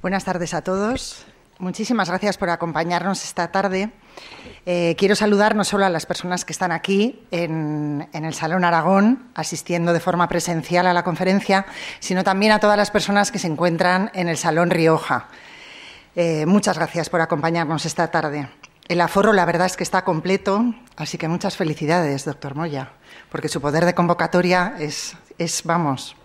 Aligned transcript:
Buenas 0.00 0.24
tardes 0.24 0.54
a 0.54 0.62
todos. 0.62 1.26
Muchísimas 1.58 2.08
gracias 2.08 2.38
por 2.38 2.50
acompañarnos 2.50 3.24
esta 3.24 3.50
tarde. 3.50 3.90
Eh, 4.64 4.94
quiero 4.96 5.16
saludar 5.16 5.56
no 5.56 5.64
solo 5.64 5.84
a 5.84 5.90
las 5.90 6.06
personas 6.06 6.44
que 6.44 6.52
están 6.52 6.70
aquí 6.70 7.26
en, 7.30 8.08
el 8.12 8.32
Salón 8.32 8.64
Aragón, 8.64 9.30
asistiendo 9.34 9.92
de 9.92 9.98
forma 9.98 10.28
presencial 10.28 10.86
a 10.86 10.92
la 10.92 11.02
conferencia, 11.02 11.66
sino 11.98 12.22
también 12.22 12.52
a 12.52 12.60
todas 12.60 12.76
las 12.76 12.92
personas 12.92 13.32
que 13.32 13.40
se 13.40 13.48
encuentran 13.48 14.10
en 14.14 14.28
el 14.28 14.36
Salón 14.36 14.70
Rioja. 14.70 15.28
Eh, 16.14 16.46
muchas 16.46 16.78
gracias 16.78 17.10
por 17.10 17.20
acompañarnos 17.20 17.84
esta 17.84 18.10
tarde. 18.10 18.48
El 18.86 19.00
aforo, 19.00 19.32
la 19.32 19.44
verdad 19.44 19.66
es 19.66 19.76
que 19.76 19.84
está 19.84 20.04
completo, 20.04 20.74
así 20.96 21.18
que 21.18 21.26
muchas 21.26 21.56
felicidades, 21.56 22.24
doctor 22.24 22.54
Moya, 22.54 22.92
porque 23.30 23.48
su 23.48 23.60
poder 23.60 23.84
de 23.84 23.94
convocatoria 23.94 24.76
es, 24.78 25.16
es 25.38 25.64
vamos, 25.64 26.16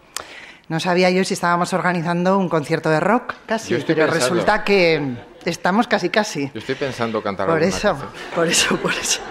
no 0.70 0.80
sabía 0.80 1.10
yo 1.10 1.24
si 1.24 1.34
estábamos 1.34 1.74
organizando 1.74 2.38
un 2.38 2.50
concierto 2.50 2.90
de 2.90 3.00
rock, 3.00 3.34
casi, 3.46 3.76
pero 3.76 4.08
resulta 4.08 4.64
que 4.64 5.16
estamos 5.46 5.88
casi 5.88 6.10
casi. 6.10 6.52
Yo 6.54 6.60
estoy 6.60 6.76
pensando 6.76 7.22
cantar 7.22 7.48
Por 7.48 7.64
eso, 7.64 7.98
por 8.34 8.48
eso, 8.48 8.78
por 8.78 8.94
eso. 8.94 9.22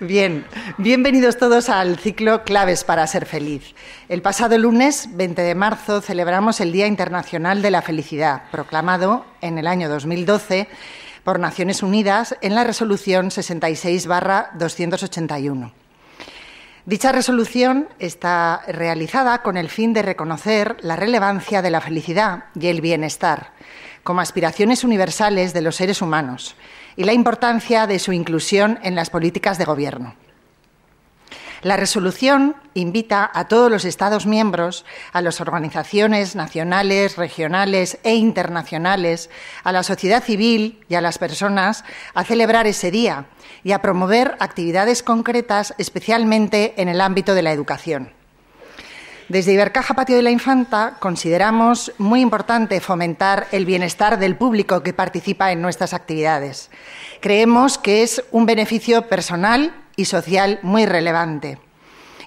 Bien, 0.00 0.44
bienvenidos 0.76 1.38
todos 1.38 1.68
al 1.68 1.98
ciclo 1.98 2.44
Claves 2.44 2.84
para 2.84 3.06
ser 3.06 3.26
feliz. 3.26 3.74
El 4.08 4.22
pasado 4.22 4.58
lunes 4.58 5.08
20 5.12 5.42
de 5.42 5.54
marzo 5.54 6.00
celebramos 6.00 6.60
el 6.60 6.72
Día 6.72 6.86
Internacional 6.86 7.62
de 7.62 7.70
la 7.70 7.82
Felicidad, 7.82 8.42
proclamado 8.50 9.24
en 9.40 9.58
el 9.58 9.66
año 9.66 9.88
2012 9.88 10.68
por 11.24 11.40
Naciones 11.40 11.82
Unidas 11.82 12.36
en 12.42 12.54
la 12.54 12.64
resolución 12.64 13.30
66-281. 13.30 15.72
Dicha 16.88 17.12
resolución 17.12 17.86
está 17.98 18.62
realizada 18.66 19.42
con 19.42 19.58
el 19.58 19.68
fin 19.68 19.92
de 19.92 20.00
reconocer 20.00 20.78
la 20.80 20.96
relevancia 20.96 21.60
de 21.60 21.68
la 21.68 21.82
felicidad 21.82 22.44
y 22.58 22.68
el 22.68 22.80
bienestar 22.80 23.52
como 24.02 24.22
aspiraciones 24.22 24.84
universales 24.84 25.52
de 25.52 25.60
los 25.60 25.76
seres 25.76 26.00
humanos 26.00 26.56
y 26.96 27.04
la 27.04 27.12
importancia 27.12 27.86
de 27.86 27.98
su 27.98 28.14
inclusión 28.14 28.78
en 28.82 28.94
las 28.94 29.10
políticas 29.10 29.58
de 29.58 29.66
gobierno. 29.66 30.14
La 31.62 31.76
resolución 31.76 32.54
invita 32.74 33.28
a 33.34 33.48
todos 33.48 33.68
los 33.68 33.84
Estados 33.84 34.26
miembros, 34.26 34.84
a 35.12 35.20
las 35.22 35.40
organizaciones 35.40 36.36
nacionales, 36.36 37.16
regionales 37.16 37.98
e 38.04 38.14
internacionales, 38.14 39.28
a 39.64 39.72
la 39.72 39.82
sociedad 39.82 40.22
civil 40.22 40.84
y 40.88 40.94
a 40.94 41.00
las 41.00 41.18
personas 41.18 41.84
a 42.14 42.22
celebrar 42.22 42.68
ese 42.68 42.92
día 42.92 43.26
y 43.64 43.72
a 43.72 43.82
promover 43.82 44.36
actividades 44.38 45.02
concretas, 45.02 45.74
especialmente 45.78 46.74
en 46.76 46.88
el 46.88 47.00
ámbito 47.00 47.34
de 47.34 47.42
la 47.42 47.52
educación. 47.52 48.12
Desde 49.28 49.52
Ibercaja 49.52 49.94
Patio 49.94 50.16
de 50.16 50.22
la 50.22 50.30
Infanta 50.30 50.96
consideramos 51.00 51.92
muy 51.98 52.20
importante 52.20 52.80
fomentar 52.80 53.48
el 53.50 53.66
bienestar 53.66 54.18
del 54.18 54.36
público 54.36 54.82
que 54.82 54.94
participa 54.94 55.50
en 55.50 55.60
nuestras 55.60 55.92
actividades. 55.92 56.70
Creemos 57.20 57.76
que 57.76 58.04
es 58.04 58.24
un 58.30 58.46
beneficio 58.46 59.02
personal 59.08 59.74
y 59.98 60.04
social 60.04 60.60
muy 60.62 60.86
relevante. 60.86 61.58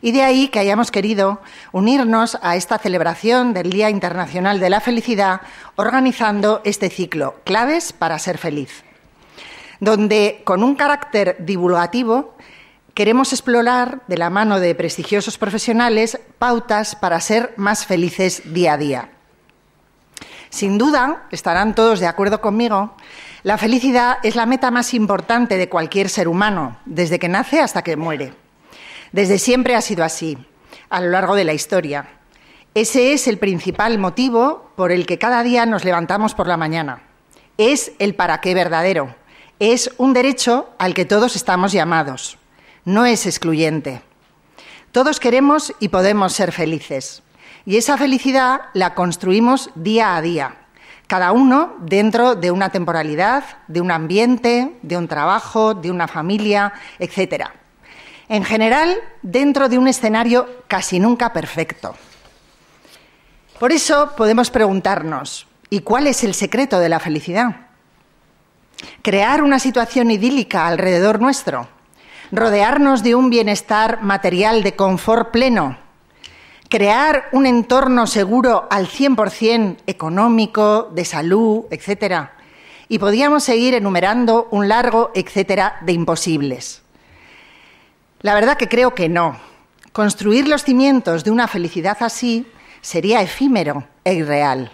Y 0.02 0.12
de 0.12 0.24
ahí 0.24 0.50
que 0.50 0.60
hayamos 0.60 0.92
querido 0.92 1.40
unirnos 1.72 2.38
a 2.42 2.56
esta 2.56 2.78
celebración 2.78 3.54
del 3.54 3.70
Día 3.70 3.90
Internacional 3.90 4.60
de 4.60 4.70
la 4.70 4.82
Felicidad 4.82 5.42
organizando 5.78 6.62
este 6.66 6.90
ciclo, 6.90 7.36
Claves 7.46 7.94
para 7.94 8.20
ser 8.20 8.38
feliz, 8.38 8.84
donde 9.80 10.42
con 10.44 10.64
un 10.64 10.76
carácter 10.76 11.38
divulgativo 11.40 12.36
queremos 12.94 13.32
explorar 13.32 14.02
de 14.08 14.18
la 14.18 14.30
mano 14.30 14.60
de 14.60 14.76
prestigiosos 14.76 15.38
profesionales 15.38 16.20
pautas 16.40 16.96
para 16.96 17.22
ser 17.22 17.54
más 17.56 17.86
felices 17.86 18.42
día 18.54 18.74
a 18.74 18.78
día. 18.78 19.10
Sin 20.50 20.78
duda, 20.78 21.28
estarán 21.32 21.74
todos 21.74 22.02
de 22.02 22.08
acuerdo 22.08 22.42
conmigo, 22.42 22.96
la 23.44 23.58
felicidad 23.58 24.20
es 24.22 24.36
la 24.36 24.46
meta 24.46 24.70
más 24.70 24.94
importante 24.94 25.58
de 25.58 25.68
cualquier 25.68 26.10
ser 26.10 26.28
humano, 26.28 26.78
desde 26.86 27.18
que 27.18 27.28
nace 27.28 27.60
hasta 27.60 27.82
que 27.82 27.98
muere. 27.98 28.34
Desde 29.12 29.40
siempre 29.40 29.76
ha 29.76 29.82
sido 29.82 30.04
así, 30.04 30.38
a 30.92 31.02
lo 31.02 31.10
largo 31.10 31.36
de 31.36 31.44
la 31.44 31.54
historia. 31.54 32.08
Ese 32.76 33.14
es 33.14 33.28
el 33.28 33.40
principal 33.40 33.98
motivo 33.98 34.72
por 34.76 34.92
el 34.92 35.08
que 35.08 35.18
cada 35.18 35.42
día 35.42 35.66
nos 35.66 35.84
levantamos 35.84 36.36
por 36.36 36.48
la 36.48 36.56
mañana. 36.56 37.02
Es 37.58 37.94
el 37.98 38.14
para 38.14 38.42
qué 38.42 38.54
verdadero. 38.54 39.16
Es 39.58 39.90
un 39.98 40.14
derecho 40.14 40.70
al 40.78 40.94
que 40.94 41.06
todos 41.06 41.36
estamos 41.36 41.72
llamados. 41.72 42.38
No 42.86 43.08
es 43.08 43.26
excluyente. 43.26 44.04
Todos 44.92 45.20
queremos 45.20 45.74
y 45.80 45.90
podemos 45.90 46.34
ser 46.34 46.52
felices. 46.52 47.24
Y 47.66 47.78
esa 47.78 47.98
felicidad 47.98 48.62
la 48.74 48.94
construimos 48.94 49.72
día 49.74 50.16
a 50.16 50.22
día 50.22 50.61
cada 51.12 51.34
uno 51.34 51.76
dentro 51.82 52.36
de 52.36 52.52
una 52.52 52.70
temporalidad, 52.70 53.44
de 53.68 53.82
un 53.82 53.92
ambiente, 53.92 54.78
de 54.82 54.96
un 54.96 55.10
trabajo, 55.10 55.74
de 55.74 55.92
una 55.92 56.08
familia, 56.08 56.72
etc. 57.00 57.48
En 58.30 58.46
general, 58.46 58.96
dentro 59.22 59.68
de 59.68 59.78
un 59.78 59.90
escenario 59.90 60.48
casi 60.70 61.02
nunca 61.02 61.34
perfecto. 61.34 61.96
Por 63.60 63.74
eso 63.74 64.14
podemos 64.16 64.52
preguntarnos, 64.52 65.48
¿y 65.70 65.82
cuál 65.82 66.08
es 66.08 66.24
el 66.24 66.34
secreto 66.34 66.80
de 66.80 66.88
la 66.88 67.02
felicidad? 67.02 67.58
Crear 69.02 69.44
una 69.44 69.60
situación 69.60 70.12
idílica 70.12 70.66
alrededor 70.66 71.20
nuestro, 71.20 71.68
rodearnos 72.32 73.04
de 73.04 73.16
un 73.16 73.30
bienestar 73.30 74.02
material 74.02 74.64
de 74.64 74.78
confort 74.78 75.32
pleno, 75.32 75.78
crear 76.72 77.28
un 77.34 77.46
entorno 77.46 78.08
seguro 78.08 78.66
al 78.72 78.88
100% 78.88 79.80
económico, 79.88 80.90
de 80.96 81.04
salud, 81.04 81.66
etcétera. 81.70 82.32
Y 82.88 82.98
podíamos 82.98 83.44
seguir 83.44 83.74
enumerando 83.74 84.48
un 84.52 84.70
largo 84.70 85.12
etcétera 85.14 85.80
de 85.82 85.92
imposibles. 85.92 86.82
La 88.22 88.34
verdad 88.34 88.56
que 88.56 88.70
creo 88.70 88.96
que 88.96 89.10
no. 89.10 89.38
Construir 89.92 90.48
los 90.48 90.64
cimientos 90.64 91.26
de 91.26 91.32
una 91.32 91.50
felicidad 91.50 91.98
así 92.00 92.48
sería 92.80 93.22
efímero 93.22 93.86
e 94.06 94.14
irreal. 94.14 94.72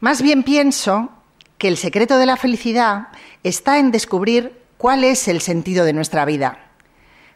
Más 0.00 0.20
bien 0.20 0.42
pienso 0.42 1.10
que 1.58 1.68
el 1.68 1.76
secreto 1.76 2.18
de 2.18 2.26
la 2.26 2.36
felicidad 2.36 3.08
está 3.44 3.78
en 3.78 3.92
descubrir 3.92 4.60
cuál 4.78 5.04
es 5.04 5.28
el 5.28 5.42
sentido 5.42 5.84
de 5.84 5.92
nuestra 5.92 6.24
vida. 6.24 6.58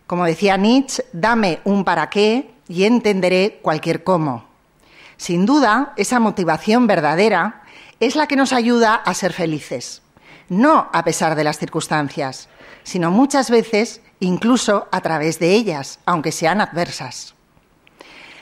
Como 0.08 0.24
decía 0.24 0.56
Nietzsche, 0.56 1.04
dame 1.12 1.60
un 1.64 1.84
para 1.84 2.10
qué 2.10 2.51
y 2.68 2.84
entenderé 2.84 3.60
cualquier 3.62 4.04
cómo. 4.04 4.46
Sin 5.16 5.46
duda, 5.46 5.92
esa 5.96 6.20
motivación 6.20 6.86
verdadera 6.86 7.62
es 8.00 8.16
la 8.16 8.26
que 8.26 8.36
nos 8.36 8.52
ayuda 8.52 8.94
a 8.94 9.14
ser 9.14 9.32
felices, 9.32 10.02
no 10.48 10.90
a 10.92 11.04
pesar 11.04 11.36
de 11.36 11.44
las 11.44 11.58
circunstancias, 11.58 12.48
sino 12.82 13.10
muchas 13.10 13.50
veces 13.50 14.00
incluso 14.20 14.88
a 14.90 15.00
través 15.00 15.38
de 15.38 15.54
ellas, 15.54 16.00
aunque 16.06 16.32
sean 16.32 16.60
adversas. 16.60 17.34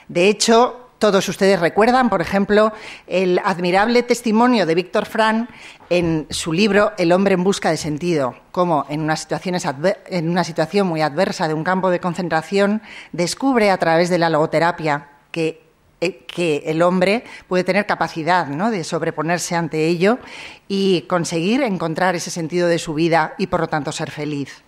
De 0.07 0.27
hecho, 0.27 0.89
todos 1.01 1.27
ustedes 1.27 1.59
recuerdan, 1.59 2.11
por 2.11 2.21
ejemplo, 2.21 2.71
el 3.07 3.41
admirable 3.43 4.03
testimonio 4.03 4.67
de 4.67 4.75
Víctor 4.75 5.07
Fran 5.07 5.49
en 5.89 6.27
su 6.29 6.53
libro 6.53 6.91
El 6.99 7.11
hombre 7.11 7.33
en 7.33 7.43
busca 7.43 7.71
de 7.71 7.77
sentido, 7.77 8.35
cómo 8.51 8.85
en 8.87 9.01
una, 9.01 9.15
situación 9.15 10.87
muy 10.87 11.01
adversa 11.01 11.47
de 11.47 11.55
un 11.55 11.63
campo 11.63 11.89
de 11.89 11.99
concentración 11.99 12.83
descubre 13.13 13.71
a 13.71 13.77
través 13.77 14.11
de 14.11 14.19
la 14.19 14.29
logoterapia 14.29 15.07
que 15.31 15.63
eh, 16.01 16.25
que 16.27 16.63
el 16.67 16.83
hombre 16.83 17.23
puede 17.47 17.63
tener 17.63 17.87
capacidad 17.87 18.45
de 18.45 18.83
sobreponerse 18.83 19.55
ante 19.55 19.87
ello 19.87 20.19
y 20.67 21.01
conseguir 21.03 21.63
encontrar 21.63 22.15
ese 22.15 22.29
sentido 22.29 22.67
de 22.67 22.77
su 22.77 22.93
vida 22.93 23.33
y, 23.39 23.47
por 23.47 23.59
lo 23.59 23.67
tanto, 23.67 23.91
ser 23.91 24.11
feliz. 24.11 24.63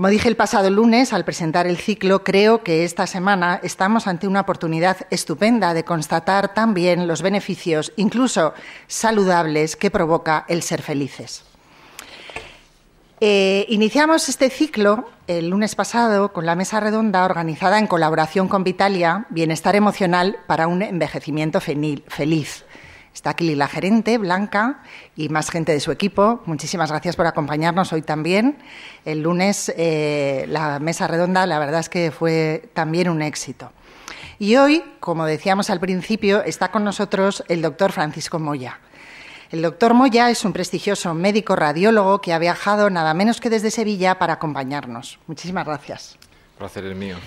Como 0.00 0.08
dije 0.08 0.30
el 0.30 0.36
pasado 0.36 0.70
lunes 0.70 1.12
al 1.12 1.26
presentar 1.26 1.66
el 1.66 1.76
ciclo, 1.76 2.24
creo 2.24 2.62
que 2.62 2.84
esta 2.84 3.06
semana 3.06 3.60
estamos 3.62 4.06
ante 4.06 4.26
una 4.26 4.40
oportunidad 4.40 4.96
estupenda 5.10 5.74
de 5.74 5.84
constatar 5.84 6.54
también 6.54 7.06
los 7.06 7.20
beneficios, 7.20 7.92
incluso 7.96 8.54
saludables, 8.86 9.76
que 9.76 9.90
provoca 9.90 10.46
el 10.48 10.62
ser 10.62 10.80
felices. 10.80 11.44
Eh, 13.20 13.66
iniciamos 13.68 14.30
este 14.30 14.48
ciclo 14.48 15.10
el 15.26 15.50
lunes 15.50 15.74
pasado 15.74 16.32
con 16.32 16.46
la 16.46 16.56
mesa 16.56 16.80
redonda 16.80 17.26
organizada 17.26 17.78
en 17.78 17.86
colaboración 17.86 18.48
con 18.48 18.64
Vitalia, 18.64 19.26
Bienestar 19.28 19.76
Emocional 19.76 20.38
para 20.46 20.66
un 20.66 20.80
Envejecimiento 20.80 21.60
Feliz. 21.60 22.64
Está 23.20 23.28
aquí 23.28 23.54
la 23.54 23.68
gerente, 23.68 24.16
Blanca, 24.16 24.78
y 25.14 25.28
más 25.28 25.50
gente 25.50 25.72
de 25.72 25.80
su 25.80 25.92
equipo. 25.92 26.40
Muchísimas 26.46 26.88
gracias 26.90 27.16
por 27.16 27.26
acompañarnos 27.26 27.92
hoy 27.92 28.00
también. 28.00 28.56
El 29.04 29.20
lunes 29.20 29.70
eh, 29.76 30.46
la 30.48 30.78
mesa 30.78 31.06
redonda, 31.06 31.44
la 31.44 31.58
verdad 31.58 31.80
es 31.80 31.90
que 31.90 32.12
fue 32.12 32.70
también 32.72 33.10
un 33.10 33.20
éxito. 33.20 33.72
Y 34.38 34.56
hoy, 34.56 34.82
como 35.00 35.26
decíamos 35.26 35.68
al 35.68 35.80
principio, 35.80 36.42
está 36.42 36.70
con 36.70 36.82
nosotros 36.82 37.44
el 37.48 37.60
doctor 37.60 37.92
Francisco 37.92 38.38
Moya. 38.38 38.78
El 39.50 39.60
doctor 39.60 39.92
Moya 39.92 40.30
es 40.30 40.42
un 40.46 40.54
prestigioso 40.54 41.12
médico 41.12 41.56
radiólogo 41.56 42.22
que 42.22 42.32
ha 42.32 42.38
viajado 42.38 42.88
nada 42.88 43.12
menos 43.12 43.38
que 43.38 43.50
desde 43.50 43.70
Sevilla 43.70 44.18
para 44.18 44.32
acompañarnos. 44.32 45.18
Muchísimas 45.26 45.66
gracias. 45.66 46.16
Placer 46.56 46.86
el 46.86 46.94
mío. 46.94 47.18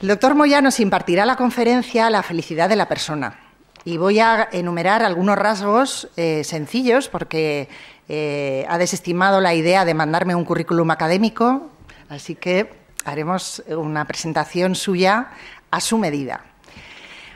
El 0.00 0.08
doctor 0.08 0.34
Moya 0.34 0.60
nos 0.60 0.80
impartirá 0.80 1.24
la 1.24 1.36
conferencia 1.36 2.10
La 2.10 2.24
felicidad 2.24 2.68
de 2.68 2.74
la 2.74 2.88
persona. 2.88 3.51
Y 3.84 3.96
voy 3.96 4.20
a 4.20 4.48
enumerar 4.52 5.02
algunos 5.02 5.36
rasgos 5.36 6.08
eh, 6.16 6.44
sencillos 6.44 7.08
porque 7.08 7.68
eh, 8.08 8.64
ha 8.68 8.78
desestimado 8.78 9.40
la 9.40 9.54
idea 9.54 9.84
de 9.84 9.94
mandarme 9.94 10.36
un 10.36 10.44
currículum 10.44 10.90
académico, 10.92 11.70
así 12.08 12.36
que 12.36 12.72
haremos 13.04 13.62
una 13.68 14.04
presentación 14.04 14.76
suya 14.76 15.30
a 15.70 15.80
su 15.80 15.98
medida. 15.98 16.44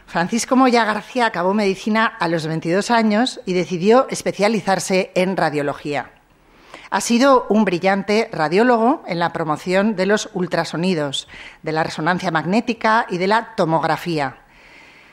Francisco 0.07 0.55
Moya 0.55 0.85
García 0.85 1.27
acabó 1.27 1.53
medicina 1.53 2.07
a 2.07 2.29
los 2.29 2.47
22 2.47 2.93
años 2.93 3.41
y 3.45 3.53
decidió 3.55 4.07
especializarse 4.09 5.11
en 5.17 5.37
radiología. 5.37 6.13
Ha 6.91 7.01
sido 7.01 7.47
un 7.49 7.65
brillante 7.65 8.29
radiólogo 8.33 9.03
en 9.09 9.19
la 9.19 9.33
promoción 9.33 9.97
de 9.97 10.07
los 10.07 10.31
ultrasonidos, 10.33 11.27
de 11.63 11.73
la 11.73 11.83
resonancia 11.83 12.31
magnética 12.31 13.07
y 13.11 13.19
de 13.19 13.27
la 13.27 13.57
tomografía, 13.57 14.37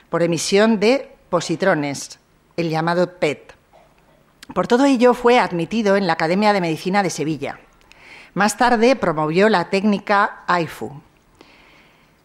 por 0.09 0.21
emisión 0.21 0.79
de 0.79 1.12
positrones, 1.33 2.19
el 2.57 2.69
llamado 2.69 3.17
PET. 3.17 3.55
Por 4.53 4.67
todo 4.67 4.85
ello 4.85 5.15
fue 5.15 5.39
admitido 5.39 5.97
en 5.97 6.05
la 6.05 6.13
Academia 6.13 6.53
de 6.53 6.61
Medicina 6.61 7.01
de 7.01 7.09
Sevilla. 7.09 7.59
Más 8.35 8.55
tarde 8.55 8.95
promovió 8.95 9.49
la 9.49 9.71
técnica 9.71 10.43
AIFU. 10.45 10.91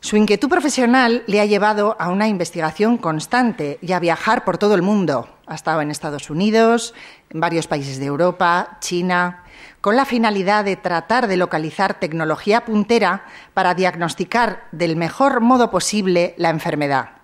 Su 0.01 0.19
inquietud 0.19 0.51
profesional 0.51 1.25
le 1.27 1.41
ha 1.41 1.47
llevado 1.47 1.97
a 1.99 2.11
una 2.11 2.29
investigación 2.29 2.99
constante 2.99 3.79
y 3.81 3.93
a 3.93 3.99
viajar 3.99 4.45
por 4.45 4.59
todo 4.59 4.75
el 4.75 4.83
mundo. 4.83 5.27
Ha 5.47 5.55
estado 5.55 5.81
en 5.81 5.91
Estados 5.91 6.29
Unidos, 6.29 6.93
en 7.31 7.41
varios 7.41 7.67
países 7.67 7.99
de 7.99 8.05
Europa, 8.05 8.77
China, 8.81 9.43
con 9.81 9.97
la 9.97 10.05
finalidad 10.05 10.67
de 10.67 10.77
tratar 10.77 11.29
de 11.29 11.39
localizar 11.39 11.99
tecnología 11.99 12.67
puntera 12.67 13.25
para 13.55 13.73
diagnosticar 13.73 14.65
del 14.71 14.97
mejor 14.97 15.41
modo 15.41 15.71
posible 15.71 16.35
la 16.37 16.51
enfermedad. 16.51 17.18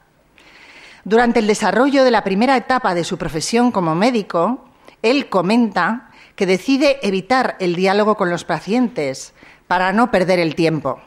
Durante 1.04 1.38
el 1.38 1.46
desarrollo 1.46 2.02
de 2.02 2.10
la 2.10 2.24
primera 2.24 2.56
etapa 2.56 2.94
de 2.94 3.04
su 3.04 3.18
profesión 3.18 3.72
como 3.72 3.94
médico, 3.94 4.64
él 5.02 5.28
comenta 5.28 6.10
que 6.34 6.46
decide 6.46 6.98
evitar 7.02 7.56
el 7.60 7.76
diálogo 7.76 8.16
con 8.16 8.30
los 8.30 8.44
pacientes 8.44 9.34
para 9.66 9.92
no 9.92 10.10
perder 10.10 10.38
el 10.38 10.54
tiempo 10.54 11.00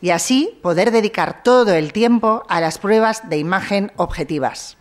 y 0.00 0.10
así 0.10 0.58
poder 0.60 0.90
dedicar 0.90 1.44
todo 1.44 1.72
el 1.72 1.92
tiempo 1.92 2.42
a 2.48 2.60
las 2.60 2.78
pruebas 2.78 3.28
de 3.28 3.38
imagen 3.38 3.92
objetivas. 3.96 4.76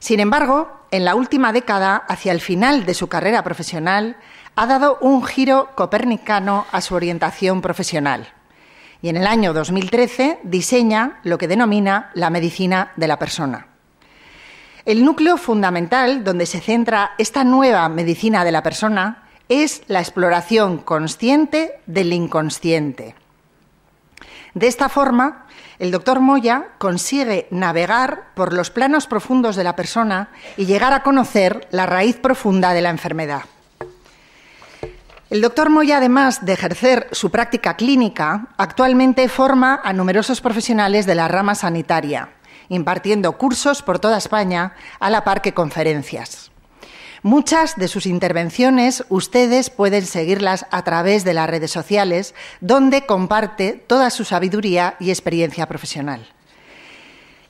Sin 0.00 0.18
embargo, 0.18 0.68
en 0.90 1.04
la 1.04 1.14
última 1.14 1.52
década, 1.52 1.96
hacia 1.96 2.32
el 2.32 2.40
final 2.40 2.84
de 2.84 2.94
su 2.94 3.06
carrera 3.06 3.44
profesional, 3.44 4.16
ha 4.56 4.66
dado 4.66 4.98
un 5.00 5.24
giro 5.24 5.70
copernicano 5.76 6.66
a 6.72 6.80
su 6.80 6.96
orientación 6.96 7.62
profesional 7.62 8.35
y 9.02 9.08
en 9.08 9.16
el 9.16 9.26
año 9.26 9.52
2013 9.52 10.40
diseña 10.42 11.20
lo 11.22 11.38
que 11.38 11.48
denomina 11.48 12.10
la 12.14 12.30
medicina 12.30 12.92
de 12.96 13.08
la 13.08 13.18
persona. 13.18 13.68
El 14.84 15.04
núcleo 15.04 15.36
fundamental 15.36 16.22
donde 16.22 16.46
se 16.46 16.60
centra 16.60 17.12
esta 17.18 17.42
nueva 17.42 17.88
medicina 17.88 18.44
de 18.44 18.52
la 18.52 18.62
persona 18.62 19.24
es 19.48 19.82
la 19.88 20.00
exploración 20.00 20.78
consciente 20.78 21.80
del 21.86 22.12
inconsciente. 22.12 23.14
De 24.54 24.68
esta 24.68 24.88
forma, 24.88 25.46
el 25.78 25.90
doctor 25.90 26.20
Moya 26.20 26.68
consigue 26.78 27.46
navegar 27.50 28.28
por 28.34 28.52
los 28.52 28.70
planos 28.70 29.06
profundos 29.06 29.56
de 29.56 29.64
la 29.64 29.76
persona 29.76 30.30
y 30.56 30.66
llegar 30.66 30.92
a 30.92 31.02
conocer 31.02 31.68
la 31.70 31.86
raíz 31.86 32.16
profunda 32.16 32.72
de 32.72 32.82
la 32.82 32.90
enfermedad. 32.90 33.42
El 35.28 35.40
doctor 35.40 35.70
Moya, 35.70 35.96
además 35.96 36.44
de 36.44 36.52
ejercer 36.52 37.08
su 37.10 37.30
práctica 37.30 37.74
clínica, 37.74 38.46
actualmente 38.58 39.28
forma 39.28 39.80
a 39.82 39.92
numerosos 39.92 40.40
profesionales 40.40 41.04
de 41.04 41.16
la 41.16 41.26
rama 41.26 41.56
sanitaria, 41.56 42.28
impartiendo 42.68 43.36
cursos 43.36 43.82
por 43.82 43.98
toda 43.98 44.18
España 44.18 44.74
a 45.00 45.10
la 45.10 45.24
par 45.24 45.42
que 45.42 45.52
conferencias. 45.52 46.52
Muchas 47.24 47.74
de 47.74 47.88
sus 47.88 48.06
intervenciones 48.06 49.04
ustedes 49.08 49.68
pueden 49.68 50.06
seguirlas 50.06 50.64
a 50.70 50.84
través 50.84 51.24
de 51.24 51.34
las 51.34 51.50
redes 51.50 51.72
sociales, 51.72 52.36
donde 52.60 53.04
comparte 53.04 53.72
toda 53.72 54.10
su 54.10 54.24
sabiduría 54.24 54.94
y 55.00 55.10
experiencia 55.10 55.66
profesional. 55.66 56.24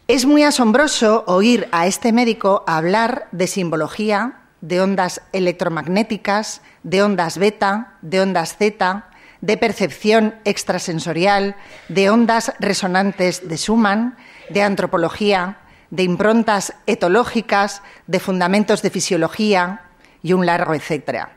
Es 0.08 0.24
muy 0.24 0.44
asombroso 0.44 1.24
oír 1.26 1.68
a 1.72 1.86
este 1.86 2.12
médico 2.14 2.64
hablar 2.66 3.28
de 3.32 3.46
simbología, 3.46 4.45
de 4.60 4.80
ondas 4.80 5.20
electromagnéticas, 5.32 6.62
de 6.82 7.02
ondas 7.02 7.38
beta, 7.38 7.94
de 8.02 8.20
ondas 8.20 8.56
zeta, 8.56 9.10
de 9.40 9.56
percepción 9.56 10.34
extrasensorial, 10.44 11.56
de 11.88 12.10
ondas 12.10 12.52
resonantes 12.58 13.48
de 13.48 13.56
Schumann, 13.56 14.16
de 14.50 14.62
antropología, 14.62 15.58
de 15.90 16.02
improntas 16.02 16.74
etológicas, 16.86 17.82
de 18.06 18.20
fundamentos 18.20 18.82
de 18.82 18.90
fisiología 18.90 19.82
y 20.22 20.32
un 20.32 20.46
largo 20.46 20.74
etcétera. 20.74 21.32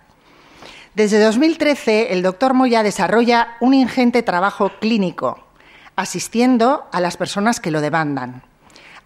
Desde 0.95 1.19
2013, 1.19 2.13
el 2.13 2.24
doctor 2.24 2.54
Moya 2.54 2.83
desarrolla 2.83 3.56
un 3.62 3.74
ingente 3.74 4.24
trabajo 4.24 4.71
clínico, 4.80 5.48
asistiendo 5.95 6.88
a 6.92 7.00
las 7.00 7.16
personas 7.16 7.60
que 7.60 7.71
lo 7.71 7.80
demandan, 7.80 8.44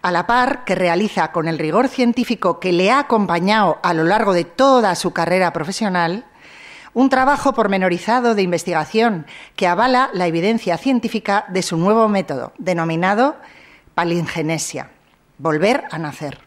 a 0.04 0.12
la 0.12 0.26
par 0.26 0.64
que 0.66 0.74
realiza 0.74 1.32
con 1.32 1.48
el 1.48 1.58
rigor 1.58 1.88
científico 1.88 2.60
que 2.60 2.72
le 2.72 2.90
ha 2.90 2.98
acompañado 2.98 3.78
a 3.82 3.94
lo 3.94 4.04
largo 4.04 4.34
de 4.34 4.44
toda 4.44 4.94
su 4.96 5.14
carrera 5.14 5.54
profesional, 5.54 6.26
un 6.92 7.08
trabajo 7.08 7.54
pormenorizado 7.54 8.34
de 8.34 8.42
investigación 8.42 9.24
que 9.56 9.66
avala 9.66 10.10
la 10.12 10.26
evidencia 10.26 10.76
científica 10.76 11.46
de 11.48 11.62
su 11.62 11.78
nuevo 11.78 12.06
método, 12.08 12.52
denominado 12.58 13.36
palingenesia 13.94 14.90
volver 15.38 15.84
a 15.90 15.98
nacer. 15.98 16.38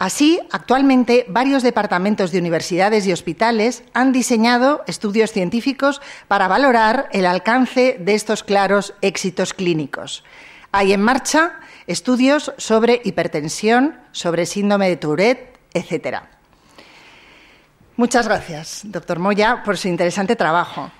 Así, 0.00 0.40
actualmente 0.50 1.26
varios 1.28 1.62
departamentos 1.62 2.32
de 2.32 2.40
universidades 2.40 3.06
y 3.06 3.12
hospitales 3.12 3.84
han 3.94 4.10
diseñado 4.10 4.82
estudios 4.88 5.30
científicos 5.30 6.02
para 6.26 6.48
valorar 6.48 7.08
el 7.12 7.26
alcance 7.26 7.98
de 8.00 8.14
estos 8.14 8.42
claros 8.42 8.94
éxitos 9.00 9.54
clínicos. 9.54 10.24
Hay 10.72 10.92
en 10.92 11.02
marcha 11.02 11.60
estudios 11.86 12.52
sobre 12.58 13.00
hipertensión, 13.04 13.98
sobre 14.12 14.46
síndrome 14.46 14.88
de 14.88 14.96
Tourette, 14.96 15.58
etc. 15.74 16.18
Muchas 17.96 18.26
gracias, 18.26 18.82
doctor 18.84 19.18
Moya, 19.18 19.62
por 19.64 19.76
su 19.76 19.88
interesante 19.88 20.36
trabajo, 20.36 20.90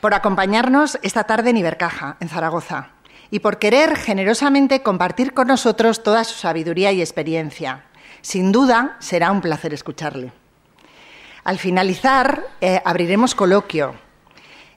por 0.00 0.14
acompañarnos 0.14 0.98
esta 1.02 1.24
tarde 1.24 1.50
en 1.50 1.56
Ibercaja, 1.56 2.16
en 2.20 2.28
Zaragoza 2.28 2.90
y 3.30 3.38
por 3.38 3.58
querer 3.58 3.96
generosamente 3.96 4.82
compartir 4.82 5.32
con 5.32 5.46
nosotros 5.46 6.02
toda 6.02 6.24
su 6.24 6.34
sabiduría 6.38 6.92
y 6.92 7.00
experiencia. 7.00 7.84
Sin 8.22 8.52
duda, 8.52 8.96
será 8.98 9.30
un 9.30 9.40
placer 9.40 9.72
escucharle. 9.72 10.32
Al 11.44 11.58
finalizar, 11.58 12.44
eh, 12.60 12.82
abriremos 12.84 13.34
coloquio. 13.34 13.94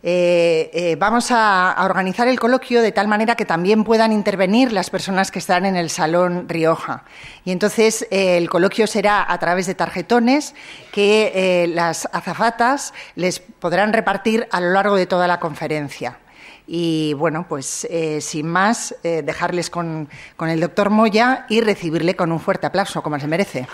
Eh, 0.06 0.70
eh, 0.74 0.96
vamos 0.98 1.32
a, 1.32 1.76
organizar 1.86 2.28
el 2.28 2.40
coloquio 2.40 2.82
de 2.82 2.92
tal 2.92 3.08
manera 3.08 3.36
que 3.36 3.46
también 3.46 3.86
puedan 3.86 4.12
intervenir 4.12 4.74
las 4.74 4.90
personas 4.90 5.32
que 5.32 5.40
están 5.40 5.66
en 5.66 5.78
el 5.78 5.90
Salón 5.90 6.50
Rioja. 6.50 7.06
Y 7.46 7.52
entonces 7.52 8.06
el 8.12 8.50
coloquio 8.50 8.86
será 8.86 9.26
a 9.32 9.38
través 9.40 9.66
de 9.66 9.76
tarjetones 9.76 10.56
que 10.92 11.66
las 11.74 12.08
azafatas 12.12 12.94
les 13.16 13.40
podrán 13.40 13.94
repartir 13.94 14.48
a 14.52 14.60
lo 14.60 14.72
largo 14.72 14.98
de 14.98 15.06
toda 15.06 15.28
la 15.28 15.40
conferencia. 15.40 16.20
Y 16.66 17.14
bueno, 17.16 17.46
pues 17.48 17.86
eh, 17.90 18.22
sin 18.22 18.48
más, 18.48 18.96
eh, 19.04 19.22
dejarles 19.24 19.70
con, 19.70 20.08
con 20.38 20.50
el 20.50 20.60
doctor 20.60 20.90
Moya 20.90 21.46
y 21.50 21.62
recibirle 21.62 22.16
con 22.16 22.32
un 22.32 22.40
fuerte 22.40 22.68
aplauso, 22.68 23.04
como 23.04 23.20
se 23.20 23.28
merece. 23.28 23.68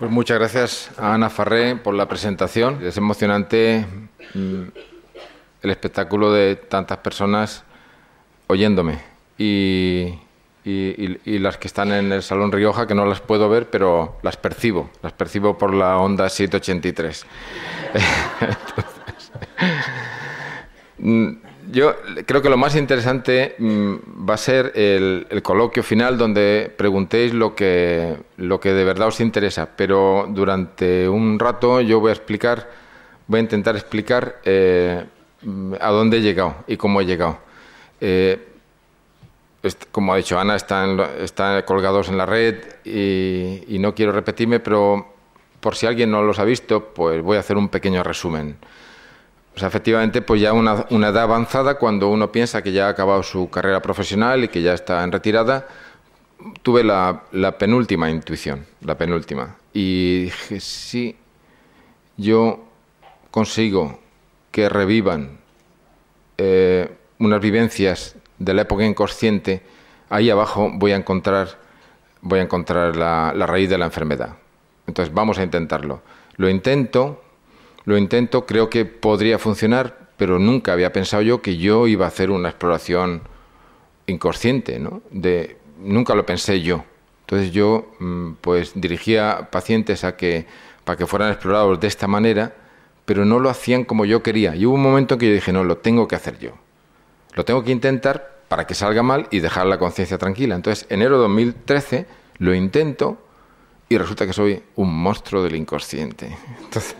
Pues 0.00 0.10
muchas 0.10 0.38
gracias 0.38 0.90
a 0.96 1.12
Ana 1.12 1.28
Farré 1.28 1.76
por 1.76 1.92
la 1.92 2.08
presentación. 2.08 2.82
Es 2.82 2.96
emocionante 2.96 3.84
mm, 4.32 4.62
el 5.60 5.70
espectáculo 5.70 6.32
de 6.32 6.56
tantas 6.56 6.96
personas 6.96 7.64
oyéndome. 8.46 8.98
Y, 9.36 10.14
y, 10.64 11.38
las 11.38 11.58
que 11.58 11.68
están 11.68 11.92
en 11.92 12.12
el 12.12 12.22
Salón 12.22 12.50
Rioja, 12.50 12.86
que 12.86 12.94
no 12.94 13.04
las 13.04 13.20
puedo 13.20 13.50
ver, 13.50 13.68
pero 13.68 14.16
las 14.22 14.38
percibo, 14.38 14.88
las 15.02 15.12
percibo 15.12 15.58
por 15.58 15.74
la 15.74 15.98
onda 15.98 16.30
783. 16.30 17.26
Mm, 21.02 21.30
yo 21.70 21.94
creo 22.26 22.42
que 22.42 22.48
lo 22.48 22.56
más 22.56 22.76
interesante 22.76 23.54
mm, 23.58 24.28
va 24.28 24.34
a 24.34 24.38
ser 24.38 24.72
el, 24.74 25.26
coloquio 25.42 25.82
final 25.82 26.18
donde 26.18 26.72
preguntéis 26.76 27.32
lo 27.34 27.54
que, 27.54 28.16
lo 28.36 28.60
que 28.60 28.72
de 28.72 28.84
verdad 28.84 29.08
os 29.08 29.20
interesa, 29.20 29.68
pero 29.76 30.26
durante 30.28 31.08
un 31.08 31.38
rato 31.38 31.80
yo 31.80 32.00
voy 32.00 32.10
a 32.10 32.14
explicar, 32.14 32.68
voy 33.26 33.38
a 33.38 33.42
intentar 33.42 33.76
explicar 33.76 34.40
eh, 34.44 35.04
a 35.80 35.90
dónde 35.90 36.18
he 36.18 36.20
llegado 36.20 36.56
y 36.66 36.76
cómo 36.76 37.00
he 37.00 37.06
llegado. 37.06 37.38
Eh, 38.00 38.46
como 39.92 40.14
ha 40.14 40.16
dicho 40.16 40.38
Ana, 40.38 40.56
están, 40.56 40.98
están 41.20 41.62
colgados 41.62 42.08
en 42.08 42.16
la 42.16 42.26
red 42.26 42.56
y, 42.84 43.78
no 43.78 43.94
quiero 43.94 44.12
repetirme, 44.12 44.60
pero 44.60 45.14
por 45.60 45.76
si 45.76 45.86
alguien 45.86 46.10
no 46.10 46.22
los 46.22 46.38
ha 46.38 46.44
visto, 46.44 46.92
pues 46.94 47.22
voy 47.22 47.36
a 47.36 47.40
hacer 47.40 47.56
un 47.56 47.68
pequeño 47.68 48.02
resumen. 48.02 48.56
Sea, 49.60 49.68
efectivamente, 49.68 50.22
pues 50.22 50.40
ya 50.40 50.54
una, 50.54 50.86
una 50.88 51.08
edad 51.08 51.24
avanzada, 51.24 51.74
cuando 51.74 52.08
uno 52.08 52.32
piensa 52.32 52.62
que 52.62 52.72
ya 52.72 52.86
ha 52.86 52.88
acabado 52.88 53.22
su 53.22 53.50
carrera 53.50 53.82
profesional 53.82 54.42
y 54.42 54.48
que 54.48 54.62
ya 54.62 54.72
está 54.72 55.04
en 55.04 55.12
retirada, 55.12 55.66
tuve 56.62 56.82
la, 56.82 57.56
penúltima 57.58 58.08
intuición, 58.08 58.64
la 58.80 58.96
penúltima. 58.96 59.56
Y 59.74 60.22
dije, 60.24 60.60
sí, 60.60 61.14
yo 62.16 62.64
consigo 63.30 64.00
que 64.50 64.70
revivan 64.70 65.38
eh, 66.38 66.96
unas 67.18 67.40
vivencias 67.42 68.16
de 68.38 68.54
la 68.54 68.62
época 68.62 68.86
inconsciente, 68.86 69.62
ahí 70.08 70.30
abajo 70.30 70.70
voy 70.72 70.92
a 70.92 70.96
encontrar, 70.96 71.58
voy 72.22 72.38
a 72.38 72.42
encontrar 72.44 72.96
la 72.96 73.46
raíz 73.46 73.68
de 73.68 73.76
la 73.76 73.84
enfermedad. 73.84 74.36
Entonces 74.86 75.12
vamos 75.12 75.38
a 75.38 75.42
intentarlo. 75.42 76.00
Lo 76.36 76.48
intento, 76.48 77.22
lo 77.84 77.96
intento, 77.96 78.46
creo 78.46 78.70
que 78.70 78.84
podría 78.84 79.38
funcionar, 79.38 80.10
pero 80.16 80.38
nunca 80.38 80.72
había 80.72 80.92
pensado 80.92 81.22
yo 81.22 81.40
que 81.42 81.56
yo 81.56 81.86
iba 81.86 82.04
a 82.04 82.08
hacer 82.08 82.30
una 82.30 82.50
exploración 82.50 83.22
inconsciente, 84.06 84.78
¿no? 84.78 85.02
De, 85.10 85.56
nunca 85.78 86.14
lo 86.14 86.26
pensé 86.26 86.60
yo. 86.60 86.84
Entonces 87.22 87.52
yo 87.52 87.92
mm, 87.98 88.32
pues 88.40 88.72
dirigía 88.74 89.48
pacientes 89.50 90.04
a 90.04 90.16
que 90.16 90.46
para 90.84 90.96
que 90.96 91.06
fueran 91.06 91.30
explorados 91.30 91.78
de 91.78 91.86
esta 91.86 92.06
manera, 92.06 92.54
pero 93.04 93.24
no 93.24 93.38
lo 93.38 93.50
hacían 93.50 93.84
como 93.84 94.04
yo 94.04 94.22
quería. 94.22 94.54
Y 94.56 94.66
hubo 94.66 94.74
un 94.74 94.82
momento 94.82 95.14
en 95.14 95.20
que 95.20 95.28
yo 95.28 95.34
dije, 95.34 95.52
no, 95.52 95.64
lo 95.64 95.78
tengo 95.78 96.08
que 96.08 96.16
hacer 96.16 96.38
yo. 96.38 96.52
Lo 97.34 97.44
tengo 97.44 97.62
que 97.62 97.70
intentar 97.70 98.40
para 98.48 98.66
que 98.66 98.74
salga 98.74 99.02
mal 99.02 99.28
y 99.30 99.40
dejar 99.40 99.66
la 99.66 99.78
conciencia 99.78 100.18
tranquila. 100.18 100.56
Entonces, 100.56 100.86
enero 100.90 101.16
de 101.16 101.22
2013 101.22 102.06
lo 102.38 102.54
intento 102.54 103.18
y 103.88 103.98
resulta 103.98 104.26
que 104.26 104.32
soy 104.32 104.62
un 104.76 104.92
monstruo 104.92 105.42
del 105.42 105.54
inconsciente. 105.54 106.36
Entonces, 106.64 106.96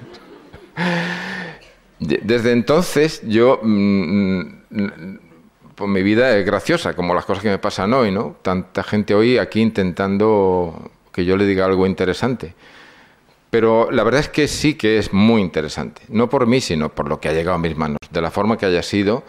desde 1.98 2.52
entonces 2.52 3.22
yo 3.26 3.60
mm, 3.62 4.40
mm, 4.70 5.18
pues 5.74 5.90
mi 5.90 6.02
vida 6.02 6.36
es 6.36 6.44
graciosa, 6.44 6.94
como 6.94 7.14
las 7.14 7.24
cosas 7.24 7.42
que 7.42 7.48
me 7.48 7.58
pasan 7.58 7.94
hoy, 7.94 8.10
¿no? 8.12 8.36
Tanta 8.42 8.82
gente 8.82 9.14
hoy 9.14 9.38
aquí 9.38 9.60
intentando 9.60 10.90
que 11.12 11.24
yo 11.24 11.36
le 11.36 11.46
diga 11.46 11.64
algo 11.64 11.86
interesante. 11.86 12.54
Pero 13.50 13.90
la 13.90 14.04
verdad 14.04 14.20
es 14.20 14.28
que 14.28 14.46
sí 14.46 14.74
que 14.74 14.98
es 14.98 15.12
muy 15.12 15.40
interesante, 15.40 16.02
no 16.08 16.28
por 16.28 16.46
mí, 16.46 16.60
sino 16.60 16.90
por 16.90 17.08
lo 17.08 17.18
que 17.18 17.28
ha 17.28 17.32
llegado 17.32 17.56
a 17.56 17.58
mis 17.58 17.76
manos, 17.76 17.98
de 18.10 18.20
la 18.20 18.30
forma 18.30 18.56
que 18.56 18.66
haya 18.66 18.82
sido. 18.82 19.24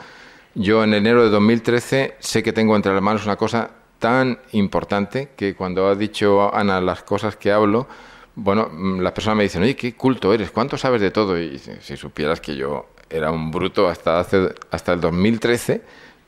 Yo 0.54 0.84
en 0.84 0.94
enero 0.94 1.24
de 1.24 1.30
2013 1.30 2.16
sé 2.20 2.44
que 2.44 2.54
tengo 2.54 2.76
entre 2.76 2.94
las 2.94 3.02
manos 3.02 3.26
una 3.26 3.38
cosa 3.38 3.72
tan 3.98 4.40
importante 4.52 5.30
que 5.36 5.56
cuando 5.56 5.88
ha 5.88 5.96
dicho 5.96 6.54
Ana 6.54 6.82
las 6.82 7.02
cosas 7.04 7.36
que 7.38 7.52
hablo, 7.52 7.88
bueno, 8.36 8.70
mm, 8.72 9.00
las 9.00 9.14
personas 9.14 9.38
me 9.38 9.44
dicen, 9.44 9.64
oye, 9.64 9.76
qué 9.76 9.94
culto 9.94 10.34
eres, 10.34 10.52
¿cuánto 10.52 10.78
sabes 10.78 11.02
de 11.02 11.12
todo? 11.12 11.40
Y 11.40 11.60
si 11.60 11.98
supieras 11.98 12.42
que 12.42 12.56
yo 12.56 12.88
era 13.10 13.32
un 13.32 13.52
bruto 13.52 13.88
hasta, 13.88 14.20
hace, 14.20 14.54
hasta 14.70 14.94
el 14.94 15.02
2013, 15.02 15.82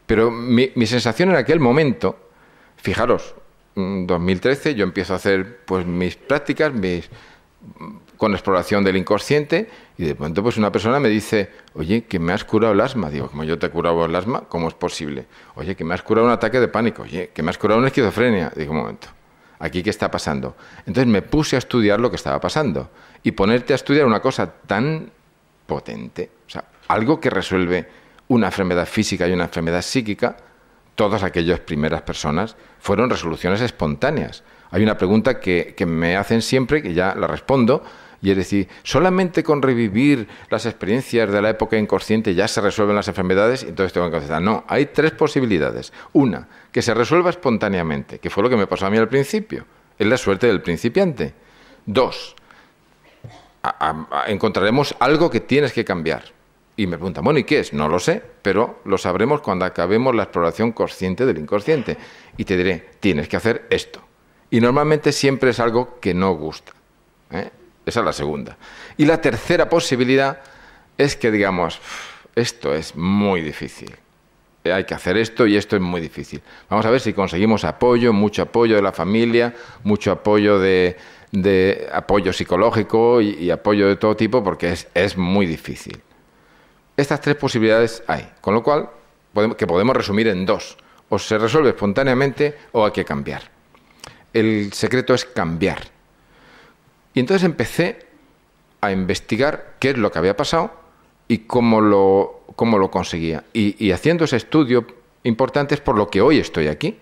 pero 0.05 0.31
mi, 0.31 0.71
mi 0.75 0.85
sensación 0.85 1.29
en 1.29 1.37
aquel 1.37 1.59
momento, 1.59 2.17
fijaros, 2.77 3.35
2013 3.75 4.73
mm, 4.73 4.75
yo 4.75 4.83
empiezo 4.83 5.13
a 5.13 5.15
hacer 5.15 5.59
pues 5.65 5.85
mis 5.85 6.15
prácticas, 6.15 6.73
mis 6.73 7.09
con 8.17 8.33
exploración 8.33 8.83
del 8.83 8.97
inconsciente 8.97 9.69
y 9.97 10.03
de 10.05 10.15
pronto 10.15 10.43
pues 10.43 10.57
una 10.57 10.71
persona 10.71 10.99
me 10.99 11.09
dice, 11.09 11.49
oye, 11.73 12.05
que 12.05 12.19
me 12.19 12.31
has 12.33 12.45
curado 12.45 12.73
el 12.73 12.81
asma. 12.81 13.09
Digo, 13.09 13.29
como 13.29 13.43
yo 13.43 13.59
te 13.59 13.67
he 13.67 13.69
curado 13.69 14.05
el 14.05 14.15
asma, 14.15 14.45
¿cómo 14.47 14.67
es 14.67 14.73
posible? 14.73 15.25
Oye, 15.55 15.75
que 15.75 15.83
me 15.83 15.93
has 15.93 16.03
curado 16.03 16.27
un 16.27 16.33
ataque 16.33 16.59
de 16.59 16.67
pánico. 16.67 17.03
Oye, 17.03 17.31
que 17.33 17.43
me 17.43 17.49
has 17.49 17.57
curado 17.57 17.79
una 17.79 17.87
esquizofrenia. 17.87 18.51
Digo, 18.55 18.71
un 18.71 18.77
momento, 18.77 19.09
¿aquí 19.63 19.81
qué 19.81 19.89
está 19.89 20.11
pasando? 20.11 20.55
Entonces 20.85 21.07
me 21.07 21.21
puse 21.21 21.55
a 21.55 21.59
estudiar 21.59 21.99
lo 21.99 22.09
que 22.09 22.17
estaba 22.17 22.39
pasando. 22.39 22.89
Y 23.23 23.31
ponerte 23.31 23.73
a 23.73 23.77
estudiar 23.77 24.05
una 24.05 24.19
cosa 24.19 24.51
tan 24.67 25.09
potente, 25.65 26.29
o 26.45 26.49
sea, 26.49 26.65
algo 26.89 27.19
que 27.19 27.29
resuelve 27.29 27.87
una 28.27 28.47
enfermedad 28.47 28.85
física 28.85 29.27
y 29.27 29.33
una 29.33 29.45
enfermedad 29.45 29.81
psíquica, 29.81 30.37
todas 30.95 31.23
aquellas 31.23 31.59
primeras 31.61 32.01
personas 32.01 32.55
fueron 32.79 33.09
resoluciones 33.09 33.61
espontáneas 33.61 34.43
hay 34.73 34.81
una 34.81 34.97
pregunta 34.97 35.39
que, 35.39 35.75
me 35.85 36.17
hacen 36.17 36.41
siempre, 36.41 36.81
que 36.81 36.95
ya 36.95 37.13
la 37.13 37.27
respondo, 37.27 37.83
y 38.23 38.31
es 38.31 38.37
decir, 38.37 38.69
solamente 38.83 39.43
con 39.43 39.61
revivir 39.61 40.29
las 40.49 40.65
experiencias 40.65 41.29
de 41.29 41.41
la 41.41 41.49
época 41.49 41.77
inconsciente 41.77 42.33
ya 42.33 42.47
se 42.47 42.61
resuelven 42.61 42.95
las 42.95 43.09
enfermedades, 43.09 43.63
entonces 43.63 43.91
tengo 43.91 44.07
que 44.07 44.13
contestar, 44.13 44.41
no, 44.41 44.63
hay 44.69 44.85
tres 44.87 45.11
posibilidades. 45.11 45.91
Una, 46.13 46.47
que 46.71 46.81
se 46.81 46.93
resuelva 46.93 47.31
espontáneamente, 47.31 48.19
que 48.19 48.29
fue 48.29 48.41
lo 48.41 48.49
que 48.49 48.55
me 48.55 48.65
pasó 48.65 48.85
a 48.85 48.89
mí 48.89 48.97
al 48.97 49.09
principio, 49.09 49.65
es 49.99 50.07
la 50.07 50.15
suerte 50.15 50.47
del 50.47 50.61
principiante. 50.61 51.33
Dos, 51.85 52.33
encontraremos 54.27 54.95
algo 54.99 55.29
que 55.29 55.41
tienes 55.41 55.73
que 55.73 55.83
cambiar. 55.83 56.23
Y 56.77 56.87
me 56.87 56.95
preguntan, 56.95 57.25
bueno, 57.25 57.39
¿y 57.39 57.43
qué 57.43 57.59
es? 57.59 57.73
No 57.73 57.89
lo 57.89 57.99
sé, 57.99 58.23
pero 58.41 58.79
lo 58.85 58.97
sabremos 58.97 59.41
cuando 59.41 59.65
acabemos 59.65 60.15
la 60.15 60.23
exploración 60.23 60.71
consciente 60.71 61.25
del 61.25 61.39
inconsciente. 61.39 61.97
Y 62.37 62.45
te 62.45 62.55
diré, 62.55 62.91
tienes 63.01 63.27
que 63.27 63.35
hacer 63.35 63.67
esto. 63.69 64.01
Y 64.49 64.61
normalmente 64.61 65.11
siempre 65.11 65.49
es 65.49 65.59
algo 65.59 65.99
que 65.99 66.13
no 66.13 66.33
gusta. 66.35 66.71
¿eh? 67.29 67.51
Esa 67.85 67.99
es 67.99 68.05
la 68.05 68.13
segunda. 68.13 68.57
Y 68.97 69.05
la 69.05 69.21
tercera 69.21 69.69
posibilidad 69.69 70.39
es 70.97 71.15
que 71.15 71.31
digamos, 71.31 71.79
esto 72.35 72.73
es 72.73 72.95
muy 72.95 73.41
difícil. 73.41 73.95
Hay 74.63 74.85
que 74.85 74.93
hacer 74.93 75.17
esto 75.17 75.45
y 75.45 75.57
esto 75.57 75.75
es 75.75 75.81
muy 75.81 75.99
difícil. 75.99 76.41
Vamos 76.69 76.85
a 76.85 76.89
ver 76.89 77.01
si 77.01 77.11
conseguimos 77.11 77.65
apoyo, 77.65 78.13
mucho 78.13 78.43
apoyo 78.43 78.77
de 78.77 78.81
la 78.81 78.93
familia, 78.93 79.53
mucho 79.83 80.11
apoyo 80.11 80.57
de, 80.59 80.97
apoyo 81.91 82.31
psicológico 82.31 83.19
y, 83.19 83.51
apoyo 83.51 83.87
de 83.87 83.97
todo 83.97 84.15
tipo, 84.15 84.41
porque 84.41 84.71
es, 84.71 84.87
es 84.93 85.17
muy 85.17 85.45
difícil. 85.45 86.01
Estas 86.95 87.19
tres 87.19 87.35
posibilidades 87.35 88.03
hay, 88.07 88.29
con 88.39 88.53
lo 88.53 88.63
cual 88.63 88.89
que 89.57 89.67
podemos 89.67 89.97
resumir 89.97 90.29
en 90.29 90.45
dos. 90.45 90.77
O 91.09 91.19
se 91.19 91.37
resuelve 91.37 91.69
espontáneamente 91.69 92.55
o 92.71 92.85
hay 92.85 92.91
que 92.91 93.03
cambiar 93.03 93.53
el 94.33 94.73
secreto 94.73 95.13
es 95.13 95.25
cambiar. 95.25 95.92
Y 97.13 97.19
entonces 97.19 97.43
empecé 97.43 98.05
a 98.81 98.91
investigar 98.91 99.75
qué 99.79 99.91
es 99.91 99.97
lo 99.97 100.11
que 100.11 100.19
había 100.19 100.35
pasado 100.35 100.71
y 101.27 101.39
cómo 101.39 101.81
lo, 101.81 102.43
cómo 102.55 102.77
lo 102.77 102.91
conseguía. 102.91 103.43
Y, 103.53 103.91
haciendo 103.91 104.25
ese 104.25 104.37
estudio 104.37 104.85
importante 105.23 105.75
es 105.75 105.81
por 105.81 105.97
lo 105.97 106.09
que 106.09 106.21
hoy 106.21 106.39
estoy 106.39 106.67
aquí. 106.67 106.97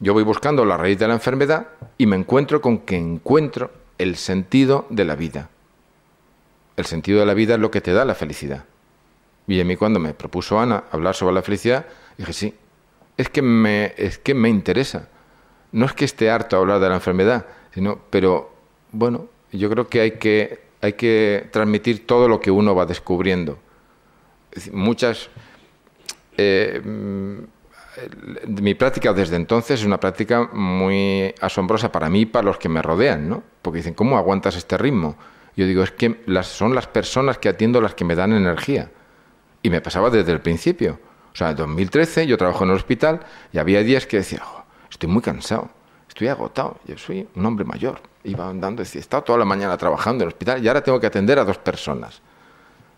Yo 0.00 0.14
voy 0.14 0.22
buscando 0.22 0.64
la 0.64 0.76
raíz 0.76 0.98
de 0.98 1.08
la 1.08 1.14
enfermedad 1.14 1.68
y 1.96 2.06
me 2.06 2.16
encuentro 2.16 2.60
con 2.60 2.78
que 2.78 2.96
encuentro 2.96 3.70
el 3.98 4.16
sentido 4.16 4.86
de 4.90 5.04
la 5.04 5.16
vida. 5.16 5.50
El 6.76 6.84
sentido 6.84 7.20
de 7.20 7.26
la 7.26 7.34
vida 7.34 7.54
es 7.54 7.60
lo 7.60 7.70
que 7.70 7.80
te 7.80 7.92
da 7.92 8.04
la 8.04 8.14
felicidad. 8.14 8.64
Y 9.46 9.60
a 9.60 9.64
mí 9.64 9.76
cuando 9.76 9.98
me 9.98 10.14
propuso 10.14 10.60
Ana 10.60 10.84
hablar 10.92 11.14
sobre 11.14 11.34
la 11.34 11.42
felicidad, 11.42 11.86
dije, 12.16 12.32
sí, 12.32 12.54
es 13.16 13.28
que 13.28 13.42
me, 13.42 13.94
es 13.96 14.18
que 14.18 14.34
me 14.34 14.48
interesa 14.48 15.08
no 15.72 15.86
es 15.86 15.92
que 15.92 16.04
esté 16.04 16.30
harto 16.30 16.56
a 16.56 16.60
hablar 16.60 16.80
de 16.80 16.88
la 16.88 16.96
enfermedad, 16.96 17.46
sino, 17.72 17.98
pero 18.10 18.52
bueno, 18.92 19.28
yo 19.52 19.70
creo 19.70 19.88
que 19.88 20.00
hay 20.00 20.12
que, 20.92 21.48
transmitir 21.50 22.06
todo 22.06 22.28
lo 22.28 22.40
que 22.40 22.50
uno 22.50 22.74
va 22.74 22.86
descubriendo. 22.86 23.58
muchas. 24.72 25.28
Eh, 26.36 26.80
mi 28.46 28.74
práctica 28.74 29.12
desde 29.12 29.34
entonces 29.34 29.80
es 29.80 29.86
una 29.86 29.98
práctica 29.98 30.48
muy 30.52 31.34
asombrosa 31.40 31.90
para 31.90 32.08
mí 32.08 32.20
y 32.20 32.26
para 32.26 32.46
los 32.46 32.58
que 32.58 32.68
me 32.68 32.80
rodean, 32.80 33.28
¿no? 33.28 33.42
Porque 33.60 33.78
dicen, 33.78 33.94
¿cómo 33.94 34.16
aguantas 34.16 34.56
este 34.56 34.78
ritmo? 34.78 35.16
Yo 35.56 35.66
digo, 35.66 35.82
es 35.82 35.90
que 35.90 36.22
las, 36.26 36.46
son 36.46 36.74
las 36.76 36.86
personas 36.86 37.38
que 37.38 37.48
atiendo 37.48 37.80
las 37.80 37.94
que 37.94 38.04
me 38.04 38.14
dan 38.14 38.32
energía. 38.32 38.92
Y 39.62 39.70
me 39.70 39.80
pasaba 39.80 40.10
desde 40.10 40.30
el 40.30 40.40
principio. 40.40 41.00
O 41.32 41.36
sea, 41.36 41.50
en 41.50 41.56
2013 41.56 42.26
yo 42.26 42.36
trabajo 42.36 42.62
en 42.64 42.70
el 42.70 42.76
hospital 42.76 43.20
y 43.52 43.58
había 43.58 43.82
días 43.82 44.06
que 44.06 44.18
decía, 44.18 44.42
estoy 44.88 45.08
muy 45.08 45.22
cansado, 45.22 45.70
estoy 46.08 46.28
agotado, 46.28 46.78
yo 46.86 46.96
soy 46.96 47.28
un 47.34 47.46
hombre 47.46 47.64
mayor. 47.64 48.00
Iba 48.28 48.48
andando, 48.48 48.82
decía, 48.82 49.00
he 49.00 49.02
estado 49.02 49.22
toda 49.22 49.38
la 49.38 49.44
mañana 49.44 49.76
trabajando 49.76 50.22
en 50.22 50.28
el 50.28 50.34
hospital 50.34 50.62
y 50.62 50.68
ahora 50.68 50.82
tengo 50.82 51.00
que 51.00 51.06
atender 51.06 51.38
a 51.38 51.44
dos 51.44 51.58
personas. 51.58 52.20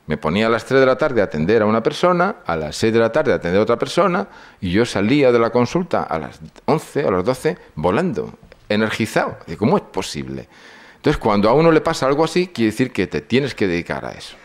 Me 0.06 0.16
ponía 0.16 0.48
a 0.48 0.50
las 0.50 0.64
3 0.64 0.80
de 0.80 0.86
la 0.86 0.96
tarde 0.96 1.20
a 1.20 1.24
atender 1.24 1.62
a 1.62 1.66
una 1.66 1.82
persona, 1.82 2.36
a 2.44 2.56
las 2.56 2.74
6 2.76 2.92
de 2.92 2.98
la 2.98 3.12
tarde 3.12 3.32
a 3.32 3.36
atender 3.36 3.60
a 3.60 3.62
otra 3.62 3.78
persona, 3.78 4.26
y 4.60 4.70
yo 4.72 4.84
salía 4.84 5.30
de 5.30 5.38
la 5.38 5.50
consulta 5.50 6.02
a 6.02 6.18
las 6.18 6.40
11 6.64 7.04
o 7.04 7.08
a 7.08 7.12
las 7.12 7.24
12 7.24 7.58
volando, 7.76 8.34
energizado. 8.68 9.38
¿Cómo 9.56 9.76
es 9.76 9.84
posible? 9.84 10.48
Entonces, 10.96 11.18
cuando 11.18 11.48
a 11.48 11.54
uno 11.54 11.70
le 11.70 11.80
pasa 11.80 12.06
algo 12.06 12.24
así, 12.24 12.48
quiere 12.48 12.72
decir 12.72 12.92
que 12.92 13.06
te 13.06 13.20
tienes 13.20 13.54
que 13.54 13.68
dedicar 13.68 14.04
a 14.04 14.10
eso. 14.10 14.36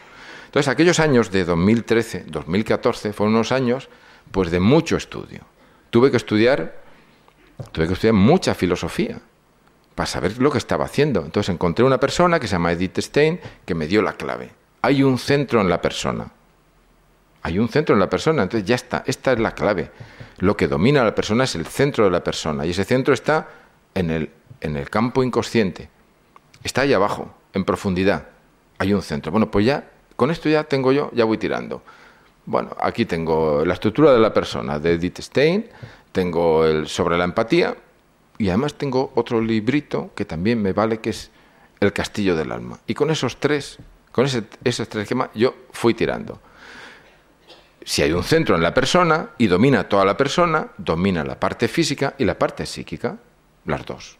Entonces, 0.45 0.67
aquellos 0.67 0.99
años 0.99 1.31
de 1.31 1.43
2013, 1.45 2.25
2014, 2.27 3.11
fueron 3.11 3.33
unos 3.33 3.51
años 3.51 3.89
pues 4.31 4.51
de 4.51 4.59
mucho 4.59 4.97
estudio. 4.97 5.41
Tuve 5.89 6.11
que 6.11 6.17
estudiar 6.17 6.85
Tuve 7.71 7.87
que 7.87 7.93
estudiar 7.93 8.13
mucha 8.13 8.53
filosofía 8.53 9.19
para 9.95 10.07
saber 10.07 10.37
lo 10.39 10.51
que 10.51 10.57
estaba 10.57 10.85
haciendo. 10.85 11.21
Entonces 11.21 11.53
encontré 11.53 11.85
una 11.85 11.99
persona 11.99 12.39
que 12.39 12.47
se 12.47 12.53
llama 12.53 12.73
Edith 12.73 12.99
Stein 12.99 13.39
que 13.65 13.73
me 13.73 13.87
dio 13.87 14.01
la 14.01 14.13
clave. 14.13 14.51
Hay 14.81 15.01
un 15.01 15.17
centro 15.17 15.61
en 15.61 15.69
la 15.69 15.81
persona. 15.81 16.27
Hay 17.41 17.59
un 17.59 17.69
centro 17.69 17.93
en 17.93 17.99
la 17.99 18.09
persona, 18.09 18.43
entonces 18.43 18.67
ya 18.67 18.75
está, 18.75 19.03
esta 19.05 19.31
es 19.31 19.39
la 19.39 19.53
clave. 19.53 19.91
Lo 20.39 20.57
que 20.57 20.67
domina 20.67 21.01
a 21.01 21.05
la 21.05 21.15
persona 21.15 21.43
es 21.43 21.55
el 21.55 21.65
centro 21.67 22.05
de 22.05 22.11
la 22.11 22.23
persona 22.23 22.65
y 22.65 22.71
ese 22.71 22.83
centro 22.83 23.13
está 23.13 23.47
en 23.93 24.09
el, 24.09 24.31
en 24.61 24.75
el 24.75 24.89
campo 24.89 25.23
inconsciente. 25.23 25.89
está 26.63 26.81
ahí 26.81 26.93
abajo, 26.93 27.33
en 27.53 27.63
profundidad. 27.63 28.27
Hay 28.79 28.93
un 28.93 29.01
centro. 29.01 29.31
Bueno, 29.31 29.51
pues 29.51 29.65
ya, 29.65 29.87
con 30.15 30.31
esto 30.31 30.49
ya 30.49 30.63
tengo 30.63 30.91
yo, 30.91 31.11
ya 31.13 31.23
voy 31.23 31.37
tirando. 31.37 31.83
Bueno, 32.47 32.75
aquí 32.79 33.05
tengo 33.05 33.63
la 33.63 33.75
estructura 33.75 34.11
de 34.11 34.19
la 34.19 34.33
persona 34.33 34.79
de 34.79 34.93
Edith 34.93 35.19
Stein, 35.19 35.67
tengo 36.11 36.65
el 36.65 36.87
sobre 36.87 37.17
la 37.17 37.23
empatía 37.23 37.75
y 38.37 38.49
además 38.49 38.75
tengo 38.75 39.11
otro 39.15 39.41
librito 39.41 40.11
que 40.15 40.25
también 40.25 40.61
me 40.61 40.73
vale, 40.73 40.99
que 40.99 41.11
es 41.11 41.31
El 41.79 41.93
castillo 41.93 42.35
del 42.35 42.51
alma. 42.51 42.79
Y 42.87 42.93
con 42.93 43.11
esos 43.11 43.37
tres, 43.37 43.77
con 44.11 44.25
ese, 44.25 44.43
esos 44.63 44.87
tres 44.87 45.03
esquemas, 45.03 45.29
yo 45.33 45.53
fui 45.71 45.93
tirando. 45.93 46.39
Si 47.83 48.01
hay 48.01 48.11
un 48.13 48.23
centro 48.23 48.55
en 48.55 48.63
la 48.63 48.73
persona 48.73 49.31
y 49.37 49.47
domina 49.47 49.87
toda 49.87 50.05
la 50.05 50.17
persona, 50.17 50.69
domina 50.77 51.23
la 51.23 51.39
parte 51.39 51.67
física 51.67 52.15
y 52.17 52.25
la 52.25 52.39
parte 52.39 52.65
psíquica, 52.65 53.17
las 53.65 53.85
dos. 53.85 54.17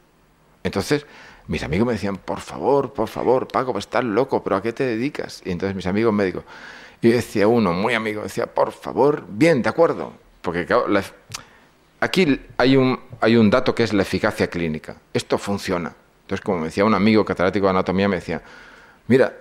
Entonces, 0.64 1.06
mis 1.48 1.64
amigos 1.64 1.88
me 1.88 1.94
decían, 1.94 2.18
por 2.18 2.40
favor, 2.40 2.94
por 2.94 3.08
favor, 3.08 3.48
Paco, 3.48 3.78
estás 3.78 4.04
loco, 4.04 4.44
pero 4.44 4.56
¿a 4.56 4.62
qué 4.62 4.74
te 4.74 4.84
dedicas? 4.84 5.42
Y 5.46 5.52
entonces 5.52 5.76
mis 5.76 5.88
amigos 5.88 6.14
médicos, 6.14 6.44
y 7.02 7.10
decía 7.10 7.48
uno, 7.48 7.74
muy 7.74 7.94
amigo, 7.94 8.24
decía, 8.24 8.48
por 8.48 8.72
favor, 8.72 9.26
bien, 9.28 9.62
de 9.62 9.70
acuerdo, 9.70 10.14
porque 10.42 10.66
aquí 12.00 12.40
hay 12.58 12.78
un, 12.78 13.00
hay 13.22 13.36
un 13.36 13.50
dato 13.50 13.74
que 13.74 13.84
es 13.84 13.94
la 13.94 14.02
eficacia 14.02 14.48
clínica, 14.48 14.98
esto 15.14 15.38
funciona. 15.38 15.94
Entonces, 16.22 16.44
como 16.44 16.60
me 16.60 16.66
decía 16.66 16.86
un 16.86 16.94
amigo 16.94 17.24
catedrático 17.24 17.68
de 17.68 17.70
anatomía, 17.70 18.08
me 18.08 18.16
decía, 18.16 18.42
mira, 19.08 19.34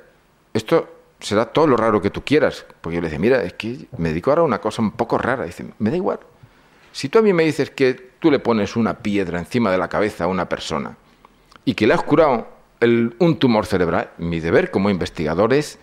esto 0.52 0.88
será 1.20 1.46
todo 1.46 1.66
lo 1.66 1.76
raro 1.76 2.00
que 2.02 2.11
tú 2.11 2.23
quieras, 2.23 2.66
porque 2.80 2.96
yo 2.96 3.00
le 3.00 3.06
decía, 3.06 3.18
mira, 3.18 3.42
es 3.42 3.54
que 3.54 3.87
me 3.96 4.11
dedico 4.11 4.30
ahora 4.30 4.42
a 4.42 4.44
una 4.44 4.61
cosa 4.61 4.82
un 4.82 4.90
poco 4.90 5.16
rara, 5.16 5.44
dice, 5.44 5.64
me 5.78 5.90
da 5.90 5.96
igual. 5.96 6.20
Si 6.92 7.08
tú 7.08 7.18
a 7.18 7.23
mí 7.23 7.32
me 7.32 7.44
dices 7.44 7.70
que 7.70 7.94
tú 7.94 8.30
le 8.30 8.38
pones 8.38 8.76
una 8.76 8.99
piedra 8.99 9.38
encima 9.38 9.70
de 9.70 9.78
la 9.78 9.88
cabeza 9.88 10.25
a 10.25 10.26
una 10.26 10.49
persona, 10.49 10.96
y 11.64 11.75
que 11.75 11.87
le 11.87 11.94
has 11.94 12.02
curado 12.02 12.49
un 13.18 13.38
tumor 13.38 13.64
cerebral, 13.64 14.11
mi 14.18 14.40
deber 14.40 14.70
como 14.70 14.90
investigador 14.90 15.54
es 15.54 15.78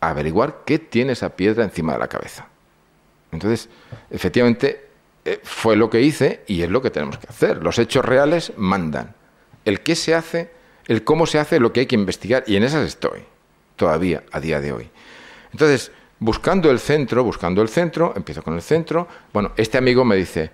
averiguar 0.00 0.58
qué 0.66 0.78
tiene 0.78 1.12
esa 1.12 1.30
piedra 1.30 1.64
encima 1.64 1.94
de 1.94 1.98
la 1.98 2.08
cabeza. 2.08 2.46
Entonces, 3.32 3.70
efectivamente, 4.10 4.89
eh, 5.30 5.40
fue 5.44 5.76
lo 5.76 5.88
que 5.90 6.00
hice 6.00 6.42
y 6.46 6.62
es 6.62 6.70
lo 6.70 6.82
que 6.82 6.90
tenemos 6.90 7.18
que 7.18 7.28
hacer. 7.28 7.62
Los 7.62 7.78
hechos 7.78 8.04
reales 8.04 8.52
mandan. 8.56 9.14
El 9.64 9.80
qué 9.80 9.94
se 9.94 10.14
hace, 10.14 10.50
el 10.86 11.04
cómo 11.04 11.26
se 11.26 11.38
hace, 11.38 11.60
lo 11.60 11.72
que 11.72 11.80
hay 11.80 11.86
que 11.86 11.94
investigar, 11.94 12.42
y 12.46 12.56
en 12.56 12.64
esas 12.64 12.86
estoy, 12.86 13.20
todavía, 13.76 14.24
a 14.32 14.40
día 14.40 14.60
de 14.60 14.72
hoy. 14.72 14.90
Entonces, 15.52 15.92
buscando 16.18 16.70
el 16.70 16.80
centro, 16.80 17.22
buscando 17.22 17.62
el 17.62 17.68
centro, 17.68 18.12
empiezo 18.16 18.42
con 18.42 18.54
el 18.54 18.62
centro. 18.62 19.06
Bueno, 19.32 19.52
este 19.56 19.78
amigo 19.78 20.04
me 20.04 20.16
dice, 20.16 20.50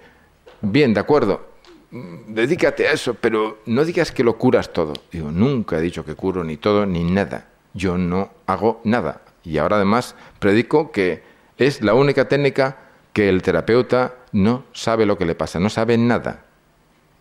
bien, 0.61 0.93
de 0.93 1.01
acuerdo, 1.01 1.49
dedícate 1.91 2.89
a 2.89 2.93
eso, 2.93 3.15
pero 3.15 3.61
no 3.67 3.85
digas 3.85 4.13
que 4.13 4.25
lo 4.25 4.37
curas 4.37 4.73
todo. 4.73 4.93
Digo, 5.11 5.31
nunca 5.31 5.79
he 5.79 5.81
dicho 5.81 6.05
que 6.05 6.15
curo 6.15 6.45
ni 6.45 6.59
todo 6.59 6.85
ni 6.85 7.05
nada. 7.05 7.49
Yo 7.73 7.97
no 7.97 8.31
hago 8.47 8.81
nada. 8.85 9.23
Y 9.43 9.59
ahora 9.59 9.77
además 9.77 10.17
predico 10.39 10.91
que 10.91 11.23
es 11.57 11.81
la 11.81 11.95
única 11.95 12.29
técnica 12.29 12.79
que 13.13 13.31
el 13.31 13.41
terapeuta 13.41 14.15
no 14.33 14.65
sabe 14.73 15.07
lo 15.07 15.17
que 15.19 15.25
le 15.25 15.35
pasa, 15.35 15.61
no 15.61 15.69
sabe 15.69 15.97
nada. 15.99 16.45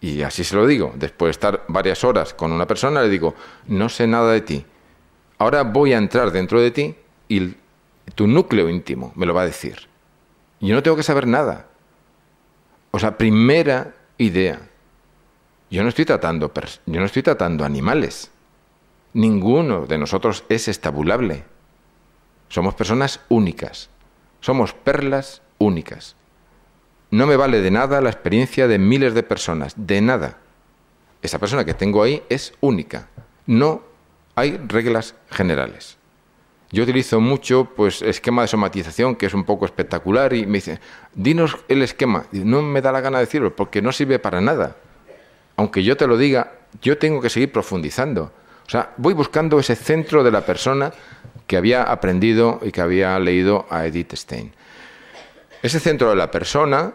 Y 0.02 0.22
así 0.22 0.44
se 0.44 0.56
lo 0.56 0.68
digo. 0.68 0.94
Después 0.96 1.28
de 1.28 1.32
estar 1.32 1.64
varias 1.68 2.04
horas 2.04 2.34
con 2.34 2.52
una 2.52 2.68
persona, 2.68 3.02
le 3.02 3.10
digo, 3.10 3.36
no 3.68 3.90
sé 3.90 4.08
nada 4.08 4.32
de 4.32 4.42
ti. 4.42 4.66
Ahora 5.38 5.64
voy 5.64 5.94
a 5.94 5.98
entrar 5.98 6.32
dentro 6.32 6.62
de 6.62 6.72
ti 6.72 6.96
y 7.28 7.56
tu 8.14 8.28
núcleo 8.28 8.70
íntimo 8.70 9.12
me 9.16 9.26
lo 9.26 9.34
va 9.34 9.42
a 9.42 9.46
decir. 9.46 9.88
Yo 10.60 10.76
no 10.76 10.84
tengo 10.84 10.98
que 10.98 11.04
saber 11.04 11.28
nada. 11.28 11.68
O 12.92 13.00
sea, 13.00 13.18
primera 13.18 13.96
idea. 14.18 14.70
Yo 15.70 15.84
no 15.84 15.90
estoy 15.90 16.06
tratando, 16.06 16.52
yo 16.86 17.00
no 17.00 17.06
estoy 17.06 17.24
tratando 17.24 17.66
animales. 17.66 18.32
Ninguno 19.14 19.86
de 19.86 19.98
nosotros 19.98 20.46
es 20.50 20.68
estabulable. 20.68 21.44
Somos 22.48 22.76
personas 22.76 23.22
únicas. 23.28 23.90
Somos 24.40 24.74
perlas 24.74 25.42
únicas. 25.58 26.16
No 27.16 27.28
me 27.28 27.38
vale 27.38 27.62
de 27.62 27.72
nada 27.72 28.02
la 28.02 28.10
experiencia 28.10 28.68
de 28.68 28.78
miles 28.78 29.14
de 29.14 29.24
personas, 29.24 29.74
de 29.78 30.02
nada. 30.02 30.38
Esa 31.22 31.40
persona 31.40 31.64
que 31.64 31.74
tengo 31.74 32.04
ahí 32.04 32.22
es 32.28 32.54
única. 32.60 33.08
No 33.46 33.84
hay 34.36 34.58
reglas 34.68 35.16
generales. 35.32 35.96
Yo 36.74 36.84
utilizo 36.84 37.22
mucho 37.22 37.70
pues 37.74 38.02
esquema 38.02 38.42
de 38.42 38.50
somatización 38.50 39.16
que 39.16 39.28
es 39.28 39.34
un 39.34 39.46
poco 39.46 39.64
espectacular 39.64 40.34
y 40.34 40.46
me 40.46 40.58
dice, 40.58 40.82
dinos 41.14 41.58
el 41.70 41.84
esquema. 41.84 42.26
no 42.34 42.62
me 42.62 42.82
da 42.82 42.92
la 42.92 43.00
gana 43.00 43.20
de 43.20 43.28
decirlo 43.28 43.56
porque 43.56 43.82
no 43.82 43.94
sirve 43.94 44.20
para 44.20 44.42
nada. 44.42 44.76
Aunque 45.56 45.84
yo 45.84 45.96
te 45.96 46.08
lo 46.08 46.18
diga, 46.18 46.52
yo 46.82 46.98
tengo 46.98 47.22
que 47.22 47.30
seguir 47.30 47.50
profundizando. 47.50 48.34
O 48.68 48.70
sea, 48.70 48.92
voy 48.98 49.14
buscando 49.14 49.58
ese 49.58 49.78
centro 49.78 50.22
de 50.22 50.32
la 50.32 50.46
persona 50.46 50.92
que 51.48 51.56
había 51.56 51.84
aprendido 51.84 52.60
y 52.62 52.74
que 52.74 52.82
había 52.82 53.18
leído 53.20 53.68
a 53.70 53.86
Edith 53.86 54.16
Stein. 54.16 54.52
Ese 55.64 55.80
centro 55.80 56.10
de 56.10 56.18
la 56.18 56.30
persona, 56.30 56.94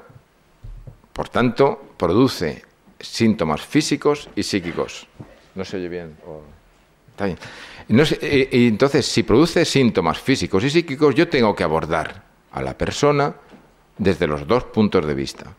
por 1.12 1.28
tanto, 1.28 1.94
produce 1.96 2.64
síntomas 2.98 3.62
físicos 3.62 4.28
y 4.36 4.42
psíquicos. 4.42 5.06
No 5.54 5.64
se 5.64 5.76
oye 5.76 5.88
bien. 5.88 6.16
Está 7.10 7.26
bien. 7.26 7.38
Eh, 7.88 8.48
entonces, 8.52 9.06
si 9.06 9.22
produce 9.22 9.64
síntomas 9.64 10.18
físicos 10.18 10.62
y 10.64 10.70
psíquicos, 10.70 11.14
yo 11.14 11.28
tengo 11.28 11.54
que 11.54 11.64
abordar 11.64 12.22
a 12.52 12.62
la 12.62 12.76
persona 12.76 13.34
desde 13.98 14.26
los 14.26 14.46
dos 14.46 14.64
puntos 14.64 15.06
de 15.06 15.14
vista. 15.14 15.52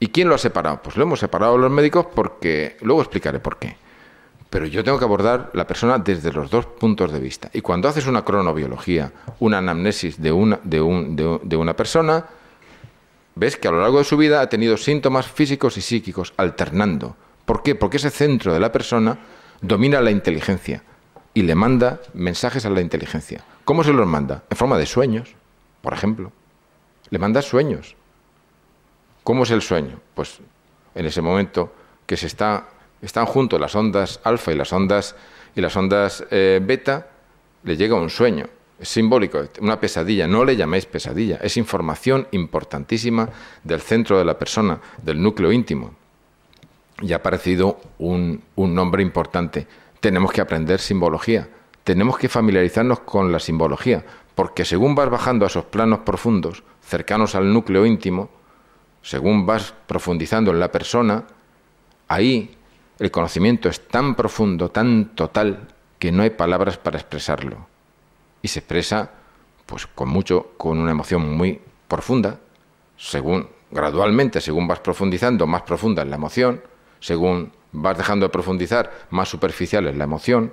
¿Y 0.00 0.08
quién 0.08 0.28
lo 0.28 0.36
ha 0.36 0.38
separado? 0.38 0.80
Pues 0.82 0.96
lo 0.96 1.02
hemos 1.02 1.20
separado 1.20 1.58
los 1.58 1.70
médicos 1.70 2.06
porque 2.14 2.76
luego 2.82 3.02
explicaré 3.02 3.40
por 3.40 3.58
qué. 3.58 3.76
Pero 4.48 4.66
yo 4.66 4.82
tengo 4.82 4.98
que 4.98 5.04
abordar 5.04 5.50
la 5.52 5.66
persona 5.66 5.98
desde 5.98 6.32
los 6.32 6.50
dos 6.50 6.64
puntos 6.64 7.12
de 7.12 7.18
vista. 7.18 7.50
Y 7.52 7.60
cuando 7.60 7.88
haces 7.88 8.06
una 8.06 8.24
cronobiología, 8.24 9.12
una 9.40 9.58
anamnesis 9.58 10.22
de 10.22 10.32
una, 10.32 10.60
de, 10.62 10.78
de 11.42 11.56
una 11.56 11.74
persona, 11.74 12.24
ves 13.38 13.56
que 13.56 13.68
a 13.68 13.70
lo 13.70 13.80
largo 13.80 13.98
de 13.98 14.04
su 14.04 14.16
vida 14.16 14.40
ha 14.40 14.48
tenido 14.48 14.76
síntomas 14.76 15.28
físicos 15.28 15.76
y 15.76 15.80
psíquicos 15.80 16.34
alternando. 16.36 17.16
¿Por 17.44 17.62
qué? 17.62 17.76
Porque 17.76 17.98
ese 17.98 18.10
centro 18.10 18.52
de 18.52 18.58
la 18.58 18.72
persona 18.72 19.18
domina 19.60 20.00
la 20.00 20.10
inteligencia 20.10 20.82
y 21.34 21.42
le 21.42 21.54
manda 21.54 22.00
mensajes 22.14 22.66
a 22.66 22.70
la 22.70 22.80
inteligencia. 22.80 23.44
¿Cómo 23.64 23.84
se 23.84 23.92
los 23.92 24.06
manda? 24.08 24.42
En 24.50 24.56
forma 24.56 24.76
de 24.76 24.86
sueños, 24.86 25.36
por 25.82 25.92
ejemplo. 25.92 26.32
Le 27.10 27.18
manda 27.20 27.40
sueños. 27.40 27.94
¿Cómo 29.22 29.44
es 29.44 29.50
el 29.52 29.62
sueño? 29.62 30.00
Pues 30.14 30.40
en 30.96 31.06
ese 31.06 31.22
momento 31.22 31.72
que 32.06 32.16
se 32.16 32.26
está, 32.26 32.68
están 33.00 33.26
juntos 33.26 33.60
las 33.60 33.74
ondas 33.76 34.20
alfa 34.24 34.50
y 34.50 34.56
las 34.56 34.72
ondas 34.72 35.14
y 35.54 35.60
las 35.60 35.76
ondas 35.76 36.24
eh, 36.30 36.60
beta, 36.60 37.06
le 37.62 37.76
llega 37.76 37.94
un 37.94 38.10
sueño. 38.10 38.48
Es 38.78 38.88
simbólico, 38.88 39.40
una 39.60 39.80
pesadilla. 39.80 40.26
No 40.26 40.44
le 40.44 40.56
llaméis 40.56 40.86
pesadilla. 40.86 41.38
Es 41.42 41.56
información 41.56 42.28
importantísima 42.30 43.28
del 43.64 43.80
centro 43.80 44.18
de 44.18 44.24
la 44.24 44.38
persona, 44.38 44.80
del 45.02 45.20
núcleo 45.20 45.50
íntimo. 45.50 45.94
Y 47.00 47.12
ha 47.12 47.16
aparecido 47.16 47.80
un, 47.98 48.42
un 48.56 48.74
nombre 48.74 49.02
importante, 49.02 49.66
tenemos 50.00 50.32
que 50.32 50.40
aprender 50.40 50.80
simbología, 50.80 51.48
tenemos 51.84 52.18
que 52.18 52.28
familiarizarnos 52.28 53.00
con 53.00 53.30
la 53.30 53.38
simbología, 53.38 54.04
porque 54.34 54.64
según 54.64 54.94
vas 54.96 55.08
bajando 55.08 55.44
a 55.44 55.48
esos 55.48 55.64
planos 55.64 56.00
profundos, 56.00 56.64
cercanos 56.82 57.36
al 57.36 57.52
núcleo 57.52 57.86
íntimo, 57.86 58.30
según 59.02 59.46
vas 59.46 59.74
profundizando 59.86 60.50
en 60.50 60.60
la 60.60 60.72
persona, 60.72 61.24
ahí 62.08 62.56
el 62.98 63.10
conocimiento 63.10 63.68
es 63.68 63.86
tan 63.86 64.16
profundo, 64.16 64.70
tan 64.70 65.14
total, 65.14 65.68
que 65.98 66.12
no 66.12 66.22
hay 66.22 66.30
palabras 66.30 66.78
para 66.78 66.98
expresarlo. 66.98 67.66
Y 68.42 68.48
se 68.48 68.60
expresa 68.60 69.10
pues 69.66 69.86
con 69.86 70.08
mucho, 70.08 70.52
con 70.56 70.78
una 70.78 70.90
emoción 70.90 71.36
muy 71.36 71.60
profunda, 71.88 72.38
según 72.96 73.48
gradualmente, 73.70 74.40
según 74.40 74.66
vas 74.66 74.80
profundizando, 74.80 75.46
más 75.46 75.62
profunda 75.62 76.02
en 76.02 76.10
la 76.10 76.16
emoción, 76.16 76.62
según 77.00 77.52
vas 77.72 77.98
dejando 77.98 78.26
de 78.26 78.30
profundizar, 78.30 78.90
más 79.10 79.28
superficial 79.28 79.86
es 79.86 79.96
la 79.96 80.04
emoción. 80.04 80.52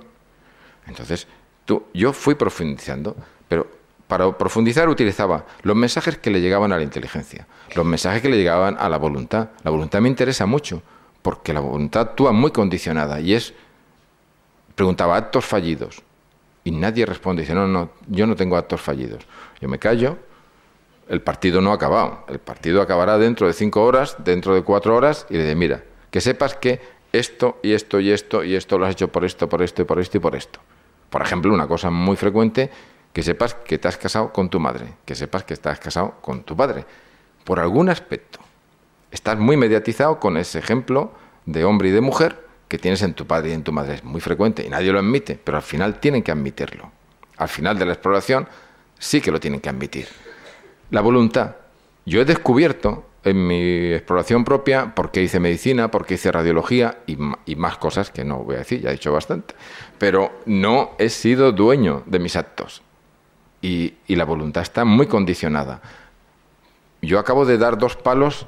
Entonces, 0.86 1.26
tú, 1.64 1.84
yo 1.94 2.12
fui 2.12 2.34
profundizando, 2.34 3.16
pero 3.48 3.66
para 4.06 4.36
profundizar 4.36 4.88
utilizaba 4.88 5.46
los 5.62 5.74
mensajes 5.74 6.18
que 6.18 6.30
le 6.30 6.40
llegaban 6.40 6.72
a 6.72 6.76
la 6.76 6.82
inteligencia, 6.82 7.46
los 7.74 7.84
mensajes 7.84 8.22
que 8.22 8.28
le 8.28 8.36
llegaban 8.36 8.76
a 8.78 8.88
la 8.88 8.98
voluntad. 8.98 9.48
La 9.64 9.70
voluntad 9.70 10.00
me 10.00 10.08
interesa 10.08 10.46
mucho, 10.46 10.82
porque 11.22 11.52
la 11.52 11.60
voluntad 11.60 12.02
actúa 12.02 12.32
muy 12.32 12.52
condicionada 12.52 13.20
y 13.20 13.34
es, 13.34 13.52
preguntaba, 14.74 15.16
actos 15.16 15.44
fallidos. 15.44 16.02
Y 16.66 16.72
nadie 16.72 17.06
responde, 17.06 17.42
dice, 17.42 17.54
no, 17.54 17.68
no, 17.68 17.90
yo 18.08 18.26
no 18.26 18.34
tengo 18.34 18.56
actos 18.56 18.80
fallidos. 18.80 19.24
Yo 19.60 19.68
me 19.68 19.78
callo, 19.78 20.18
el 21.08 21.22
partido 21.22 21.60
no 21.60 21.70
ha 21.70 21.74
acabado, 21.74 22.24
el 22.26 22.40
partido 22.40 22.82
acabará 22.82 23.18
dentro 23.18 23.46
de 23.46 23.52
cinco 23.52 23.84
horas, 23.84 24.16
dentro 24.24 24.52
de 24.52 24.62
cuatro 24.62 24.96
horas, 24.96 25.28
y 25.30 25.34
le 25.34 25.44
dice, 25.44 25.54
mira, 25.54 25.84
que 26.10 26.20
sepas 26.20 26.56
que 26.56 26.80
esto 27.12 27.60
y 27.62 27.72
esto 27.72 28.00
y 28.00 28.10
esto 28.10 28.42
y 28.42 28.56
esto 28.56 28.78
lo 28.78 28.86
has 28.86 28.90
hecho 28.90 29.06
por 29.06 29.24
esto, 29.24 29.48
por 29.48 29.62
esto 29.62 29.82
y 29.82 29.84
por 29.84 30.00
esto 30.00 30.16
y 30.16 30.20
por 30.20 30.34
esto. 30.34 30.58
Por 31.08 31.22
ejemplo, 31.22 31.54
una 31.54 31.68
cosa 31.68 31.88
muy 31.90 32.16
frecuente, 32.16 32.68
que 33.12 33.22
sepas 33.22 33.54
que 33.54 33.78
te 33.78 33.86
has 33.86 33.96
casado 33.96 34.32
con 34.32 34.50
tu 34.50 34.58
madre, 34.58 34.94
que 35.04 35.14
sepas 35.14 35.44
que 35.44 35.54
estás 35.54 35.78
casado 35.78 36.16
con 36.20 36.42
tu 36.42 36.56
padre, 36.56 36.84
por 37.44 37.60
algún 37.60 37.90
aspecto. 37.90 38.40
Estás 39.12 39.38
muy 39.38 39.56
mediatizado 39.56 40.18
con 40.18 40.36
ese 40.36 40.58
ejemplo 40.58 41.12
de 41.44 41.64
hombre 41.64 41.90
y 41.90 41.92
de 41.92 42.00
mujer 42.00 42.44
que 42.68 42.78
tienes 42.78 43.02
en 43.02 43.14
tu 43.14 43.26
padre 43.26 43.50
y 43.50 43.52
en 43.52 43.62
tu 43.62 43.72
madre 43.72 43.94
es 43.94 44.04
muy 44.04 44.20
frecuente 44.20 44.64
y 44.64 44.68
nadie 44.68 44.92
lo 44.92 44.98
admite, 44.98 45.38
pero 45.42 45.56
al 45.56 45.62
final 45.62 46.00
tienen 46.00 46.22
que 46.22 46.32
admitirlo. 46.32 46.90
Al 47.36 47.48
final 47.48 47.78
de 47.78 47.86
la 47.86 47.92
exploración 47.92 48.48
sí 48.98 49.20
que 49.20 49.30
lo 49.30 49.40
tienen 49.40 49.60
que 49.60 49.68
admitir. 49.68 50.08
La 50.90 51.00
voluntad. 51.00 51.56
Yo 52.04 52.20
he 52.20 52.24
descubierto 52.24 53.06
en 53.24 53.44
mi 53.44 53.92
exploración 53.92 54.44
propia, 54.44 54.94
porque 54.94 55.20
hice 55.20 55.40
medicina, 55.40 55.90
porque 55.90 56.14
hice 56.14 56.30
radiología 56.30 56.98
y, 57.06 57.16
más 57.56 57.76
cosas 57.76 58.10
que 58.10 58.24
no 58.24 58.38
voy 58.44 58.54
a 58.54 58.58
decir, 58.58 58.80
ya 58.80 58.90
he 58.90 58.92
dicho 58.92 59.12
bastante, 59.12 59.54
pero 59.98 60.30
no 60.46 60.92
he 60.98 61.08
sido 61.08 61.50
dueño 61.50 62.04
de 62.06 62.20
mis 62.20 62.36
actos. 62.36 62.82
Y 63.60 63.94
la 64.06 64.24
voluntad 64.24 64.62
está 64.62 64.84
muy 64.84 65.08
condicionada. 65.08 65.82
Yo 67.02 67.18
acabo 67.18 67.44
de 67.44 67.58
dar 67.58 67.78
dos 67.78 67.96
palos 67.96 68.46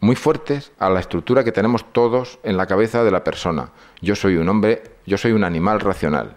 muy 0.00 0.16
fuertes 0.16 0.72
a 0.78 0.88
la 0.88 1.00
estructura 1.00 1.44
que 1.44 1.52
tenemos 1.52 1.92
todos 1.92 2.38
en 2.42 2.56
la 2.56 2.66
cabeza 2.66 3.04
de 3.04 3.10
la 3.10 3.22
persona. 3.22 3.70
Yo 4.00 4.16
soy 4.16 4.36
un 4.36 4.48
hombre, 4.48 4.82
yo 5.06 5.18
soy 5.18 5.32
un 5.32 5.44
animal 5.44 5.80
racional. 5.80 6.36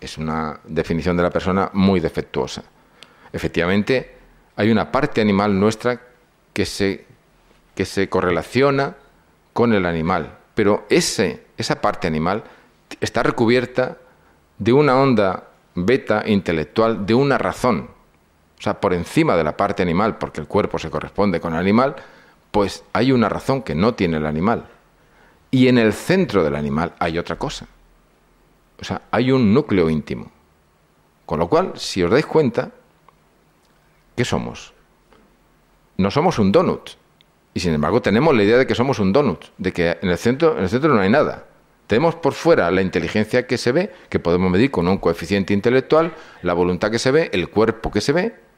Es 0.00 0.16
una 0.16 0.60
definición 0.64 1.16
de 1.16 1.22
la 1.22 1.30
persona 1.30 1.70
muy 1.74 2.00
defectuosa. 2.00 2.64
Efectivamente, 3.32 4.16
hay 4.56 4.70
una 4.70 4.90
parte 4.90 5.20
animal 5.20 5.58
nuestra 5.58 6.00
que 6.52 6.64
se, 6.64 7.04
que 7.74 7.84
se 7.84 8.08
correlaciona 8.08 8.96
con 9.52 9.74
el 9.74 9.84
animal, 9.84 10.38
pero 10.54 10.86
ese, 10.88 11.44
esa 11.56 11.80
parte 11.80 12.06
animal 12.06 12.44
está 13.00 13.22
recubierta 13.22 13.98
de 14.58 14.72
una 14.72 14.96
onda 14.96 15.48
beta 15.74 16.22
intelectual, 16.26 17.06
de 17.06 17.14
una 17.14 17.38
razón. 17.38 17.90
O 18.60 18.62
sea, 18.62 18.78
por 18.78 18.92
encima 18.92 19.36
de 19.36 19.42
la 19.42 19.56
parte 19.56 19.82
animal, 19.82 20.18
porque 20.18 20.42
el 20.42 20.46
cuerpo 20.46 20.78
se 20.78 20.90
corresponde 20.90 21.40
con 21.40 21.54
el 21.54 21.58
animal, 21.58 21.96
pues 22.50 22.84
hay 22.92 23.10
una 23.10 23.30
razón 23.30 23.62
que 23.62 23.74
no 23.74 23.94
tiene 23.94 24.18
el 24.18 24.26
animal. 24.26 24.66
Y 25.50 25.68
en 25.68 25.78
el 25.78 25.94
centro 25.94 26.44
del 26.44 26.54
animal 26.54 26.92
hay 26.98 27.18
otra 27.18 27.36
cosa. 27.36 27.66
O 28.78 28.84
sea, 28.84 29.00
hay 29.10 29.32
un 29.32 29.54
núcleo 29.54 29.88
íntimo. 29.88 30.30
Con 31.24 31.38
lo 31.38 31.48
cual, 31.48 31.72
si 31.76 32.02
os 32.02 32.10
dais 32.10 32.26
cuenta, 32.26 32.70
¿qué 34.14 34.26
somos? 34.26 34.74
no 35.96 36.10
somos 36.10 36.38
un 36.38 36.52
donut. 36.52 36.90
Y 37.54 37.60
sin 37.60 37.72
embargo 37.74 38.00
tenemos 38.02 38.34
la 38.34 38.42
idea 38.42 38.58
de 38.58 38.66
que 38.66 38.74
somos 38.74 38.98
un 38.98 39.12
donut, 39.12 39.46
de 39.58 39.72
que 39.72 39.98
en 40.02 40.08
el 40.08 40.18
centro, 40.18 40.56
en 40.56 40.64
el 40.64 40.68
centro 40.68 40.94
no 40.94 41.00
hay 41.00 41.10
nada. 41.10 41.46
Tenemos 41.86 42.14
por 42.14 42.34
fuera 42.34 42.70
la 42.70 42.82
inteligencia 42.82 43.46
que 43.46 43.58
se 43.58 43.72
ve, 43.72 43.92
que 44.08 44.20
podemos 44.20 44.50
medir 44.50 44.70
con 44.70 44.86
un 44.86 44.98
coeficiente 44.98 45.52
intelectual, 45.54 46.14
la 46.42 46.54
voluntad 46.54 46.90
que 46.90 46.98
se 46.98 47.10
ve, 47.10 47.30
el 47.32 47.48
cuerpo 47.48 47.90
que 47.90 48.00
se 48.00 48.12
ve 48.12 48.49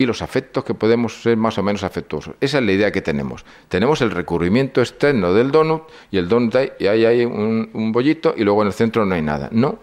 y 0.00 0.06
los 0.06 0.22
afectos 0.22 0.64
que 0.64 0.72
podemos 0.72 1.20
ser 1.20 1.36
más 1.36 1.58
o 1.58 1.62
menos 1.62 1.84
afectuosos. 1.84 2.34
Esa 2.40 2.58
es 2.58 2.64
la 2.64 2.72
idea 2.72 2.90
que 2.90 3.02
tenemos. 3.02 3.44
Tenemos 3.68 4.00
el 4.00 4.10
recubrimiento 4.10 4.80
externo 4.80 5.34
del 5.34 5.50
donut 5.50 5.82
y 6.10 6.16
el 6.16 6.26
donut 6.26 6.56
y 6.78 6.86
ahí 6.86 7.04
hay 7.04 7.26
un, 7.26 7.68
un 7.74 7.92
bollito 7.92 8.32
y 8.34 8.42
luego 8.42 8.62
en 8.62 8.68
el 8.68 8.72
centro 8.72 9.04
no 9.04 9.14
hay 9.14 9.20
nada. 9.20 9.50
No, 9.52 9.78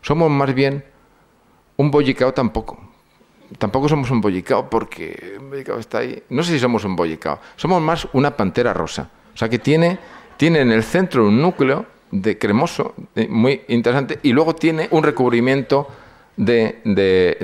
somos 0.00 0.30
más 0.30 0.54
bien 0.54 0.84
un 1.76 1.90
bollicao 1.90 2.32
tampoco 2.32 2.78
tampoco 3.56 3.88
somos 3.88 4.10
un 4.10 4.20
bollicao 4.20 4.68
porque 4.70 5.36
un 5.40 5.50
bollicao 5.50 5.78
está 5.78 5.98
ahí. 5.98 6.22
No 6.28 6.44
sé 6.44 6.52
si 6.52 6.58
somos 6.60 6.84
un 6.84 6.94
bollicao. 6.94 7.40
Somos 7.56 7.82
más 7.82 8.06
una 8.12 8.36
pantera 8.36 8.72
rosa. 8.72 9.10
O 9.34 9.36
sea 9.36 9.48
que 9.48 9.58
tiene, 9.58 9.98
tiene 10.36 10.60
en 10.60 10.70
el 10.70 10.84
centro 10.84 11.26
un 11.26 11.40
núcleo 11.40 11.86
de 12.12 12.38
cremoso 12.38 12.94
muy 13.28 13.62
interesante 13.68 14.20
y 14.22 14.32
luego 14.32 14.54
tiene 14.54 14.88
un 14.90 15.02
recubrimiento 15.02 15.88
de, 16.36 16.80
de, 16.84 17.36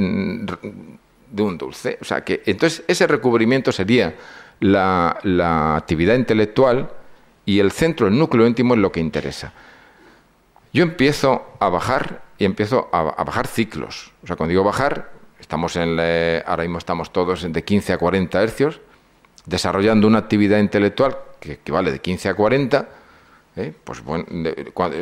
de, 1.35 1.43
un 1.43 1.59
dulce. 1.59 1.99
O 2.01 2.05
sea 2.05 2.23
que 2.25 2.43
entonces 2.47 2.85
ese 2.87 3.07
recubrimiento 3.07 3.73
sería 3.73 4.15
la, 4.61 5.77
actividad 5.77 6.15
intelectual 6.15 6.91
y 7.45 7.59
el 7.59 7.73
centro, 7.73 8.09
el 8.09 8.19
núcleo 8.19 8.47
íntimo 8.47 8.75
es 8.75 8.81
lo 8.81 8.93
que 8.93 9.01
interesa. 9.01 9.53
Yo 10.73 10.83
empiezo 10.83 11.57
a 11.61 11.69
bajar 11.69 12.23
y 12.39 12.45
empiezo 12.45 12.89
a, 12.93 13.23
bajar 13.25 13.47
ciclos. 13.47 14.13
O 14.23 14.27
sea, 14.27 14.37
cuando 14.37 14.51
digo 14.51 14.65
bajar, 14.65 15.15
Estamos 15.45 15.77
en 15.77 16.01
ahora 16.47 16.63
mismo 16.63 16.79
estamos 16.79 17.13
todos 17.13 17.53
de 17.53 17.65
15 17.65 17.93
a 17.93 17.99
40 17.99 18.43
hercios, 18.43 18.81
desarrollando 19.45 20.07
una 20.07 20.21
actividad 20.21 20.59
intelectual 20.59 21.19
que, 21.39 21.59
vale 21.71 21.93
de 21.93 21.99
15 21.99 22.31
a 22.31 22.35
40. 22.35 22.89
¿eh? 23.57 23.75
Pues 23.85 24.03
bueno, 24.03 24.25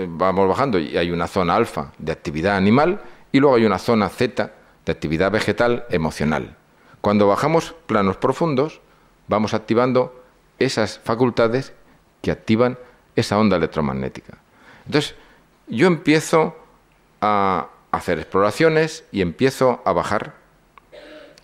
vamos 0.09 0.49
bajando 0.49 0.81
y 0.81 0.97
hay 0.97 1.13
una 1.13 1.29
zona 1.29 1.55
alfa 1.55 1.93
de 1.97 2.11
actividad 2.11 2.57
animal 2.57 3.01
y 3.31 3.39
luego 3.39 3.55
hay 3.55 3.65
una 3.65 3.79
zona 3.79 4.09
zeta 4.09 4.53
de 4.85 4.93
actividad 4.93 5.31
vegetal 5.31 5.85
emocional. 5.91 6.57
Cuando 7.01 7.27
bajamos 7.27 7.75
planos 7.87 8.17
profundos, 8.17 8.81
vamos 9.29 9.55
activando 9.55 10.23
esas 10.59 11.01
facultades 11.01 11.73
que 12.21 12.31
activan 12.31 12.79
esa 13.17 13.39
onda 13.39 13.57
electromagnética. 13.57 14.39
Entonces, 14.87 15.15
yo 15.67 15.87
empiezo 15.87 16.57
a, 17.21 17.69
hacer 17.91 18.19
exploraciones 18.19 19.05
y 19.13 19.21
empiezo 19.21 19.83
a 19.85 19.93
bajar 19.93 20.35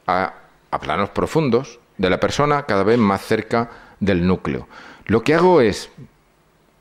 a, 0.07 0.35
planos 0.81 1.11
profundos 1.11 1.79
de 1.98 2.09
la 2.09 2.20
persona 2.20 2.64
cada 2.64 2.85
vez 2.85 2.98
más 2.98 3.22
cerca 3.22 3.70
del 4.01 4.27
núcleo. 4.27 4.66
Lo 5.05 5.22
que 5.22 5.35
hago 5.35 5.61
es, 5.61 5.90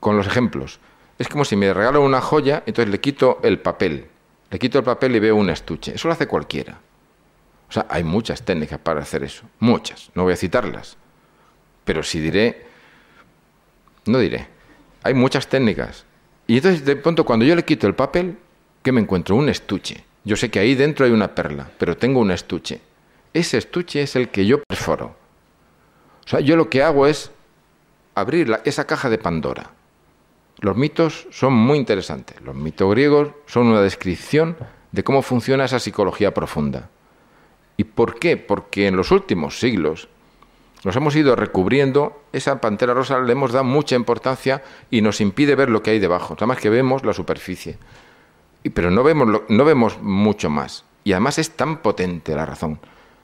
con 0.00 0.16
los 0.16 0.26
ejemplos, 0.26 0.80
es 1.18 1.28
como 1.28 1.44
si 1.44 1.56
me 1.56 1.74
regalo 1.74 2.00
una 2.00 2.20
joya, 2.20 2.62
entonces 2.64 2.90
le 2.90 3.00
quito 3.00 3.40
el 3.42 3.60
papel, 3.60 4.08
le 4.50 4.58
quito 4.58 4.78
el 4.78 4.84
papel 4.84 5.16
y 5.16 5.18
veo 5.18 5.36
un 5.36 5.50
estuche. 5.50 5.94
Eso 5.94 6.08
lo 6.08 6.14
hace 6.14 6.26
cualquiera. 6.26 6.78
O 7.68 7.72
sea, 7.72 7.86
hay 7.90 8.02
muchas 8.02 8.42
técnicas 8.42 8.78
para 8.78 9.00
hacer 9.00 9.22
eso, 9.22 9.44
muchas, 9.58 10.10
no 10.14 10.22
voy 10.22 10.32
a 10.32 10.36
citarlas, 10.36 10.96
pero 11.84 12.02
si 12.02 12.18
diré, 12.18 12.64
no 14.06 14.18
diré, 14.18 14.46
hay 15.02 15.12
muchas 15.12 15.48
técnicas. 15.48 16.04
Y 16.46 16.56
entonces 16.56 16.84
de 16.84 16.96
pronto 16.96 17.26
cuando 17.26 17.44
yo 17.44 17.54
le 17.54 17.64
quito 17.64 17.86
el 17.86 17.94
papel, 17.94 18.38
¿qué 18.82 18.90
me 18.90 19.02
encuentro? 19.02 19.36
Un 19.36 19.50
estuche. 19.50 20.02
Yo 20.24 20.36
sé 20.36 20.50
que 20.50 20.58
ahí 20.58 20.74
dentro 20.74 21.04
hay 21.04 21.12
una 21.12 21.34
perla, 21.34 21.70
pero 21.78 21.96
tengo 21.96 22.20
un 22.20 22.30
estuche. 22.30 22.80
Ese 23.34 23.58
estuche 23.58 24.02
es 24.02 24.16
el 24.16 24.30
que 24.30 24.46
yo 24.46 24.62
perforo. 24.62 25.16
O 26.24 26.28
sea, 26.28 26.40
yo 26.40 26.56
lo 26.56 26.70
que 26.70 26.82
hago 26.82 27.06
es 27.06 27.30
abrir 28.14 28.60
esa 28.64 28.86
caja 28.86 29.10
de 29.10 29.18
Pandora. 29.18 29.70
Los 30.60 30.76
mitos 30.76 31.28
son 31.30 31.52
muy 31.52 31.78
interesantes. 31.78 32.40
Los 32.42 32.54
mitos 32.54 32.90
griegos 32.90 33.28
son 33.46 33.66
una 33.66 33.80
descripción 33.80 34.56
de 34.92 35.04
cómo 35.04 35.22
funciona 35.22 35.64
esa 35.64 35.78
psicología 35.78 36.34
profunda. 36.34 36.90
¿Y 37.76 37.84
por 37.84 38.18
qué? 38.18 38.36
Porque 38.36 38.88
en 38.88 38.96
los 38.96 39.10
últimos 39.10 39.60
siglos 39.60 40.08
nos 40.84 40.96
hemos 40.96 41.14
ido 41.16 41.36
recubriendo, 41.36 42.22
esa 42.32 42.60
pantera 42.60 42.94
rosa 42.94 43.18
le 43.20 43.32
hemos 43.32 43.52
dado 43.52 43.64
mucha 43.64 43.96
importancia 43.96 44.62
y 44.90 45.00
nos 45.00 45.20
impide 45.20 45.54
ver 45.54 45.70
lo 45.70 45.82
que 45.82 45.90
hay 45.90 45.98
debajo. 45.98 46.34
Nada 46.34 46.46
más 46.46 46.58
que 46.58 46.70
vemos 46.70 47.04
la 47.04 47.12
superficie 47.12 47.78
pero 48.70 48.90
no 48.90 49.02
vemos, 49.02 49.42
no 49.48 49.64
vemos 49.64 50.00
mucho 50.00 50.50
más. 50.50 50.84
Y 51.04 51.12
además 51.12 51.38
es 51.38 51.50
tan 51.50 51.78
potente 51.78 52.34
la 52.34 52.44
razón, 52.44 52.80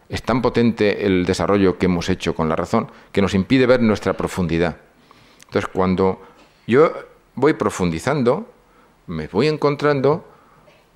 es 0.09 0.23
tan 0.23 0.41
potente 0.41 1.07
el 1.07 1.27
desarrollo 1.27 1.77
que 1.77 1.87
hemos 1.87 2.09
hecho 2.09 2.35
con 2.35 2.49
la 2.49 2.57
razón, 2.57 2.91
que 3.13 3.23
nos 3.23 3.35
impide 3.35 3.67
ver 3.67 3.83
nuestra 3.83 4.15
profundidad. 4.15 4.79
Entonces, 5.47 5.69
cuando 5.73 6.23
yo 6.67 6.93
voy 7.35 7.55
profundizando, 7.55 8.49
me 9.07 9.27
voy 9.27 9.49
encontrando 9.49 10.25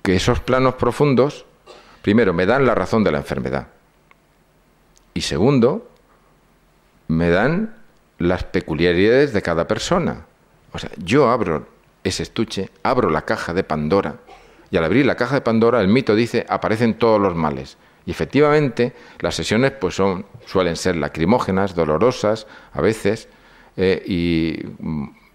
que 0.01 0.15
esos 0.15 0.39
planos 0.39 0.75
profundos, 0.75 1.45
primero, 2.01 2.33
me 2.33 2.45
dan 2.45 2.65
la 2.65 2.75
razón 2.75 3.03
de 3.03 3.11
la 3.11 3.19
enfermedad. 3.19 3.67
Y 5.13 5.21
segundo, 5.21 5.89
me 7.07 7.29
dan 7.29 7.75
las 8.17 8.43
peculiaridades 8.43 9.33
de 9.33 9.41
cada 9.41 9.67
persona. 9.67 10.25
O 10.71 10.79
sea, 10.79 10.91
yo 10.97 11.29
abro 11.29 11.67
ese 12.03 12.23
estuche, 12.23 12.69
abro 12.83 13.09
la 13.09 13.23
caja 13.23 13.53
de 13.53 13.63
Pandora 13.63 14.17
y 14.71 14.77
al 14.77 14.83
abrir 14.83 15.05
la 15.05 15.15
caja 15.15 15.35
de 15.35 15.41
Pandora 15.41 15.81
el 15.81 15.87
mito 15.87 16.15
dice 16.15 16.45
aparecen 16.47 16.95
todos 16.95 17.19
los 17.19 17.35
males. 17.35 17.77
Y 18.05 18.11
efectivamente 18.11 18.93
las 19.19 19.35
sesiones 19.35 19.71
pues 19.71 19.95
son, 19.95 20.25
suelen 20.45 20.75
ser 20.75 20.95
lacrimógenas, 20.95 21.75
dolorosas 21.75 22.47
a 22.73 22.81
veces 22.81 23.27
eh, 23.77 24.03
y 24.05 24.63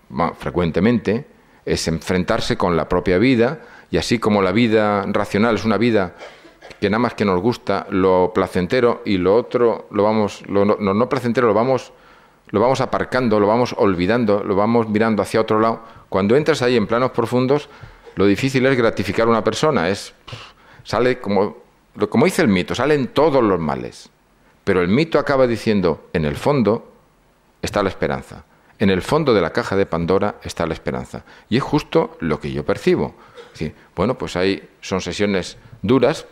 mm, 0.09 0.31
frecuentemente 0.39 1.27
es 1.65 1.89
enfrentarse 1.89 2.57
con 2.57 2.77
la 2.77 2.89
propia 2.89 3.19
vida 3.19 3.61
y 3.91 3.97
así 3.97 4.19
como 4.19 4.43
la 4.43 4.53
vida 4.53 5.05
racional 5.07 5.55
es 5.55 5.65
una 5.65 5.79
vida 5.79 6.15
que 6.81 6.91
nada 6.91 6.99
más 6.99 7.15
que 7.15 7.25
nos 7.25 7.41
gusta 7.41 7.87
lo 7.91 8.33
placentero 8.35 9.03
y 9.05 9.19
lo 9.19 9.35
otro 9.35 9.89
lo 9.91 10.03
vamos 10.03 10.43
lo 10.49 10.65
no 10.65 11.09
placentero 11.09 11.47
lo 11.47 11.55
vamos 11.55 11.93
lo 12.51 12.61
vamos 12.61 12.81
aparcando, 12.81 13.41
lo 13.41 13.49
vamos 13.49 13.75
olvidando, 13.77 14.45
lo 14.45 14.55
vamos 14.55 14.89
mirando 14.89 15.23
hacia 15.23 15.41
otro 15.41 15.59
lado. 15.59 15.83
Cuando 16.09 16.37
entras 16.37 16.63
ahí 16.63 16.77
en 16.77 16.87
planos 16.87 17.11
profundos, 17.11 17.69
lo 18.15 18.27
difícil 18.27 18.65
es 18.67 18.77
gratificar 18.77 19.27
a 19.27 19.31
una 19.31 19.43
persona, 19.43 19.89
es 19.89 20.15
sale 20.85 21.19
como 21.19 21.65
como 22.09 22.25
dice 22.25 22.43
el 22.43 22.49
mito, 22.49 22.75
salen 22.75 23.09
todos 23.09 23.43
los 23.43 23.61
males. 23.61 24.11
Pero 24.65 24.83
el 24.83 24.89
mito 24.89 25.19
acaba 25.19 25.47
diciendo, 25.47 26.09
en 26.13 26.25
el 26.25 26.37
fondo 26.37 26.93
está 27.63 27.83
la 27.83 27.89
esperanza. 27.89 28.45
En 28.79 28.91
el 28.91 29.03
fondo 29.03 29.33
de 29.35 29.41
la 29.41 29.53
caja 29.53 29.77
de 29.77 29.87
Pandora 29.87 30.37
está 30.43 30.67
la 30.67 30.75
esperanza. 30.75 31.25
Y 31.49 31.57
es 31.57 31.63
justo 31.63 32.17
lo 32.21 32.41
que 32.41 32.53
yo 32.53 32.65
percibo. 32.65 33.15
bueno, 33.95 34.19
pues 34.19 34.37
hay, 34.37 34.69
son 34.81 35.01
sesiones 35.01 35.57
duras, 35.83 36.27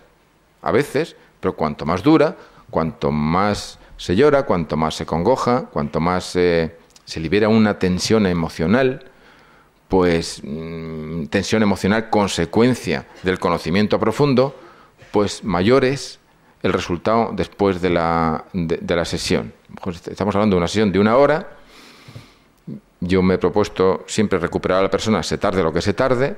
a 0.61 0.73
veces, 0.73 1.17
pero 1.41 1.55
cuanto 1.55 1.87
más 1.87 2.03
dura, 2.03 2.37
cuanto 2.71 3.11
más 3.11 3.79
se 3.97 4.17
llora, 4.17 4.45
cuanto 4.45 4.77
más 4.77 4.95
se 4.95 5.07
congoja, 5.07 5.67
cuanto 5.67 6.01
más 6.01 6.25
se 6.25 6.73
libera 7.17 7.49
una 7.49 7.79
tensión 7.79 8.27
emocional, 8.27 9.05
pues 9.93 10.41
mm, 10.43 11.27
tensión 11.27 11.63
emocional 11.63 12.09
consecuencia 12.09 13.07
del 13.23 13.39
conocimiento 13.39 14.01
profundo, 14.01 14.57
pues 15.11 15.45
mayor 15.45 15.85
es 15.85 16.19
el 16.63 16.73
resultado 16.73 17.31
después 17.35 17.83
de 17.83 17.91
la, 17.91 18.47
de, 18.55 18.97
la 18.97 19.05
sesión. 19.05 19.53
Pues 19.83 20.09
estamos 20.09 20.35
hablando 20.35 20.57
de 20.57 20.59
una 20.61 20.69
sesión 20.69 20.93
de 20.93 20.99
una 20.99 21.19
hora. 21.19 21.59
Yo 23.05 23.21
me 23.21 23.35
he 23.35 23.39
propuesto 23.39 24.05
siempre 24.07 24.39
recuperar 24.39 24.79
a 24.79 24.83
la 24.83 24.91
persona, 24.91 25.25
se 25.25 25.37
tarde 25.37 25.63
lo 25.65 25.73
que 25.73 25.83
se 25.83 25.93
tarde, 25.93 26.37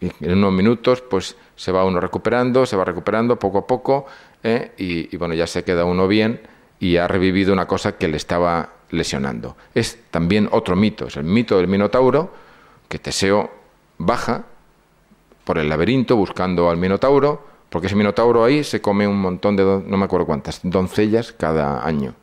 y 0.00 0.10
en 0.20 0.38
unos 0.38 0.52
minutos 0.52 1.02
pues 1.02 1.36
se 1.54 1.70
va 1.70 1.84
uno 1.84 2.00
recuperando, 2.00 2.64
se 2.64 2.76
va 2.76 2.84
recuperando 2.86 3.38
poco 3.38 3.58
a 3.58 3.66
poco, 3.66 4.06
¿eh? 4.42 4.72
y, 4.78 5.14
y 5.14 5.18
bueno, 5.18 5.34
ya 5.34 5.46
se 5.46 5.64
queda 5.64 5.84
uno 5.84 6.08
bien 6.08 6.40
y 6.80 6.96
ha 6.96 7.06
revivido 7.08 7.52
una 7.52 7.66
cosa 7.66 7.98
que 7.98 8.08
le 8.08 8.16
estaba 8.16 8.70
lesionando. 8.90 9.56
Es 9.74 9.98
también 10.10 10.48
otro 10.50 10.76
mito, 10.76 11.08
es 11.08 11.16
el 11.18 11.24
mito 11.24 11.58
del 11.58 11.68
Minotauro, 11.68 12.32
que 12.88 12.98
Teseo 12.98 13.50
baja 13.98 14.46
por 15.44 15.58
el 15.58 15.68
laberinto 15.68 16.16
buscando 16.16 16.70
al 16.70 16.78
Minotauro, 16.78 17.46
porque 17.68 17.88
ese 17.88 17.96
Minotauro 17.96 18.44
ahí 18.44 18.64
se 18.64 18.80
come 18.80 19.06
un 19.06 19.20
montón 19.20 19.56
de, 19.56 19.62
no 19.62 19.96
me 19.98 20.04
acuerdo 20.06 20.24
cuántas, 20.24 20.60
doncellas 20.62 21.32
cada 21.32 21.84
año. 21.84 22.14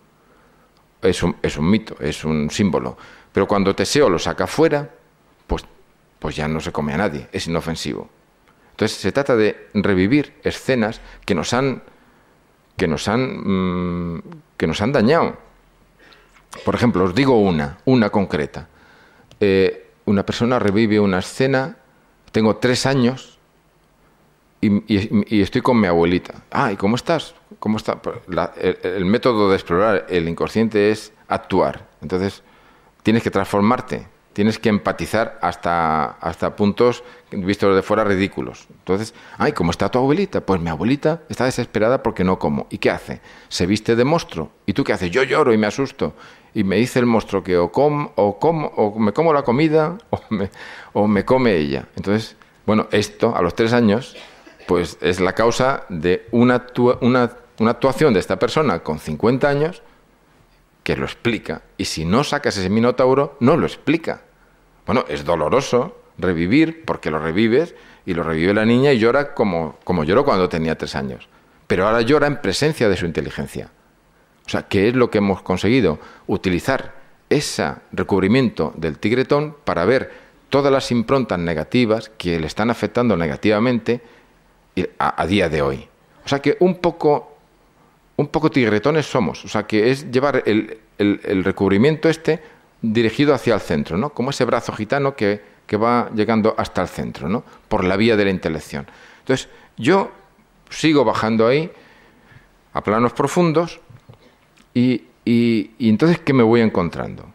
Es 1.04 1.21
un, 1.21 1.36
es 1.43 1.58
un 1.58 1.69
mito, 1.69 1.95
es 2.00 2.26
un 2.26 2.50
símbolo. 2.50 2.98
Pero 3.36 3.48
cuando 3.48 3.76
Teseo 3.76 4.10
lo 4.10 4.17
saca 4.17 4.48
fuera, 4.48 4.89
pues, 5.45 5.63
pues 6.17 6.36
ya 6.36 6.48
no 6.48 6.60
se 6.60 6.71
come 6.71 6.93
a 6.93 6.98
nadie, 6.98 7.28
es 7.32 7.45
inofensivo. 7.45 8.10
Entonces 8.71 8.98
se 8.98 9.12
trata 9.12 9.36
de 9.36 9.69
revivir 9.76 10.34
escenas 10.43 11.00
que 11.24 11.36
nos 11.36 11.54
han, 11.54 11.84
que 12.76 12.88
nos 12.88 13.08
han, 13.08 14.15
mm, 14.15 14.24
que 14.58 14.65
nos 14.65 14.82
han 14.82 14.91
dañado 14.91 15.45
por 16.63 16.76
ejemplo, 16.76 17.04
os 17.04 17.15
digo 17.15 17.39
una, 17.39 17.78
una 17.86 18.10
concreta. 18.10 18.69
Eh, 19.39 19.91
una 20.06 20.26
persona 20.26 20.60
revive 20.60 21.00
una 21.00 21.19
escena, 21.19 21.78
tengo 22.32 22.58
tres 22.58 22.86
años 22.86 23.39
y, 24.62 25.41
estoy 25.41 25.62
con 25.62 25.80
mi 25.80 25.88
abuelita. 25.88 26.43
Ah, 26.52 26.71
¿y 26.71 26.76
cómo 26.76 26.95
estás? 26.95 27.36
¿Cómo 27.60 27.78
está? 27.78 28.02
Pues 28.02 28.17
el, 28.58 29.06
método 29.06 29.50
de 29.50 29.56
explorar 29.56 30.06
el 30.10 30.28
inconsciente 30.30 30.91
es 30.91 31.13
actuar. 31.28 31.88
Entonces, 32.02 32.41
tienes 33.06 33.22
que 33.22 33.30
transformarte, 33.30 34.08
tienes 34.34 34.58
que 34.58 34.68
empatizar 34.68 35.38
hasta, 35.44 36.06
hasta 36.06 36.56
puntos 36.56 37.04
vistos 37.32 37.76
de 37.76 37.84
fuera 37.84 38.04
ridículos. 38.04 38.65
Entonces, 38.72 39.13
ay, 39.38 39.52
¿cómo 39.52 39.70
está 39.70 39.91
tu 39.91 40.00
abuelita? 40.00 40.41
Pues 40.41 40.60
mi 40.60 40.72
abuelita 40.72 41.22
está 41.30 41.46
desesperada 41.46 42.02
porque 42.02 42.24
no 42.24 42.39
como. 42.39 42.65
¿Y 42.72 42.80
qué 42.80 42.89
hace? 42.89 43.22
Se 43.48 43.68
viste 43.68 43.96
de 43.96 44.04
monstruo. 44.04 44.50
¿Y 44.65 44.74
tú 44.74 44.84
qué 44.84 44.94
haces? 44.94 45.12
Yo 45.12 45.22
lloro 45.22 45.54
y 45.54 45.58
me 45.60 45.68
asusto 45.68 46.15
y 46.56 46.63
me 46.63 46.78
dice 46.78 46.98
el 46.98 47.06
monstruo 47.06 47.44
que 47.44 47.58
o, 47.58 47.72
com, 47.72 48.10
o, 48.15 48.39
com, 48.39 48.72
o 48.76 48.98
me 48.98 49.13
como 49.13 49.34
la 49.34 49.44
comida 49.44 50.00
o 50.10 50.20
me, 50.32 50.50
o 50.94 51.08
me 51.08 51.24
come 51.24 51.56
ella. 51.56 51.88
Entonces, 51.96 52.36
bueno, 52.65 52.88
esto 52.89 53.36
a 53.36 53.44
los 53.44 53.54
tres 53.54 53.72
años, 53.72 54.18
pues 54.65 54.98
es 55.02 55.20
la 55.20 55.34
causa 55.34 55.86
de 55.89 56.28
una, 56.32 56.65
una, 57.02 57.32
una 57.60 57.72
actuación 57.72 58.15
de 58.15 58.20
esta 58.20 58.39
persona 58.39 58.80
con 58.80 58.98
50 58.98 59.48
años 59.48 59.84
que 60.86 60.95
lo 60.95 61.04
explica. 61.04 61.63
Y 61.78 61.86
si 61.86 62.06
no 62.06 62.24
sacas 62.24 62.56
ese 62.56 62.69
minotauro, 62.69 63.36
no 63.41 63.58
lo 63.58 63.65
explica. 63.65 64.21
Bueno, 64.86 65.04
es 65.10 65.26
doloroso 65.26 65.98
revivir 66.17 66.86
porque 66.86 67.12
lo 67.12 67.19
revives 67.19 67.76
y 68.06 68.13
lo 68.13 68.24
revive 68.24 68.54
la 68.54 68.65
niña 68.65 68.93
y 68.93 69.00
llora 69.00 69.34
como, 69.34 69.78
como 69.84 70.04
lloró 70.04 70.24
cuando 70.24 70.48
tenía 70.48 70.78
tres 70.78 70.95
años. 70.95 71.28
Pero 71.65 71.88
ahora 71.88 72.02
llora 72.02 72.28
en 72.28 72.39
presencia 72.39 72.88
de 72.88 72.95
su 72.95 73.08
inteligencia. 73.08 73.71
O 74.45 74.50
sea, 74.50 74.67
¿qué 74.67 74.88
es 74.88 74.95
lo 74.95 75.10
que 75.10 75.17
hemos 75.17 75.41
conseguido? 75.41 75.98
Utilizar 76.28 76.93
ese 77.30 77.74
recubrimiento 77.91 78.71
del 78.78 79.00
tigretón 79.00 79.56
para 79.65 79.86
ver 79.86 80.12
todas 80.50 80.71
las 80.71 80.91
improntas 80.91 81.39
negativas 81.39 82.12
que 82.15 82.39
le 82.39 82.45
están 82.45 82.69
afectando 82.69 83.17
negativamente 83.17 84.02
a, 85.00 85.26
día 85.26 85.50
de 85.50 85.63
hoy. 85.63 85.88
O 86.24 86.30
sea 86.30 86.43
que 86.43 86.58
un 86.60 86.76
poco, 86.76 87.35
un 88.17 88.28
poco 88.28 88.49
tigretones 88.49 89.06
somos. 89.06 89.43
O 89.45 89.47
sea 89.47 89.63
que 89.63 89.91
es 89.91 90.12
llevar 90.12 90.43
el, 90.45 90.80
recubrimiento 91.43 92.10
este 92.10 92.41
dirigido 92.82 93.34
hacia 93.34 93.56
el 93.56 93.62
centro, 93.62 93.97
¿no? 93.97 94.12
Como 94.12 94.30
ese 94.30 94.45
brazo 94.45 94.73
gitano 94.73 95.15
que, 95.15 95.56
va 95.75 96.10
llegando 96.15 96.56
hasta 96.58 96.82
el 96.82 96.88
centro, 96.88 97.28
¿no? 97.28 97.43
Por 97.67 97.84
la 97.84 97.97
vía 97.97 98.15
de 98.15 98.25
la 98.25 98.32
intelección. 98.32 98.88
Entonces, 99.19 99.49
yo 99.78 100.12
sigo 100.69 101.04
bajando 101.04 101.47
ahí 101.47 101.69
a 102.73 102.82
planos 102.82 103.13
profundos 103.13 103.80
y, 104.73 105.04
entonces, 105.25 106.19
¿qué 106.19 106.34
me 106.34 106.43
voy 106.43 106.62
encontrando? 106.62 107.25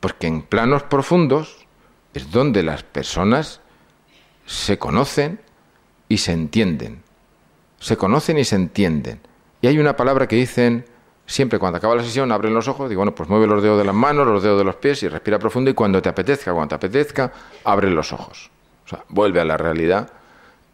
Pues 0.00 0.14
que 0.14 0.26
en 0.26 0.42
planos 0.42 0.84
profundos 0.84 1.66
es 2.14 2.30
donde 2.30 2.62
las 2.62 2.82
personas 2.82 3.60
se 4.46 4.78
conocen 4.78 5.40
y 6.08 6.18
se 6.18 6.32
entienden. 6.32 7.02
Se 7.80 7.96
conocen 7.96 8.38
y 8.38 8.44
se 8.44 8.56
entienden. 8.56 9.20
Y 9.62 9.68
hay 9.68 9.78
una 9.78 9.96
palabra 9.96 10.26
que 10.26 10.36
dicen 10.36 10.84
siempre 11.24 11.58
cuando 11.58 11.78
acaba 11.78 11.94
la 11.94 12.02
sesión, 12.02 12.30
abren 12.32 12.52
los 12.52 12.68
ojos, 12.68 12.90
digo, 12.90 12.98
bueno, 12.98 13.14
pues 13.14 13.28
mueve 13.28 13.46
los 13.46 13.62
dedos 13.62 13.78
de 13.78 13.84
las 13.84 13.94
manos, 13.94 14.26
los 14.26 14.42
dedos 14.42 14.58
de 14.58 14.64
los 14.64 14.76
pies 14.76 15.02
y 15.04 15.08
respira 15.08 15.38
profundo 15.38 15.70
y 15.70 15.74
cuando 15.74 16.02
te 16.02 16.08
apetezca, 16.08 16.52
cuando 16.52 16.68
te 16.68 16.74
apetezca, 16.86 17.32
abre 17.64 17.88
los 17.90 18.12
ojos. 18.12 18.50
O 18.84 18.88
sea, 18.88 19.04
vuelve 19.08 19.40
a 19.40 19.44
la 19.44 19.56
realidad 19.56 20.10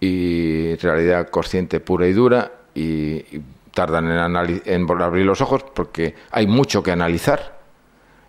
y 0.00 0.74
realidad 0.76 1.28
consciente 1.28 1.80
pura 1.80 2.06
y 2.08 2.12
dura 2.12 2.50
y 2.74 3.22
tardan 3.74 4.10
en, 4.10 4.62
en 4.64 5.02
abrir 5.02 5.26
los 5.26 5.40
ojos 5.42 5.64
porque 5.74 6.14
hay 6.30 6.46
mucho 6.46 6.82
que 6.82 6.90
analizar. 6.90 7.58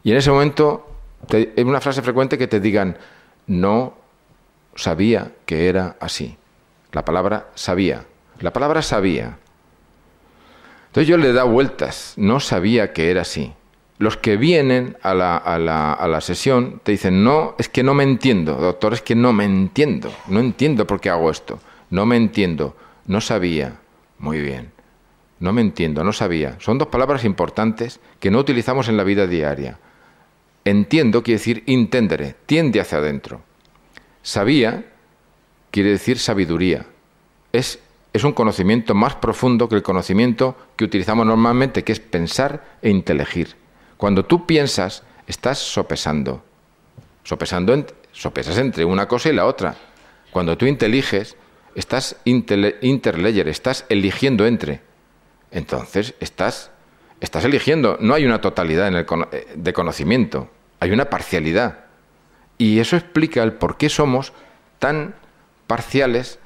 Y 0.03 0.11
en 0.11 0.17
ese 0.17 0.29
momento 0.29 0.87
es 1.31 1.65
una 1.65 1.81
frase 1.81 2.01
frecuente 2.01 2.37
que 2.37 2.47
te 2.47 2.59
digan, 2.59 2.97
no 3.47 3.93
sabía 4.75 5.31
que 5.45 5.69
era 5.69 5.95
así. 5.99 6.37
La 6.91 7.05
palabra 7.05 7.47
sabía. 7.55 8.05
La 8.39 8.51
palabra 8.51 8.81
sabía. 8.81 9.37
Yo 11.05 11.17
le 11.17 11.33
da 11.33 11.43
vueltas, 11.43 12.13
no 12.17 12.39
sabía 12.39 12.93
que 12.93 13.09
era 13.09 13.21
así. 13.21 13.53
Los 13.97 14.15
que 14.17 14.37
vienen 14.37 14.97
a 15.01 15.13
la, 15.13 15.37
a, 15.37 15.59
la, 15.59 15.93
a 15.93 16.07
la, 16.07 16.21
sesión 16.21 16.79
te 16.83 16.93
dicen, 16.93 17.23
no, 17.23 17.55
es 17.57 17.67
que 17.67 17.83
no 17.83 17.93
me 17.93 18.03
entiendo, 18.03 18.55
doctor, 18.55 18.93
es 18.93 19.01
que 19.01 19.15
no 19.15 19.33
me 19.33 19.43
entiendo, 19.43 20.11
no 20.27 20.39
entiendo 20.39 20.87
por 20.87 21.01
qué 21.01 21.09
hago 21.09 21.29
esto, 21.29 21.59
no 21.89 22.05
me 22.05 22.15
entiendo, 22.15 22.75
no 23.05 23.19
sabía. 23.19 23.79
Muy 24.19 24.41
bien. 24.41 24.71
No 25.39 25.53
me 25.53 25.61
entiendo, 25.61 26.03
no 26.03 26.11
sabía. 26.11 26.57
Son 26.59 26.77
dos 26.77 26.89
palabras 26.89 27.23
importantes 27.23 27.99
que 28.19 28.29
no 28.29 28.39
utilizamos 28.39 28.89
en 28.89 28.97
la 28.97 29.05
vida 29.05 29.25
diaria. 29.25 29.79
Entiendo 30.65 31.23
quiere 31.23 31.39
decir 31.39 31.63
intendere, 31.65 32.35
tiende 32.45 32.81
hacia 32.81 32.97
adentro. 32.97 33.41
Sabía 34.21 34.85
quiere 35.71 35.91
decir 35.91 36.19
sabiduría. 36.19 36.85
Es, 37.53 37.79
es 38.11 38.23
un 38.23 38.33
conocimiento 38.33 38.95
más 38.95 39.15
profundo 39.15 39.69
que 39.69 39.75
el 39.75 39.83
conocimiento 39.83 40.55
que 40.75 40.85
utilizamos 40.85 41.25
normalmente, 41.25 41.83
que 41.83 41.91
es 41.91 41.99
pensar 41.99 42.77
e 42.81 42.89
inteligir. 42.89 43.55
Cuando 43.97 44.25
tú 44.25 44.45
piensas, 44.45 45.03
estás 45.27 45.59
sopesando. 45.59 46.43
Sopesando, 47.23 47.85
sopesas 48.11 48.57
entre 48.57 48.85
una 48.85 49.07
cosa 49.07 49.29
y 49.29 49.33
la 49.33 49.45
otra. 49.45 49.75
Cuando 50.31 50.57
tú 50.57 50.65
inteliges, 50.65 51.35
estás 51.75 52.15
interleyer, 52.25 53.47
estás 53.47 53.85
eligiendo 53.89 54.47
entre 54.47 54.89
entonces 55.51 56.13
estás, 56.19 56.71
estás 57.19 57.45
eligiendo. 57.45 57.97
No 57.99 58.13
hay 58.13 58.25
una 58.25 58.41
totalidad 58.41 58.87
en 58.87 58.95
el, 58.95 59.05
eh, 59.31 59.47
de 59.55 59.73
conocimiento, 59.73 60.49
hay 60.79 60.91
una 60.91 61.09
parcialidad. 61.09 61.85
Y 62.57 62.79
eso 62.79 62.95
explica 62.95 63.41
el 63.43 63.53
por 63.53 63.77
qué 63.77 63.89
somos 63.89 64.33
tan 64.79 65.15
parciales, 65.67 66.39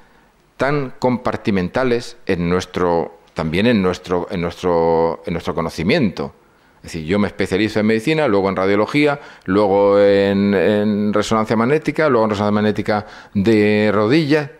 tan 0.56 0.94
compartimentales 0.98 2.16
en 2.26 2.48
nuestro, 2.48 3.18
también 3.34 3.66
en 3.66 3.82
nuestro, 3.82 4.28
en 4.30 4.40
nuestro, 4.40 5.22
en 5.26 5.32
nuestro 5.32 5.54
conocimiento. 5.54 6.34
Es 6.76 6.92
decir, 6.92 7.06
yo 7.06 7.18
me 7.18 7.28
especializo 7.28 7.80
en 7.80 7.86
medicina, 7.86 8.28
luego 8.28 8.48
en 8.50 8.56
radiología, 8.56 9.20
luego 9.46 9.98
en, 9.98 10.52
en 10.54 11.12
resonancia 11.12 11.56
magnética, 11.56 12.08
luego 12.08 12.24
en 12.24 12.30
resonancia 12.30 12.54
magnética 12.54 13.06
de 13.32 13.90
rodillas. 13.92 14.50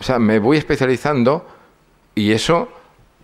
O 0.00 0.02
sea, 0.02 0.18
me 0.18 0.38
voy 0.38 0.56
especializando 0.56 1.46
y 2.14 2.32
eso 2.32 2.68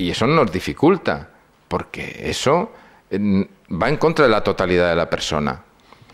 y 0.01 0.11
eso 0.11 0.27
nos 0.27 0.51
dificulta, 0.51 1.29
porque 1.69 2.23
eso 2.25 2.73
va 3.13 3.89
en 3.89 3.97
contra 3.99 4.25
de 4.25 4.31
la 4.31 4.43
totalidad 4.43 4.89
de 4.89 4.97
la 4.97 5.11
persona. 5.11 5.63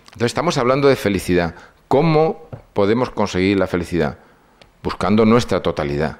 Entonces 0.07 0.27
estamos 0.27 0.59
hablando 0.59 0.89
de 0.89 0.97
felicidad. 0.97 1.55
¿Cómo 1.87 2.49
podemos 2.73 3.11
conseguir 3.11 3.59
la 3.59 3.69
felicidad? 3.69 4.19
Buscando 4.87 5.25
nuestra 5.25 5.61
totalidad. 5.65 6.19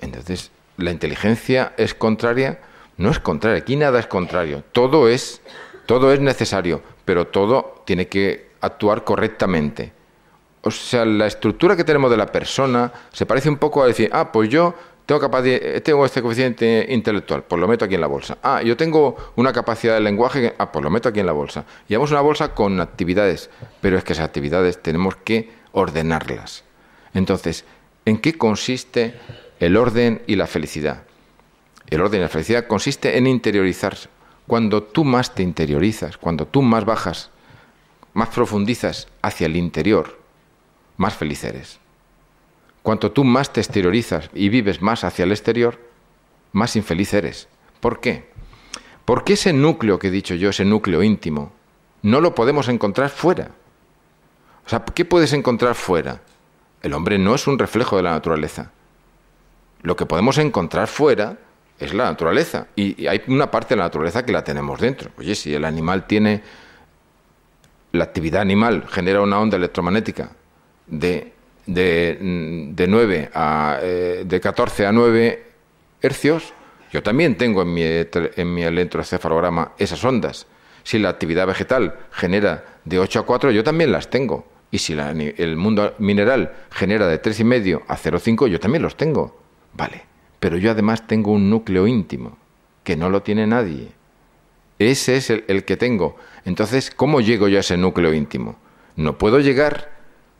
Entonces, 0.00 0.50
¿la 0.76 0.90
inteligencia 0.90 1.72
es 1.76 1.94
contraria? 1.94 2.58
No 2.96 3.10
es 3.12 3.20
contraria, 3.20 3.60
aquí 3.60 3.76
nada 3.76 4.00
es 4.00 4.08
contrario. 4.08 4.64
Todo 4.72 5.08
es, 5.08 5.40
todo 5.86 6.12
es 6.12 6.18
necesario, 6.18 6.82
pero 7.04 7.28
todo 7.28 7.84
tiene 7.84 8.08
que 8.08 8.48
actuar 8.60 9.04
correctamente. 9.04 9.92
O 10.62 10.72
sea, 10.72 11.04
la 11.04 11.28
estructura 11.28 11.76
que 11.76 11.84
tenemos 11.84 12.10
de 12.10 12.16
la 12.16 12.26
persona 12.26 12.92
se 13.12 13.24
parece 13.24 13.48
un 13.48 13.58
poco 13.58 13.84
a 13.84 13.86
decir, 13.86 14.10
ah, 14.12 14.32
pues 14.32 14.48
yo 14.48 14.74
tengo, 15.06 15.20
capacidad, 15.20 15.60
tengo 15.84 16.04
este 16.04 16.20
coeficiente 16.20 16.86
intelectual, 16.88 17.44
pues 17.44 17.60
lo 17.60 17.68
meto 17.68 17.84
aquí 17.84 17.94
en 17.94 18.00
la 18.00 18.08
bolsa. 18.08 18.38
Ah, 18.42 18.62
yo 18.62 18.76
tengo 18.76 19.14
una 19.36 19.52
capacidad 19.52 19.94
de 19.94 20.00
lenguaje, 20.00 20.56
ah, 20.58 20.72
pues 20.72 20.82
lo 20.82 20.90
meto 20.90 21.08
aquí 21.08 21.20
en 21.20 21.26
la 21.26 21.32
bolsa. 21.34 21.64
Llevamos 21.86 22.10
una 22.10 22.20
bolsa 22.20 22.52
con 22.52 22.80
actividades, 22.80 23.48
pero 23.80 23.96
es 23.96 24.02
que 24.02 24.14
esas 24.14 24.24
actividades 24.24 24.82
tenemos 24.82 25.14
que 25.14 25.52
ordenarlas. 25.70 26.64
Entonces, 27.18 27.64
¿en 28.04 28.18
qué 28.18 28.38
consiste 28.38 29.14
el 29.58 29.76
orden 29.76 30.22
y 30.28 30.36
la 30.36 30.46
felicidad? 30.46 31.02
El 31.88 32.00
orden 32.00 32.20
y 32.20 32.22
la 32.22 32.28
felicidad 32.28 32.68
consiste 32.68 33.18
en 33.18 33.26
interiorizarse. 33.26 34.08
Cuando 34.46 34.84
tú 34.84 35.04
más 35.04 35.34
te 35.34 35.42
interiorizas, 35.42 36.16
cuando 36.16 36.46
tú 36.46 36.62
más 36.62 36.84
bajas, 36.84 37.30
más 38.14 38.28
profundizas 38.28 39.08
hacia 39.20 39.46
el 39.46 39.56
interior, 39.56 40.16
más 40.96 41.14
feliz 41.14 41.42
eres. 41.42 41.80
Cuanto 42.84 43.10
tú 43.10 43.24
más 43.24 43.52
te 43.52 43.60
exteriorizas 43.60 44.30
y 44.32 44.48
vives 44.48 44.80
más 44.80 45.02
hacia 45.02 45.24
el 45.24 45.32
exterior, 45.32 45.76
más 46.52 46.76
infeliz 46.76 47.12
eres. 47.14 47.48
¿Por 47.80 47.98
qué? 47.98 48.30
Porque 49.04 49.32
ese 49.32 49.52
núcleo 49.52 49.98
que 49.98 50.06
he 50.06 50.12
dicho 50.12 50.36
yo, 50.36 50.50
ese 50.50 50.64
núcleo 50.64 51.02
íntimo, 51.02 51.50
no 52.02 52.20
lo 52.20 52.36
podemos 52.36 52.68
encontrar 52.68 53.10
fuera. 53.10 53.50
O 54.64 54.68
sea, 54.68 54.84
¿qué 54.84 55.04
puedes 55.04 55.32
encontrar 55.32 55.74
fuera? 55.74 56.22
El 56.82 56.94
hombre 56.94 57.18
no 57.18 57.34
es 57.34 57.46
un 57.46 57.58
reflejo 57.58 57.96
de 57.96 58.02
la 58.02 58.12
naturaleza. 58.12 58.70
Lo 59.82 59.96
que 59.96 60.06
podemos 60.06 60.38
encontrar 60.38 60.88
fuera 60.88 61.36
es 61.78 61.94
la 61.94 62.04
naturaleza. 62.04 62.68
Y, 62.76 63.06
hay 63.06 63.22
una 63.28 63.50
parte 63.50 63.74
de 63.74 63.78
la 63.78 63.84
naturaleza 63.84 64.24
que 64.24 64.32
la 64.32 64.44
tenemos 64.44 64.80
dentro. 64.80 65.10
Oye, 65.18 65.34
si 65.34 65.54
el 65.54 65.64
animal 65.64 66.06
tiene. 66.06 66.42
La 67.92 68.04
actividad 68.04 68.42
animal 68.42 68.84
genera 68.88 69.22
una 69.22 69.40
onda 69.40 69.56
electromagnética 69.56 70.30
de 70.86 71.32
de, 71.68 72.70
de 72.72 72.86
9 72.88 73.30
a 73.34 73.78
eh, 73.82 74.24
de 74.26 74.40
14 74.40 74.86
a 74.86 74.92
9 74.92 75.44
hercios, 76.00 76.54
yo 76.90 77.02
también 77.02 77.36
tengo 77.36 77.62
en 77.62 77.74
mi, 77.74 77.82
en 77.82 78.54
mi 78.54 78.62
electroencefalograma 78.62 79.72
esas 79.78 80.02
ondas. 80.02 80.46
Si 80.82 80.98
la 80.98 81.10
actividad 81.10 81.46
vegetal 81.46 81.94
genera 82.10 82.64
de 82.84 82.98
8 82.98 83.20
a 83.20 83.26
4, 83.26 83.50
yo 83.50 83.62
también 83.62 83.92
las 83.92 84.08
tengo. 84.08 84.46
Y 84.70 84.78
si 84.78 84.92
el 84.92 85.56
mundo 85.56 85.94
mineral 85.98 86.52
genera 86.70 87.06
de 87.06 87.22
3,5 87.22 87.82
a 87.88 87.96
0,5, 87.96 88.48
yo 88.48 88.60
también 88.60 88.82
los 88.82 88.96
tengo. 88.96 89.40
Vale. 89.74 90.02
Pero 90.40 90.56
yo 90.58 90.70
además 90.70 91.06
tengo 91.06 91.32
un 91.32 91.48
núcleo 91.50 91.86
íntimo, 91.86 92.36
que 92.84 92.96
no 92.96 93.08
lo 93.10 93.22
tiene 93.22 93.46
nadie. 93.46 93.88
Ese 94.78 95.16
es 95.16 95.30
el, 95.30 95.44
el 95.48 95.64
que 95.64 95.76
tengo. 95.76 96.16
Entonces, 96.44 96.90
¿cómo 96.90 97.20
llego 97.20 97.48
yo 97.48 97.56
a 97.56 97.60
ese 97.60 97.76
núcleo 97.76 98.12
íntimo? 98.12 98.56
No 98.94 99.16
puedo 99.18 99.40
llegar 99.40 99.90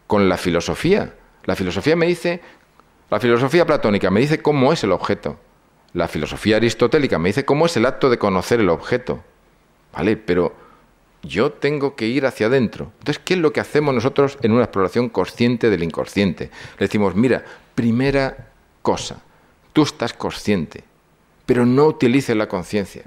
con 0.07 0.29
la 0.29 0.37
filosofía. 0.37 1.15
La 1.45 1.57
filosofía 1.57 1.97
me 1.97 2.07
dice, 2.07 2.41
la 3.11 3.21
filosofía 3.21 3.67
platónica 3.67 4.11
me 4.11 4.21
dice 4.21 4.43
cómo 4.43 4.73
es 4.73 4.85
el 4.85 4.93
objeto. 4.93 5.39
La 5.95 6.07
filosofía 6.07 6.57
aristotélica 6.57 7.19
me 7.19 7.31
dice 7.31 7.45
cómo 7.45 7.67
es 7.67 7.77
el 7.77 7.87
acto 7.87 8.11
de 8.11 8.19
conocer 8.19 8.61
el 8.61 8.69
objeto. 8.69 9.25
¿Vale? 9.93 10.17
Pero 10.17 10.55
yo 11.23 11.53
tengo 11.53 11.97
que 11.97 12.07
ir 12.07 12.27
hacia 12.27 12.47
adentro. 12.47 12.93
Entonces, 12.99 13.23
¿qué 13.25 13.35
es 13.35 13.41
lo 13.41 13.53
que 13.53 13.61
hacemos 13.61 13.95
nosotros 13.95 14.39
en 14.43 14.53
una 14.53 14.65
exploración 14.65 15.09
consciente 15.09 15.71
del 15.71 15.83
inconsciente? 15.83 16.51
Le 16.79 16.87
decimos, 16.87 17.15
mira, 17.15 17.45
primera 17.75 18.49
cosa, 18.83 19.21
tú 19.73 19.83
estás 19.83 20.13
consciente, 20.13 20.85
pero 21.47 21.67
no 21.67 21.87
utilices 21.87 22.37
la 22.37 22.49
conciencia. 22.49 23.05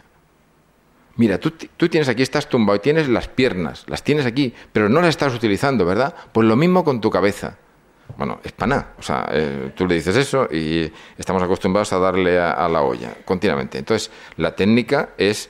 Mira, 1.17 1.39
tú, 1.39 1.52
tú, 1.52 1.89
tienes 1.89 2.08
aquí, 2.08 2.24
estás 2.24 2.47
tumbado 2.47 2.78
y 2.78 2.80
tienes 2.80 3.10
las 3.10 3.28
piernas, 3.28 3.84
las 3.88 4.04
tienes 4.04 4.26
aquí, 4.26 4.54
pero 4.71 4.89
no 4.89 5.02
las 5.02 5.10
estás 5.10 5.34
utilizando, 5.34 5.86
¿verdad? 5.86 6.15
Pues 6.32 6.47
lo 6.47 6.56
mismo 6.56 6.84
con 6.84 7.02
tu 7.02 7.10
cabeza. 7.10 7.58
Bueno, 8.17 8.39
es 8.43 8.52
paná. 8.52 8.93
O 8.97 9.02
sea, 9.02 9.30
eh, 9.32 9.71
tú 9.76 9.88
le 9.88 9.95
dices 9.95 10.15
eso 10.15 10.47
y 10.52 10.91
estamos 11.17 11.41
acostumbrados 11.43 11.91
a 11.93 12.00
darle 12.00 12.39
a, 12.39 12.67
la 12.67 12.82
olla 12.82 13.15
continuamente. 13.26 13.78
Entonces, 13.78 14.12
la 14.38 14.56
técnica 14.56 15.10
es 15.17 15.50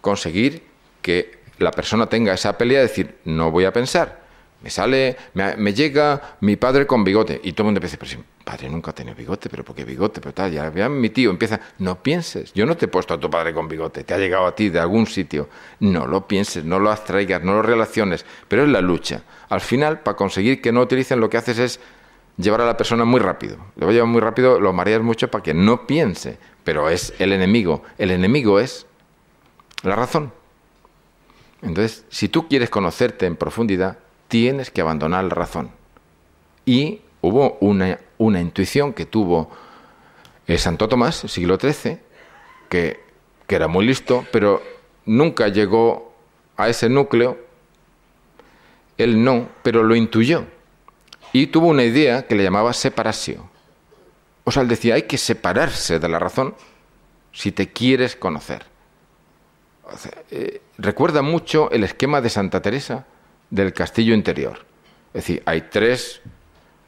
conseguir 0.00 0.62
que 1.02 1.43
la 1.58 1.70
persona 1.70 2.06
tenga 2.06 2.34
esa 2.34 2.56
pelea 2.58 2.78
de 2.80 2.86
decir, 2.88 3.16
no 3.24 3.50
voy 3.50 3.64
a 3.64 3.72
pensar. 3.72 4.24
Me 4.64 4.70
sale, 4.70 5.14
me, 5.34 5.74
llega 5.74 6.36
mi 6.40 6.56
padre 6.56 6.86
con 6.86 7.04
bigote. 7.04 7.38
Y 7.42 7.52
todo 7.52 7.64
el 7.64 7.66
mundo 7.66 7.78
empieza, 7.78 7.98
pero 7.98 8.10
si 8.10 8.16
mi 8.16 8.24
padre 8.42 8.70
nunca 8.70 8.92
ha 8.92 8.94
tenido 8.94 9.14
bigote, 9.14 9.50
pero 9.50 9.62
¿por 9.62 9.76
qué 9.76 9.84
bigote? 9.84 10.22
Pero 10.22 10.32
tal, 10.32 10.52
ya, 10.52 10.88
mi 10.88 11.10
tío 11.10 11.30
empieza, 11.30 11.60
no 11.80 12.02
pienses. 12.02 12.50
Yo 12.54 12.64
no 12.64 12.74
te 12.74 12.86
he 12.86 12.88
puesto 12.88 13.12
a 13.12 13.20
tu 13.20 13.28
padre 13.28 13.52
con 13.52 13.68
bigote, 13.68 14.04
te 14.04 14.14
ha 14.14 14.18
llegado 14.18 14.46
a 14.46 14.54
ti 14.54 14.70
de 14.70 14.80
algún 14.80 15.06
sitio. 15.06 15.50
No 15.80 16.06
lo 16.06 16.26
pienses, 16.26 16.64
no 16.64 16.78
lo 16.78 16.90
abstraigas, 16.90 17.42
no 17.42 17.52
lo 17.52 17.60
relaciones. 17.60 18.24
Pero 18.48 18.62
es 18.62 18.70
la 18.70 18.80
lucha. 18.80 19.22
Al 19.50 19.60
final, 19.60 20.00
para 20.00 20.16
conseguir 20.16 20.62
que 20.62 20.72
no 20.72 20.80
utilicen, 20.80 21.20
lo 21.20 21.28
que 21.28 21.36
haces 21.36 21.58
es 21.58 21.80
llevar 22.38 22.62
a 22.62 22.66
la 22.66 22.78
persona 22.78 23.04
muy 23.04 23.20
rápido. 23.20 23.58
A 23.78 23.90
llevar 23.90 24.08
muy 24.08 24.22
rápido, 24.22 24.58
lo 24.58 24.72
mareas 24.72 25.02
mucho 25.02 25.30
para 25.30 25.42
que 25.42 25.52
no 25.52 25.86
piense, 25.86 26.38
pero 26.64 26.88
es 26.88 27.12
el 27.18 27.34
enemigo. 27.34 27.82
El 27.98 28.10
enemigo 28.10 28.58
es 28.58 28.86
la 29.82 29.94
razón. 29.94 30.32
Entonces, 31.64 32.04
si 32.10 32.28
tú 32.28 32.46
quieres 32.48 32.70
conocerte 32.70 33.26
en 33.26 33.36
profundidad, 33.36 33.98
tienes 34.28 34.70
que 34.70 34.80
abandonar 34.80 35.24
la 35.24 35.34
razón. 35.34 35.70
Y 36.66 37.00
hubo 37.20 37.56
una, 37.60 37.98
una 38.18 38.40
intuición 38.40 38.92
que 38.92 39.06
tuvo 39.06 39.50
eh, 40.46 40.58
Santo 40.58 40.88
Tomás, 40.88 41.16
siglo 41.16 41.58
XIII, 41.58 41.98
que, 42.68 43.00
que 43.46 43.54
era 43.54 43.66
muy 43.66 43.86
listo, 43.86 44.26
pero 44.30 44.62
nunca 45.06 45.48
llegó 45.48 46.14
a 46.56 46.68
ese 46.68 46.88
núcleo. 46.88 47.38
Él 48.98 49.24
no, 49.24 49.48
pero 49.62 49.82
lo 49.82 49.96
intuyó 49.96 50.44
y 51.34 51.48
tuvo 51.48 51.66
una 51.66 51.82
idea 51.82 52.28
que 52.28 52.36
le 52.36 52.44
llamaba 52.44 52.72
separación. 52.72 53.50
O 54.44 54.52
sea, 54.52 54.62
él 54.62 54.68
decía, 54.68 54.94
hay 54.94 55.02
que 55.02 55.18
separarse 55.18 55.98
de 55.98 56.08
la 56.08 56.20
razón 56.20 56.54
si 57.32 57.50
te 57.50 57.72
quieres 57.72 58.14
conocer. 58.14 58.66
Eh, 60.30 60.60
recuerda 60.78 61.22
mucho 61.22 61.70
el 61.70 61.84
esquema 61.84 62.20
de 62.20 62.30
Santa 62.30 62.62
Teresa 62.62 63.06
del 63.50 63.72
castillo 63.72 64.14
interior. 64.14 64.58
Es 65.08 65.24
decir, 65.24 65.42
hay 65.46 65.62
tres, 65.70 66.20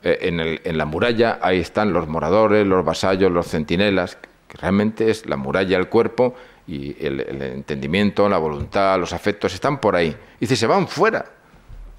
eh, 0.02 0.18
en, 0.22 0.40
en, 0.40 0.78
la 0.78 0.84
muralla 0.84 1.38
ahí 1.42 1.60
están 1.60 1.92
los 1.92 2.08
moradores, 2.08 2.66
los 2.66 2.84
vasallos, 2.84 3.30
los 3.30 3.48
centinelas, 3.48 4.16
que 4.48 4.58
realmente 4.58 5.10
es 5.10 5.26
la 5.26 5.36
muralla 5.36 5.76
el 5.76 5.88
cuerpo 5.88 6.34
y 6.66 6.96
el, 7.04 7.20
el 7.20 7.42
entendimiento, 7.42 8.28
la 8.28 8.38
voluntad, 8.38 8.98
los 8.98 9.12
afectos 9.12 9.54
están 9.54 9.78
por 9.80 9.94
ahí. 9.94 10.08
Y 10.08 10.40
dice, 10.40 10.56
se 10.56 10.66
van 10.66 10.88
fuera 10.88 11.24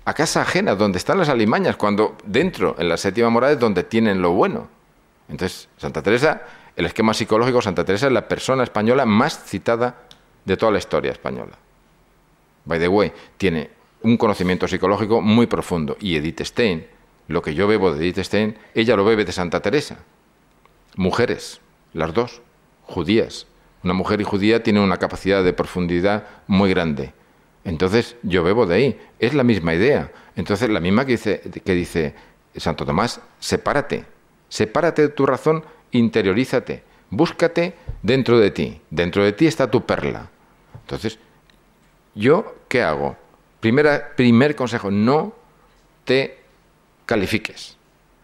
a 0.03 0.13
casa 0.13 0.41
ajena, 0.41 0.75
donde 0.75 0.97
están 0.97 1.17
las 1.17 1.29
alimañas, 1.29 1.75
cuando 1.75 2.17
dentro, 2.23 2.75
en 2.79 2.89
la 2.89 2.97
séptima 2.97 3.29
morada, 3.29 3.53
es 3.53 3.59
donde 3.59 3.83
tienen 3.83 4.21
lo 4.21 4.31
bueno. 4.31 4.69
Entonces, 5.29 5.67
Santa 5.77 6.01
Teresa, 6.01 6.41
el 6.75 6.85
esquema 6.85 7.13
psicológico, 7.13 7.61
Santa 7.61 7.83
Teresa 7.83 8.07
es 8.07 8.13
la 8.13 8.27
persona 8.27 8.63
española 8.63 9.05
más 9.05 9.43
citada 9.45 10.06
de 10.47 10.55
toda 10.55 10.71
la 10.71 10.77
historia 10.77 11.11
española. 11.11 11.57
By 12.63 12.79
the 12.79 12.87
way, 12.87 13.11
tiene 13.35 13.69
un 14.01 14.15
conocimiento 14.15 14.65
psicológico 14.65 15.21
muy 15.21 15.45
profundo. 15.45 15.97
Y 15.99 16.15
Edith 16.15 16.41
Stein, 16.41 16.87
lo 17.27 17.41
que 17.41 17.53
yo 17.53 17.67
bebo 17.67 17.93
de 17.93 18.05
Edith 18.05 18.23
Stein, 18.23 18.57
ella 18.73 18.95
lo 18.95 19.03
bebe 19.03 19.25
de 19.25 19.33
Santa 19.33 19.61
Teresa. 19.61 19.97
Mujeres, 20.95 21.59
las 21.91 22.13
dos, 22.13 22.41
judías. 22.83 23.45
Una 23.83 23.93
mujer 23.93 24.21
y 24.21 24.23
judía 24.23 24.63
tienen 24.63 24.83
una 24.83 24.97
capacidad 24.97 25.43
de 25.43 25.51
profundidad 25.51 26.25
muy 26.47 26.69
grande. 26.69 27.11
Entonces 27.65 28.15
yo 28.23 28.41
bebo 28.41 28.65
de 28.65 28.75
ahí. 28.75 29.01
Es 29.19 29.33
la 29.33 29.43
misma 29.43 29.73
idea. 29.73 30.13
Entonces 30.37 30.69
la 30.69 30.79
misma 30.79 31.05
que 31.05 31.11
dice, 31.11 31.41
que 31.65 31.73
dice 31.73 32.15
Santo 32.55 32.85
Tomás, 32.85 33.19
sepárate. 33.39 34.05
Sepárate 34.47 35.01
de 35.01 35.09
tu 35.09 35.25
razón, 35.25 35.65
interiorízate. 35.91 36.83
Búscate 37.09 37.73
dentro 38.01 38.39
de 38.39 38.51
ti. 38.51 38.81
Dentro 38.89 39.25
de 39.25 39.33
ti 39.33 39.45
está 39.45 39.69
tu 39.69 39.85
perla. 39.85 40.29
Entonces, 40.87 41.19
¿yo 42.15 42.55
qué 42.69 42.81
hago? 42.81 43.17
Primera, 43.59 44.15
primer 44.15 44.55
consejo, 44.55 44.89
no 44.89 45.35
te 46.05 46.39
califiques. 47.05 47.75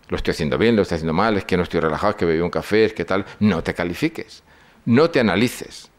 Lo 0.07 0.15
estoy 0.15 0.31
haciendo 0.31 0.57
bien, 0.57 0.77
lo 0.77 0.83
estoy 0.83 0.95
haciendo 0.95 1.13
mal, 1.13 1.35
es 1.35 1.43
que 1.43 1.57
no 1.57 1.63
estoy 1.63 1.81
relajado, 1.81 2.11
es 2.11 2.15
que 2.15 2.23
bebí 2.23 2.39
un 2.39 2.49
café, 2.49 2.85
es 2.85 2.93
que 2.93 3.03
tal. 3.03 3.25
No 3.41 3.61
te 3.63 3.73
califiques. 3.73 4.43
No 4.85 5.09
te 5.09 5.19
analices. 5.19 5.89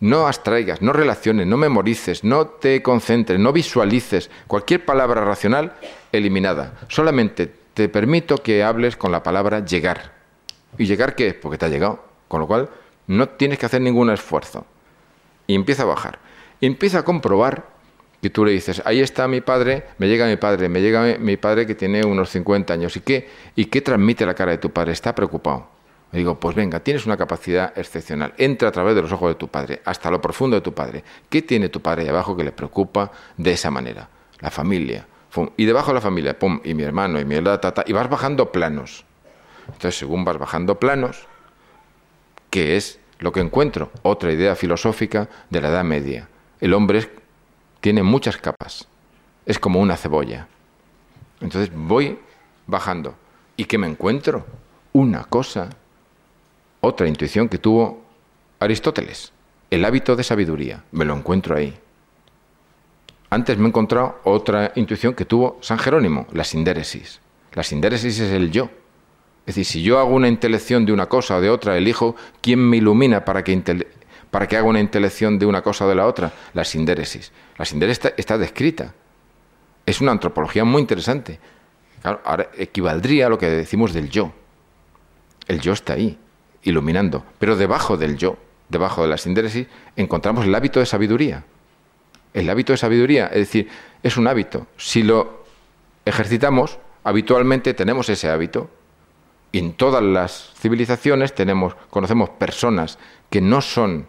No 0.00 0.26
abstraigas, 0.26 0.82
no 0.82 0.92
relaciones, 0.92 1.46
no 1.46 1.56
memorices, 1.56 2.24
no 2.24 2.48
te 2.48 2.82
concentres, 2.82 3.38
no 3.38 3.52
visualices. 3.52 4.28
Cualquier 4.48 4.84
palabra 4.84 5.24
racional, 5.24 5.74
eliminada. 6.10 6.80
Solamente 6.88 7.52
te 7.74 7.88
permito 7.88 8.38
que 8.38 8.64
hables 8.64 8.96
con 8.96 9.12
la 9.12 9.22
palabra 9.22 9.64
llegar. 9.64 10.14
¿Y 10.78 10.86
llegar 10.86 11.14
qué 11.14 11.28
es? 11.28 11.34
Porque 11.34 11.58
te 11.58 11.66
ha 11.66 11.68
llegado. 11.68 12.04
Con 12.26 12.40
lo 12.40 12.48
cual, 12.48 12.68
no 13.06 13.28
tienes 13.28 13.60
que 13.60 13.66
hacer 13.66 13.80
ningún 13.80 14.10
esfuerzo. 14.10 14.66
Y 15.48 15.56
empieza 15.56 15.82
a 15.82 15.86
bajar. 15.86 16.20
empieza 16.60 17.00
a 17.00 17.04
comprobar 17.04 17.66
que 18.22 18.30
tú 18.30 18.44
le 18.44 18.52
dices, 18.52 18.80
ahí 18.84 19.00
está 19.00 19.26
mi 19.26 19.40
padre, 19.40 19.84
me 19.98 20.06
llega 20.06 20.26
mi 20.26 20.36
padre, 20.36 20.68
me 20.68 20.80
llega 20.80 21.18
mi 21.18 21.36
padre 21.36 21.66
que 21.66 21.74
tiene 21.74 22.04
unos 22.04 22.30
50 22.30 22.72
años. 22.72 22.96
¿Y 22.96 23.00
qué, 23.00 23.28
¿Y 23.56 23.64
qué 23.64 23.80
transmite 23.80 24.24
la 24.24 24.34
cara 24.34 24.52
de 24.52 24.58
tu 24.58 24.70
padre? 24.70 24.92
Está 24.92 25.12
preocupado 25.12 25.78
me 26.10 26.20
digo, 26.20 26.40
pues 26.40 26.56
venga, 26.56 26.80
tienes 26.80 27.04
una 27.04 27.16
capacidad 27.16 27.76
excepcional. 27.76 28.32
Entra 28.38 28.68
a 28.68 28.72
través 28.72 28.94
de 28.94 29.02
los 29.02 29.12
ojos 29.12 29.30
de 29.30 29.34
tu 29.34 29.48
padre, 29.48 29.82
hasta 29.84 30.10
lo 30.10 30.20
profundo 30.20 30.56
de 30.56 30.62
tu 30.62 30.72
padre. 30.72 31.04
¿Qué 31.28 31.42
tiene 31.42 31.68
tu 31.68 31.82
padre 31.82 32.02
ahí 32.02 32.08
abajo 32.08 32.34
que 32.34 32.44
le 32.44 32.52
preocupa 32.52 33.12
de 33.36 33.52
esa 33.52 33.70
manera? 33.70 34.08
La 34.40 34.50
familia. 34.50 35.06
Y 35.58 35.66
debajo 35.66 35.88
de 35.88 35.94
la 35.94 36.00
familia, 36.00 36.38
pum, 36.38 36.60
y 36.64 36.72
mi 36.72 36.82
hermano, 36.82 37.20
y 37.20 37.26
mi 37.26 37.40
tata, 37.42 37.84
y 37.86 37.92
vas 37.92 38.08
bajando 38.08 38.50
planos. 38.50 39.04
Entonces, 39.66 39.98
según 39.98 40.24
vas 40.24 40.38
bajando 40.38 40.80
planos, 40.80 41.26
que 42.48 42.76
es 42.76 42.98
lo 43.18 43.32
que 43.32 43.40
encuentro, 43.40 43.90
otra 44.02 44.32
idea 44.32 44.54
filosófica 44.54 45.28
de 45.50 45.60
la 45.60 45.68
Edad 45.68 45.84
Media. 45.84 46.28
El 46.60 46.74
hombre 46.74 47.10
tiene 47.80 48.02
muchas 48.02 48.36
capas, 48.36 48.88
es 49.46 49.58
como 49.58 49.80
una 49.80 49.96
cebolla. 49.96 50.48
Entonces 51.40 51.70
voy 51.74 52.18
bajando. 52.66 53.14
¿Y 53.56 53.64
qué 53.64 53.78
me 53.78 53.88
encuentro? 53.88 54.46
Una 54.92 55.24
cosa, 55.24 55.70
otra 56.80 57.08
intuición 57.08 57.48
que 57.48 57.58
tuvo 57.58 58.04
Aristóteles, 58.60 59.32
el 59.70 59.84
hábito 59.84 60.16
de 60.16 60.24
sabiduría. 60.24 60.84
Me 60.92 61.04
lo 61.04 61.14
encuentro 61.14 61.56
ahí. 61.56 61.78
Antes 63.30 63.58
me 63.58 63.64
he 63.64 63.68
encontrado 63.68 64.20
otra 64.24 64.72
intuición 64.74 65.14
que 65.14 65.24
tuvo 65.24 65.58
San 65.60 65.78
Jerónimo, 65.78 66.26
la 66.32 66.44
sindéresis. 66.44 67.20
La 67.52 67.62
sindéresis 67.62 68.18
es 68.20 68.32
el 68.32 68.50
yo. 68.50 68.70
Es 69.48 69.54
decir, 69.54 69.64
si 69.64 69.82
yo 69.82 69.98
hago 69.98 70.14
una 70.14 70.28
intelección 70.28 70.84
de 70.84 70.92
una 70.92 71.06
cosa 71.06 71.38
o 71.38 71.40
de 71.40 71.48
otra, 71.48 71.78
elijo 71.78 72.14
quién 72.42 72.58
me 72.58 72.76
ilumina 72.76 73.24
para 73.24 73.42
que, 73.42 73.54
haga 74.30 74.62
una 74.62 74.78
intelección 74.78 75.38
de 75.38 75.46
una 75.46 75.62
cosa 75.62 75.86
o 75.86 75.88
de 75.88 75.94
la 75.94 76.06
otra. 76.06 76.30
La 76.52 76.66
sindéresis. 76.66 77.32
La 77.56 77.64
sindéresis 77.64 78.12
está, 78.18 78.36
descrita. 78.36 78.92
Es 79.86 80.02
una 80.02 80.12
antropología 80.12 80.64
muy 80.64 80.82
interesante. 80.82 81.40
ahora 82.02 82.50
equivaldría 82.58 83.28
a 83.28 83.30
lo 83.30 83.38
que 83.38 83.48
decimos 83.48 83.94
del 83.94 84.10
yo. 84.10 84.34
El 85.46 85.62
yo 85.62 85.72
está 85.72 85.94
ahí, 85.94 86.18
iluminando. 86.64 87.24
Pero 87.38 87.56
debajo 87.56 87.96
del 87.96 88.18
yo, 88.18 88.36
debajo 88.68 89.00
de 89.00 89.08
la 89.08 89.16
sindéresis, 89.16 89.66
encontramos 89.96 90.44
el 90.44 90.54
hábito 90.54 90.78
de 90.78 90.84
sabiduría. 90.84 91.42
El 92.34 92.50
hábito 92.50 92.74
de 92.74 92.76
sabiduría, 92.76 93.28
es 93.28 93.38
decir, 93.38 93.68
es 94.02 94.18
un 94.18 94.26
hábito. 94.26 94.66
Si 94.76 95.02
lo 95.02 95.44
ejercitamos, 96.04 96.78
habitualmente 97.02 97.72
tenemos 97.72 98.10
ese 98.10 98.28
hábito. 98.28 98.68
En 99.52 99.72
todas 99.72 100.02
las 100.02 100.52
civilizaciones 100.56 101.34
tenemos, 101.34 101.74
conocemos 101.90 102.30
personas 102.30 102.98
que 103.30 103.40
no 103.40 103.60
son, 103.60 104.06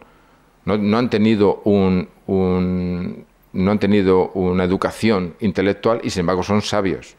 no, 0.65 0.97
han 0.97 1.09
tenido 1.09 1.61
un, 1.63 2.09
no 2.27 3.71
han 3.71 3.79
tenido 3.79 4.29
una 4.31 4.63
educación 4.63 5.35
intelectual 5.39 6.01
y 6.03 6.09
sin 6.09 6.21
embargo 6.21 6.43
son 6.43 6.61
sabios. 6.61 7.15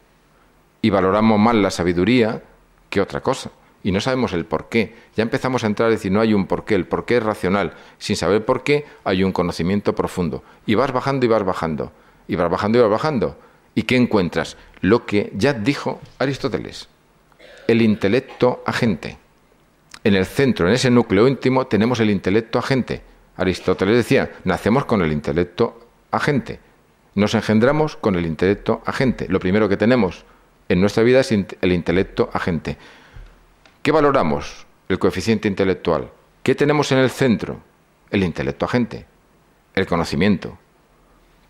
Y 0.82 0.90
valoramos 0.90 1.38
más 1.38 1.54
la 1.54 1.70
sabiduría 1.70 2.42
que 2.88 3.00
otra 3.00 3.20
cosa 3.20 3.50
y 3.82 3.92
no 3.92 4.00
sabemos 4.00 4.32
el 4.32 4.44
por 4.44 4.68
qué. 4.68 4.94
Ya 5.16 5.22
empezamos 5.22 5.64
a 5.64 5.66
entrar 5.66 5.88
a 5.88 5.90
decir, 5.90 6.12
no 6.12 6.20
hay 6.20 6.34
un 6.34 6.46
porqué, 6.46 6.74
el 6.74 6.86
porqué 6.86 7.16
es 7.16 7.22
racional. 7.22 7.74
Sin 7.98 8.16
saber 8.16 8.44
por 8.44 8.62
qué, 8.62 8.84
hay 9.04 9.24
un 9.24 9.32
conocimiento 9.32 9.94
profundo. 9.94 10.42
Y 10.66 10.74
vas 10.74 10.92
bajando 10.92 11.26
y 11.26 11.28
vas 11.28 11.44
bajando, 11.44 11.92
y 12.28 12.36
vas 12.36 12.50
bajando 12.50 12.78
y 12.78 12.82
vas 12.82 12.90
bajando. 12.90 13.38
¿Y 13.74 13.84
qué 13.84 13.96
encuentras? 13.96 14.56
Lo 14.80 15.06
que 15.06 15.32
ya 15.34 15.52
dijo 15.52 16.00
Aristóteles, 16.18 16.88
el 17.70 17.82
intelecto 17.82 18.62
agente. 18.66 19.18
En 20.02 20.14
el 20.14 20.26
centro, 20.26 20.66
en 20.66 20.74
ese 20.74 20.90
núcleo 20.90 21.28
íntimo, 21.28 21.66
tenemos 21.66 22.00
el 22.00 22.10
intelecto 22.10 22.58
agente. 22.58 23.02
Aristóteles 23.36 23.96
decía, 23.96 24.32
nacemos 24.44 24.86
con 24.86 25.02
el 25.02 25.12
intelecto 25.12 25.78
agente. 26.10 26.58
Nos 27.14 27.34
engendramos 27.34 27.96
con 27.96 28.16
el 28.16 28.26
intelecto 28.26 28.82
agente. 28.84 29.26
Lo 29.28 29.38
primero 29.38 29.68
que 29.68 29.76
tenemos 29.76 30.24
en 30.68 30.80
nuestra 30.80 31.02
vida 31.04 31.20
es 31.20 31.30
el 31.32 31.72
intelecto 31.72 32.30
agente. 32.32 32.76
¿Qué 33.82 33.92
valoramos? 33.92 34.66
El 34.88 34.98
coeficiente 34.98 35.46
intelectual. 35.46 36.10
¿Qué 36.42 36.54
tenemos 36.54 36.90
en 36.90 36.98
el 36.98 37.10
centro? 37.10 37.60
El 38.10 38.24
intelecto 38.24 38.64
agente, 38.64 39.06
el 39.74 39.86
conocimiento. 39.86 40.58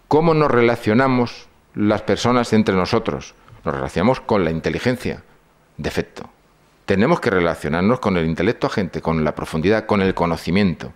¿Cómo 0.08 0.34
nos 0.34 0.50
relacionamos 0.50 1.48
las 1.74 2.02
personas 2.02 2.52
entre 2.52 2.74
nosotros? 2.74 3.34
Nos 3.64 3.74
relacionamos 3.74 4.20
con 4.20 4.44
la 4.44 4.50
inteligencia, 4.50 5.22
defecto. 5.82 6.28
Tenemos 6.86 7.20
que 7.20 7.30
relacionarnos 7.30 8.00
con 8.00 8.16
el 8.16 8.26
intelecto 8.26 8.66
agente, 8.66 9.00
con 9.00 9.24
la 9.24 9.34
profundidad, 9.34 9.86
con 9.86 10.02
el 10.02 10.14
conocimiento, 10.14 10.92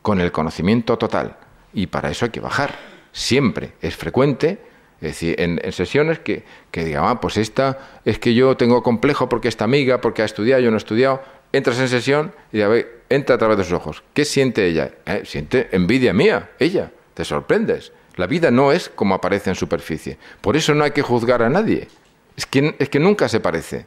con 0.00 0.20
el 0.20 0.32
conocimiento 0.32 0.96
total. 0.96 1.36
Y 1.74 1.86
para 1.86 2.10
eso 2.10 2.24
hay 2.24 2.30
que 2.30 2.40
bajar. 2.40 2.74
Siempre 3.12 3.74
es 3.82 3.96
frecuente 3.96 4.58
es 5.02 5.08
decir, 5.08 5.34
en, 5.40 5.60
sesiones 5.72 6.20
que, 6.20 6.44
que 6.70 6.84
digan, 6.84 7.04
ah, 7.06 7.20
pues 7.20 7.36
esta 7.36 8.00
es 8.04 8.20
que 8.20 8.34
yo 8.34 8.56
tengo 8.56 8.84
complejo 8.84 9.28
porque 9.28 9.48
esta 9.48 9.64
amiga, 9.64 10.00
porque 10.00 10.22
ha 10.22 10.24
estudiado, 10.24 10.62
yo 10.62 10.70
no 10.70 10.76
he 10.76 10.78
estudiado. 10.78 11.20
Entras 11.52 11.80
en 11.80 11.88
sesión 11.88 12.32
y 12.52 12.60
a 12.60 12.68
ver, 12.68 13.02
entra 13.08 13.34
a 13.34 13.38
través 13.38 13.58
de 13.58 13.64
sus 13.64 13.72
ojos. 13.72 14.04
¿Qué 14.14 14.24
siente 14.24 14.64
ella? 14.64 14.92
Eh, 15.04 15.22
siente 15.24 15.68
envidia 15.72 16.12
mía, 16.12 16.50
ella. 16.60 16.92
Te 17.14 17.24
sorprendes. 17.24 17.92
La 18.14 18.28
vida 18.28 18.52
no 18.52 18.70
es 18.70 18.90
como 18.90 19.16
aparece 19.16 19.50
en 19.50 19.56
superficie. 19.56 20.18
Por 20.40 20.56
eso 20.56 20.72
no 20.72 20.84
hay 20.84 20.92
que 20.92 21.02
juzgar 21.02 21.42
a 21.42 21.48
nadie. 21.48 21.88
Es 22.36 22.46
que, 22.46 22.76
es 22.78 22.88
que 22.88 23.00
nunca 23.00 23.28
se 23.28 23.40
parece. 23.40 23.86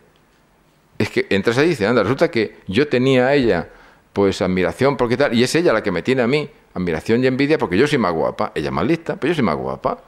Es 0.97 1.09
que 1.09 1.27
entras 1.29 1.57
ahí 1.57 1.67
y 1.67 1.69
dices, 1.69 1.87
anda, 1.87 2.03
resulta 2.03 2.29
que 2.31 2.57
yo 2.67 2.87
tenía 2.87 3.27
a 3.27 3.35
ella 3.35 3.69
pues 4.13 4.41
admiración 4.41 4.95
porque 4.95 5.17
tal, 5.17 5.33
y 5.33 5.43
es 5.43 5.53
ella 5.55 5.73
la 5.73 5.83
que 5.83 5.91
me 5.91 6.01
tiene 6.01 6.21
a 6.21 6.27
mí 6.27 6.49
admiración 6.73 7.23
y 7.23 7.27
envidia 7.27 7.57
porque 7.57 7.77
yo 7.77 7.85
soy 7.85 7.97
más 7.97 8.13
guapa. 8.13 8.51
Ella 8.55 8.71
más 8.71 8.85
lista, 8.85 9.17
pero 9.17 9.31
yo 9.31 9.35
soy 9.35 9.43
más 9.43 9.57
guapa 9.57 9.99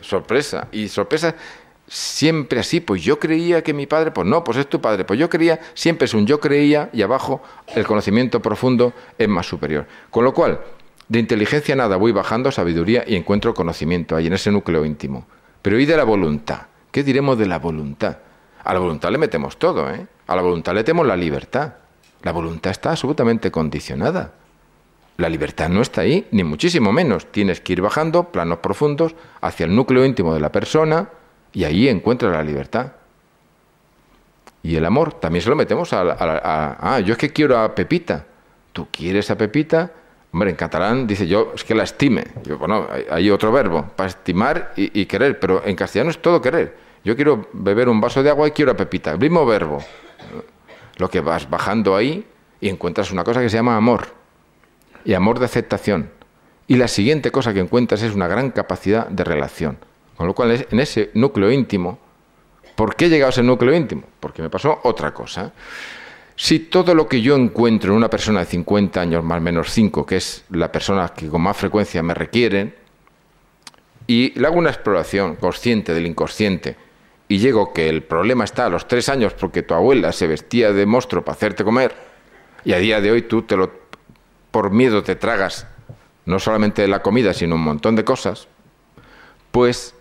sorpresa. 0.00 0.68
Y 0.72 0.88
sorpresa 0.88 1.34
siempre 1.86 2.60
así, 2.60 2.80
pues 2.80 3.02
yo 3.02 3.18
creía 3.18 3.62
que 3.62 3.74
mi 3.74 3.86
padre, 3.86 4.10
pues 4.12 4.26
no, 4.26 4.42
pues 4.44 4.58
es 4.58 4.68
tu 4.68 4.80
padre, 4.80 5.04
pues 5.04 5.18
yo 5.18 5.28
creía, 5.28 5.60
siempre 5.74 6.06
es 6.06 6.14
un 6.14 6.26
yo 6.26 6.40
creía 6.40 6.88
y 6.92 7.02
abajo 7.02 7.42
el 7.74 7.86
conocimiento 7.86 8.40
profundo 8.40 8.92
es 9.18 9.28
más 9.28 9.46
superior. 9.46 9.86
Con 10.10 10.24
lo 10.24 10.32
cual, 10.32 10.60
de 11.08 11.18
inteligencia 11.18 11.76
nada, 11.76 11.96
voy 11.96 12.12
bajando 12.12 12.50
sabiduría 12.50 13.04
y 13.06 13.16
encuentro 13.16 13.52
conocimiento 13.52 14.16
ahí 14.16 14.26
en 14.26 14.32
ese 14.32 14.50
núcleo 14.50 14.84
íntimo. 14.84 15.26
Pero 15.60 15.78
¿y 15.78 15.86
de 15.86 15.96
la 15.96 16.04
voluntad? 16.04 16.62
¿Qué 16.90 17.02
diremos 17.02 17.38
de 17.38 17.46
la 17.46 17.58
voluntad? 17.58 18.18
A 18.64 18.72
la 18.72 18.78
voluntad 18.78 19.10
le 19.10 19.18
metemos 19.18 19.58
todo, 19.58 19.90
¿eh? 19.90 20.06
A 20.26 20.36
la 20.36 20.42
voluntad 20.42 20.72
le 20.72 20.80
metemos 20.80 21.06
la 21.06 21.16
libertad. 21.16 21.74
La 22.22 22.32
voluntad 22.32 22.70
está 22.70 22.90
absolutamente 22.90 23.50
condicionada. 23.50 24.32
La 25.16 25.28
libertad 25.28 25.68
no 25.68 25.82
está 25.82 26.02
ahí, 26.02 26.26
ni 26.30 26.44
muchísimo 26.44 26.92
menos. 26.92 27.26
Tienes 27.30 27.60
que 27.60 27.74
ir 27.74 27.82
bajando 27.82 28.24
planos 28.30 28.58
profundos 28.58 29.14
hacia 29.40 29.66
el 29.66 29.74
núcleo 29.74 30.04
íntimo 30.04 30.32
de 30.32 30.40
la 30.40 30.52
persona 30.52 31.10
y 31.52 31.64
ahí 31.64 31.88
encuentras 31.88 32.32
la 32.32 32.42
libertad. 32.42 32.92
Y 34.62 34.76
el 34.76 34.84
amor, 34.84 35.14
también 35.14 35.42
se 35.42 35.50
lo 35.50 35.56
metemos 35.56 35.92
a, 35.92 36.16
Ah, 36.18 37.00
yo 37.00 37.12
es 37.12 37.18
que 37.18 37.32
quiero 37.32 37.58
a 37.58 37.74
Pepita. 37.74 38.26
¿Tú 38.72 38.88
quieres 38.90 39.30
a 39.30 39.36
Pepita? 39.36 39.90
Hombre, 40.32 40.50
en 40.50 40.56
catalán 40.56 41.06
dice 41.06 41.26
yo, 41.26 41.52
es 41.54 41.64
que 41.64 41.74
la 41.74 41.82
estime. 41.82 42.24
Yo, 42.44 42.56
bueno, 42.56 42.86
hay, 43.10 43.28
otro 43.30 43.52
verbo, 43.52 43.84
para 43.96 44.08
estimar 44.08 44.72
y, 44.76 45.00
y, 45.00 45.04
querer, 45.06 45.38
pero 45.38 45.62
en 45.66 45.76
castellano 45.76 46.10
es 46.10 46.22
todo 46.22 46.40
querer. 46.40 46.74
Yo 47.04 47.16
quiero 47.16 47.48
beber 47.52 47.88
un 47.88 48.00
vaso 48.00 48.22
de 48.22 48.30
agua 48.30 48.48
y 48.48 48.52
quiero 48.52 48.72
a 48.72 48.76
Pepita. 48.76 49.12
El 49.12 49.18
mismo 49.18 49.44
verbo. 49.44 49.82
Lo 50.98 51.10
que 51.10 51.20
vas 51.20 51.48
bajando 51.50 51.96
ahí 51.96 52.24
y 52.60 52.68
encuentras 52.68 53.10
una 53.10 53.24
cosa 53.24 53.40
que 53.40 53.48
se 53.48 53.56
llama 53.56 53.76
amor 53.76 54.06
y 55.04 55.14
amor 55.14 55.38
de 55.38 55.46
aceptación. 55.46 56.10
Y 56.68 56.76
la 56.76 56.86
siguiente 56.86 57.32
cosa 57.32 57.52
que 57.52 57.60
encuentras 57.60 58.02
es 58.02 58.14
una 58.14 58.28
gran 58.28 58.50
capacidad 58.50 59.08
de 59.08 59.24
relación. 59.24 59.78
Con 60.16 60.26
lo 60.26 60.34
cual, 60.34 60.66
en 60.70 60.80
ese 60.80 61.10
núcleo 61.14 61.50
íntimo, 61.50 61.98
¿por 62.76 62.94
qué 62.94 63.06
he 63.06 63.08
llegado 63.08 63.28
a 63.28 63.30
ese 63.30 63.42
núcleo 63.42 63.74
íntimo? 63.74 64.04
Porque 64.20 64.42
me 64.42 64.50
pasó 64.50 64.80
otra 64.84 65.12
cosa. 65.12 65.52
Si 66.36 66.60
todo 66.60 66.94
lo 66.94 67.08
que 67.08 67.20
yo 67.20 67.34
encuentro 67.34 67.90
en 67.90 67.96
una 67.96 68.08
persona 68.08 68.40
de 68.40 68.46
50 68.46 69.00
años 69.00 69.24
más 69.24 69.38
o 69.38 69.40
menos 69.40 69.70
5, 69.70 70.06
que 70.06 70.16
es 70.16 70.44
la 70.50 70.70
persona 70.70 71.08
que 71.08 71.28
con 71.28 71.42
más 71.42 71.56
frecuencia 71.56 72.02
me 72.02 72.14
requieren, 72.14 72.74
y 74.06 74.38
le 74.38 74.46
hago 74.46 74.56
una 74.56 74.70
exploración 74.70 75.36
consciente 75.36 75.94
del 75.94 76.06
inconsciente, 76.06 76.76
y 77.32 77.38
llego 77.38 77.72
que 77.72 77.88
el 77.88 78.02
problema 78.02 78.44
está 78.44 78.66
a 78.66 78.68
los 78.68 78.86
3 78.86 79.08
años 79.08 79.32
porque 79.32 79.62
tu 79.62 79.72
abuela 79.72 80.12
se 80.12 80.26
vestía 80.26 80.70
de 80.74 80.84
monstruo 80.84 81.24
para 81.24 81.34
hacerte 81.34 81.64
comer, 81.64 81.94
y 82.62 82.74
a 82.74 82.78
día 82.78 83.00
de 83.00 83.10
hoy 83.10 83.22
tú 83.22 83.40
te 83.40 83.56
lo 83.56 83.72
por 84.50 84.70
miedo 84.70 85.02
te 85.02 85.16
tragas 85.16 85.66
no 86.26 86.38
solamente 86.38 86.86
la 86.88 87.00
comida, 87.00 87.32
sino 87.32 87.54
un 87.54 87.62
montón 87.62 87.96
de 87.96 88.04
cosas, 88.04 88.48
pues 89.50 89.94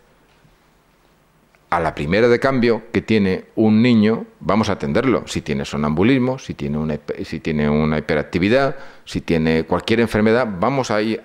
a 1.69 1.79
la 1.79 1.95
primera 1.95 2.27
de 2.27 2.37
cambio 2.37 2.83
que 2.91 3.01
tiene 3.01 3.45
un 3.55 3.81
niño, 3.81 4.25
vamos 4.41 4.67
a 4.67 4.73
atenderlo. 4.73 5.23
Si 5.25 5.41
tiene 5.41 5.63
sonambulismo, 5.63 6.37
si 6.37 6.53
tiene 6.53 6.79
una, 6.79 6.99
si 7.23 7.39
tiene 7.39 7.69
una 7.69 7.97
hiperactividad, 7.97 8.75
si 9.05 9.21
tiene 9.21 9.63
cualquier 9.63 10.01
enfermedad, 10.01 10.49
vamos 10.59 10.91
a 10.91 11.01
ir 11.01 11.23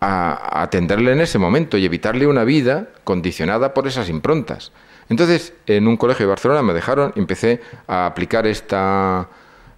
a 0.00 0.60
atenderle 0.60 1.12
en 1.12 1.20
ese 1.20 1.38
momento 1.38 1.78
y 1.78 1.84
evitarle 1.84 2.26
una 2.26 2.42
vida 2.42 2.88
condicionada 3.04 3.74
por 3.74 3.86
esas 3.86 4.08
improntas. 4.08 4.72
Entonces, 5.08 5.52
en 5.66 5.86
un 5.86 5.96
colegio 5.96 6.26
de 6.26 6.30
Barcelona 6.30 6.62
me 6.62 6.72
dejaron 6.72 7.12
y 7.14 7.20
empecé 7.20 7.60
a 7.86 8.06
aplicar 8.06 8.46
esta, 8.46 9.28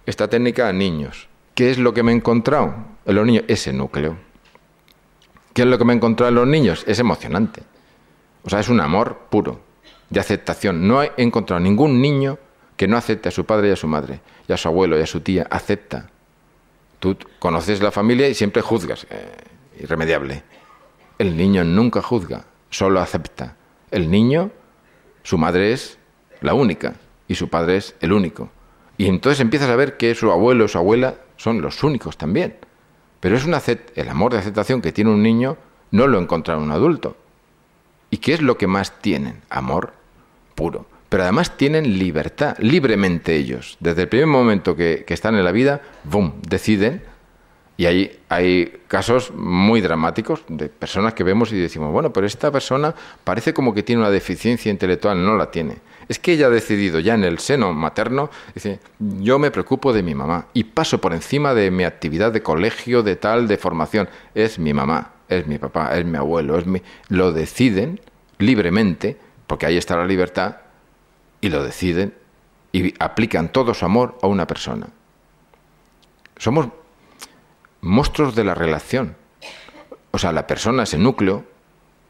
esta 0.05 0.29
técnica 0.29 0.67
a 0.69 0.73
niños. 0.73 1.27
¿Qué 1.53 1.71
es 1.71 1.77
lo 1.77 1.93
que 1.93 2.03
me 2.03 2.11
he 2.11 2.15
encontrado 2.15 2.75
en 3.05 3.15
los 3.15 3.25
niños? 3.25 3.43
Ese 3.47 3.73
núcleo. 3.73 4.17
¿Qué 5.53 5.63
es 5.63 5.67
lo 5.67 5.77
que 5.77 5.85
me 5.85 5.93
he 5.93 5.95
encontrado 5.95 6.29
en 6.29 6.35
los 6.35 6.47
niños? 6.47 6.83
Es 6.87 6.99
emocionante. 6.99 7.63
O 8.43 8.49
sea, 8.49 8.59
es 8.59 8.69
un 8.69 8.79
amor 8.79 9.27
puro, 9.29 9.59
de 10.09 10.19
aceptación. 10.19 10.87
No 10.87 11.01
he 11.01 11.11
encontrado 11.17 11.59
ningún 11.59 12.01
niño 12.01 12.37
que 12.77 12.87
no 12.87 12.95
acepte 12.95 13.29
a 13.29 13.31
su 13.31 13.45
padre 13.45 13.69
y 13.69 13.71
a 13.71 13.75
su 13.75 13.87
madre, 13.87 14.21
y 14.47 14.53
a 14.53 14.57
su 14.57 14.67
abuelo 14.67 14.97
y 14.97 15.01
a 15.01 15.07
su 15.07 15.21
tía. 15.21 15.47
Acepta. 15.49 16.09
Tú 16.99 17.17
conoces 17.39 17.81
la 17.81 17.91
familia 17.91 18.29
y 18.29 18.33
siempre 18.33 18.61
juzgas. 18.61 19.07
Eh, 19.09 19.35
irremediable. 19.79 20.43
El 21.17 21.35
niño 21.35 21.63
nunca 21.63 22.01
juzga, 22.01 22.45
solo 22.69 22.99
acepta. 22.99 23.55
El 23.91 24.11
niño, 24.11 24.51
su 25.27 25.37
madre 25.37 25.73
es 25.73 25.97
la 26.39 26.53
única 26.53 26.93
y 27.27 27.35
su 27.35 27.49
padre 27.49 27.75
es 27.75 27.95
el 27.99 28.13
único. 28.13 28.49
Y 28.97 29.07
entonces 29.07 29.41
empiezas 29.41 29.69
a 29.69 29.75
ver 29.75 29.97
que 29.97 30.15
su 30.15 30.31
abuelo 30.31 30.63
o 30.63 30.67
su 30.69 30.77
abuela 30.77 31.15
son 31.35 31.61
los 31.61 31.83
únicos 31.83 32.17
también. 32.17 32.55
Pero 33.19 33.35
es 33.35 33.43
una 33.43 33.61
el 33.95 34.07
amor 34.07 34.31
de 34.31 34.39
aceptación 34.39 34.81
que 34.81 34.93
tiene 34.93 35.11
un 35.11 35.21
niño 35.21 35.57
no 35.91 36.07
lo 36.07 36.17
encontrará 36.17 36.61
un 36.61 36.71
adulto. 36.71 37.17
¿Y 38.09 38.19
qué 38.19 38.35
es 38.35 38.41
lo 38.41 38.57
que 38.57 38.67
más 38.67 39.01
tienen? 39.01 39.41
Amor 39.49 39.91
puro. 40.55 40.85
Pero 41.09 41.23
además 41.23 41.57
tienen 41.57 41.99
libertad, 41.99 42.55
libremente 42.59 43.35
ellos. 43.35 43.75
Desde 43.81 44.03
el 44.03 44.07
primer 44.07 44.27
momento 44.27 44.77
que, 44.77 45.03
que 45.05 45.13
están 45.13 45.35
en 45.35 45.43
la 45.43 45.51
vida, 45.51 45.81
¡boom!, 46.05 46.35
deciden 46.47 47.03
y 47.77 47.85
ahí 47.85 48.19
hay 48.27 48.81
casos 48.87 49.31
muy 49.33 49.81
dramáticos 49.81 50.43
de 50.47 50.67
personas 50.67 51.13
que 51.13 51.23
vemos 51.23 51.51
y 51.51 51.57
decimos, 51.57 51.91
bueno, 51.91 52.11
pero 52.11 52.25
esta 52.25 52.51
persona 52.51 52.93
parece 53.23 53.53
como 53.53 53.73
que 53.73 53.83
tiene 53.83 54.01
una 54.01 54.09
deficiencia 54.09 54.71
intelectual, 54.71 55.23
no 55.23 55.37
la 55.37 55.51
tiene. 55.51 55.77
Es 56.09 56.17
que 56.17 56.33
ella 56.33 56.47
ha 56.47 56.49
decidido 56.49 56.99
ya 56.99 57.13
en 57.13 57.23
el 57.23 57.37
seno 57.37 57.73
materno, 57.73 58.31
dice, 58.55 58.79
yo 58.99 59.37
me 59.37 59.51
preocupo 59.51 59.93
de 59.93 60.01
mi 60.01 60.15
mamá 60.15 60.47
y 60.53 60.63
paso 60.63 60.99
por 60.99 61.13
encima 61.13 61.53
de 61.53 61.69
mi 61.69 61.83
actividad 61.83 62.31
de 62.31 62.41
colegio, 62.41 63.03
de 63.03 63.15
tal, 63.15 63.47
de 63.47 63.57
formación. 63.57 64.09
Es 64.33 64.57
mi 64.57 64.73
mamá, 64.73 65.11
es 65.29 65.45
mi 65.45 65.59
papá, 65.59 65.95
es 65.97 66.05
mi 66.05 66.17
abuelo, 66.17 66.57
es 66.57 66.65
mi... 66.65 66.81
Lo 67.09 67.31
deciden 67.31 67.99
libremente, 68.39 69.17
porque 69.45 69.65
ahí 69.65 69.77
está 69.77 69.97
la 69.97 70.05
libertad, 70.05 70.57
y 71.41 71.49
lo 71.49 71.63
deciden 71.63 72.13
y 72.71 72.93
aplican 72.99 73.51
todo 73.51 73.73
su 73.73 73.85
amor 73.85 74.17
a 74.21 74.27
una 74.27 74.47
persona. 74.47 74.87
Somos 76.37 76.67
monstruos 77.87 78.35
de 78.35 78.43
la 78.43 78.53
relación. 78.53 79.15
O 80.11 80.19
sea, 80.19 80.31
la 80.31 80.47
persona, 80.47 80.83
ese 80.83 80.97
núcleo, 80.97 81.45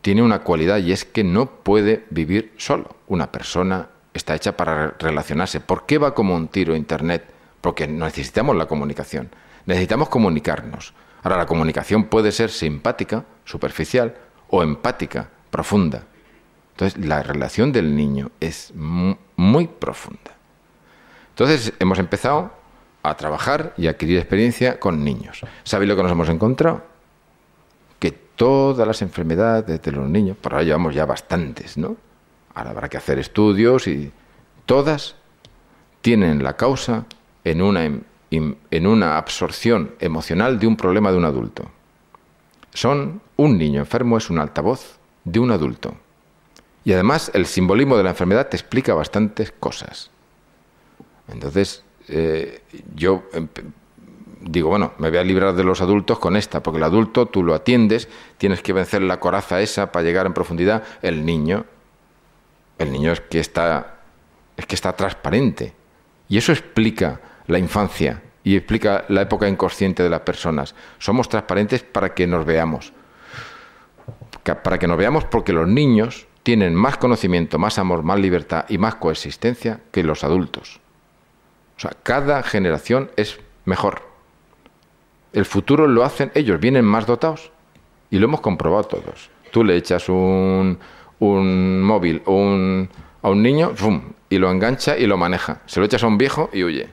tiene 0.01 0.21
una 0.21 0.39
cualidad 0.39 0.77
y 0.77 0.91
es 0.91 1.05
que 1.05 1.23
no 1.23 1.47
puede 1.47 2.05
vivir 2.09 2.53
solo. 2.57 2.95
Una 3.07 3.31
persona 3.31 3.89
está 4.13 4.35
hecha 4.35 4.55
para 4.57 4.95
relacionarse. 4.99 5.59
¿Por 5.59 5.85
qué 5.85 5.97
va 5.97 6.13
como 6.13 6.35
un 6.35 6.47
tiro 6.47 6.75
Internet? 6.75 7.25
Porque 7.61 7.87
necesitamos 7.87 8.55
la 8.55 8.67
comunicación. 8.67 9.29
Necesitamos 9.65 10.09
comunicarnos. 10.09 10.93
Ahora, 11.23 11.37
la 11.37 11.45
comunicación 11.45 12.05
puede 12.05 12.31
ser 12.31 12.49
simpática, 12.49 13.25
superficial, 13.43 14.15
o 14.49 14.63
empática, 14.63 15.29
profunda. 15.49 16.03
Entonces, 16.71 17.05
la 17.05 17.23
relación 17.23 17.71
del 17.71 17.95
niño 17.95 18.31
es 18.39 18.71
muy 18.75 19.67
profunda. 19.67 20.31
Entonces, 21.29 21.73
hemos 21.79 21.99
empezado 21.99 22.51
a 23.09 23.17
trabajar 23.17 23.73
y 23.77 23.87
adquirir 23.87 24.17
experiencia 24.17 24.79
con 24.79 25.03
niños. 25.03 25.41
¿Sabéis 25.63 25.89
lo 25.89 25.95
que 25.95 26.03
nos 26.03 26.11
hemos 26.11 26.29
encontrado? 26.29 26.83
Que 27.99 28.11
todas 28.11 28.87
las 28.87 29.01
enfermedades 29.01 29.81
de 29.81 29.91
los 29.91 30.09
niños, 30.09 30.37
por 30.37 30.53
ahora 30.53 30.65
llevamos 30.65 30.93
ya 30.93 31.05
bastantes, 31.05 31.77
¿no? 31.77 31.97
Ahora 32.53 32.71
habrá 32.71 32.89
que 32.89 32.97
hacer 32.97 33.19
estudios 33.19 33.87
y 33.87 34.11
todas 34.65 35.15
tienen 36.01 36.43
la 36.43 36.55
causa 36.55 37.05
en 37.43 37.61
una, 37.61 37.83
en 38.31 38.87
una 38.87 39.17
absorción 39.17 39.91
emocional 39.99 40.59
de 40.59 40.67
un 40.67 40.75
problema 40.75 41.11
de 41.11 41.17
un 41.17 41.25
adulto. 41.25 41.69
Son 42.73 43.21
un 43.37 43.57
niño 43.57 43.79
enfermo 43.79 44.17
es 44.17 44.29
un 44.29 44.39
altavoz 44.39 44.97
de 45.23 45.39
un 45.39 45.51
adulto. 45.51 45.95
Y 46.83 46.93
además 46.93 47.31
el 47.33 47.45
simbolismo 47.45 47.97
de 47.97 48.03
la 48.03 48.11
enfermedad 48.11 48.47
te 48.47 48.55
explica 48.55 48.93
bastantes 48.93 49.51
cosas. 49.51 50.09
Entonces, 51.27 51.83
eh, 52.07 52.61
yo 52.95 53.23
em, 53.33 53.47
digo, 54.41 54.69
bueno, 54.69 54.93
me 54.97 55.09
voy 55.09 55.19
a 55.19 55.23
librar 55.23 55.53
de 55.53 55.63
los 55.63 55.81
adultos 55.81 56.19
con 56.19 56.35
esta, 56.35 56.63
porque 56.63 56.77
el 56.77 56.83
adulto 56.83 57.25
tú 57.25 57.43
lo 57.43 57.53
atiendes, 57.53 58.07
tienes 58.37 58.61
que 58.61 58.73
vencer 58.73 59.01
la 59.01 59.19
coraza 59.19 59.61
esa 59.61 59.91
para 59.91 60.05
llegar 60.05 60.25
en 60.25 60.33
profundidad. 60.33 60.83
El 61.01 61.25
niño, 61.25 61.65
el 62.77 62.91
niño 62.91 63.11
es 63.11 63.21
que 63.21 63.39
está, 63.39 63.99
es 64.55 64.65
que 64.65 64.75
está 64.75 64.93
transparente. 64.93 65.73
Y 66.29 66.37
eso 66.37 66.51
explica 66.51 67.21
la 67.47 67.59
infancia 67.59 68.21
y 68.43 68.55
explica 68.55 69.05
la 69.09 69.21
época 69.21 69.47
inconsciente 69.47 70.03
de 70.03 70.09
las 70.09 70.21
personas. 70.21 70.75
Somos 70.99 71.29
transparentes 71.29 71.83
para 71.83 72.13
que 72.13 72.27
nos 72.27 72.45
veamos. 72.45 72.93
Para 74.63 74.79
que 74.79 74.87
nos 74.87 74.97
veamos 74.97 75.25
porque 75.25 75.51
los 75.51 75.67
niños 75.67 76.27
tienen 76.43 76.73
más 76.73 76.95
conocimiento, 76.97 77.59
más 77.59 77.77
amor, 77.77 78.03
más 78.03 78.19
libertad 78.19 78.65
y 78.69 78.77
más 78.77 78.95
coexistencia 78.95 79.81
que 79.91 80.03
los 80.03 80.23
adultos. 80.23 80.79
O 81.77 81.79
sea, 81.79 81.91
cada 82.03 82.41
generación 82.43 83.11
es 83.15 83.39
mejor. 83.65 84.01
El 85.33 85.45
futuro 85.45 85.87
lo 85.87 86.03
hacen 86.03 86.31
ellos, 86.33 86.59
vienen 86.59 86.85
más 86.85 87.05
dotados. 87.05 87.51
Y 88.09 88.19
lo 88.19 88.25
hemos 88.25 88.41
comprobado 88.41 88.85
todos. 88.85 89.29
Tú 89.51 89.63
le 89.63 89.75
echas 89.75 90.09
un, 90.09 90.79
un 91.19 91.81
móvil 91.81 92.21
un, 92.25 92.89
a 93.21 93.29
un 93.29 93.43
niño 93.43 93.73
y 94.29 94.37
lo 94.37 94.49
engancha 94.49 94.97
y 94.97 95.05
lo 95.05 95.17
maneja. 95.17 95.61
Se 95.65 95.79
lo 95.79 95.85
echas 95.85 96.03
a 96.03 96.07
un 96.07 96.17
viejo 96.17 96.49
y 96.53 96.63
huye. 96.63 96.89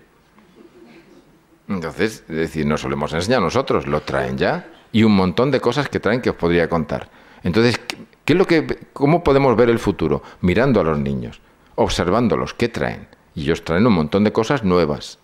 Entonces, 1.68 2.24
es 2.28 2.36
decir, 2.36 2.66
no 2.66 2.76
solemos 2.76 3.12
enseñar 3.14 3.40
nosotros, 3.40 3.86
lo 3.86 4.02
traen 4.02 4.36
ya. 4.36 4.68
Y 4.92 5.02
un 5.02 5.16
montón 5.16 5.50
de 5.50 5.60
cosas 5.60 5.88
que 5.88 5.98
traen 5.98 6.20
que 6.20 6.30
os 6.30 6.36
podría 6.36 6.68
contar. 6.68 7.08
Entonces, 7.42 7.80
¿qué 8.24 8.32
es 8.32 8.38
lo 8.38 8.46
que, 8.46 8.86
¿cómo 8.92 9.24
podemos 9.24 9.56
ver 9.56 9.70
el 9.70 9.78
futuro? 9.78 10.22
Mirando 10.40 10.80
a 10.80 10.84
los 10.84 10.98
niños, 10.98 11.40
observándolos, 11.74 12.54
¿qué 12.54 12.68
traen? 12.68 13.08
Y 13.34 13.42
ellos 13.42 13.64
traen 13.64 13.86
un 13.86 13.92
montón 13.92 14.24
de 14.24 14.32
cosas 14.32 14.64
nuevas. 14.64 15.18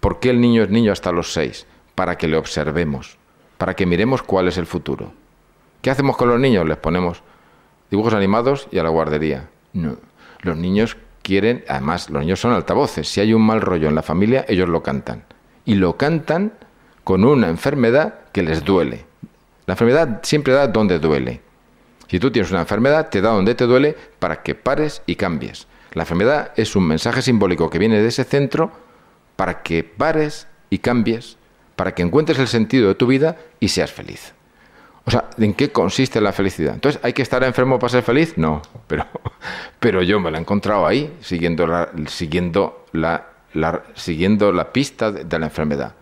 ¿Por 0.00 0.20
qué 0.20 0.30
el 0.30 0.40
niño 0.40 0.62
es 0.62 0.70
niño 0.70 0.92
hasta 0.92 1.12
los 1.12 1.32
seis? 1.32 1.66
Para 1.94 2.16
que 2.16 2.28
le 2.28 2.36
observemos, 2.36 3.18
para 3.58 3.74
que 3.74 3.86
miremos 3.86 4.22
cuál 4.22 4.48
es 4.48 4.58
el 4.58 4.66
futuro. 4.66 5.12
¿Qué 5.82 5.90
hacemos 5.90 6.16
con 6.16 6.28
los 6.28 6.40
niños? 6.40 6.66
Les 6.66 6.78
ponemos 6.78 7.22
dibujos 7.90 8.14
animados 8.14 8.68
y 8.70 8.78
a 8.78 8.82
la 8.82 8.88
guardería. 8.88 9.48
No. 9.72 9.96
Los 10.40 10.56
niños 10.56 10.96
quieren, 11.22 11.64
además, 11.68 12.10
los 12.10 12.22
niños 12.22 12.40
son 12.40 12.52
altavoces. 12.52 13.08
Si 13.08 13.20
hay 13.20 13.34
un 13.34 13.42
mal 13.42 13.60
rollo 13.60 13.88
en 13.88 13.94
la 13.94 14.02
familia, 14.02 14.44
ellos 14.48 14.68
lo 14.68 14.82
cantan. 14.82 15.24
Y 15.64 15.74
lo 15.74 15.96
cantan 15.96 16.52
con 17.04 17.24
una 17.24 17.48
enfermedad 17.48 18.14
que 18.32 18.42
les 18.42 18.64
duele. 18.64 19.04
La 19.66 19.74
enfermedad 19.74 20.20
siempre 20.22 20.52
da 20.52 20.66
donde 20.66 20.98
duele. 20.98 21.40
Si 22.08 22.18
tú 22.18 22.30
tienes 22.30 22.50
una 22.50 22.60
enfermedad, 22.60 23.08
te 23.08 23.20
da 23.20 23.30
donde 23.30 23.54
te 23.54 23.64
duele 23.64 23.96
para 24.18 24.42
que 24.42 24.54
pares 24.54 25.02
y 25.06 25.16
cambies. 25.16 25.66
La 25.92 26.02
enfermedad 26.02 26.52
es 26.56 26.74
un 26.76 26.86
mensaje 26.86 27.22
simbólico 27.22 27.70
que 27.70 27.78
viene 27.78 28.00
de 28.00 28.08
ese 28.08 28.24
centro 28.24 28.72
para 29.36 29.62
que 29.62 29.84
pares 29.84 30.46
y 30.70 30.78
cambies, 30.78 31.36
para 31.76 31.94
que 31.94 32.02
encuentres 32.02 32.38
el 32.38 32.48
sentido 32.48 32.88
de 32.88 32.94
tu 32.94 33.06
vida 33.06 33.36
y 33.60 33.68
seas 33.68 33.92
feliz. 33.92 34.34
O 35.04 35.10
sea, 35.10 35.28
¿en 35.36 35.54
qué 35.54 35.72
consiste 35.72 36.20
la 36.20 36.32
felicidad? 36.32 36.74
Entonces, 36.74 37.00
¿hay 37.02 37.12
que 37.12 37.22
estar 37.22 37.42
enfermo 37.42 37.78
para 37.78 37.90
ser 37.90 38.02
feliz? 38.02 38.38
No, 38.38 38.62
pero, 38.86 39.06
pero 39.80 40.02
yo 40.02 40.20
me 40.20 40.30
la 40.30 40.38
he 40.38 40.40
encontrado 40.40 40.86
ahí, 40.86 41.12
siguiendo 41.20 41.66
la, 41.66 41.90
siguiendo 42.06 42.86
la, 42.92 43.26
siguiendo 43.94 44.52
la 44.52 44.72
pista 44.72 45.10
de, 45.10 45.38
la 45.38 45.46
enfermedad. 45.46 45.94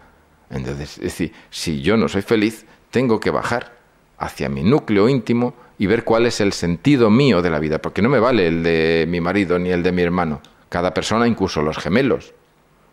Entonces, 0.51 0.99
es 0.99 1.05
decir, 1.05 1.33
si 1.49 1.81
yo 1.81 1.97
no 1.97 2.09
soy 2.09 2.23
feliz, 2.23 2.67
tengo 2.91 3.21
que 3.21 3.31
bajar 3.31 3.80
hacia 4.21 4.51
mi 4.51 4.63
núcleo 4.63 5.09
íntimo 5.09 5.55
y 5.79 5.87
ver 5.87 6.05
cuál 6.05 6.27
es 6.27 6.41
el 6.41 6.53
sentido 6.53 7.11
mío 7.11 7.41
de 7.41 7.51
la 7.51 7.59
vida, 7.59 7.81
porque 7.81 8.03
no 8.03 8.11
me 8.11 8.21
vale 8.21 8.47
el 8.47 8.63
de 8.63 9.07
mi 9.09 9.21
marido 9.21 9.59
ni 9.59 9.71
el 9.71 9.83
de 9.83 9.93
mi 9.93 10.03
hermano. 10.03 10.43
Cada 10.69 10.93
persona, 10.93 11.27
incluso 11.27 11.63
los 11.63 11.79
gemelos, 11.79 12.35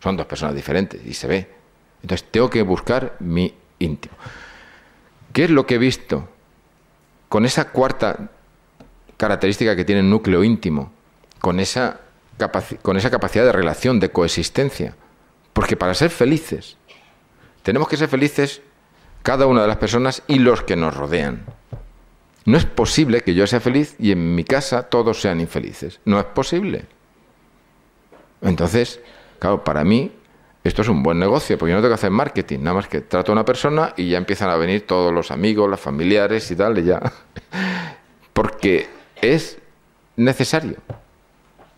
son 0.02 0.16
dos 0.16 0.26
personas 0.26 0.54
diferentes 0.54 1.04
y 1.04 1.12
se 1.12 1.28
ve. 1.28 1.48
Entonces 2.02 2.26
tengo 2.30 2.48
que 2.48 2.62
buscar 2.62 3.14
mi 3.20 3.54
íntimo. 3.78 4.16
¿Qué 5.34 5.44
es 5.44 5.50
lo 5.50 5.66
que 5.66 5.74
he 5.74 5.78
visto 5.78 6.28
con 7.28 7.44
esa 7.44 7.68
cuarta 7.68 8.30
característica 9.18 9.76
que 9.76 9.84
tiene 9.84 10.00
el 10.00 10.08
núcleo 10.08 10.42
íntimo, 10.42 10.90
con 11.40 11.60
esa, 11.60 12.00
con 12.80 12.96
esa 12.96 13.10
capacidad 13.10 13.44
de 13.44 13.52
relación, 13.52 14.00
de 14.00 14.10
coexistencia? 14.10 14.94
Porque 15.52 15.76
para 15.76 15.92
ser 15.92 16.08
felices, 16.08 16.78
tenemos 17.62 17.86
que 17.86 17.98
ser 17.98 18.08
felices 18.08 18.62
cada 19.28 19.46
una 19.46 19.60
de 19.60 19.68
las 19.68 19.76
personas 19.76 20.22
y 20.26 20.38
los 20.38 20.62
que 20.62 20.74
nos 20.74 20.96
rodean. 20.96 21.44
No 22.46 22.56
es 22.56 22.64
posible 22.64 23.20
que 23.20 23.34
yo 23.34 23.46
sea 23.46 23.60
feliz 23.60 23.94
y 23.98 24.10
en 24.10 24.34
mi 24.34 24.42
casa 24.42 24.84
todos 24.84 25.20
sean 25.20 25.38
infelices. 25.38 26.00
No 26.06 26.18
es 26.18 26.24
posible. 26.24 26.86
Entonces, 28.40 29.02
claro, 29.38 29.64
para 29.64 29.84
mí 29.84 30.12
esto 30.64 30.80
es 30.80 30.88
un 30.88 31.02
buen 31.02 31.18
negocio, 31.18 31.58
porque 31.58 31.72
yo 31.72 31.76
no 31.76 31.82
tengo 31.82 31.90
que 31.90 31.96
hacer 31.96 32.10
marketing, 32.10 32.60
nada 32.60 32.76
más 32.76 32.88
que 32.88 33.02
trato 33.02 33.30
a 33.30 33.34
una 33.34 33.44
persona 33.44 33.92
y 33.98 34.08
ya 34.08 34.16
empiezan 34.16 34.48
a 34.48 34.56
venir 34.56 34.86
todos 34.86 35.12
los 35.12 35.30
amigos, 35.30 35.68
los 35.68 35.78
familiares 35.78 36.50
y 36.50 36.56
tal, 36.56 36.78
y 36.78 36.84
ya. 36.84 37.12
Porque 38.32 38.88
es 39.20 39.58
necesario. 40.16 40.76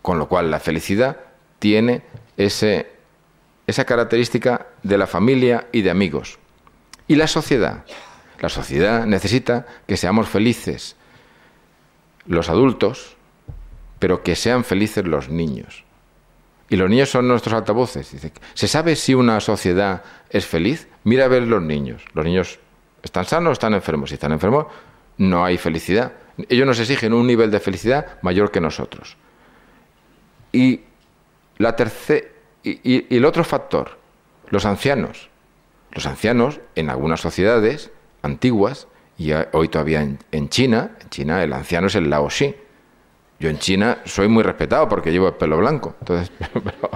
Con 0.01 0.19
lo 0.19 0.29
cual 0.29 0.49
la 0.49 0.61
felicidad 0.61 1.17
tiene 1.59 2.01
ese, 2.37 2.87
esa 3.67 3.83
característica 3.83 4.67
de 4.83 4.97
la 4.97 5.05
familia 5.05 5.67
y 5.73 5.81
de 5.81 5.89
amigos. 5.89 6.39
Y 7.11 7.17
la 7.17 7.27
sociedad. 7.27 7.83
La 8.39 8.47
sociedad 8.47 9.05
necesita 9.05 9.65
que 9.85 9.97
seamos 9.97 10.29
felices 10.29 10.95
los 12.25 12.47
adultos, 12.47 13.17
pero 13.99 14.23
que 14.23 14.37
sean 14.37 14.63
felices 14.63 15.05
los 15.05 15.27
niños. 15.27 15.83
Y 16.69 16.77
los 16.77 16.89
niños 16.89 17.09
son 17.09 17.27
nuestros 17.27 17.53
altavoces. 17.53 18.15
¿Se 18.53 18.67
sabe 18.69 18.95
si 18.95 19.13
una 19.13 19.41
sociedad 19.41 20.03
es 20.29 20.45
feliz? 20.45 20.87
Mira 21.03 21.25
a 21.25 21.27
ver 21.27 21.43
los 21.43 21.61
niños. 21.61 22.01
Los 22.13 22.23
niños 22.23 22.59
están 23.03 23.25
sanos 23.25 23.49
o 23.49 23.51
están 23.51 23.73
enfermos. 23.73 24.11
Si 24.11 24.13
están 24.13 24.31
enfermos, 24.31 24.67
no 25.17 25.43
hay 25.43 25.57
felicidad. 25.57 26.13
Ellos 26.47 26.65
nos 26.65 26.79
exigen 26.79 27.11
un 27.11 27.27
nivel 27.27 27.51
de 27.51 27.59
felicidad 27.59 28.21
mayor 28.21 28.51
que 28.51 28.61
nosotros. 28.61 29.17
Y, 30.53 30.79
la 31.57 31.75
y 32.63 33.17
el 33.17 33.25
otro 33.25 33.43
factor, 33.43 33.99
los 34.49 34.63
ancianos. 34.63 35.29
Los 35.91 36.05
ancianos, 36.05 36.59
en 36.75 36.89
algunas 36.89 37.21
sociedades 37.21 37.91
antiguas, 38.21 38.87
y 39.17 39.31
hoy 39.51 39.67
todavía 39.67 40.01
en, 40.01 40.49
China, 40.49 40.91
en 40.99 41.09
China 41.09 41.43
el 41.43 41.53
anciano 41.53 41.87
es 41.87 41.95
el 41.95 42.09
Laoshi. 42.09 42.55
Yo 43.39 43.49
en 43.49 43.57
China 43.59 43.99
soy 44.05 44.27
muy 44.27 44.43
respetado 44.43 44.87
porque 44.87 45.11
llevo 45.11 45.27
el 45.27 45.33
pelo 45.33 45.57
blanco, 45.57 45.95
entonces, 45.99 46.31
pero 46.53 46.89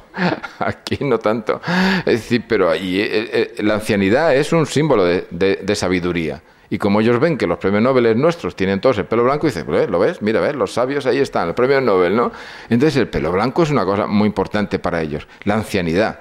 aquí 0.59 0.97
no 1.01 1.19
tanto. 1.19 1.61
Es 1.99 2.21
decir, 2.21 2.45
pero 2.47 2.69
ahí 2.69 2.99
eh, 2.99 3.07
eh, 3.11 3.55
la 3.59 3.75
ancianidad 3.75 4.35
es 4.35 4.53
un 4.53 4.65
símbolo 4.65 5.05
de, 5.05 5.75
sabiduría. 5.75 6.41
Y 6.69 6.79
como 6.79 6.99
ellos 6.99 7.19
ven 7.19 7.37
que 7.37 7.45
los 7.45 7.59
premios 7.59 7.83
Nobel 7.83 8.19
nuestros 8.19 8.55
tienen 8.55 8.81
todos 8.81 8.97
el 8.97 9.05
pelo 9.05 9.23
blanco, 9.23 9.45
dicen, 9.45 9.65
pues, 9.65 9.87
¿lo 9.87 9.99
ves? 9.99 10.21
Mira, 10.21 10.39
ves, 10.39 10.55
los 10.55 10.73
sabios 10.73 11.05
ahí 11.05 11.19
están, 11.19 11.49
el 11.49 11.53
premio 11.53 11.79
Nobel, 11.79 12.15
¿no? 12.15 12.31
Entonces 12.69 12.97
el 12.97 13.07
pelo 13.07 13.31
blanco 13.31 13.63
es 13.63 13.69
una 13.69 13.85
cosa 13.85 14.07
muy 14.07 14.27
importante 14.27 14.79
para 14.79 15.01
ellos, 15.01 15.27
la 15.43 15.55
ancianidad. 15.55 16.19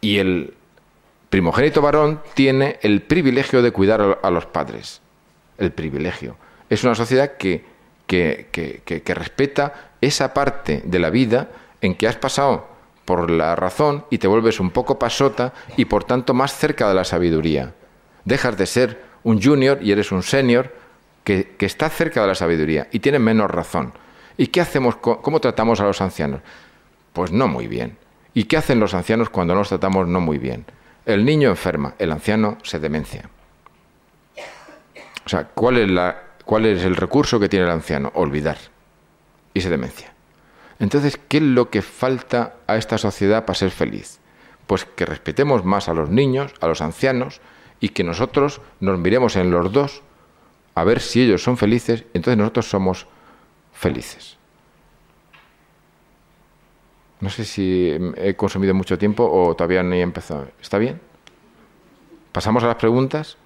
Y 0.00 0.18
el 0.18 0.54
primogénito 1.30 1.82
varón 1.82 2.20
tiene 2.34 2.78
el 2.82 3.02
privilegio 3.02 3.62
de 3.62 3.72
cuidar 3.72 4.18
a 4.22 4.30
los 4.30 4.46
padres 4.46 5.02
el 5.58 5.72
privilegio. 5.72 6.36
Es 6.70 6.84
una 6.84 6.94
sociedad 6.94 7.32
que, 7.36 7.64
que, 8.06 9.14
respeta 9.14 9.92
esa 10.00 10.32
parte 10.32 10.82
de 10.84 10.98
la 10.98 11.10
vida 11.10 11.48
en 11.80 11.94
que 11.94 12.08
has 12.08 12.16
pasado 12.16 12.68
por 13.04 13.30
la 13.30 13.56
razón 13.56 14.04
y 14.10 14.18
te 14.18 14.28
vuelves 14.28 14.60
un 14.60 14.70
poco 14.70 14.98
pasota 14.98 15.52
y 15.76 15.86
por 15.86 16.04
tanto 16.04 16.34
más 16.34 16.56
cerca 16.56 16.88
de 16.88 16.94
la 16.94 17.04
sabiduría. 17.04 17.74
Dejas 18.24 18.56
de 18.56 18.66
ser 18.66 19.02
un 19.24 19.42
junior 19.42 19.78
y 19.82 19.92
eres 19.92 20.12
un 20.12 20.22
senior 20.22 20.74
que, 21.24 21.54
que 21.58 21.66
está 21.66 21.90
cerca 21.90 22.22
de 22.22 22.28
la 22.28 22.34
sabiduría 22.34 22.88
y 22.92 23.00
tiene 23.00 23.18
menos 23.18 23.50
razón. 23.50 23.92
¿Y 24.36 24.48
qué 24.48 24.60
hacemos? 24.60 24.96
¿Cómo 24.96 25.40
tratamos 25.40 25.80
a 25.80 25.84
los 25.84 26.00
ancianos? 26.00 26.40
Pues 27.12 27.32
no 27.32 27.48
muy 27.48 27.66
bien. 27.66 27.96
¿Y 28.34 28.44
qué 28.44 28.56
hacen 28.56 28.78
los 28.78 28.94
ancianos 28.94 29.30
cuando 29.30 29.54
nos 29.54 29.68
tratamos 29.68 30.06
no 30.06 30.20
muy 30.20 30.38
bien? 30.38 30.64
El 31.08 31.24
niño 31.24 31.48
enferma, 31.48 31.94
el 31.98 32.12
anciano 32.12 32.58
se 32.62 32.78
demencia. 32.78 33.30
O 35.24 35.28
sea, 35.28 35.44
¿cuál 35.44 35.78
es, 35.78 35.88
la, 35.88 36.22
¿cuál 36.44 36.66
es 36.66 36.84
el 36.84 36.96
recurso 36.96 37.40
que 37.40 37.48
tiene 37.48 37.64
el 37.64 37.70
anciano? 37.70 38.12
Olvidar. 38.14 38.58
Y 39.54 39.62
se 39.62 39.70
demencia. 39.70 40.12
Entonces, 40.78 41.18
¿qué 41.28 41.38
es 41.38 41.44
lo 41.44 41.70
que 41.70 41.80
falta 41.80 42.56
a 42.66 42.76
esta 42.76 42.98
sociedad 42.98 43.46
para 43.46 43.58
ser 43.58 43.70
feliz? 43.70 44.20
Pues 44.66 44.84
que 44.84 45.06
respetemos 45.06 45.64
más 45.64 45.88
a 45.88 45.94
los 45.94 46.10
niños, 46.10 46.52
a 46.60 46.66
los 46.66 46.82
ancianos, 46.82 47.40
y 47.80 47.88
que 47.88 48.04
nosotros 48.04 48.60
nos 48.80 48.98
miremos 48.98 49.36
en 49.36 49.50
los 49.50 49.72
dos 49.72 50.02
a 50.74 50.84
ver 50.84 51.00
si 51.00 51.22
ellos 51.22 51.42
son 51.42 51.56
felices, 51.56 52.04
entonces 52.12 52.36
nosotros 52.36 52.68
somos 52.68 53.06
felices. 53.72 54.37
No 57.20 57.30
sé 57.30 57.44
si 57.44 57.96
he 58.16 58.36
consumido 58.36 58.74
mucho 58.74 58.96
tiempo 58.96 59.28
o 59.30 59.54
todavía 59.54 59.82
no 59.82 59.94
he 59.94 60.00
empezado. 60.00 60.48
¿Está 60.60 60.78
bien? 60.78 61.00
¿Pasamos 62.32 62.62
a 62.62 62.68
las 62.68 62.76
preguntas? 62.76 63.36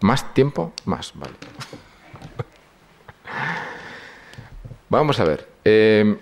¿Más 0.00 0.32
tiempo? 0.34 0.72
Más, 0.84 1.12
vale. 1.14 1.34
Vamos 4.88 5.18
a 5.18 5.24
ver. 5.24 5.48
Eh, 5.64 6.16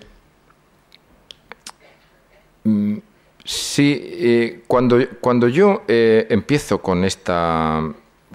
eh, 3.77 4.63
cuando, 4.67 4.97
cuando 5.19 5.47
yo 5.47 5.83
eh, 5.87 6.27
empiezo 6.29 6.81
con 6.81 7.03
esta, 7.03 7.81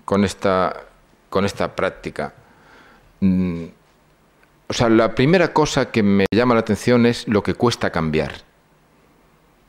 con 0.05 0.25
esta, 0.25 0.85
con 1.31 1.45
esta 1.45 1.75
práctica, 1.75 2.35
mm, 3.21 3.65
o 4.69 4.73
sea, 4.73 4.89
la 4.89 5.15
primera 5.15 5.53
cosa 5.53 5.91
que 5.91 6.03
me 6.03 6.27
llama 6.31 6.55
la 6.55 6.61
atención 6.61 7.07
es 7.07 7.27
lo 7.27 7.43
que 7.43 7.55
cuesta 7.55 7.91
cambiar. 7.91 8.33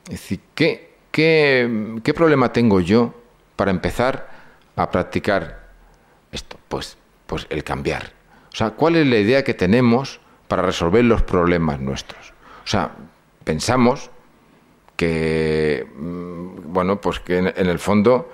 Es 0.06 0.22
decir, 0.22 0.40
¿qué, 0.56 0.96
qué, 1.12 2.14
problema 2.16 2.52
tengo 2.52 2.80
yo 2.80 3.14
para 3.56 3.72
empezar 3.72 4.30
a 4.76 4.90
practicar 4.92 5.70
esto? 6.32 6.58
Pues, 6.68 6.98
pues 7.28 7.48
el 7.50 7.64
cambiar. 7.64 8.12
O 8.52 8.56
sea, 8.56 8.72
¿cuál 8.72 8.96
es 8.96 9.08
la 9.08 9.18
idea 9.18 9.44
que 9.44 9.54
tenemos 9.54 10.20
para 10.48 10.64
resolver 10.64 11.06
los 11.06 11.22
problemas 11.22 11.80
nuestros? 11.80 12.34
O 12.64 12.68
sea, 12.68 12.92
pensamos 13.44 14.10
que, 14.96 15.88
mm, 15.96 16.74
bueno, 16.74 17.00
pues 17.00 17.20
que 17.20 17.38
en, 17.38 17.54
el 17.56 17.80
fondo 17.80 18.32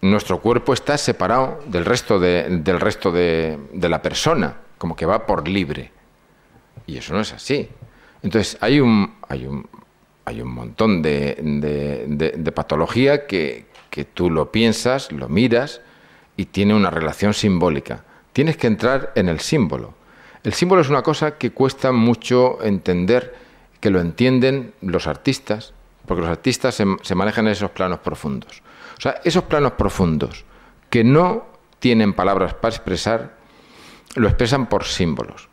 nuestro 0.00 0.40
cuerpo 0.40 0.72
está 0.72 0.98
separado 0.98 1.60
del 1.66 1.84
resto 1.84 2.18
de, 2.18 2.46
del 2.62 2.80
resto 2.80 3.12
de, 3.12 3.58
la 3.74 4.02
persona, 4.02 4.56
como 4.78 4.96
que 4.96 5.06
va 5.06 5.26
por 5.26 5.46
libre. 5.46 5.99
Y 6.86 6.96
eso 6.96 7.14
no 7.14 7.20
es 7.20 7.32
así. 7.32 7.68
Entonces, 8.22 8.58
hay 8.60 8.80
un, 8.80 9.14
hay 9.28 9.46
un, 9.46 9.66
hay 10.24 10.40
un 10.40 10.52
montón 10.52 11.02
de, 11.02 11.36
de 11.40 12.52
patología 12.52 13.26
que, 13.26 13.66
que 13.90 14.04
tú 14.04 14.30
lo 14.30 14.50
piensas, 14.50 15.12
lo 15.12 15.28
miras 15.28 15.82
y 16.36 16.46
tiene 16.46 16.74
una 16.74 16.90
relación 16.90 17.34
simbólica. 17.34 18.04
Tienes 18.32 18.56
que 18.56 18.68
entrar 18.68 19.12
en 19.16 19.28
el 19.28 19.40
símbolo. 19.40 19.94
El 20.42 20.54
símbolo 20.54 20.80
es 20.80 20.88
una 20.88 21.02
cosa 21.02 21.36
que 21.36 21.50
cuesta 21.50 21.92
mucho 21.92 22.62
entender, 22.62 23.34
que 23.78 23.90
lo 23.90 24.00
entienden 24.00 24.72
los 24.80 25.06
artistas, 25.06 25.74
porque 26.06 26.22
los 26.22 26.30
artistas 26.30 26.74
se, 26.74 27.14
manejan 27.14 27.46
en 27.46 27.52
esos 27.52 27.72
planos 27.72 27.98
profundos. 27.98 28.62
O 28.96 29.00
sea, 29.00 29.20
esos 29.24 29.44
planos 29.44 29.72
profundos 29.72 30.46
que 30.88 31.04
no 31.04 31.46
tienen 31.78 32.14
palabras 32.14 32.54
para 32.54 32.74
expresar, 32.74 33.36
lo 34.14 34.28
expresan 34.28 34.66
por 34.66 34.84
símbolos. 34.84 35.49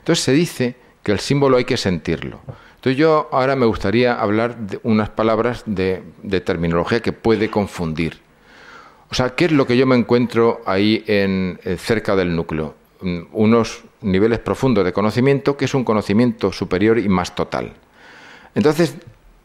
Entonces 0.00 0.24
se 0.24 0.32
dice 0.32 0.76
que 1.02 1.12
el 1.12 1.20
símbolo 1.20 1.56
hay 1.56 1.64
que 1.64 1.76
sentirlo. 1.76 2.40
Entonces 2.74 2.98
yo 2.98 3.28
ahora 3.32 3.56
me 3.56 3.66
gustaría 3.66 4.14
hablar 4.14 4.56
de 4.56 4.80
unas 4.82 5.08
palabras 5.08 5.62
de 5.64 6.02
terminología 6.44 7.00
que 7.00 7.12
puede 7.12 7.50
confundir. 7.50 8.20
O 9.10 9.14
sea, 9.14 9.30
¿qué 9.30 9.46
es 9.46 9.52
lo 9.52 9.66
que 9.66 9.76
yo 9.76 9.86
me 9.86 9.96
encuentro 9.96 10.60
ahí 10.66 11.02
en, 11.06 11.58
eh, 11.64 11.76
cerca 11.76 12.14
del 12.14 12.34
núcleo? 12.34 12.76
Mm, 13.00 13.22
unos 13.32 13.82
niveles 14.02 14.38
profundos 14.38 14.84
de 14.84 14.92
conocimiento, 14.92 15.56
que 15.56 15.64
es 15.64 15.74
un 15.74 15.82
conocimiento 15.82 16.52
superior 16.52 16.98
y 16.98 17.08
más 17.08 17.34
total. 17.34 17.72
Entonces, 18.54 18.94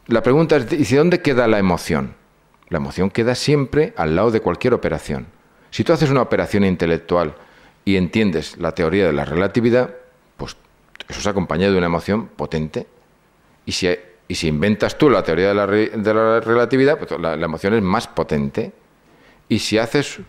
la 0.06 0.22
pregunta 0.22 0.56
es, 0.56 0.92
¿y 0.92 0.94
dónde 0.94 1.20
queda 1.20 1.48
la 1.48 1.58
emoción? 1.58 2.14
La 2.68 2.78
emoción 2.78 3.10
queda 3.10 3.34
siempre 3.34 3.92
al 3.96 4.14
lado 4.14 4.30
de 4.30 4.40
cualquier 4.40 4.72
operación. 4.72 5.26
Si 5.70 5.82
tú 5.82 5.92
haces 5.92 6.10
una 6.10 6.22
operación 6.22 6.64
intelectual 6.64 7.34
y 7.84 7.96
entiendes 7.96 8.56
la 8.58 8.72
teoría 8.72 9.06
de 9.06 9.12
la 9.12 9.24
relatividad, 9.24 9.90
pues 10.36 10.56
eso 11.08 11.20
se 11.20 11.28
acompaña 11.28 11.70
de 11.70 11.76
una 11.76 11.86
emoción 11.86 12.28
potente. 12.28 12.86
Y 13.64 13.72
si, 13.72 13.88
y 14.28 14.34
si 14.34 14.48
inventas 14.48 14.98
tú 14.98 15.10
la 15.10 15.22
teoría 15.22 15.48
de 15.48 15.54
la, 15.54 15.66
de 15.66 16.14
la 16.14 16.40
relatividad, 16.40 16.98
pues 16.98 17.18
la 17.20 17.34
emoción 17.34 17.74
es 17.74 17.82
más 17.82 18.08
potente. 18.08 18.72
Y 19.48 19.58
si 19.58 19.78
haces 19.78 20.20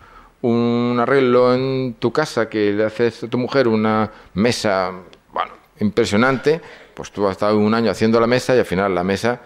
un 0.42 0.98
arreglo 1.00 1.54
en 1.54 1.96
tu 2.00 2.12
casa, 2.12 2.50
que 2.50 2.72
le 2.72 2.86
haces 2.86 3.24
a 3.24 3.28
tu 3.28 3.38
mujer 3.38 3.68
una 3.68 4.12
mesa, 4.36 4.92
bueno, 5.34 5.54
impresionante, 5.80 6.62
pues 6.94 7.12
tú 7.12 7.28
has 7.28 7.34
estado 7.34 7.58
un 7.58 7.74
año 7.74 7.92
haciendo 7.92 8.20
la 8.20 8.28
mesa 8.28 8.56
y 8.56 8.60
al 8.60 8.66
final 8.66 8.94
la 8.94 9.04
mesa, 9.04 9.42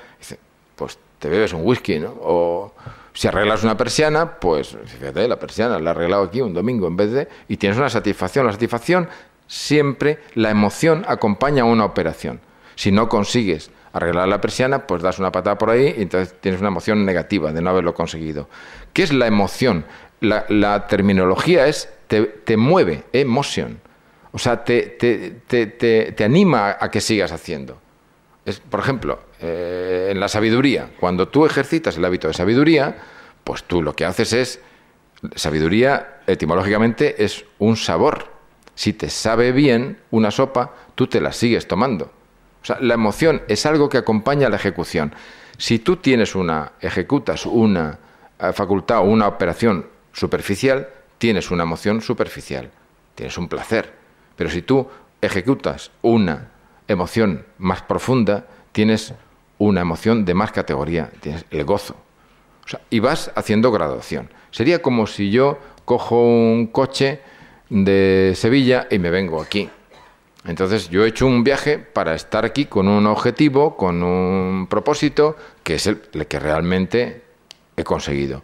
pues 0.75 0.97
te 1.19 1.29
bebes 1.29 1.53
un 1.53 1.61
whisky. 1.65 2.01
O 2.21 2.73
si 3.13 3.27
arreglas 3.27 3.63
una 3.63 3.77
persiana, 3.77 4.39
pues 4.39 4.77
fíjate, 4.85 5.27
la 5.27 5.39
persiana 5.39 5.79
la 5.79 5.91
he 5.91 5.93
arreglado 5.93 6.23
aquí 6.23 6.41
un 6.41 6.53
domingo 6.53 6.87
en 6.87 6.97
vez 6.97 7.11
de... 7.11 7.27
y 7.47 7.57
tienes 7.57 7.77
una 7.77 7.89
satisfacción. 7.89 8.45
La 8.45 8.53
satisfacción 8.53 9.07
siempre, 9.51 10.19
la 10.33 10.49
emoción 10.49 11.03
acompaña 11.09 11.63
a 11.63 11.65
una 11.65 11.83
operación. 11.83 12.39
Si 12.75 12.89
no 12.89 13.09
consigues 13.09 13.69
arreglar 13.91 14.29
la 14.29 14.39
persiana, 14.39 14.87
pues 14.87 15.01
das 15.01 15.19
una 15.19 15.33
patada 15.33 15.57
por 15.57 15.69
ahí 15.69 15.93
y 15.97 16.03
entonces 16.03 16.33
tienes 16.39 16.61
una 16.61 16.69
emoción 16.69 17.05
negativa 17.05 17.51
de 17.51 17.61
no 17.61 17.69
haberlo 17.69 17.93
conseguido. 17.93 18.47
¿Qué 18.93 19.03
es 19.03 19.11
la 19.11 19.27
emoción? 19.27 19.83
La, 20.21 20.87
terminología 20.87 21.67
es 21.67 21.89
te, 22.07 22.55
mueve, 22.55 23.03
emoción. 23.11 23.81
O 24.31 24.39
sea, 24.39 24.63
te, 24.63 24.85
te, 24.85 26.23
anima 26.23 26.77
a 26.79 26.89
que 26.89 27.01
sigas 27.01 27.33
haciendo. 27.33 27.77
Es, 28.45 28.61
por 28.61 28.79
ejemplo, 28.79 29.19
eh, 29.41 30.11
en 30.11 30.19
la 30.21 30.29
sabiduría, 30.29 30.91
cuando 30.97 31.27
tú 31.27 31.45
ejercitas 31.45 31.97
el 31.97 32.05
hábito 32.05 32.29
de 32.29 32.33
sabiduría, 32.33 32.95
pues 33.43 33.65
tú 33.65 33.81
lo 33.81 33.97
que 33.97 34.05
haces 34.05 34.31
es, 34.31 34.61
sabiduría 35.35 36.21
etimológicamente 36.25 37.21
es 37.21 37.43
un 37.59 37.75
sabor. 37.75 38.30
Si 38.81 38.93
te 38.93 39.11
sabe 39.11 39.51
bien 39.51 39.99
una 40.09 40.31
sopa, 40.31 40.73
tú 40.95 41.05
te 41.05 41.21
la 41.21 41.33
sigues 41.33 41.67
tomando. 41.67 42.05
O 42.05 42.65
sea, 42.65 42.79
la 42.79 42.95
emoción 42.95 43.43
es 43.47 43.67
algo 43.67 43.89
que 43.89 43.99
acompaña 43.99 44.47
a 44.47 44.49
la 44.49 44.55
ejecución. 44.55 45.13
Si 45.59 45.77
tú 45.77 45.97
tienes 45.97 46.33
una, 46.33 46.71
ejecutas 46.81 47.45
una 47.45 47.99
eh, 48.39 48.51
facultad 48.53 49.01
o 49.01 49.03
una 49.03 49.27
operación 49.27 49.85
superficial, 50.13 50.89
tienes 51.19 51.51
una 51.51 51.61
emoción 51.61 52.01
superficial, 52.01 52.71
tienes 53.13 53.37
un 53.37 53.47
placer. 53.47 53.93
Pero 54.35 54.49
si 54.49 54.63
tú 54.63 54.87
ejecutas 55.21 55.91
una 56.01 56.49
emoción 56.87 57.45
más 57.59 57.83
profunda, 57.83 58.47
tienes 58.71 59.13
una 59.59 59.81
emoción 59.81 60.25
de 60.25 60.33
más 60.33 60.51
categoría, 60.51 61.11
tienes 61.19 61.45
el 61.51 61.65
gozo. 61.65 61.97
O 62.65 62.67
sea, 62.67 62.81
y 62.89 62.97
vas 62.97 63.31
haciendo 63.35 63.71
graduación. 63.71 64.31
Sería 64.49 64.81
como 64.81 65.05
si 65.05 65.29
yo 65.29 65.59
cojo 65.85 66.25
un 66.25 66.65
coche 66.65 67.21
de 67.71 68.33
Sevilla 68.35 68.87
y 68.91 68.99
me 68.99 69.09
vengo 69.09 69.41
aquí. 69.41 69.69
Entonces 70.43 70.89
yo 70.89 71.05
he 71.05 71.07
hecho 71.07 71.25
un 71.25 71.43
viaje 71.43 71.79
para 71.79 72.13
estar 72.15 72.43
aquí 72.43 72.65
con 72.65 72.87
un 72.89 73.07
objetivo, 73.07 73.77
con 73.77 74.03
un 74.03 74.67
propósito, 74.67 75.37
que 75.63 75.75
es 75.75 75.87
el, 75.87 76.01
que 76.27 76.39
realmente 76.39 77.23
he 77.77 77.83
conseguido. 77.83 78.43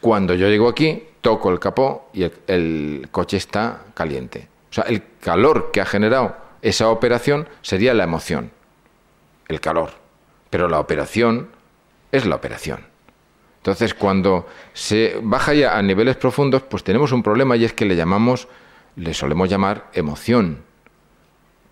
cuando 0.00 0.34
yo 0.34 0.46
llego 0.46 0.68
aquí, 0.68 1.02
toco 1.20 1.50
el 1.50 1.58
capó 1.58 2.08
y 2.12 2.30
el, 2.46 3.08
coche 3.10 3.36
está 3.36 3.82
caliente. 3.94 4.46
O 4.70 4.74
sea, 4.74 4.84
el 4.84 5.02
calor 5.20 5.70
que 5.72 5.80
ha 5.80 5.84
generado 5.84 6.36
esa 6.62 6.88
operación 6.90 7.48
sería 7.62 7.94
la 7.94 8.04
emoción, 8.04 8.52
el 9.48 9.60
calor. 9.60 9.90
Pero 10.50 10.68
la 10.68 10.78
operación 10.78 11.48
es 12.12 12.26
la 12.26 12.36
operación. 12.36 12.86
Entonces, 13.56 13.92
cuando 13.92 14.46
se 14.72 15.18
baja 15.20 15.52
ya 15.52 15.76
a 15.76 15.82
niveles 15.82 16.16
profundos, 16.16 16.62
pues 16.62 16.84
tenemos 16.84 17.10
un 17.10 17.24
problema 17.24 17.56
y 17.56 17.64
es 17.64 17.72
que 17.72 17.86
le 17.86 17.96
llamamos, 17.96 18.46
le 18.98 19.14
solemos 19.14 19.48
llamar 19.48 19.88
emoción. 19.94 20.58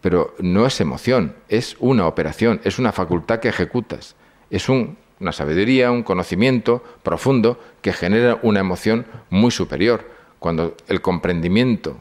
Pero 0.01 0.35
no 0.39 0.66
es 0.66 0.81
emoción, 0.81 1.35
es 1.49 1.77
una 1.81 2.07
operación, 2.07 2.61
es 2.64 2.79
una 2.79 2.93
facultad 2.93 3.41
que 3.41 3.49
ejecutas, 3.49 4.14
es 4.51 4.68
un 4.68 4.97
una 5.20 5.33
sabiduría, 5.33 5.91
un 5.91 6.03
conocimiento 6.03 6.83
profundo 7.03 7.59
que 7.81 7.93
genera 7.93 8.39
una 8.43 8.61
emoción 8.61 9.07
muy 9.31 9.51
superior. 9.51 10.05
Cuando 10.39 10.77
el 10.89 11.01
comprendimiento, 11.01 11.97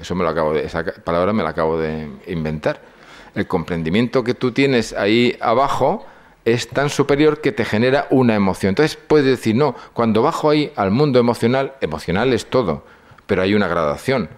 eso 0.00 0.14
me 0.14 0.24
lo 0.24 0.30
acabo 0.30 0.54
de, 0.54 0.64
esa 0.64 0.84
palabra 0.84 1.32
me 1.32 1.42
la 1.42 1.50
acabo 1.50 1.78
de 1.78 2.08
inventar, 2.26 2.80
el 3.34 3.46
comprendimiento 3.46 4.24
que 4.24 4.34
tú 4.34 4.52
tienes 4.52 4.92
ahí 4.92 5.36
abajo 5.40 6.06
es 6.44 6.68
tan 6.68 6.88
superior 6.88 7.40
que 7.40 7.52
te 7.52 7.64
genera 7.64 8.06
una 8.10 8.34
emoción. 8.34 8.70
Entonces 8.70 8.96
puedes 8.96 9.26
decir, 9.26 9.54
no, 9.54 9.74
cuando 9.92 10.22
bajo 10.22 10.50
ahí 10.50 10.72
al 10.76 10.90
mundo 10.90 11.18
emocional, 11.18 11.74
emocional 11.80 12.32
es 12.32 12.46
todo, 12.46 12.84
pero 13.26 13.42
hay 13.42 13.54
una 13.54 13.68
gradación. 13.68 14.28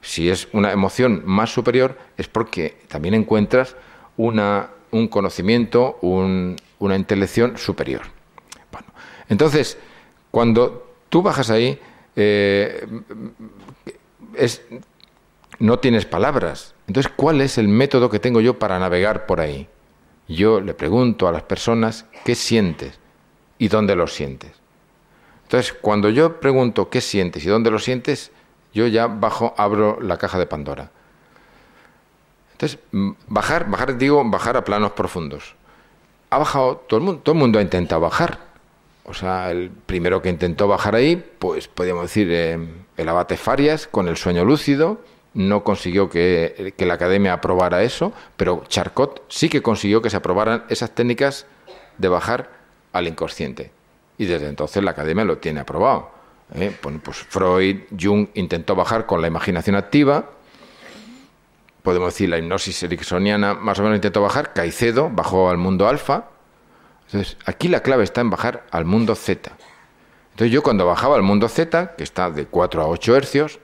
Si 0.00 0.30
es 0.30 0.48
una 0.52 0.72
emoción 0.72 1.22
más 1.24 1.52
superior 1.52 1.98
es 2.16 2.28
porque 2.28 2.78
también 2.88 3.14
encuentras 3.14 3.76
una, 4.16 4.70
un 4.90 5.08
conocimiento, 5.08 5.98
un, 6.02 6.56
una 6.78 6.96
intelección 6.96 7.58
superior. 7.58 8.02
Entonces, 9.28 9.78
cuando 10.30 10.94
tú 11.08 11.22
bajas 11.22 11.50
ahí, 11.50 11.78
eh, 12.16 12.86
es, 14.34 14.62
no 15.58 15.78
tienes 15.78 16.06
palabras. 16.06 16.74
Entonces, 16.86 17.12
¿cuál 17.14 17.40
es 17.40 17.58
el 17.58 17.68
método 17.68 18.08
que 18.10 18.18
tengo 18.18 18.40
yo 18.40 18.58
para 18.58 18.78
navegar 18.78 19.26
por 19.26 19.40
ahí? 19.40 19.68
Yo 20.28 20.60
le 20.60 20.74
pregunto 20.74 21.26
a 21.28 21.32
las 21.32 21.42
personas 21.42 22.06
qué 22.24 22.34
sientes 22.34 22.98
y 23.58 23.68
dónde 23.68 23.96
lo 23.96 24.06
sientes. 24.06 24.52
Entonces, 25.44 25.72
cuando 25.72 26.10
yo 26.10 26.40
pregunto 26.40 26.90
qué 26.90 27.00
sientes 27.00 27.44
y 27.44 27.48
dónde 27.48 27.70
lo 27.70 27.78
sientes, 27.78 28.30
yo 28.72 28.86
ya 28.86 29.06
bajo, 29.06 29.54
abro 29.56 29.98
la 30.00 30.16
caja 30.16 30.38
de 30.38 30.46
Pandora. 30.46 30.90
Entonces, 32.52 32.78
bajar, 33.28 33.70
bajar, 33.70 33.96
digo, 33.98 34.22
bajar 34.24 34.56
a 34.56 34.64
planos 34.64 34.92
profundos 34.92 35.54
ha 36.30 36.38
bajado, 36.38 36.76
todo 36.88 36.98
el 36.98 37.06
mundo, 37.06 37.20
todo 37.22 37.34
el 37.34 37.38
mundo 37.38 37.58
ha 37.58 37.62
intentado 37.62 38.00
bajar. 38.00 38.38
O 39.04 39.14
sea, 39.14 39.50
el 39.50 39.70
primero 39.70 40.20
que 40.20 40.28
intentó 40.28 40.68
bajar 40.68 40.94
ahí, 40.94 41.16
pues 41.38 41.68
podríamos 41.68 42.04
decir 42.04 42.28
eh, 42.30 42.58
el 42.96 43.08
abate 43.08 43.36
Farias 43.36 43.86
con 43.86 44.08
el 44.08 44.16
sueño 44.16 44.44
lúcido, 44.44 45.00
no 45.32 45.64
consiguió 45.64 46.10
que, 46.10 46.74
que, 46.76 46.84
la 46.86 46.94
academia 46.94 47.32
aprobara 47.32 47.82
eso, 47.82 48.12
pero 48.36 48.64
Charcot 48.68 49.22
sí 49.28 49.48
que 49.48 49.62
consiguió 49.62 50.02
que 50.02 50.10
se 50.10 50.16
aprobaran 50.16 50.64
esas 50.68 50.90
técnicas 50.90 51.46
de 51.96 52.08
bajar 52.08 52.50
al 52.92 53.08
inconsciente. 53.08 53.70
Y 54.18 54.26
desde 54.26 54.48
entonces 54.48 54.82
la 54.82 54.90
academia 54.90 55.24
lo 55.24 55.38
tiene 55.38 55.60
aprobado. 55.60 56.10
¿Eh? 56.54 56.76
Pues 56.80 57.16
Freud, 57.16 57.80
Jung 57.98 58.28
intentó 58.34 58.74
bajar 58.74 59.06
con 59.06 59.20
la 59.20 59.28
imaginación 59.28 59.76
activa, 59.76 60.30
podemos 61.82 62.12
decir, 62.12 62.28
la 62.28 62.38
hipnosis 62.38 62.82
ericksoniana 62.82 63.54
más 63.54 63.78
o 63.78 63.82
menos 63.82 63.96
intentó 63.96 64.22
bajar, 64.22 64.52
Caicedo 64.52 65.10
bajó 65.10 65.50
al 65.50 65.58
mundo 65.58 65.88
alfa. 65.88 66.28
Entonces, 67.06 67.38
aquí 67.46 67.68
la 67.68 67.80
clave 67.80 68.04
está 68.04 68.20
en 68.20 68.28
bajar 68.28 68.66
al 68.70 68.84
mundo 68.84 69.14
Z. 69.14 69.50
Entonces 70.32 70.52
yo 70.52 70.62
cuando 70.62 70.86
bajaba 70.86 71.16
al 71.16 71.22
mundo 71.22 71.48
Z, 71.48 71.96
que 71.96 72.04
está 72.04 72.30
de 72.30 72.46
4 72.46 72.82
a 72.82 72.86
8 72.86 73.16
hercios, 73.16 73.58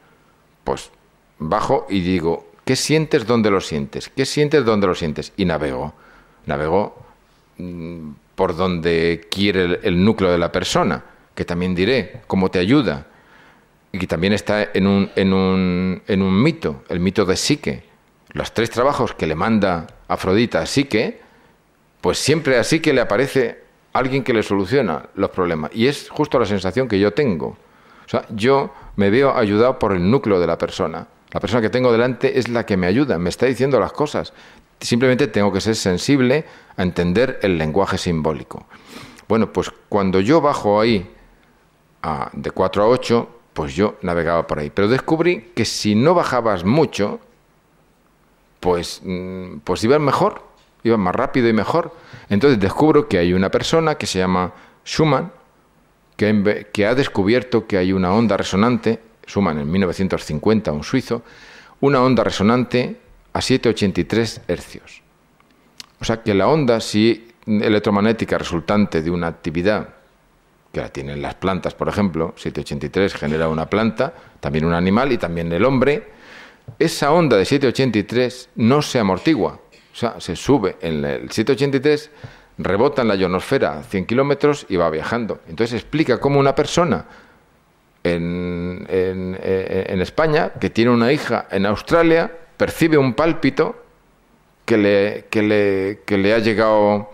pues 0.64 0.90
bajo 1.38 1.86
y 1.88 2.00
digo, 2.00 2.48
¿qué 2.64 2.74
sientes 2.74 3.26
donde 3.26 3.50
lo 3.50 3.60
sientes? 3.60 4.08
¿Qué 4.08 4.24
sientes 4.24 4.64
donde 4.64 4.86
lo 4.86 4.94
sientes? 4.94 5.32
Y 5.36 5.44
navego. 5.44 5.94
Navego 6.46 6.96
mm, 7.58 8.10
por 8.34 8.56
donde 8.56 9.28
quiere 9.30 9.80
el, 9.82 10.04
núcleo 10.04 10.32
de 10.32 10.38
la 10.38 10.50
persona, 10.50 11.04
que 11.34 11.44
también 11.44 11.74
diré 11.74 12.22
cómo 12.26 12.50
te 12.50 12.58
ayuda. 12.58 13.06
Y 13.92 13.98
que 13.98 14.06
también 14.06 14.32
está 14.32 14.70
en 14.74 14.86
un, 14.86 15.10
en 15.14 15.32
un, 15.32 16.02
en 16.08 16.22
un 16.22 16.42
mito, 16.42 16.82
el 16.88 16.98
mito 17.00 17.24
de 17.24 17.36
Psique 17.36 17.94
los 18.34 18.52
tres 18.52 18.68
trabajos 18.68 19.14
que 19.14 19.26
le 19.26 19.36
manda 19.36 19.86
Afrodita 20.08 20.60
a 20.60 20.66
Psique, 20.66 21.20
pues 22.00 22.18
siempre 22.18 22.58
a 22.58 22.64
Psique 22.64 22.92
le 22.92 23.00
aparece 23.00 23.62
alguien 23.92 24.24
que 24.24 24.34
le 24.34 24.42
soluciona 24.42 25.08
los 25.14 25.30
problemas. 25.30 25.70
Y 25.72 25.86
es 25.86 26.10
justo 26.10 26.38
la 26.38 26.44
sensación 26.44 26.88
que 26.88 26.98
yo 26.98 27.12
tengo. 27.12 27.56
O 28.04 28.08
sea, 28.08 28.26
yo 28.30 28.74
me 28.96 29.08
veo 29.08 29.34
ayudado 29.34 29.78
por 29.78 29.92
el 29.92 30.10
núcleo 30.10 30.40
de 30.40 30.48
la 30.48 30.58
persona. 30.58 31.06
La 31.30 31.38
persona 31.38 31.62
que 31.62 31.70
tengo 31.70 31.92
delante 31.92 32.36
es 32.38 32.48
la 32.48 32.66
que 32.66 32.76
me 32.76 32.88
ayuda, 32.88 33.18
me 33.18 33.30
está 33.30 33.46
diciendo 33.46 33.78
las 33.78 33.92
cosas. 33.92 34.32
Simplemente 34.80 35.28
tengo 35.28 35.52
que 35.52 35.60
ser 35.60 35.76
sensible 35.76 36.44
a 36.76 36.82
entender 36.82 37.38
el 37.42 37.56
lenguaje 37.56 37.98
simbólico. 37.98 38.66
Bueno, 39.28 39.52
pues 39.52 39.70
cuando 39.88 40.18
yo 40.18 40.40
bajo 40.40 40.80
ahí 40.80 41.08
de 42.32 42.50
4 42.50 42.82
a 42.82 42.88
8, 42.88 43.28
pues 43.52 43.74
yo 43.74 43.96
navegaba 44.02 44.46
por 44.46 44.58
ahí. 44.58 44.70
Pero 44.70 44.88
descubrí 44.88 45.52
que 45.54 45.64
si 45.64 45.94
no 45.94 46.14
bajabas 46.14 46.64
mucho, 46.64 47.20
pues, 48.60 49.00
mm, 49.04 49.58
pues 49.64 49.84
iban 49.84 50.02
mejor, 50.02 50.42
iban 50.82 51.00
más 51.00 51.14
rápido 51.14 51.48
y 51.48 51.52
mejor. 51.52 51.94
Entonces 52.28 52.58
descubro 52.60 53.08
que 53.08 53.18
hay 53.18 53.32
una 53.32 53.50
persona 53.50 53.96
que 53.96 54.06
se 54.06 54.18
llama 54.18 54.52
Schumann, 54.84 55.32
que, 56.16 56.68
que 56.72 56.86
ha 56.86 56.94
descubierto 56.94 57.66
que 57.66 57.78
hay 57.78 57.92
una 57.92 58.12
onda 58.12 58.36
resonante, 58.36 59.00
Schumann 59.26 59.58
en 59.58 59.70
1950, 59.70 60.72
un 60.72 60.84
suizo, 60.84 61.22
una 61.80 62.02
onda 62.02 62.22
resonante 62.22 63.00
a 63.32 63.40
783 63.40 64.42
hercios. 64.48 65.02
O 66.00 66.04
sea 66.04 66.22
que 66.22 66.34
la 66.34 66.48
onda, 66.48 66.80
si 66.80 67.28
electromagnética 67.46 68.38
resultante 68.38 69.02
de 69.02 69.10
una 69.10 69.26
actividad 69.26 69.88
que 70.74 70.80
la 70.80 70.90
tienen 70.90 71.22
las 71.22 71.36
plantas, 71.36 71.74
por 71.74 71.88
ejemplo, 71.88 72.34
783 72.36 73.14
genera 73.14 73.48
una 73.48 73.70
planta, 73.70 74.12
también 74.40 74.66
un 74.66 74.74
animal 74.74 75.12
y 75.12 75.16
también 75.16 75.50
el 75.52 75.64
hombre, 75.64 76.08
esa 76.78 77.12
onda 77.12 77.36
de 77.36 77.44
783 77.44 78.50
no 78.56 78.82
se 78.82 78.98
amortigua, 78.98 79.60
o 79.92 79.96
sea, 79.96 80.20
se 80.20 80.36
sube 80.36 80.76
en 80.82 81.04
el 81.04 81.30
783, 81.30 82.10
rebota 82.58 83.02
en 83.02 83.08
la 83.08 83.14
ionosfera 83.14 83.78
a 83.78 83.82
100 83.82 84.06
kilómetros 84.06 84.66
y 84.68 84.76
va 84.76 84.90
viajando. 84.90 85.40
Entonces 85.48 85.80
explica 85.80 86.18
cómo 86.18 86.38
una 86.38 86.54
persona 86.54 87.06
en, 88.02 88.86
en, 88.88 90.00
España, 90.00 90.52
que 90.60 90.70
tiene 90.70 90.90
una 90.90 91.12
hija 91.12 91.46
en 91.50 91.64
Australia, 91.66 92.30
percibe 92.56 92.98
un 92.98 93.14
pálpito 93.14 93.82
que 94.64 94.76
le, 94.76 95.24
que 95.30 95.42
le, 95.42 96.00
que 96.04 96.18
le 96.18 96.34
ha 96.34 96.38
llegado 96.38 97.10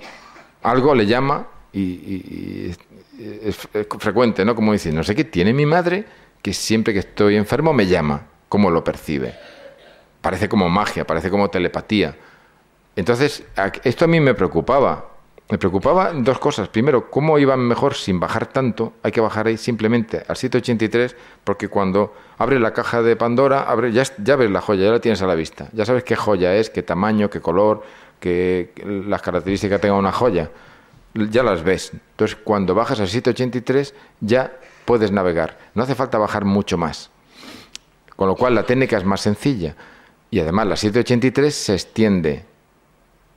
algo, 0.63 0.95
le 0.95 1.07
llama 1.07 1.47
y, 1.73 2.73
es, 3.21 3.69
es, 3.73 3.87
frecuente, 3.99 4.45
¿no? 4.45 4.55
Como 4.55 4.73
dice, 4.73 4.93
no 4.93 5.05
sé 5.05 5.15
qué, 5.15 5.25
tiene 5.25 5.53
mi 5.53 5.67
madre 5.67 6.05
que 6.43 6.53
siempre 6.53 6.93
que 6.93 7.01
estoy 7.01 7.37
enfermo 7.37 7.73
me 7.73 7.87
llama 7.87 8.27
cómo 8.49 8.71
lo 8.71 8.83
percibe. 8.83 9.35
Parece 10.21 10.49
como 10.49 10.69
magia, 10.69 11.07
parece 11.07 11.31
como 11.31 11.49
telepatía. 11.51 12.17
Entonces, 12.97 13.45
esto 13.85 14.05
a 14.05 14.09
mí 14.09 14.21
me 14.21 14.35
preocupaba. 14.35 15.07
Me 15.51 15.59
preocupaba 15.59 16.13
dos 16.13 16.39
cosas. 16.39 16.69
Primero, 16.69 17.11
cómo 17.11 17.39
iban 17.39 17.61
mejor 17.61 17.95
sin 17.95 18.21
bajar 18.21 18.47
tanto. 18.47 18.93
Hay 19.03 19.11
que 19.11 19.21
bajar 19.21 19.49
ahí 19.49 19.57
simplemente 19.57 20.23
al 20.29 20.37
783, 20.37 21.17
porque 21.43 21.69
cuando 21.69 22.15
abres 22.39 22.61
la 22.61 22.73
caja 22.73 23.03
de 23.03 23.17
Pandora, 23.17 23.67
ya, 23.91 24.05
ya 24.19 24.37
ves 24.37 24.51
la 24.51 24.61
joya, 24.61 24.85
ya 24.85 24.93
la 24.93 25.01
tienes 25.01 25.23
a 25.23 25.27
la 25.27 25.35
vista. 25.35 25.69
Ya 25.73 25.85
sabes 25.85 26.05
qué 26.05 26.15
joya 26.15 26.55
es, 26.55 26.71
qué 26.71 26.83
tamaño, 26.83 27.31
qué 27.31 27.41
color, 27.41 27.83
qué, 28.21 28.73
las 28.85 29.23
características 29.23 29.79
que 29.79 29.83
tenga 29.83 29.97
una 29.97 30.13
joya. 30.13 30.51
Ya 31.15 31.43
las 31.43 31.63
ves. 31.63 31.93
Entonces, 31.93 32.37
cuando 32.43 32.75
bajas 32.75 33.01
al 33.01 33.09
783, 33.09 33.95
ya 34.21 34.53
puedes 34.85 35.11
navegar. 35.11 35.59
No 35.75 35.83
hace 35.83 35.95
falta 35.95 36.19
bajar 36.19 36.45
mucho 36.45 36.79
más. 36.79 37.11
Con 38.17 38.29
lo 38.29 38.37
cual 38.37 38.55
la 38.55 38.65
técnica 38.65 38.97
es 38.97 39.05
más 39.05 39.21
sencilla. 39.21 39.75
Y 40.31 40.39
además 40.39 40.67
la 40.67 40.77
783 40.77 41.55
se 41.55 41.75
extiende 41.75 42.45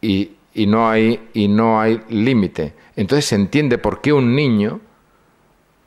y, 0.02 0.36
no 0.68 0.90
hay, 0.90 1.30
y 1.34 1.48
no 1.48 1.80
hay 1.80 2.02
límite. 2.10 2.74
Entonces 2.96 3.26
se 3.26 3.36
entiende 3.36 3.78
por 3.78 4.02
qué 4.02 4.14
un 4.14 4.36
niño, 4.36 4.80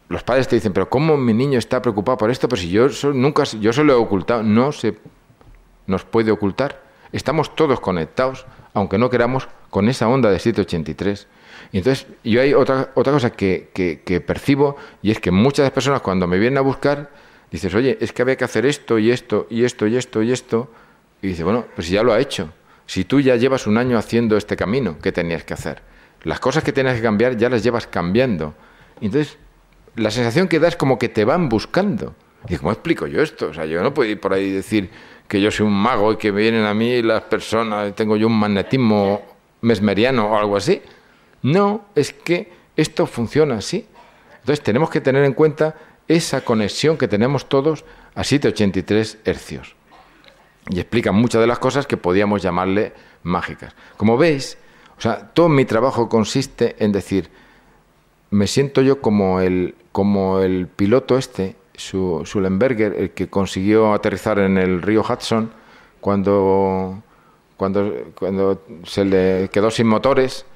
los 0.09 0.23
padres 0.23 0.49
te 0.49 0.57
dicen, 0.57 0.73
pero 0.73 0.89
¿cómo 0.89 1.17
mi 1.17 1.35
niño 1.35 1.59
está 1.59 1.83
preocupado 1.83 2.19
por 2.19 2.31
esto? 2.31 2.49
Pero 2.49 2.61
si 2.61 2.71
yo 2.71 2.89
nunca, 3.13 3.45
yo 3.45 3.73
se 3.73 3.85
lo 3.85 3.93
he 3.93 3.97
ocultado, 3.97 4.43
no 4.43 4.73
se 4.73 4.97
nos 5.87 6.05
puede 6.05 6.31
ocultar. 6.31 6.83
Estamos 7.13 7.55
todos 7.55 7.81
conectados, 7.81 8.47
aunque 8.75 8.99
no 8.99 9.11
queramos, 9.11 9.49
con 9.71 9.89
esa 9.89 10.09
onda 10.09 10.31
de 10.31 10.39
783. 10.39 11.29
Y 11.73 11.79
entonces 11.79 12.07
yo 12.25 12.41
hay 12.41 12.55
otra, 12.55 12.91
otra 12.95 13.13
cosa 13.13 13.31
que, 13.31 13.71
que 13.75 14.21
percibo 14.21 14.77
y 15.03 15.11
es 15.11 15.21
que 15.21 15.31
muchas 15.31 15.71
personas 15.71 16.01
cuando 16.01 16.27
me 16.27 16.39
vienen 16.39 16.59
a 16.59 16.63
buscar 16.63 17.11
dices, 17.51 17.75
oye, 17.75 17.99
es 18.01 18.13
que 18.13 18.23
había 18.23 18.37
que 18.37 18.45
hacer 18.45 18.67
esto 18.67 18.99
y 18.99 19.11
esto 19.11 19.47
y 19.51 19.65
esto 19.65 19.87
y 19.87 19.97
esto 19.97 20.23
y 20.23 20.33
esto. 20.33 20.71
Y 21.23 21.29
dice, 21.29 21.45
bueno, 21.45 21.67
pues 21.75 21.89
ya 21.89 22.03
lo 22.03 22.13
ha 22.13 22.21
hecho. 22.21 22.51
Si 22.87 23.05
tú 23.05 23.21
ya 23.21 23.37
llevas 23.37 23.67
un 23.67 23.79
año 23.79 23.99
haciendo 23.99 24.37
este 24.37 24.57
camino, 24.57 24.97
¿qué 25.03 25.13
tenías 25.13 25.45
que 25.45 25.55
hacer? 25.55 25.83
Las 26.23 26.41
cosas 26.41 26.63
que 26.63 26.73
tenías 26.73 26.97
que 26.97 27.03
cambiar 27.03 27.37
ya 27.37 27.49
las 27.49 27.63
llevas 27.63 27.87
cambiando. 27.87 28.55
Entonces, 29.01 29.39
la 29.97 30.11
sensación 30.11 30.49
que 30.49 30.59
da 30.59 30.69
es 30.69 30.77
como 30.77 30.99
que 30.99 31.09
te 31.09 31.25
van 31.25 31.49
buscando. 31.49 32.15
Y 32.49 32.57
¿cómo 32.57 32.71
explico 32.71 33.07
yo 33.07 33.23
esto? 33.23 33.49
O 33.49 33.55
sea, 33.55 33.65
yo 33.65 33.83
no 33.83 33.93
puedo 33.93 34.11
ir 34.11 34.21
por 34.21 34.33
ahí 34.33 34.45
y 34.45 34.53
decir 34.53 34.91
que 35.27 35.41
yo 35.41 35.51
soy 35.51 35.67
un 35.67 35.73
mago 35.73 36.13
y 36.13 36.17
que 36.17 36.31
vienen 36.31 36.65
a 36.65 36.75
mí 36.75 37.03
las 37.03 37.23
personas, 37.23 37.95
tengo 37.97 38.17
yo 38.17 38.29
un 38.29 38.39
magnetismo 38.39 39.23
mesmeriano 39.63 40.31
o 40.31 40.39
algo 40.39 40.57
así. 40.57 40.81
No, 41.43 41.85
es 41.95 42.13
que 42.13 42.53
esto 42.77 43.07
funciona 43.07 43.57
así. 43.57 43.87
Entonces 44.41 44.63
tenemos 44.63 44.91
que 44.91 45.01
tener 45.01 45.25
en 45.25 45.33
cuenta 45.33 45.75
esa 46.09 46.43
conexión 46.43 46.97
que 46.97 47.09
tenemos 47.09 47.49
todos 47.49 47.85
a 48.15 48.25
783 48.25 49.19
hercios. 49.25 49.75
Y 50.69 50.81
explica 50.81 51.13
muchas 51.13 51.41
de 51.41 51.47
las 51.47 51.59
cosas 51.59 51.87
que 51.87 51.97
podíamos 51.97 52.43
llamarle 52.43 52.93
mágicas. 53.23 53.75
Como 53.97 54.17
veis, 54.17 54.59
o 54.99 55.01
sea, 55.01 55.31
todo 55.33 55.49
mi 55.49 55.65
trabajo 55.65 56.09
consiste 56.09 56.77
en 56.79 56.93
decir, 56.93 57.31
me 58.31 58.47
siento 58.47 58.83
yo 58.83 59.01
como 59.01 59.41
el, 59.41 59.75
como 59.93 60.41
el 60.41 60.67
piloto 60.67 61.19
este, 61.19 61.57
su, 61.75 62.23
Sullenberger, 62.25 62.95
el 62.99 63.11
que 63.11 63.29
consiguió 63.29 63.93
aterrizar 63.93 64.39
en 64.39 64.59
el 64.59 64.83
río 64.83 65.03
Hudson 65.03 65.51
cuando, 66.01 67.03
cuando, 67.57 67.93
cuando 68.19 68.63
se 68.85 69.05
le 69.05 69.49
quedó 69.51 69.71
sin 69.71 69.87
motores. 69.87 70.47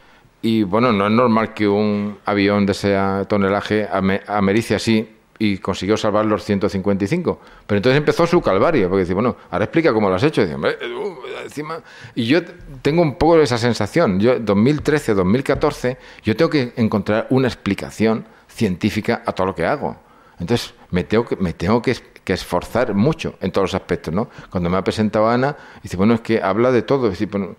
Y 0.42 0.62
bueno, 0.62 0.92
no 0.92 1.06
es 1.06 1.12
normal 1.12 1.52
que 1.54 1.68
un 1.68 2.18
avión 2.24 2.64
de 2.64 2.72
ese 2.72 2.96
tonelaje 3.28 3.88
americe 4.26 4.74
así 4.74 5.08
y 5.38 5.56
consiguió 5.56 5.96
salvar 5.96 6.26
los 6.26 6.44
155. 6.44 7.40
Pero 7.66 7.78
entonces 7.78 7.96
empezó 7.96 8.26
su 8.26 8.42
calvario, 8.42 8.88
porque 8.88 9.04
dice, 9.04 9.14
bueno, 9.14 9.36
ahora 9.50 9.64
explica 9.64 9.92
cómo 9.92 10.10
lo 10.10 10.14
has 10.14 10.22
hecho. 10.22 10.42
Y, 10.42 10.52
uh, 10.52 11.82
y 12.14 12.24
yo 12.26 12.42
tengo 12.82 13.00
un 13.00 13.16
poco 13.16 13.40
esa 13.40 13.56
sensación. 13.56 14.20
Yo, 14.20 14.38
2013, 14.38 15.14
2014, 15.14 15.96
yo 16.22 16.36
tengo 16.36 16.50
que 16.50 16.74
encontrar 16.76 17.26
una 17.30 17.48
explicación 17.48 18.26
científica 18.48 19.22
a 19.24 19.32
todo 19.32 19.46
lo 19.48 19.54
que 19.54 19.64
hago. 19.64 19.96
Entonces, 20.38 20.74
me 20.90 21.04
tengo 21.04 21.24
que, 21.24 21.36
me 21.36 21.54
tengo 21.54 21.80
que, 21.82 21.96
esforzar 22.26 22.94
mucho 22.94 23.34
en 23.40 23.50
todos 23.50 23.72
los 23.72 23.74
aspectos, 23.74 24.14
¿no? 24.14 24.28
Cuando 24.50 24.70
me 24.70 24.76
ha 24.76 24.84
presentado 24.84 25.28
Ana, 25.28 25.56
dice, 25.82 25.96
bueno, 25.96 26.14
es 26.14 26.20
que 26.20 26.40
habla 26.40 26.70
de 26.70 26.82
todo. 26.82 27.10
Dice, 27.10 27.26
bueno, 27.26 27.56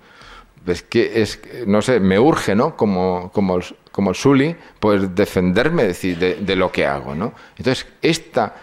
es 0.68 0.84
que 0.84 1.22
es, 1.22 1.40
no 1.66 1.82
sé, 1.82 2.00
me 2.00 2.20
urge, 2.20 2.56
¿no? 2.56 2.76
Como, 2.76 3.32
como, 3.34 3.60
como 3.92 4.10
el 4.12 4.16
Sully, 4.16 4.56
pues 4.80 5.14
defenderme 5.16 5.84
decir, 5.84 6.18
de, 6.18 6.56
lo 6.56 6.72
que 6.72 6.86
hago, 6.86 7.16
¿no? 7.16 7.34
Entonces, 7.58 7.88
esta, 8.02 8.56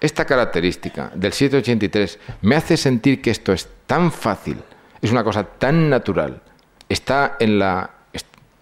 esta 0.00 0.24
característica 0.24 1.10
del 1.14 1.32
783 1.32 2.18
me 2.42 2.56
hace 2.56 2.76
sentir 2.76 3.20
que 3.20 3.30
esto 3.30 3.52
es 3.52 3.68
tan 3.86 4.10
fácil, 4.12 4.58
es 5.00 5.10
una 5.10 5.24
cosa 5.24 5.44
tan 5.44 5.90
natural, 5.90 6.40
está 6.88 7.36
en 7.38 7.58
la, 7.58 7.90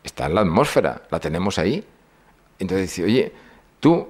está 0.02 0.26
en 0.26 0.34
la 0.34 0.40
atmósfera, 0.42 1.02
la 1.10 1.20
tenemos 1.20 1.58
ahí. 1.58 1.84
Entonces 2.58 2.88
dice, 2.88 3.04
oye, 3.04 3.32
tú 3.78 4.08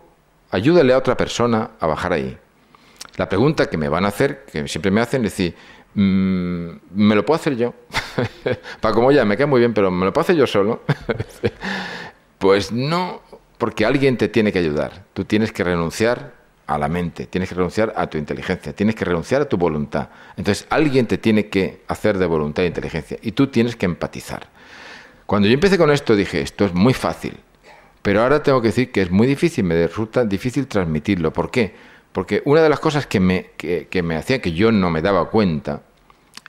ayúdale 0.51 0.93
a 0.93 0.99
otra 0.99 1.17
persona 1.17 1.71
a 1.79 1.87
bajar 1.87 2.13
ahí. 2.13 2.37
La 3.17 3.29
pregunta 3.29 3.69
que 3.69 3.77
me 3.77 3.89
van 3.89 4.05
a 4.05 4.09
hacer, 4.09 4.45
que 4.51 4.67
siempre 4.69 4.91
me 4.91 5.01
hacen, 5.01 5.25
es 5.25 5.33
decir, 5.33 5.55
Mm, 5.95 6.71
¿me 6.95 7.15
lo 7.15 7.25
puedo 7.25 7.41
hacer 7.41 7.57
yo? 7.57 7.75
Para 8.81 8.95
como 8.95 9.11
ya, 9.13 9.25
me 9.25 9.37
queda 9.37 9.47
muy 9.47 9.61
bien, 9.61 9.75
pero 9.75 9.91
¿me 9.91 10.05
lo 10.05 10.13
puedo 10.13 10.23
hacer 10.23 10.37
yo 10.37 10.47
solo? 10.47 10.83
pues 12.39 12.73
no, 12.73 13.23
porque 13.59 13.85
alguien 13.85 14.17
te 14.17 14.29
tiene 14.29 14.53
que 14.53 14.59
ayudar. 14.59 15.05
Tú 15.13 15.25
tienes 15.25 15.53
que 15.53 15.65
renunciar 15.65 16.33
a 16.67 16.79
la 16.79 16.89
mente, 16.89 17.27
tienes 17.27 17.49
que 17.49 17.57
renunciar 17.57 17.93
a 17.97 18.07
tu 18.07 18.17
inteligencia, 18.17 18.73
tienes 18.73 18.95
que 18.95 19.05
renunciar 19.05 19.43
a 19.43 19.49
tu 19.49 19.57
voluntad. 19.57 20.09
Entonces 20.37 20.67
alguien 20.71 21.07
te 21.07 21.19
tiene 21.19 21.49
que 21.49 21.83
hacer 21.89 22.17
de 22.17 22.27
voluntad 22.27 22.65
e 22.65 22.69
inteligencia 22.69 23.19
y 23.23 23.33
tú 23.33 23.49
tienes 23.49 23.75
que 23.75 23.87
empatizar. 23.87 24.47
Cuando 25.27 25.49
yo 25.49 25.55
empecé 25.55 25.79
con 25.79 25.91
esto 25.91 26.15
dije, 26.15 26.41
esto 26.41 26.65
es 26.65 26.73
muy 26.73 26.95
fácil, 26.95 27.39
pero 28.03 28.23
ahora 28.23 28.43
tengo 28.43 28.63
que 28.63 28.69
decir 28.69 28.93
que 28.93 29.03
es 29.03 29.11
muy 29.11 29.27
difícil, 29.27 29.65
me 29.65 29.87
resulta 29.87 30.25
difícil 30.25 30.69
transmitirlo. 30.69 31.33
¿Por 31.33 31.51
qué? 31.51 31.75
Porque 32.13 32.43
una 32.45 32.63
de 32.63 32.69
las 32.69 32.81
cosas 32.81 33.07
que 33.07 33.21
me, 33.21 33.51
que, 33.57 34.03
me 34.03 34.17
hacía 34.17 34.41
que 34.41 34.53
yo 34.53 34.73
no 34.73 34.91
me 34.91 35.01
daba 35.01 35.31
cuenta 35.31 35.83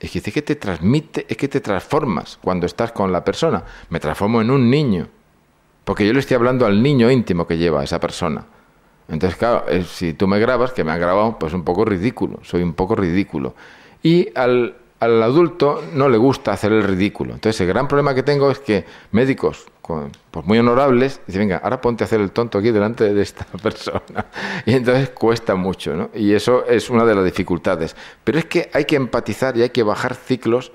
es 0.00 0.10
que, 0.10 0.20
que 0.20 0.42
te 0.42 0.56
transmite, 0.56 1.26
es 1.28 1.36
que 1.36 1.48
te 1.48 1.60
transformas 1.60 2.38
cuando 2.42 2.66
estás 2.66 2.92
con 2.92 3.12
la 3.12 3.24
persona. 3.24 3.64
Me 3.88 4.00
transformo 4.00 4.40
en 4.40 4.50
un 4.50 4.68
niño. 4.68 5.08
Porque 5.84 6.06
yo 6.06 6.12
le 6.12 6.20
estoy 6.20 6.36
hablando 6.36 6.66
al 6.66 6.82
niño 6.82 7.10
íntimo 7.10 7.46
que 7.46 7.58
lleva 7.58 7.84
esa 7.84 8.00
persona. 8.00 8.44
Entonces, 9.08 9.38
claro, 9.38 9.64
si 9.84 10.14
tú 10.14 10.26
me 10.26 10.38
grabas, 10.38 10.72
que 10.72 10.84
me 10.84 10.92
han 10.92 11.00
grabado, 11.00 11.38
pues 11.38 11.52
un 11.52 11.64
poco 11.64 11.84
ridículo, 11.84 12.38
soy 12.42 12.62
un 12.62 12.74
poco 12.74 12.94
ridículo. 12.94 13.54
Y 14.02 14.28
al, 14.34 14.76
al 15.02 15.20
adulto 15.20 15.82
no 15.94 16.08
le 16.08 16.16
gusta 16.16 16.52
hacer 16.52 16.70
el 16.70 16.84
ridículo. 16.84 17.34
Entonces, 17.34 17.60
el 17.60 17.66
gran 17.66 17.88
problema 17.88 18.14
que 18.14 18.22
tengo 18.22 18.52
es 18.52 18.60
que 18.60 18.84
médicos 19.10 19.66
pues 20.30 20.46
muy 20.46 20.60
honorables 20.60 21.20
dicen, 21.26 21.40
venga, 21.42 21.56
ahora 21.56 21.80
ponte 21.80 22.04
a 22.04 22.06
hacer 22.06 22.20
el 22.20 22.30
tonto 22.30 22.58
aquí 22.58 22.70
delante 22.70 23.12
de 23.12 23.20
esta 23.20 23.44
persona. 23.62 24.26
Y 24.64 24.74
entonces 24.74 25.10
cuesta 25.10 25.56
mucho, 25.56 25.96
¿no? 25.96 26.10
Y 26.14 26.34
eso 26.34 26.64
es 26.66 26.88
una 26.88 27.04
de 27.04 27.16
las 27.16 27.24
dificultades. 27.24 27.96
Pero 28.22 28.38
es 28.38 28.44
que 28.44 28.70
hay 28.72 28.84
que 28.84 28.94
empatizar 28.94 29.56
y 29.56 29.62
hay 29.62 29.70
que 29.70 29.82
bajar 29.82 30.14
ciclos, 30.14 30.70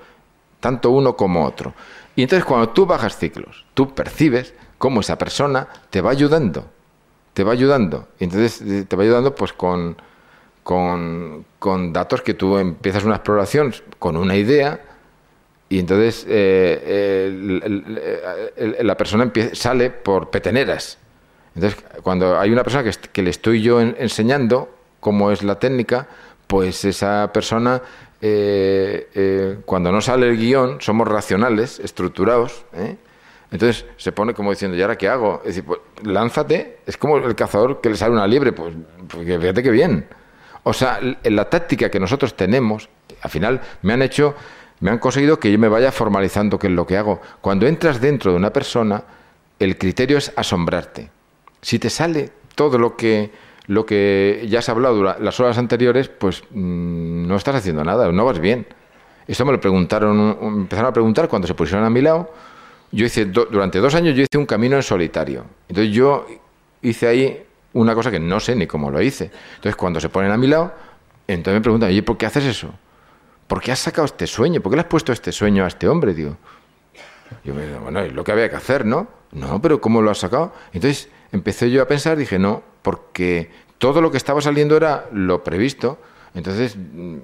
tanto 0.60 0.90
uno 0.90 1.16
como 1.16 1.46
otro. 1.46 1.72
Y 2.14 2.22
entonces 2.22 2.44
cuando 2.44 2.68
tú 2.68 2.84
bajas 2.84 3.16
ciclos, 3.16 3.64
tú 3.72 3.94
percibes 3.94 4.52
cómo 4.76 5.00
esa 5.00 5.16
persona 5.16 5.68
te 5.88 6.02
va 6.02 6.10
ayudando, 6.10 6.66
te 7.32 7.44
va 7.44 7.52
ayudando. 7.52 8.08
Y 8.20 8.24
entonces 8.24 8.60
eh, 8.60 8.84
te 8.86 8.94
va 8.94 9.04
ayudando 9.04 9.34
pues 9.34 9.54
con 9.54 9.96
con, 10.68 11.46
datos 11.94 12.20
que 12.20 12.34
tú 12.34 12.58
empiezas 12.58 13.02
una 13.04 13.14
exploración 13.14 13.72
con 13.98 14.18
una 14.18 14.36
idea 14.36 14.78
y 15.70 15.78
entonces 15.78 16.26
eh, 16.28 17.32
la 18.80 18.94
persona 18.94 19.32
sale 19.54 19.88
por 19.88 20.28
peteneras. 20.28 20.98
Entonces, 21.54 21.82
cuando 22.02 22.38
hay 22.38 22.50
una 22.50 22.62
persona 22.62 22.84
que, 23.12 23.22
le 23.22 23.30
estoy 23.30 23.62
yo 23.62 23.80
enseñando 23.80 24.68
cómo 25.00 25.30
es 25.30 25.42
la 25.42 25.58
técnica, 25.58 26.06
pues 26.46 26.84
esa 26.84 27.32
persona, 27.32 27.80
eh, 28.20 29.08
eh, 29.14 29.56
cuando 29.64 29.90
no 29.90 30.02
sale 30.02 30.28
el 30.28 30.36
guion, 30.36 30.82
somos 30.82 31.08
racionales, 31.08 31.80
estructurados, 31.80 32.66
entonces 33.50 33.86
se 33.96 34.12
pone 34.12 34.34
como 34.34 34.50
diciendo, 34.50 34.76
¿y 34.76 34.82
ahora 34.82 34.96
qué 34.96 35.08
hago? 35.08 35.40
Es 35.40 35.56
decir, 35.56 35.64
pues 35.64 35.80
lánzate, 36.04 36.80
es 36.84 36.98
como 36.98 37.16
el 37.16 37.34
cazador 37.34 37.80
que 37.80 37.88
le 37.88 37.96
sale 37.96 38.12
una 38.12 38.26
liebre, 38.26 38.52
pues, 38.52 38.74
pues 39.08 39.24
fíjate 39.24 39.62
qué 39.62 39.70
bien. 39.70 40.06
O 40.64 40.72
sea, 40.72 41.00
la 41.24 41.48
táctica 41.48 41.90
que 41.90 42.00
nosotros 42.00 42.36
tenemos, 42.36 42.88
al 43.22 43.30
final 43.30 43.60
me 43.82 43.92
han 43.92 44.02
hecho, 44.02 44.34
me 44.80 44.90
han 44.90 44.98
conseguido 44.98 45.38
que 45.38 45.50
yo 45.50 45.58
me 45.58 45.68
vaya 45.68 45.92
formalizando 45.92 46.58
qué 46.58 46.66
es 46.66 46.72
lo 46.72 46.86
que 46.86 46.96
hago. 46.96 47.20
Cuando 47.40 47.66
entras 47.66 48.00
dentro 48.00 48.32
de 48.32 48.36
una 48.36 48.52
persona, 48.52 49.02
el 49.58 49.78
criterio 49.78 50.18
es 50.18 50.32
asombrarte. 50.36 51.10
Si 51.62 51.78
te 51.78 51.90
sale 51.90 52.30
todo 52.54 52.78
lo 52.78 52.96
que 52.96 53.30
lo 53.68 53.84
que 53.84 54.46
ya 54.48 54.60
has 54.60 54.68
hablado 54.70 55.02
las 55.20 55.40
horas 55.40 55.58
anteriores, 55.58 56.08
pues 56.08 56.42
mm, 56.50 57.26
no 57.26 57.36
estás 57.36 57.56
haciendo 57.56 57.84
nada, 57.84 58.10
no 58.10 58.24
vas 58.24 58.38
bien. 58.40 58.66
Esto 59.26 59.44
me 59.44 59.52
lo 59.52 59.60
preguntaron, 59.60 60.38
empezaron 60.40 60.88
a 60.88 60.92
preguntar 60.92 61.28
cuando 61.28 61.46
se 61.46 61.54
pusieron 61.54 61.84
a 61.84 61.90
mi 61.90 62.00
lado. 62.00 62.32
Yo 62.90 63.04
hice 63.04 63.26
durante 63.26 63.78
dos 63.78 63.94
años 63.94 64.16
yo 64.16 64.22
hice 64.22 64.38
un 64.38 64.46
camino 64.46 64.76
en 64.76 64.82
solitario. 64.82 65.44
Entonces 65.68 65.92
yo 65.92 66.26
hice 66.80 67.06
ahí 67.06 67.44
una 67.72 67.94
cosa 67.94 68.10
que 68.10 68.20
no 68.20 68.40
sé 68.40 68.54
ni 68.56 68.66
cómo 68.66 68.90
lo 68.90 69.00
hice. 69.00 69.30
Entonces, 69.56 69.76
cuando 69.76 70.00
se 70.00 70.08
ponen 70.08 70.30
a 70.30 70.36
mi 70.36 70.46
lado, 70.46 70.72
entonces 71.26 71.54
me 71.54 71.62
preguntan, 71.62 71.90
oye, 71.90 72.02
¿por 72.02 72.16
qué 72.16 72.26
haces 72.26 72.44
eso? 72.44 72.72
¿Por 73.46 73.60
qué 73.60 73.72
has 73.72 73.78
sacado 73.78 74.04
este 74.04 74.26
sueño? 74.26 74.60
¿Por 74.60 74.70
qué 74.70 74.76
le 74.76 74.82
has 74.82 74.88
puesto 74.88 75.12
este 75.12 75.32
sueño 75.32 75.64
a 75.64 75.68
este 75.68 75.88
hombre? 75.88 76.14
Digo, 76.14 76.36
yo 77.44 77.54
me 77.54 77.66
digo, 77.66 77.80
bueno, 77.80 78.00
es 78.00 78.12
lo 78.12 78.24
que 78.24 78.32
había 78.32 78.48
que 78.48 78.56
hacer, 78.56 78.84
¿no? 78.84 79.08
No, 79.32 79.60
pero 79.60 79.80
¿cómo 79.80 80.02
lo 80.02 80.10
has 80.10 80.18
sacado? 80.18 80.52
Entonces 80.72 81.08
empecé 81.32 81.70
yo 81.70 81.82
a 81.82 81.86
pensar, 81.86 82.16
dije, 82.16 82.38
no, 82.38 82.62
porque 82.82 83.50
todo 83.78 84.00
lo 84.00 84.10
que 84.10 84.16
estaba 84.16 84.40
saliendo 84.40 84.76
era 84.76 85.06
lo 85.12 85.44
previsto. 85.44 85.98
Entonces 86.34 86.76
mm, 86.76 87.16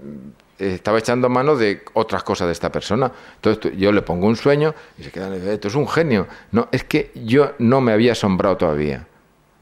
estaba 0.59 0.99
echando 0.99 1.29
mano 1.29 1.57
de 1.57 1.83
otras 1.95 2.23
cosas 2.23 2.47
de 2.49 2.53
esta 2.53 2.71
persona. 2.71 3.11
Entonces 3.37 3.73
yo 3.77 3.93
le 3.93 4.03
pongo 4.03 4.27
un 4.27 4.37
sueño 4.37 4.75
y 4.99 5.03
se 5.03 5.11
queda, 5.11 5.35
esto 5.35 5.69
es 5.69 5.75
un 5.75 5.89
genio. 5.89 6.27
No, 6.53 6.69
es 6.73 6.85
que 6.85 7.11
yo 7.15 7.53
no 7.59 7.81
me 7.81 7.93
había 7.93 8.13
asombrado 8.13 8.57
todavía. 8.57 9.07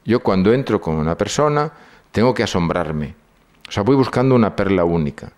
Yo 0.05 0.21
cuando 0.21 0.53
entro 0.53 0.81
con 0.81 0.95
una 0.95 1.17
persona 1.17 1.71
tengo 2.11 2.33
que 2.33 2.43
asombrarme. 2.43 3.15
O 3.67 3.71
sea, 3.71 3.83
voy 3.83 3.95
buscando 3.95 4.35
una 4.35 4.55
perla 4.55 4.83
única. 4.83 5.31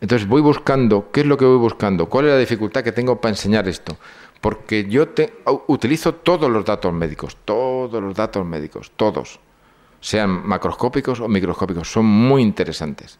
Entonces 0.00 0.28
voy 0.28 0.40
buscando, 0.40 1.10
¿qué 1.10 1.20
es 1.20 1.26
lo 1.26 1.36
que 1.36 1.44
voy 1.44 1.58
buscando? 1.58 2.08
¿Cuál 2.08 2.26
es 2.26 2.32
la 2.32 2.38
dificultad 2.38 2.84
que 2.84 2.92
tengo 2.92 3.20
para 3.20 3.30
enseñar 3.30 3.66
esto? 3.68 3.96
Porque 4.40 4.88
yo 4.88 5.08
te, 5.08 5.34
utilizo 5.66 6.14
todos 6.14 6.48
los 6.48 6.64
datos 6.64 6.92
médicos, 6.92 7.36
todos 7.44 8.00
los 8.00 8.14
datos 8.14 8.46
médicos, 8.46 8.92
todos, 8.94 9.40
sean 10.00 10.46
macroscópicos 10.46 11.18
o 11.18 11.26
microscópicos, 11.26 11.90
son 11.90 12.06
muy 12.06 12.42
interesantes. 12.42 13.18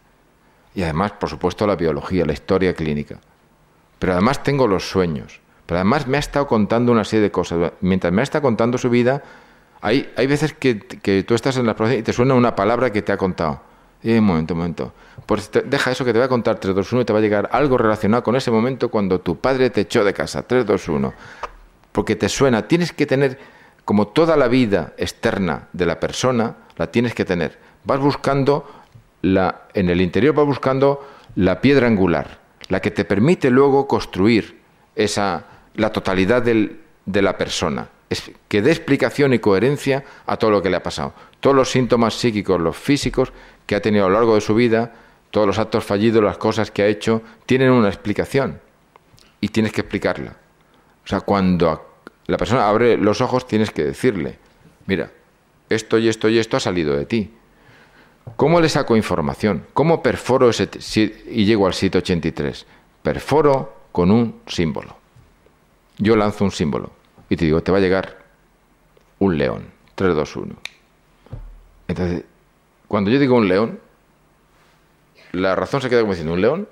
Y 0.73 0.83
además, 0.83 1.11
por 1.13 1.29
supuesto, 1.29 1.67
la 1.67 1.75
biología, 1.75 2.25
la 2.25 2.31
historia 2.31 2.73
clínica. 2.73 3.19
Pero 3.97 4.13
además 4.13 4.41
tengo 4.43 4.65
los 4.65 4.89
sueños. 4.89 5.41
Pero 5.65 5.79
además 5.79 6.07
me 6.07 6.17
ha 6.17 6.21
estado 6.21 6.47
contando 6.47 6.91
una 6.93 7.03
serie 7.03 7.23
de 7.23 7.31
cosas. 7.31 7.73
Mientras 7.81 8.13
me 8.13 8.21
ha 8.21 8.23
estado 8.23 8.41
contando 8.41 8.77
su 8.77 8.89
vida, 8.89 9.21
hay, 9.81 10.11
hay 10.15 10.27
veces 10.27 10.53
que, 10.53 10.79
que, 10.79 11.23
tú 11.23 11.35
estás 11.35 11.57
en 11.57 11.65
la 11.65 11.75
proceso 11.75 11.99
y 11.99 12.03
te 12.03 12.13
suena 12.13 12.33
una 12.33 12.55
palabra 12.55 12.91
que 12.91 13.01
te 13.01 13.11
ha 13.11 13.17
contado. 13.17 13.61
Y 14.01 14.17
un 14.17 14.23
momento, 14.23 14.53
un 14.53 14.59
momento. 14.59 14.93
Pues 15.25 15.51
deja 15.65 15.91
eso 15.91 16.05
que 16.05 16.13
te 16.13 16.19
voy 16.19 16.25
a 16.25 16.29
contar 16.29 16.59
3, 16.59 16.73
2, 16.73 16.93
1 16.93 17.01
y 17.01 17.05
te 17.05 17.13
va 17.13 17.19
a 17.19 17.21
llegar 17.21 17.49
algo 17.51 17.77
relacionado 17.77 18.23
con 18.23 18.35
ese 18.35 18.49
momento 18.49 18.89
cuando 18.89 19.19
tu 19.19 19.37
padre 19.37 19.69
te 19.69 19.81
echó 19.81 20.03
de 20.03 20.13
casa. 20.13 20.43
3, 20.43 20.65
2, 20.65 20.87
1. 20.87 21.13
Porque 21.91 22.15
te 22.15 22.29
suena. 22.29 22.67
Tienes 22.67 22.93
que 22.93 23.05
tener 23.05 23.39
como 23.83 24.07
toda 24.07 24.37
la 24.37 24.47
vida 24.47 24.93
externa 24.97 25.67
de 25.73 25.85
la 25.85 25.99
persona, 25.99 26.55
la 26.77 26.91
tienes 26.91 27.13
que 27.13 27.25
tener. 27.25 27.57
Vas 27.83 27.99
buscando 27.99 28.69
la, 29.21 29.63
en 29.73 29.89
el 29.89 30.01
interior 30.01 30.35
vas 30.35 30.45
buscando 30.45 31.05
la 31.35 31.61
piedra 31.61 31.87
angular, 31.87 32.39
la 32.67 32.81
que 32.81 32.91
te 32.91 33.05
permite 33.05 33.49
luego 33.49 33.87
construir 33.87 34.59
esa, 34.95 35.45
la 35.75 35.91
totalidad 35.91 36.43
de 36.43 37.21
la 37.21 37.37
persona, 37.37 37.89
que 38.47 38.61
dé 38.61 38.71
explicación 38.71 39.33
y 39.33 39.39
coherencia 39.39 40.03
a 40.25 40.37
todo 40.37 40.51
lo 40.51 40.61
que 40.61 40.69
le 40.69 40.77
ha 40.77 40.83
pasado. 40.83 41.13
Todos 41.39 41.55
los 41.55 41.69
síntomas 41.69 42.15
psíquicos, 42.15 42.59
los 42.59 42.75
físicos 42.75 43.31
que 43.65 43.75
ha 43.75 43.81
tenido 43.81 44.05
a 44.05 44.09
lo 44.09 44.15
largo 44.15 44.35
de 44.35 44.41
su 44.41 44.55
vida, 44.55 44.93
todos 45.31 45.45
los 45.45 45.59
actos 45.59 45.83
fallidos, 45.83 46.23
las 46.23 46.37
cosas 46.37 46.71
que 46.71 46.81
ha 46.81 46.87
hecho, 46.87 47.21
tienen 47.45 47.69
una 47.69 47.87
explicación 47.87 48.59
y 49.41 49.49
tienes 49.49 49.71
que 49.71 49.81
explicarla. 49.81 50.35
O 51.05 51.07
sea, 51.07 51.21
cuando 51.21 51.97
la 52.25 52.37
persona 52.37 52.67
abre 52.67 52.97
los 52.97 53.21
ojos, 53.21 53.47
tienes 53.47 53.71
que 53.71 53.83
decirle, 53.83 54.39
mira, 54.87 55.11
esto 55.69 55.99
y 55.99 56.07
esto 56.07 56.29
y 56.29 56.39
esto 56.39 56.57
ha 56.57 56.59
salido 56.59 56.95
de 56.95 57.05
ti. 57.05 57.31
¿Cómo 58.35 58.59
le 58.59 58.69
saco 58.69 58.95
información? 58.95 59.65
¿Cómo 59.73 60.01
perforo 60.01 60.49
ese 60.49 60.69
y 61.29 61.45
llego 61.45 61.67
al 61.67 61.73
sitio 61.73 61.99
83? 61.99 62.65
Perforo 63.03 63.73
con 63.91 64.11
un 64.11 64.41
símbolo. 64.47 64.95
Yo 65.97 66.15
lanzo 66.15 66.43
un 66.43 66.51
símbolo 66.51 66.98
y 67.29 67.35
te 67.35 67.45
digo, 67.45 67.61
te 67.61 67.71
va 67.71 67.77
a 67.77 67.81
llegar 67.81 68.17
un 69.19 69.37
león. 69.37 69.65
3, 69.95 70.15
2, 70.15 70.35
1. 70.35 70.55
Entonces, 71.87 72.23
cuando 72.87 73.11
yo 73.11 73.19
digo 73.19 73.35
un 73.35 73.47
león, 73.47 73.79
la 75.31 75.55
razón 75.55 75.81
se 75.81 75.89
queda 75.89 76.01
como 76.01 76.13
diciendo, 76.13 76.33
¿un 76.33 76.41
león? 76.41 76.67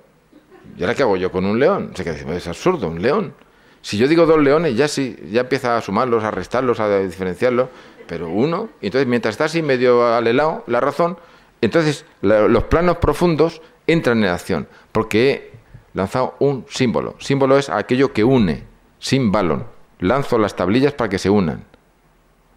¿Y 0.77 0.81
ahora 0.81 0.95
qué 0.95 1.03
hago 1.03 1.17
yo 1.17 1.31
con 1.31 1.45
un 1.45 1.59
león? 1.59 1.91
Se 1.95 2.03
queda 2.03 2.13
diciendo, 2.13 2.35
es 2.35 2.47
absurdo, 2.47 2.87
un 2.87 3.01
león. 3.01 3.33
Si 3.81 3.97
yo 3.97 4.07
digo 4.07 4.25
dos 4.25 4.39
leones, 4.39 4.75
ya 4.75 4.87
sí, 4.87 5.15
ya 5.31 5.41
empieza 5.41 5.77
a 5.77 5.81
sumarlos, 5.81 6.23
a 6.23 6.31
restarlos, 6.31 6.79
a 6.79 6.99
diferenciarlos, 6.99 7.69
pero 8.07 8.29
uno, 8.29 8.69
entonces 8.81 9.07
mientras 9.07 9.33
está 9.33 9.45
así 9.45 9.61
medio 9.61 10.05
alelado, 10.13 10.63
la 10.67 10.79
razón, 10.79 11.17
entonces 11.61 12.05
los 12.21 12.63
planos 12.65 12.97
profundos 12.97 13.61
entran 13.85 14.23
en 14.23 14.29
acción, 14.29 14.67
porque 14.91 15.31
he 15.31 15.51
lanzado 15.93 16.35
un 16.39 16.65
símbolo. 16.69 17.15
Símbolo 17.19 17.57
es 17.57 17.69
aquello 17.69 18.11
que 18.13 18.23
une, 18.23 18.63
sin 18.99 19.31
balón. 19.31 19.76
Lanzo 19.99 20.37
las 20.37 20.55
tablillas 20.55 20.93
para 20.93 21.09
que 21.09 21.17
se 21.17 21.29
unan. 21.29 21.63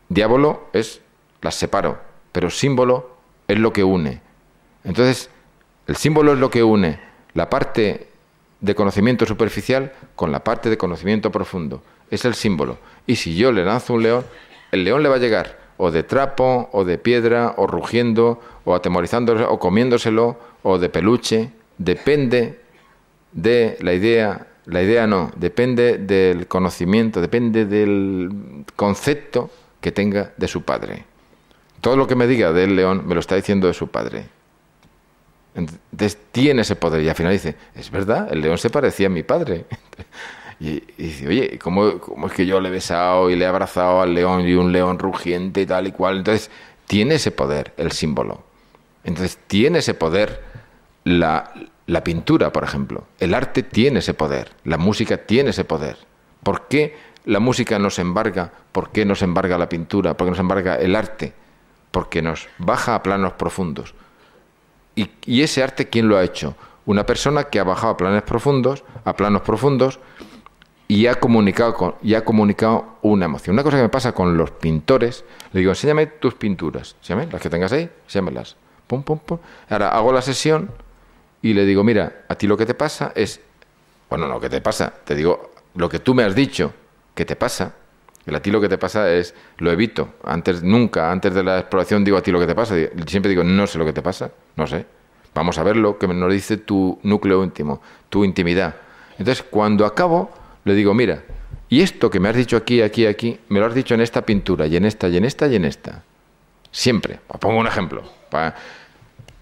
Diablo 0.09 0.69
es 0.73 1.01
las 1.43 1.55
separo, 1.55 1.99
pero 2.33 2.51
símbolo 2.51 3.17
es 3.49 3.59
lo 3.59 3.73
que 3.73 3.85
une. 3.85 4.21
Entonces, 4.85 5.31
el 5.87 5.97
símbolo 5.97 6.33
es 6.33 6.39
lo 6.39 6.51
que 6.51 6.63
une 6.63 7.01
la 7.35 7.49
parte 7.49 8.09
de 8.61 8.75
conocimiento 8.75 9.25
superficial 9.25 9.93
con 10.17 10.33
la 10.33 10.45
parte 10.45 10.69
de 10.69 10.77
conocimiento 10.77 11.31
profundo. 11.31 11.83
Es 12.11 12.25
el 12.25 12.35
símbolo. 12.35 12.79
Y 13.07 13.17
si 13.17 13.37
yo 13.37 13.53
le 13.53 13.65
lanzo 13.65 13.95
un 13.95 14.03
león, 14.03 14.25
el 14.73 14.85
león 14.85 15.03
le 15.03 15.09
va 15.09 15.17
a 15.17 15.21
llegar 15.21 15.61
o 15.83 15.91
de 15.91 16.03
trapo, 16.03 16.69
o 16.73 16.85
de 16.85 16.99
piedra, 16.99 17.55
o 17.57 17.67
rugiendo, 17.67 18.39
o 18.67 18.75
atemorizándose, 18.75 19.45
o 19.45 19.59
comiéndoselo, 19.59 20.37
o 20.63 20.79
de 20.79 20.91
peluche. 20.91 21.53
Depende 21.79 22.61
de 23.33 23.79
la 23.81 23.95
idea, 23.95 24.47
la 24.71 24.83
idea 24.83 25.07
no, 25.07 25.33
depende 25.37 25.99
del 25.99 26.47
conocimiento, 26.47 27.21
depende 27.21 27.67
del 27.67 28.65
concepto 28.77 29.51
que 29.81 29.93
tenga 29.93 30.33
de 30.37 30.49
su 30.49 30.63
padre. 30.63 31.05
Todo 31.81 31.97
lo 31.97 32.07
que 32.07 32.15
me 32.15 32.27
diga 32.27 32.53
del 32.53 32.77
león 32.77 33.05
me 33.07 33.15
lo 33.15 33.21
está 33.21 33.37
diciendo 33.37 33.67
de 33.67 33.75
su 33.75 33.89
padre. 33.89 34.27
Entonces 35.55 36.19
tiene 36.31 36.63
ese 36.63 36.77
poder 36.77 37.03
y 37.03 37.09
al 37.09 37.15
final 37.15 37.33
dice, 37.33 37.57
es 37.75 37.91
verdad, 37.91 38.29
el 38.33 38.41
león 38.41 38.59
se 38.59 38.71
parecía 38.71 39.09
a 39.09 39.11
mi 39.11 39.23
padre. 39.23 39.67
y, 40.61 40.81
dice, 40.97 41.27
oye, 41.27 41.59
¿cómo, 41.59 41.99
¿cómo, 41.99 42.29
es 42.29 42.33
que 42.33 42.47
yo 42.47 42.61
le 42.61 42.69
he 42.69 42.73
besado 42.73 43.31
y 43.31 43.37
le 43.37 43.45
he 43.45 43.49
abrazado 43.49 44.03
al 44.03 44.15
león 44.15 44.47
y 44.47 44.55
un 44.55 44.73
león 44.73 44.99
rugiente 44.99 45.63
y 45.63 45.67
tal 45.67 45.89
y 45.89 45.93
cual? 45.93 46.19
Entonces 46.19 46.51
tiene 46.87 47.17
ese 47.17 47.31
poder 47.31 47.75
el 47.77 47.93
símbolo. 47.93 48.45
Entonces 49.03 49.39
tiene 49.47 49.79
ese 49.79 49.95
poder 49.95 50.43
la, 51.05 51.53
la 51.91 52.05
pintura, 52.05 52.53
por 52.53 52.65
ejemplo. 52.65 53.05
El 53.19 53.35
arte 53.35 53.63
tiene 53.63 53.99
ese 53.99 54.15
poder, 54.15 54.53
la 54.65 54.79
música 54.79 55.19
tiene 55.19 55.51
ese 55.51 55.65
poder. 55.65 55.97
¿Por 56.43 56.69
qué 56.69 56.97
la 57.25 57.41
música 57.41 57.79
nos 57.79 57.99
embarga? 57.99 58.53
¿Por 58.73 58.91
qué 58.91 59.05
nos 59.05 59.23
embarga 59.23 59.59
la 59.59 59.69
pintura? 59.69 60.17
¿Por 60.17 60.27
qué 60.27 60.31
nos 60.31 60.41
embarga 60.41 60.77
el 60.77 60.97
arte? 60.97 61.35
Porque 61.91 62.23
nos 62.23 62.49
baja 62.59 62.95
a 62.95 63.03
planos 63.03 63.33
profundos 63.35 63.95
y, 65.27 65.43
ese 65.43 65.63
arte, 65.63 65.89
¿quién 65.89 66.09
lo 66.09 66.17
ha 66.17 66.25
hecho? 66.25 66.55
Una 66.87 67.07
persona 67.07 67.45
que 67.45 67.61
ha 67.61 67.65
bajado 67.65 67.93
a 67.93 67.97
planes 67.97 68.23
profundos, 68.23 68.85
a 69.05 69.15
planos 69.15 69.43
profundos, 69.43 70.01
y 70.89 71.07
ha 71.07 71.15
comunicado 71.15 71.99
y 72.03 72.15
ha 72.15 72.25
comunicado 72.25 72.97
una 73.03 73.27
emoción. 73.27 73.55
Una 73.55 73.63
cosa 73.63 73.77
que 73.77 73.85
me 73.85 73.89
pasa 73.89 74.13
con 74.13 74.37
los 74.37 74.51
pintores, 74.51 75.25
le 75.53 75.61
digo, 75.61 75.71
enséñame 75.71 76.07
tus 76.07 76.35
pinturas, 76.35 76.97
las 77.09 77.41
que 77.41 77.49
tengas 77.49 77.73
ahí, 77.73 77.89
enséñamelas. 78.05 78.57
Pum, 78.89 79.05
pum, 79.05 79.21
pum. 79.21 79.39
Ahora 79.69 79.91
hago 79.91 80.13
la 80.13 80.21
sesión 80.21 80.71
y 81.43 81.55
le 81.55 81.65
digo, 81.65 81.83
mira, 81.85 82.25
a 82.29 82.35
ti 82.35 82.47
lo 82.47 82.57
que 82.57 82.67
te 82.67 82.75
pasa 82.75 83.13
es, 83.15 83.41
bueno, 84.09 84.29
no, 84.29 84.41
que 84.41 84.51
te 84.51 84.61
pasa, 84.61 84.93
te 85.05 85.15
digo, 85.15 85.53
lo 85.75 85.89
que 85.89 86.01
tú 86.01 86.15
me 86.15 86.25
has 86.25 86.35
dicho 86.35 86.73
que 87.15 87.25
te 87.25 87.37
pasa, 87.37 87.75
el 88.27 88.35
a 88.35 88.41
ti 88.41 88.51
lo 88.51 88.61
que 88.61 88.69
te 88.69 88.79
pasa 88.79 89.11
es, 89.13 89.35
lo 89.59 89.73
evito. 89.73 90.15
Antes, 90.25 90.63
nunca, 90.63 91.11
antes 91.11 91.35
de 91.35 91.43
la 91.43 91.59
exploración 91.59 92.05
digo 92.05 92.17
a 92.17 92.23
ti 92.23 92.31
lo 92.31 92.39
que 92.39 92.47
te 92.47 92.55
pasa. 92.55 92.75
Siempre 93.07 93.31
digo, 93.31 93.43
no 93.43 93.67
sé 93.67 93.79
lo 93.79 93.85
que 93.85 93.93
te 93.93 94.03
pasa, 94.03 94.31
no 94.57 94.67
sé. 94.67 94.85
Vamos 95.35 95.59
a 95.59 95.63
ver 95.63 95.77
lo 95.77 95.99
que 95.99 96.07
nos 96.07 96.33
dice 96.33 96.59
tu 96.59 96.99
núcleo 97.03 97.43
íntimo, 97.43 97.81
tu 98.09 98.25
intimidad. 98.25 98.75
Entonces, 99.19 99.45
cuando 99.49 99.87
acabo, 99.87 100.31
le 100.65 100.75
digo, 100.75 100.93
mira, 100.93 101.23
y 101.69 101.83
esto 101.83 102.11
que 102.11 102.21
me 102.21 102.29
has 102.29 102.37
dicho 102.37 102.57
aquí, 102.57 102.83
aquí, 102.83 103.07
aquí, 103.07 103.39
me 103.49 103.61
lo 103.61 103.67
has 103.67 103.75
dicho 103.75 103.95
en 103.95 104.01
esta 104.01 104.23
pintura, 104.23 104.67
y 104.67 104.77
en 104.77 104.85
esta, 104.85 105.09
y 105.09 105.17
en 105.17 105.25
esta, 105.25 105.47
y 105.47 105.57
en 105.57 105.65
esta. 105.65 106.03
Siempre. 106.71 107.21
Os 107.29 107.39
pongo 107.39 107.59
un 107.59 107.67
ejemplo. 107.67 108.03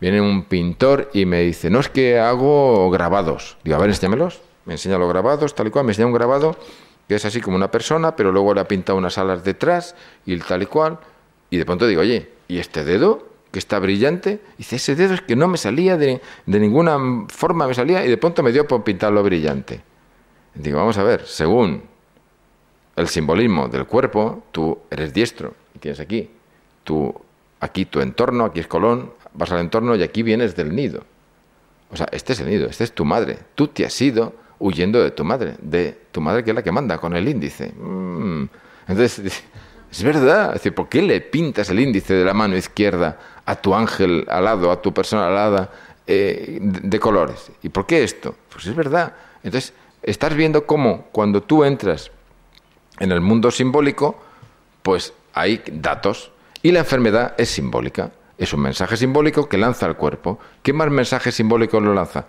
Viene 0.01 0.21
un 0.21 0.45
pintor 0.45 1.11
y 1.13 1.27
me 1.27 1.41
dice, 1.41 1.71
no 1.71 1.81
es 1.81 1.89
que 1.89 2.19
hago 2.19 2.91
grabados. 2.91 3.57
Digo, 3.65 3.77
a 3.77 3.81
ver, 3.81 3.91
enséñamelos. 3.91 4.41
Me 4.65 4.75
enseña 4.75 4.99
los 4.99 5.09
grabados, 5.09 5.55
tal 5.55 5.67
y 5.67 5.71
cual. 5.71 5.85
Me 5.85 5.93
enseña 5.93 6.07
un 6.07 6.13
grabado 6.13 6.57
que 7.09 7.15
es 7.15 7.25
así 7.25 7.41
como 7.41 7.57
una 7.57 7.71
persona, 7.71 8.15
pero 8.15 8.33
luego 8.33 8.53
le 8.53 8.61
ha 8.61 8.69
pintado 8.69 8.99
unas 8.99 9.17
alas 9.17 9.43
detrás 9.43 9.97
y 10.27 10.37
tal 10.39 10.63
y 10.63 10.67
cual. 10.67 10.99
Y 11.51 11.57
de 11.57 11.65
pronto 11.65 11.87
digo, 11.87 12.03
oye, 12.03 12.31
¿y 12.49 12.59
este 12.59 12.85
dedo? 12.85 13.29
que 13.51 13.59
está 13.59 13.79
brillante. 13.79 14.41
Dice, 14.57 14.77
ese 14.77 14.95
dedo 14.95 15.15
es 15.15 15.23
que 15.23 15.37
no 15.37 15.49
me 15.49 15.57
salía 15.57 15.97
de, 15.97 16.21
de 16.47 16.61
ninguna 16.61 16.99
forma, 17.29 17.67
me 17.67 17.75
salía 17.75 18.05
y 18.05 18.09
de 18.09 18.17
pronto 18.17 18.43
me 18.43 18.53
dio 18.53 18.67
por 18.67 18.85
pintarlo 18.85 19.23
brillante. 19.23 19.81
Digo, 20.55 20.79
vamos 20.79 20.99
a 20.99 21.03
ver, 21.03 21.27
según 21.27 21.83
el 22.97 23.09
simbolismo 23.09 23.69
del 23.69 23.87
cuerpo, 23.87 24.43
tú 24.53 24.79
eres 24.91 25.15
diestro 25.15 25.55
y 25.75 25.79
tienes 25.79 26.01
aquí, 26.01 26.31
tú, 26.85 27.15
aquí 27.61 27.85
tu 27.85 28.01
entorno, 28.01 28.47
aquí 28.47 28.61
es 28.61 28.67
Colón, 28.67 29.13
vas 29.35 29.51
al 29.53 29.61
entorno 29.61 29.97
y 29.97 30.03
aquí 30.03 30.23
vienes 30.23 30.57
del 30.57 30.75
nido. 30.75 31.05
O 31.91 31.97
sea, 31.97 32.09
este 32.13 32.33
es 32.33 32.41
el 32.41 32.49
nido, 32.49 32.69
este 32.69 32.85
es 32.85 32.93
tu 32.93 33.05
madre. 33.05 33.39
Tú 33.55 33.69
te 33.69 33.85
has 33.85 34.01
ido 34.01 34.35
huyendo 34.59 35.03
de 35.03 35.11
tu 35.11 35.25
madre, 35.25 35.55
de 35.61 35.97
tu 36.13 36.21
madre 36.21 36.45
que 36.45 36.51
es 36.51 36.55
la 36.55 36.63
que 36.63 36.73
manda 36.73 36.99
con 36.99 37.17
el 37.17 37.29
índice. 37.29 37.73
Mm. 37.73 38.49
Entonces, 38.89 39.43
es 39.91 40.03
verdad, 40.03 40.49
es 40.49 40.55
decir, 40.55 40.75
¿por 40.75 40.89
qué 40.89 41.03
le 41.03 41.21
pintas 41.21 41.71
el 41.71 41.81
índice 41.81 42.15
de 42.15 42.25
la 42.25 42.35
mano 42.35 42.57
izquierda 42.57 43.19
a 43.45 43.57
tu 43.57 43.75
ángel 43.75 44.27
alado, 44.29 44.71
a 44.71 44.83
tu 44.83 44.93
persona 44.93 45.29
alada 45.29 45.71
eh, 46.07 46.59
de 46.61 47.01
colores? 47.01 47.51
¿Y 47.63 47.69
por 47.69 47.87
qué 47.87 48.03
esto? 48.03 48.35
Pues 48.53 48.67
es 48.67 48.75
verdad. 48.75 49.15
Entonces, 49.43 49.73
estás 50.03 50.35
viendo 50.35 50.67
cómo 50.67 51.07
cuando 51.13 51.43
tú 51.43 51.65
entras 51.65 52.11
en 52.99 53.13
el 53.13 53.21
mundo 53.21 53.51
simbólico, 53.51 54.19
pues 54.83 55.13
hay 55.33 55.63
datos 55.73 56.33
y 56.63 56.73
la 56.73 56.81
enfermedad 56.81 57.35
es 57.39 57.49
simbólica. 57.51 58.11
Es 58.39 58.53
un 58.53 58.61
mensaje 58.61 58.97
simbólico 58.97 59.49
que 59.49 59.59
lanza 59.59 59.87
al 59.87 59.97
cuerpo. 59.97 60.39
¿Qué 60.63 60.73
más 60.73 60.89
mensaje 60.91 61.33
simbólico 61.33 61.81
lo 61.81 61.93
lanza? 61.93 62.27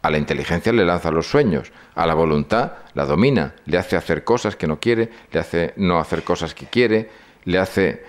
A 0.00 0.08
la 0.08 0.16
inteligencia 0.16 0.72
le 0.72 0.84
lanza 0.84 1.10
los 1.10 1.26
sueños, 1.26 1.72
a 1.96 2.06
la 2.06 2.14
voluntad 2.14 2.72
la 2.94 3.04
domina, 3.04 3.54
le 3.66 3.76
hace 3.76 3.96
hacer 3.96 4.24
cosas 4.24 4.56
que 4.56 4.68
no 4.68 4.78
quiere, 4.78 5.10
le 5.32 5.40
hace 5.40 5.74
no 5.76 5.98
hacer 5.98 6.22
cosas 6.22 6.54
que 6.54 6.66
quiere, 6.66 7.10
le 7.44 7.58
hace 7.58 8.04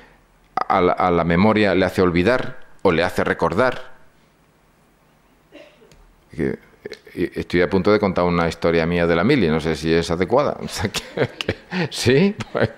a 0.55 0.79
la, 0.81 1.23
memoria 1.23 1.73
le 1.75 1.85
hace 1.85 2.01
olvidar 2.01 2.59
o 2.83 2.91
le 2.91 3.03
hace 3.03 3.23
recordar. 3.23 3.91
Estoy 7.13 7.61
a 7.61 7.69
punto 7.69 7.91
de 7.91 7.99
contar 7.99 8.23
una 8.23 8.47
historia 8.47 8.85
mía 8.85 9.07
de 9.07 9.15
la 9.15 9.23
mili, 9.23 9.49
no 9.49 9.59
sé 9.59 9.75
si 9.75 9.91
es 9.91 10.09
adecuada. 10.11 10.57
sí, 11.89 12.35
pues 12.53 12.69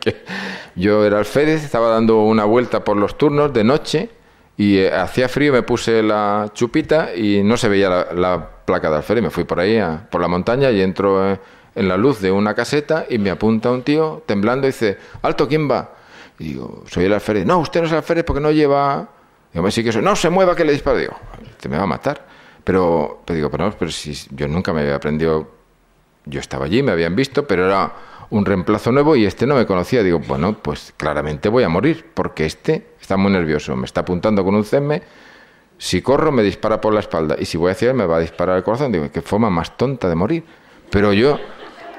yo 0.75 1.05
era 1.05 1.19
alférez, 1.19 1.63
estaba 1.63 1.89
dando 1.89 2.23
una 2.23 2.45
vuelta 2.45 2.83
por 2.83 2.97
los 2.97 3.17
turnos 3.17 3.53
de 3.53 3.63
noche 3.65 4.22
y 4.57 4.77
eh, 4.77 4.93
hacía 4.93 5.27
frío, 5.29 5.51
me 5.51 5.63
puse 5.63 6.03
la 6.03 6.51
chupita 6.53 7.15
y 7.15 7.41
no 7.43 7.57
se 7.57 7.69
veía 7.69 8.07
la, 8.13 8.49
placa 8.65 8.89
de 8.89 8.97
alférez. 8.97 9.23
Me 9.23 9.29
fui 9.29 9.43
por 9.43 9.59
ahí, 9.59 9.79
por 10.09 10.21
la 10.21 10.27
montaña 10.27 10.71
y 10.71 10.81
entro 10.81 11.33
eh, 11.33 11.39
en 11.75 11.89
la 11.89 11.97
luz 11.97 12.21
de 12.21 12.31
una 12.31 12.53
caseta 12.53 13.05
y 13.09 13.17
me 13.17 13.29
apunta 13.29 13.71
un 13.71 13.81
tío 13.81 14.23
temblando 14.25 14.67
y 14.67 14.69
dice, 14.69 14.97
alto, 15.21 15.47
¿quién 15.47 15.69
va? 15.69 15.91
Y 16.39 16.49
digo, 16.49 16.83
soy 16.87 17.05
el 17.05 17.13
alférez. 17.13 17.45
No, 17.45 17.59
usted 17.59 17.81
no 17.81 17.87
es 17.87 17.91
el 17.91 17.97
alférez 17.97 18.23
porque 18.23 18.41
no 18.41 18.51
lleva... 18.51 19.09
Digo, 19.51 19.69
sí 19.69 19.83
que 19.83 19.91
soy. 19.91 20.01
No, 20.01 20.15
se 20.15 20.29
mueva 20.29 20.55
que 20.55 20.65
le 20.65 20.71
disparo. 20.71 20.97
Digo, 20.97 21.15
te 21.59 21.69
me 21.69 21.77
va 21.77 21.83
a 21.83 21.87
matar. 21.87 22.25
Pero, 22.63 23.21
pero 23.25 23.35
digo, 23.35 23.51
pero, 23.51 23.65
no, 23.65 23.75
pero 23.77 23.91
si 23.91 24.13
yo 24.31 24.47
nunca 24.47 24.71
me 24.73 24.81
había 24.81 24.95
aprendido... 24.95 25.51
Yo 26.25 26.39
estaba 26.39 26.65
allí, 26.65 26.81
me 26.81 26.93
habían 26.93 27.17
visto, 27.17 27.45
pero 27.45 27.65
era 27.65 27.91
un 28.33 28.45
reemplazo 28.45 28.91
nuevo 28.91 29.15
y 29.15 29.25
este 29.25 29.45
no 29.45 29.55
me 29.55 29.65
conocía. 29.67 30.01
Digo, 30.01 30.19
bueno, 30.19 30.57
pues 30.59 30.93
claramente 30.97 31.49
voy 31.49 31.63
a 31.63 31.69
morir, 31.69 32.03
porque 32.13 32.45
este 32.45 32.87
está 32.99 33.15
muy 33.15 33.31
nervioso, 33.31 33.75
me 33.75 33.85
está 33.85 34.01
apuntando 34.01 34.43
con 34.43 34.55
un 34.55 34.65
CM, 34.65 35.01
si 35.77 36.01
corro 36.01 36.31
me 36.31 36.41
dispara 36.41 36.81
por 36.81 36.93
la 36.93 36.99
espalda 36.99 37.35
y 37.39 37.45
si 37.45 37.57
voy 37.57 37.71
hacia 37.71 37.91
él 37.91 37.95
me 37.95 38.05
va 38.05 38.17
a 38.17 38.19
disparar 38.19 38.57
el 38.57 38.63
corazón. 38.63 38.91
Digo, 38.91 39.09
qué 39.11 39.21
forma 39.21 39.49
más 39.51 39.77
tonta 39.77 40.09
de 40.09 40.15
morir. 40.15 40.43
Pero 40.89 41.13
yo 41.13 41.39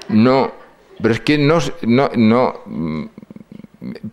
no, 0.08 0.52
pero 1.00 1.14
es 1.14 1.20
que 1.20 1.38
no, 1.38 1.58
no, 1.82 2.10
no 2.16 3.10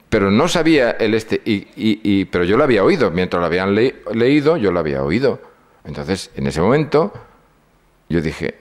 pero 0.09 0.30
no 0.30 0.47
sabía 0.47 0.91
el 0.91 1.15
este, 1.15 1.41
y, 1.43 1.67
y, 1.76 2.26
pero 2.26 2.43
yo 2.43 2.55
lo 2.57 2.63
había 2.63 2.84
oído, 2.84 3.09
mientras 3.09 3.39
lo 3.39 3.45
habían 3.47 3.74
leído, 3.74 4.57
yo 4.57 4.72
lo 4.72 4.80
había 4.80 5.03
oído. 5.03 5.41
Entonces, 5.86 6.30
en 6.36 6.45
ese 6.45 6.61
momento, 6.61 7.13
yo 8.09 8.22
dije, 8.22 8.55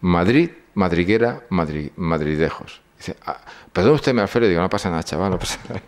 Madrid, 0.00 0.50
madriguera, 0.78 1.42
Madrid, 1.48 1.90
madridejos. 1.96 2.80
Dice, 2.96 3.16
ah, 3.26 3.40
perdón 3.72 3.94
usted 3.94 4.14
me 4.14 4.22
y 4.22 4.48
digo, 4.48 4.60
no 4.60 4.70
pasa 4.70 4.88
nada, 4.88 5.02
chaval, 5.02 5.32
no 5.32 5.38
pasa 5.38 5.58
nada. 5.68 5.82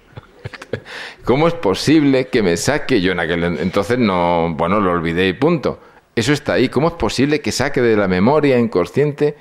¿Cómo 1.24 1.46
es 1.46 1.54
posible 1.54 2.26
que 2.26 2.42
me 2.42 2.56
saque? 2.56 3.00
Yo 3.00 3.12
en 3.12 3.20
aquel 3.20 3.44
entonces 3.44 3.98
no, 3.98 4.52
bueno, 4.56 4.80
lo 4.80 4.90
olvidé 4.90 5.28
y 5.28 5.32
punto. 5.32 5.78
Eso 6.16 6.32
está 6.32 6.54
ahí. 6.54 6.68
¿Cómo 6.68 6.88
es 6.88 6.94
posible 6.94 7.40
que 7.40 7.52
saque 7.52 7.80
de 7.80 7.96
la 7.96 8.08
memoria 8.08 8.58
inconsciente 8.58 9.36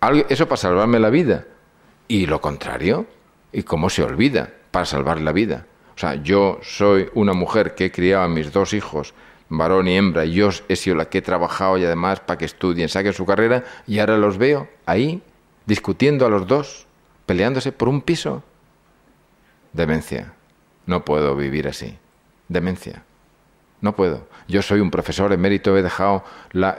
algo, 0.00 0.24
eso 0.30 0.48
para 0.48 0.56
salvarme 0.56 0.98
la 0.98 1.10
vida? 1.10 1.44
Y 2.08 2.24
lo 2.24 2.40
contrario, 2.40 3.04
¿y 3.52 3.64
cómo 3.64 3.90
se 3.90 4.02
olvida 4.02 4.50
para 4.70 4.86
salvar 4.86 5.20
la 5.20 5.32
vida? 5.32 5.66
O 5.94 5.98
sea, 5.98 6.14
yo 6.14 6.60
soy 6.62 7.10
una 7.12 7.34
mujer 7.34 7.74
que 7.74 7.86
he 7.86 7.92
criado 7.92 8.24
a 8.24 8.28
mis 8.28 8.52
dos 8.52 8.72
hijos, 8.72 9.12
varón 9.48 9.88
y 9.88 9.96
hembra, 9.96 10.24
yo 10.24 10.50
he 10.68 10.76
sido 10.76 10.96
la 10.96 11.08
que 11.08 11.18
he 11.18 11.22
trabajado 11.22 11.78
y 11.78 11.84
además 11.84 12.20
para 12.20 12.38
que 12.38 12.44
estudien, 12.44 12.88
saquen 12.88 13.12
su 13.12 13.24
carrera, 13.24 13.64
y 13.86 13.98
ahora 13.98 14.18
los 14.18 14.38
veo 14.38 14.68
ahí 14.86 15.22
discutiendo 15.66 16.26
a 16.26 16.30
los 16.30 16.46
dos, 16.46 16.86
peleándose 17.26 17.72
por 17.72 17.88
un 17.88 18.00
piso. 18.00 18.42
Demencia. 19.72 20.32
No 20.86 21.04
puedo 21.04 21.36
vivir 21.36 21.68
así. 21.68 21.98
Demencia. 22.48 23.04
No 23.80 23.94
puedo. 23.94 24.26
Yo 24.48 24.62
soy 24.62 24.80
un 24.80 24.90
profesor 24.90 25.32
emérito, 25.32 25.76
he 25.76 25.82
dejado, 25.82 26.24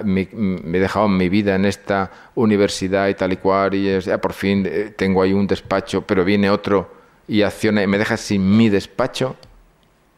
mi, 0.04 0.28
he 0.32 0.80
dejado 0.80 1.08
mi 1.08 1.30
vida 1.30 1.56
en 1.56 1.66
esta 1.66 2.12
universidad 2.36 3.08
y 3.08 3.14
tal 3.14 3.32
y 3.32 3.38
cual, 3.38 3.76
y 3.76 4.00
ya 4.02 4.20
por 4.20 4.34
fin 4.34 4.66
eh, 4.66 4.94
tengo 4.98 5.22
ahí 5.22 5.32
un 5.32 5.48
despacho, 5.48 6.02
pero 6.02 6.26
viene 6.26 6.50
otro 6.50 6.92
y 7.28 7.44
acciona 7.44 7.84
y 7.84 7.88
me 7.88 7.98
deja 7.98 8.18
sin 8.18 8.58
mi 8.58 8.70
despacho. 8.70 9.38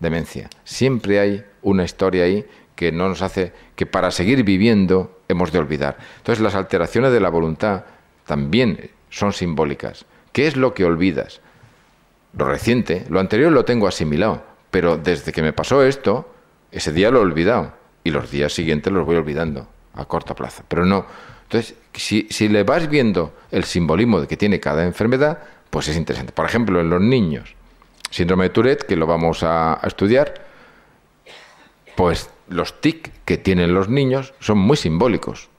Demencia. 0.02 0.50
Siempre 0.66 1.20
hay 1.20 1.46
una 1.62 1.84
historia 1.84 2.24
ahí 2.24 2.46
que 2.76 2.92
no 2.92 3.08
nos 3.08 3.22
hace 3.22 3.54
que 3.76 3.86
para 3.86 4.10
seguir 4.10 4.44
viviendo 4.44 5.22
hemos 5.28 5.52
de 5.52 5.60
olvidar. 5.60 5.98
Entonces 6.18 6.42
las 6.42 6.56
alteraciones 6.56 7.14
de 7.14 7.20
la 7.20 7.30
voluntad 7.30 7.84
también 8.26 8.90
son 9.12 9.32
simbólicas. 9.32 10.06
¿Qué 10.34 10.48
es 10.48 10.58
lo 10.58 10.74
que 10.74 10.86
olvidas? 10.86 11.42
Lo 12.36 12.46
reciente, 12.46 13.06
lo 13.10 13.20
anterior 13.20 13.52
lo 13.52 13.64
tengo 13.64 13.88
asimilado, 13.88 14.44
pero 14.72 14.98
desde 14.98 15.32
que 15.32 15.44
me 15.44 15.54
pasó 15.54 15.84
esto, 15.84 16.34
ese 16.72 16.92
día 16.92 17.12
lo 17.12 17.20
he 17.20 17.22
olvidado 17.22 17.74
y 18.04 18.10
los 18.10 18.32
días 18.32 18.54
siguientes 18.54 18.92
los 18.92 19.06
voy 19.06 19.18
olvidando 19.18 19.68
a 19.94 20.06
corta 20.06 20.34
plazo. 20.34 20.64
Pero 20.68 20.86
no. 20.86 21.06
Entonces, 21.44 21.76
si, 21.94 22.28
si 22.32 22.48
le 22.48 22.64
vas 22.64 22.90
viendo 22.90 23.36
el 23.52 23.66
simbolismo 23.66 24.20
de 24.20 24.28
que 24.28 24.38
tiene 24.38 24.60
cada 24.60 24.84
enfermedad, 24.84 25.40
pues 25.70 25.88
es 25.90 25.98
interesante. 25.98 26.32
Por 26.34 26.46
ejemplo, 26.46 26.80
en 26.80 26.90
los 26.90 27.02
niños, 27.02 27.56
síndrome 28.12 28.46
de 28.46 28.50
Tourette, 28.52 28.84
que 28.84 28.96
lo 28.96 29.08
vamos 29.08 29.42
a, 29.42 29.80
estudiar, 29.84 30.46
pues 31.96 32.30
los 32.48 32.80
tic 32.80 33.12
que 33.26 33.40
tienen 33.40 33.74
los 33.74 33.90
niños 33.90 34.36
son 34.40 34.60
muy 34.60 34.78
simbólicos. 34.78 35.50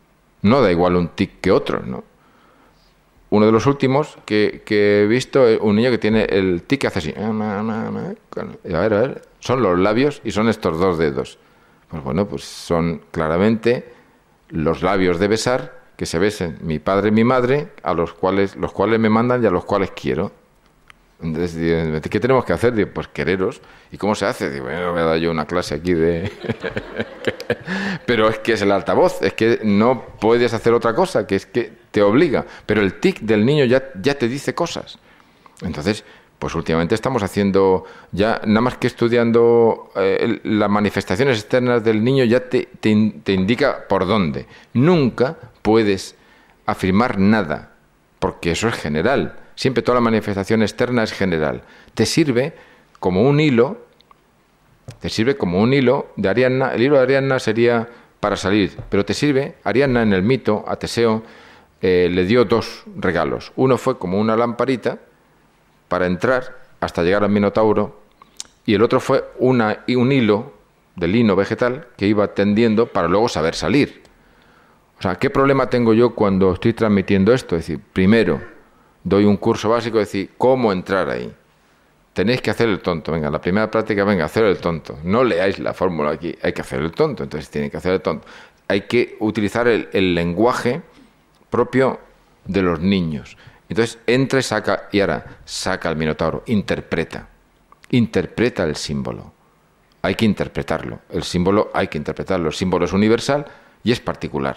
No 0.43 0.63
da 0.63 0.71
igual 0.71 0.95
un 0.95 1.09
tic 1.09 1.41
que 1.41 1.51
otro, 1.51 1.81
¿no? 1.85 2.05
uno 3.31 3.47
de 3.47 3.53
los 3.53 3.65
últimos 3.65 4.19
que, 4.27 4.63
he 4.69 5.07
visto, 5.07 5.49
eh, 5.49 5.59
un 5.59 5.77
niño 5.77 5.91
que 5.91 5.97
tiene 5.97 6.25
el 6.25 6.65
tic 6.65 6.83
que 6.83 6.87
hace 6.89 6.99
así. 6.99 7.15
A 7.17 8.79
ver, 8.79 8.95
a 8.95 9.01
ver, 9.01 9.23
son 9.39 9.63
los 9.63 9.79
labios 9.79 10.21
y 10.23 10.33
son 10.33 10.51
estos 10.51 10.79
dos 10.79 10.99
dedos. 10.99 11.39
Pues 11.89 12.05
bueno, 12.05 12.29
pues 12.29 12.45
son 12.45 13.01
claramente 13.11 13.91
los 14.51 14.83
labios 14.83 15.19
de 15.19 15.29
besar 15.29 15.81
que 15.97 16.05
se 16.05 16.19
besen 16.19 16.59
mi 16.61 16.79
padre 16.79 17.09
y 17.09 17.13
mi 17.13 17.25
madre, 17.25 17.69
a 17.83 17.95
los 17.95 18.13
cuales, 18.13 18.55
los 18.57 18.73
cuales 18.73 19.01
me 19.01 19.09
mandan 19.09 19.43
y 19.43 19.47
a 19.47 19.51
los 19.51 19.65
cuales 19.65 19.93
quiero. 19.93 20.33
Entonces, 21.23 22.01
¿qué 22.09 22.21
tenemos 22.21 22.45
que 22.45 22.53
hacer? 22.53 22.93
pues 22.93 23.09
quereros. 23.09 23.61
¿Y 23.91 23.97
cómo 23.97 24.15
se 24.15 24.27
hace? 24.27 24.51
Digo, 24.51 24.65
bueno, 24.65 24.93
voy 24.93 25.01
a 25.01 25.05
dar 25.05 25.19
yo 25.19 25.31
una 25.31 25.47
clase 25.47 25.75
aquí 25.75 25.95
de... 25.95 26.31
Pero 28.07 28.29
es 28.29 28.39
que 28.41 28.55
es 28.55 28.63
el 28.63 28.73
altavoz, 28.73 29.23
es 29.23 29.35
que 29.35 29.61
no 29.63 30.05
puedes 30.21 30.53
hacer 30.55 30.73
otra 30.73 30.95
cosa, 30.95 31.27
que 31.27 31.37
es 31.37 31.47
que 31.47 31.73
te 31.91 32.03
obliga. 32.03 32.45
Pero 32.67 32.81
el 32.81 32.95
tic 32.95 33.21
del 33.21 33.45
niño 33.45 33.65
ya, 33.65 33.91
ya 34.01 34.15
te 34.15 34.27
dice 34.29 34.55
cosas. 34.55 34.99
Entonces, 35.61 36.05
pues 36.39 36.55
últimamente 36.55 36.95
estamos 36.95 37.23
haciendo, 37.23 37.85
ya 38.11 38.41
nada 38.45 38.63
más 38.63 38.77
que 38.77 38.89
estudiando 38.89 39.93
eh, 39.95 40.41
las 40.43 40.69
manifestaciones 40.69 41.39
externas 41.39 41.85
del 41.85 42.03
niño, 42.03 42.25
ya 42.25 42.41
te, 42.41 42.69
te, 42.81 43.15
te 43.23 43.33
indica 43.33 43.87
por 43.89 44.07
dónde. 44.07 44.47
Nunca 44.73 45.37
puedes 45.63 46.17
afirmar 46.67 47.19
nada, 47.19 47.73
porque 48.19 48.51
eso 48.51 48.67
es 48.69 48.75
general 48.75 49.37
Siempre 49.55 49.83
toda 49.83 49.97
la 49.97 50.01
manifestación 50.01 50.63
externa 50.63 51.03
es 51.03 51.13
general. 51.13 51.63
Te 51.95 52.07
sirve 52.07 52.55
como 53.01 53.23
un 53.23 53.41
hilo, 53.41 53.79
te 55.01 55.09
sirve 55.09 55.37
como 55.37 55.61
un 55.61 55.73
hilo 55.73 56.13
de 56.17 56.29
Ariadna. 56.29 56.75
El 56.75 56.83
hilo 56.83 56.97
de 56.97 57.03
Ariadna 57.03 57.39
sería 57.39 57.89
para 58.21 58.37
salir, 58.37 58.79
pero 58.89 59.05
te 59.05 59.15
sirve, 59.15 59.57
Ariadna 59.65 60.03
en 60.03 60.13
el 60.13 60.23
mito, 60.23 60.65
a 60.69 60.77
Teseo, 60.77 61.25
eh, 61.81 62.09
le 62.11 62.25
dio 62.25 62.45
dos 62.45 62.85
regalos. 62.97 63.53
Uno 63.57 63.77
fue 63.79 63.99
como 63.99 64.21
una 64.21 64.37
lamparita 64.37 64.99
para 65.89 66.07
entrar 66.07 66.57
hasta 66.79 67.03
llegar 67.03 67.25
al 67.25 67.31
Minotauro, 67.31 68.01
y 68.65 68.75
el 68.75 68.83
otro 68.83 69.01
fue 69.01 69.25
una, 69.39 69.85
un 69.89 70.13
hilo 70.13 70.53
de 70.95 71.09
lino 71.09 71.35
vegetal 71.35 71.89
que 71.97 72.07
iba 72.07 72.35
tendiendo 72.35 72.87
para 72.87 73.09
luego 73.09 73.29
saber 73.29 73.55
salir. 73.55 74.03
O 74.99 75.03
sea, 75.03 75.17
¿qué 75.17 75.31
problema 75.31 75.69
tengo 75.69 75.95
yo 75.95 76.15
cuando 76.15 76.53
estoy 76.53 76.75
transmitiendo 76.75 77.33
esto? 77.33 77.57
Es 77.57 77.67
decir, 77.67 77.81
primero, 77.93 78.41
doy 79.05 79.25
un 79.25 79.37
curso 79.37 79.69
básico, 79.69 80.01
es 80.01 80.09
decir, 80.09 80.31
cómo 80.39 80.73
entrar 80.73 81.09
ahí. 81.11 81.33
Tenéis 82.13 82.43
que 82.43 82.51
hacer 82.51 82.69
el 82.69 82.81
tonto, 82.81 83.13
venga, 83.13 83.31
la 83.31 83.41
primera 83.41 83.71
práctica, 83.71 84.05
venga, 84.05 84.27
hacer 84.27 84.45
el 84.45 84.59
tonto. 84.59 84.99
No 85.03 85.25
leáis 85.25 85.59
la 85.59 85.73
fórmula 85.73 86.11
aquí, 86.11 86.37
hay 86.43 86.53
que 86.53 86.61
hacer 86.61 86.81
el 86.81 86.93
tonto, 86.93 87.23
entonces 87.23 87.49
tiene 87.49 87.71
que 87.71 87.79
hacer 87.79 87.93
el 87.93 88.03
tonto. 88.03 88.27
Hay 88.69 88.83
que 88.83 89.17
utilizar 89.21 89.67
el, 89.67 90.15
lenguaje 90.15 90.83
propio 91.49 92.01
de 92.45 92.63
los 92.63 92.81
niños. 92.81 93.37
Entonces 93.69 93.99
entra 94.07 94.41
y 94.41 94.43
saca, 94.43 94.89
y 94.93 95.01
ahora 95.01 95.39
saca 95.45 95.89
el 95.89 95.97
minotauro, 95.97 96.43
interpreta, 96.47 97.29
interpreta 97.91 98.65
el 98.65 98.77
símbolo. 98.77 99.33
Hay 100.03 100.15
que 100.15 100.27
interpretarlo, 100.27 101.01
el 101.11 101.23
símbolo 101.23 101.71
hay 101.73 101.89
que 101.89 101.97
interpretarlo, 101.97 102.49
el 102.49 102.55
símbolo 102.55 102.85
es 102.85 102.93
universal 102.93 103.47
y 103.85 103.93
es 103.93 104.01
particular. 104.01 104.57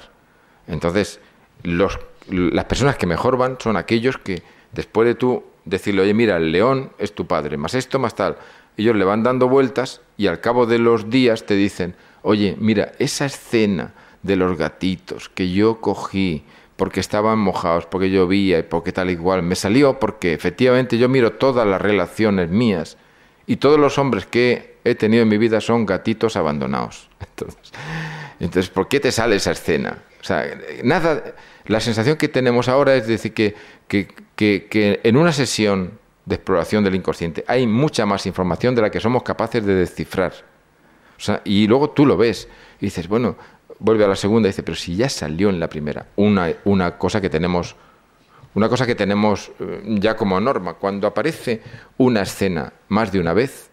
Entonces, 0.68 1.22
los 1.64 1.99
las 2.30 2.65
personas 2.65 2.97
que 2.97 3.06
mejor 3.06 3.38
van 3.38 3.57
son 3.60 3.77
aquellos 3.77 4.18
que 4.18 4.41
después 4.72 5.07
de 5.07 5.15
tú 5.15 5.43
decirle, 5.64 6.02
oye, 6.02 6.14
mira, 6.14 6.38
el 6.38 6.52
león 6.52 6.91
es 6.97 7.14
tu 7.14 7.26
padre, 7.26 7.57
más 7.57 7.73
esto, 7.73 7.99
más 7.99 8.15
tal, 8.15 8.38
ellos 8.77 8.95
le 8.95 9.06
van 9.06 9.23
dando 9.23 9.47
vueltas 9.47 10.02
y 10.18 10.27
al 10.27 10.41
cabo 10.41 10.65
de 10.65 10.80
los 10.80 11.10
días 11.10 11.45
te 11.45 11.56
dicen, 11.56 11.95
oye, 12.22 12.56
mira, 12.60 12.91
esa 12.99 13.26
escena 13.26 13.93
de 14.22 14.35
los 14.35 14.57
gatitos 14.57 15.30
que 15.30 15.52
yo 15.52 15.80
cogí 15.81 16.43
porque 16.76 16.99
estaban 16.99 17.39
mojados, 17.39 17.85
porque 17.85 18.10
llovía 18.10 18.60
y 18.60 18.64
porque 18.64 18.91
tal 18.91 19.10
igual, 19.10 19.43
me 19.43 19.56
salió 19.56 19.99
porque 19.99 20.34
efectivamente 20.34 20.97
yo 20.97 21.07
miro 21.07 21.34
todas 21.34 21.65
las 21.65 21.81
relaciones 21.81 22.49
mías 22.49 22.97
y 23.47 23.57
todos 23.57 23.80
los 23.80 23.97
hombres 23.97 24.26
que 24.26 24.76
he 24.84 24.95
tenido 24.95 25.23
en 25.23 25.30
mi 25.30 25.38
vida 25.38 25.61
son 25.61 25.85
gatitos 25.85 26.35
abandonados. 26.35 27.10
Entonces, 27.19 27.72
entonces 28.39 28.69
¿por 28.69 28.88
qué 28.88 28.99
te 28.99 29.11
sale 29.11 29.38
esa 29.38 29.52
escena? 29.52 29.97
O 30.22 30.23
sea, 30.23 30.45
nada 30.84 31.35
la 31.68 31.80
sensación 31.80 32.18
que 32.18 32.28
tenemos 32.28 32.68
ahora 32.68 32.96
es 32.96 33.08
decir 33.08 33.34
que, 33.34 33.56
que, 33.88 35.00
en 35.04 35.18
una 35.18 35.32
sesión 35.32 36.00
de 36.26 36.36
exploración 36.36 36.84
del 36.84 36.96
inconsciente 36.96 37.44
hay 37.48 37.68
mucha 37.68 38.06
más 38.06 38.26
información 38.26 38.76
de 38.76 38.82
la 38.82 38.90
que 38.90 39.00
somos 39.00 39.24
capaces 39.24 39.66
de 39.66 39.76
descifrar. 39.76 40.34
y 41.44 41.68
luego 41.68 41.90
tú 41.92 42.06
lo 42.06 42.18
ves 42.18 42.48
y 42.80 42.86
dices, 42.86 43.08
bueno, 43.08 43.36
vuelve 43.80 44.06
a 44.06 44.08
la 44.08 44.16
segunda 44.16 44.48
y 44.48 44.52
dice, 44.52 44.64
pero 44.64 44.76
si 44.76 44.96
ya 44.96 45.10
salió 45.10 45.50
en 45.50 45.60
la 45.60 45.70
primera, 45.70 46.08
una, 46.16 46.54
una 46.66 46.98
cosa 46.98 47.22
que 47.22 47.30
tenemos 47.30 47.76
una 48.56 48.70
cosa 48.70 48.86
que 48.86 48.96
tenemos 48.96 49.52
eh, 49.60 49.82
ya 50.00 50.16
como 50.16 50.40
norma, 50.40 50.76
cuando 50.76 51.08
aparece 51.08 51.62
una 51.98 52.22
escena 52.22 52.72
más 52.88 53.12
de 53.12 53.20
una 53.20 53.34
vez, 53.34 53.70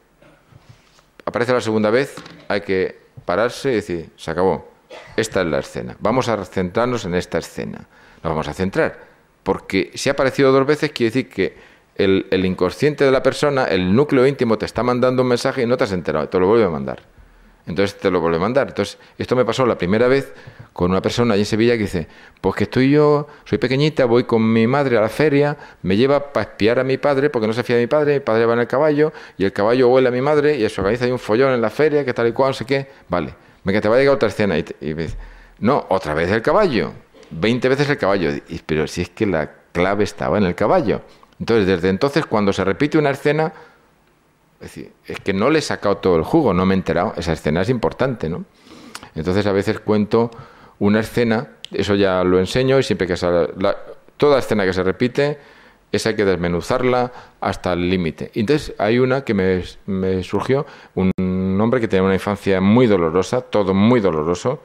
aparece 1.25 1.53
la 1.53 1.61
segunda 1.61 1.89
vez, 1.91 2.17
hay 2.49 2.63
que 2.63 2.99
pararse 3.25 3.71
y 3.71 3.75
decir, 3.77 4.11
se 4.17 4.31
acabó. 4.31 4.72
Esta 5.17 5.43
es 5.43 5.47
la 5.47 5.59
escena. 5.59 5.97
Vamos 6.01 6.29
a 6.29 6.45
centrarnos 6.45 7.05
en 7.05 7.15
esta 7.15 7.39
escena. 7.39 7.87
Nos 8.23 8.31
vamos 8.31 8.49
a 8.49 8.55
centrar. 8.55 9.13
Porque 9.43 9.91
si 9.95 10.09
ha 10.09 10.13
aparecido 10.13 10.53
dos 10.53 10.67
veces, 10.67 10.93
quiere 10.93 11.11
decir 11.11 11.29
que 11.29 11.73
el, 11.97 12.45
inconsciente 12.45 13.05
de 13.05 13.11
la 13.11 13.23
persona, 13.23 13.65
el 13.65 13.95
núcleo 13.95 14.27
íntimo, 14.27 14.57
te 14.59 14.67
está 14.67 14.83
mandando 14.83 15.23
un 15.23 15.29
mensaje 15.29 15.63
y 15.63 15.67
no 15.67 15.77
te 15.77 15.85
has 15.85 15.93
enterado, 15.93 16.29
te 16.29 16.39
lo 16.39 16.47
vuelve 16.47 16.65
a 16.65 16.71
mandar. 16.71 17.03
entonces 17.67 17.99
te 17.99 18.11
lo 18.11 18.21
vuelve 18.21 18.39
a 18.39 18.41
mandar. 18.41 18.69
Entonces, 18.69 18.99
esto 19.19 19.37
me 19.37 19.45
pasó 19.45 19.67
la 19.67 19.77
primera 19.77 20.09
vez 20.09 20.33
con 20.73 20.91
una 20.91 21.03
persona 21.03 21.35
allí 21.35 21.43
en 21.43 21.47
Sevilla 21.47 21.75
que 21.75 21.83
dice, 21.83 22.09
pues 22.41 22.57
que 22.57 22.65
estoy 22.65 22.91
yo, 22.91 23.29
soy 23.45 23.59
pequeñita, 23.59 24.05
voy 24.07 24.25
con 24.25 24.53
mi 24.53 24.67
madre 24.67 24.97
a 24.97 25.01
la 25.01 25.09
feria, 25.09 25.57
me 25.83 25.97
lleva 25.97 26.33
para 26.33 26.51
espiar 26.51 26.79
a 26.79 26.85
mi 26.85 26.97
padre, 26.97 27.31
porque 27.31 27.47
no 27.47 27.53
se 27.53 27.63
fía 27.63 27.77
de 27.77 27.83
mi 27.83 27.89
padre, 27.89 28.15
mi 28.15 28.21
padre 28.21 28.47
va 28.47 28.55
en 28.55 28.61
el 28.61 28.67
caballo, 28.67 29.13
y 29.37 29.45
el 29.45 29.53
caballo 29.53 29.89
huele 29.89 30.09
a 30.09 30.13
mi 30.13 30.23
madre, 30.23 30.57
y 30.57 30.65
eso 30.65 30.81
organiza 30.81 31.05
hay 31.05 31.13
un 31.13 31.19
follón 31.19 31.53
en 31.53 31.61
la 31.61 31.71
feria, 31.71 32.05
que 32.05 32.15
tal 32.15 32.29
y 32.29 32.33
cual, 32.33 32.51
no 32.51 32.55
sé 32.55 32.65
qué, 32.65 32.89
vale, 33.09 33.35
venga, 33.65 33.81
te 33.81 33.89
va 33.89 33.97
a 33.97 33.99
llegar 33.99 34.15
otra 34.15 34.29
escena, 34.29 34.59
y, 34.59 34.65
y 34.81 34.95
dice, 34.95 35.17
no, 35.61 35.87
otra 35.89 36.15
vez 36.15 36.31
el 36.31 36.43
caballo, 36.43 36.93
20 37.31 37.69
veces 37.69 37.89
el 37.89 37.99
caballo, 37.99 38.31
pero 38.67 38.87
si 38.87 39.03
es 39.03 39.11
que 39.11 39.27
la 39.27 39.51
clave 39.73 40.05
estaba 40.05 40.39
en 40.39 40.45
el 40.45 40.55
caballo. 40.55 41.03
Entonces, 41.41 41.67
desde 41.67 41.89
entonces, 41.89 42.27
cuando 42.27 42.53
se 42.53 42.65
repite 42.65 42.99
una 42.99 43.11
escena, 43.11 43.53
es, 44.61 44.61
decir, 44.61 44.93
es 45.07 45.19
que 45.21 45.33
no 45.33 45.51
le 45.51 45.59
he 45.59 45.63
sacado 45.63 45.97
todo 45.97 46.17
el 46.17 46.23
jugo, 46.23 46.55
no 46.55 46.67
me 46.67 46.75
he 46.75 46.77
enterado. 46.77 47.15
Esa 47.17 47.33
escena 47.33 47.63
es 47.63 47.69
importante, 47.69 48.29
¿no? 48.29 48.45
Entonces, 49.15 49.47
a 49.47 49.53
veces 49.53 49.81
cuento 49.81 50.31
una 50.79 51.01
escena, 51.01 51.49
eso 51.71 51.95
ya 51.95 52.23
lo 52.23 52.39
enseño, 52.39 52.79
y 52.79 52.83
siempre 52.83 53.07
que 53.07 53.17
sale, 53.17 53.49
toda 54.17 54.39
escena 54.39 54.65
que 54.65 54.73
se 54.73 54.83
repite, 54.83 55.39
esa 55.91 56.11
hay 56.11 56.17
que 56.17 56.25
desmenuzarla 56.25 57.13
hasta 57.41 57.73
el 57.73 57.91
límite. 57.91 58.31
Entonces, 58.35 58.75
hay 58.79 58.99
una 58.99 59.23
que 59.23 59.35
me, 59.35 59.63
me 59.87 60.23
surgió, 60.23 60.67
un 60.95 61.12
hombre 61.63 61.81
que 61.81 61.89
tenía 61.89 62.05
una 62.05 62.15
infancia 62.15 62.61
muy 62.61 62.87
dolorosa, 62.87 63.41
todo 63.41 63.73
muy 63.75 64.01
doloroso, 64.01 64.61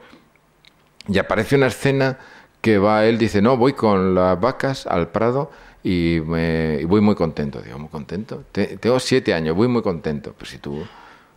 y 1.08 1.18
aparece 1.18 1.56
una 1.56 1.68
escena 1.68 2.18
que 2.60 2.78
va, 2.78 3.06
él 3.06 3.18
dice, 3.18 3.40
no, 3.40 3.56
voy 3.56 3.72
con 3.72 4.14
las 4.14 4.38
vacas 4.40 4.86
al 4.86 5.08
prado 5.08 5.50
y, 5.82 6.20
me, 6.24 6.84
voy 6.84 7.00
muy 7.00 7.14
contento. 7.14 7.60
Digo, 7.62 7.78
muy 7.78 7.88
contento. 7.88 8.44
tengo 8.52 9.00
siete 9.00 9.32
años, 9.32 9.56
voy 9.56 9.68
muy 9.68 9.82
contento. 9.82 10.34
Pues 10.36 10.50
si 10.50 10.58
tú 10.58 10.84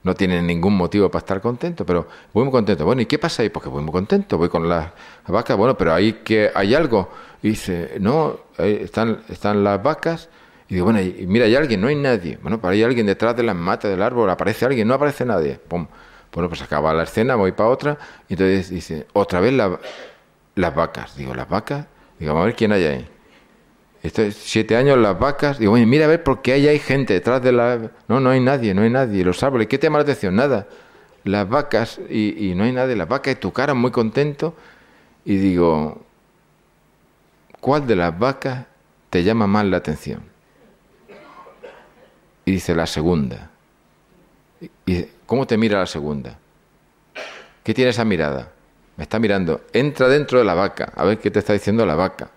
no 0.04 0.16
tienes 0.16 0.44
ningún 0.44 0.76
motivo 0.76 1.10
para 1.10 1.20
estar 1.20 1.42
contento, 1.42 1.86
pero 1.86 2.08
voy 2.34 2.44
muy 2.44 2.52
contento. 2.52 2.86
Bueno, 2.86 3.02
¿y 3.02 3.06
qué 3.06 3.20
pasa 3.20 3.44
ahí? 3.44 3.50
Porque 3.50 3.70
voy 3.70 3.84
muy 3.84 3.92
contento, 3.92 4.38
voy 4.38 4.50
con 4.50 4.68
las 4.68 4.92
vacas. 5.28 5.56
Bueno, 5.56 5.78
pero 5.78 5.94
ahí 5.94 6.14
que 6.24 6.52
hay 6.54 6.74
algo. 6.74 7.10
Y 7.44 7.50
dice, 7.50 7.98
no, 8.00 8.38
están, 8.58 9.22
están 9.30 9.64
las 9.64 9.82
vacas. 9.82 10.30
Y 10.72 10.76
digo, 10.76 10.86
bueno, 10.86 11.02
y 11.02 11.26
mira, 11.28 11.44
hay 11.48 11.56
alguien, 11.58 11.82
no 11.82 11.88
hay 11.88 11.98
nadie. 11.98 12.40
Bueno, 12.42 12.62
pero 12.62 12.72
hay 12.72 12.82
alguien 12.82 13.06
detrás 13.06 13.36
de 13.36 13.44
las 13.44 13.58
matas 13.58 13.92
del 13.92 14.02
árbol, 14.02 14.30
aparece 14.30 14.64
alguien, 14.64 14.88
no 14.88 14.94
aparece 14.94 15.26
nadie. 15.26 15.60
Pum. 15.68 15.86
Bueno, 16.32 16.48
pues 16.48 16.62
acaba 16.62 16.94
la 16.94 17.04
escena, 17.04 17.36
voy 17.36 17.52
para 17.52 17.68
otra. 17.68 17.98
Y 18.30 18.36
entonces 18.36 18.70
dice, 18.70 19.06
otra 19.12 19.42
vez 19.42 19.52
las 19.52 20.74
vacas. 20.74 21.18
Digo, 21.18 21.36
¿las 21.36 21.50
vacas? 21.50 21.88
Digo, 22.18 22.38
a 22.38 22.46
ver 22.46 22.56
quién 22.56 22.72
hay 22.72 22.86
ahí. 22.86 23.10
Esto 24.02 24.22
es 24.22 24.38
siete 24.38 24.78
años 24.78 24.98
las 24.98 25.20
vacas. 25.20 25.60
Digo, 25.60 25.74
oye, 25.74 25.86
mira 25.86 26.06
a 26.06 26.08
ver 26.08 26.24
por 26.24 26.42
qué 26.42 26.54
ahí 26.54 26.70
hay 26.70 26.80
gente 26.80 27.16
detrás 27.16 27.44
de 27.44 27.52
la. 27.52 27.92
No, 28.08 28.22
no 28.22 28.30
hay 28.30 28.40
nadie, 28.40 28.74
no 28.74 28.84
hay 28.84 28.90
nadie. 28.90 29.26
Los 29.26 29.44
árboles, 29.44 29.68
¿qué 29.68 29.78
te 29.78 29.88
llama 29.88 29.98
la 29.98 30.04
atención? 30.04 30.38
Nada. 30.38 30.70
Las 31.26 31.50
vacas 31.50 32.00
y, 32.10 32.54
no 32.56 32.64
hay 32.64 32.72
nadie. 32.72 32.96
Las 32.96 33.10
vacas 33.10 33.34
y 33.34 33.36
tu 33.36 33.52
cara 33.52 33.74
muy 33.74 33.92
contento. 33.92 34.56
Y 35.26 35.36
digo, 35.36 36.02
¿cuál 37.60 37.86
de 37.86 37.98
las 37.98 38.18
vacas 38.18 38.68
te 39.10 39.22
llama 39.22 39.48
más 39.48 39.66
la 39.66 39.76
atención? 39.76 40.31
Y 42.46 42.52
dice 42.52 42.76
la 42.76 42.88
segunda. 42.88 43.50
Y, 44.86 45.06
¿Cómo 45.26 45.48
te 45.48 45.58
mira 45.58 45.80
la 45.80 45.86
segunda? 45.86 46.38
¿Qué 47.64 47.74
tiene 47.74 47.92
esa 47.92 48.06
mirada? 48.06 48.52
Me 48.98 49.04
está 49.04 49.20
mirando. 49.20 49.62
Entra 49.74 50.08
dentro 50.08 50.40
de 50.40 50.46
la 50.46 50.54
vaca. 50.54 50.92
A 50.96 51.06
ver 51.06 51.20
qué 51.20 51.32
te 51.32 51.40
está 51.40 51.54
diciendo 51.54 51.86
la 51.86 51.96
vaca. 51.96 52.30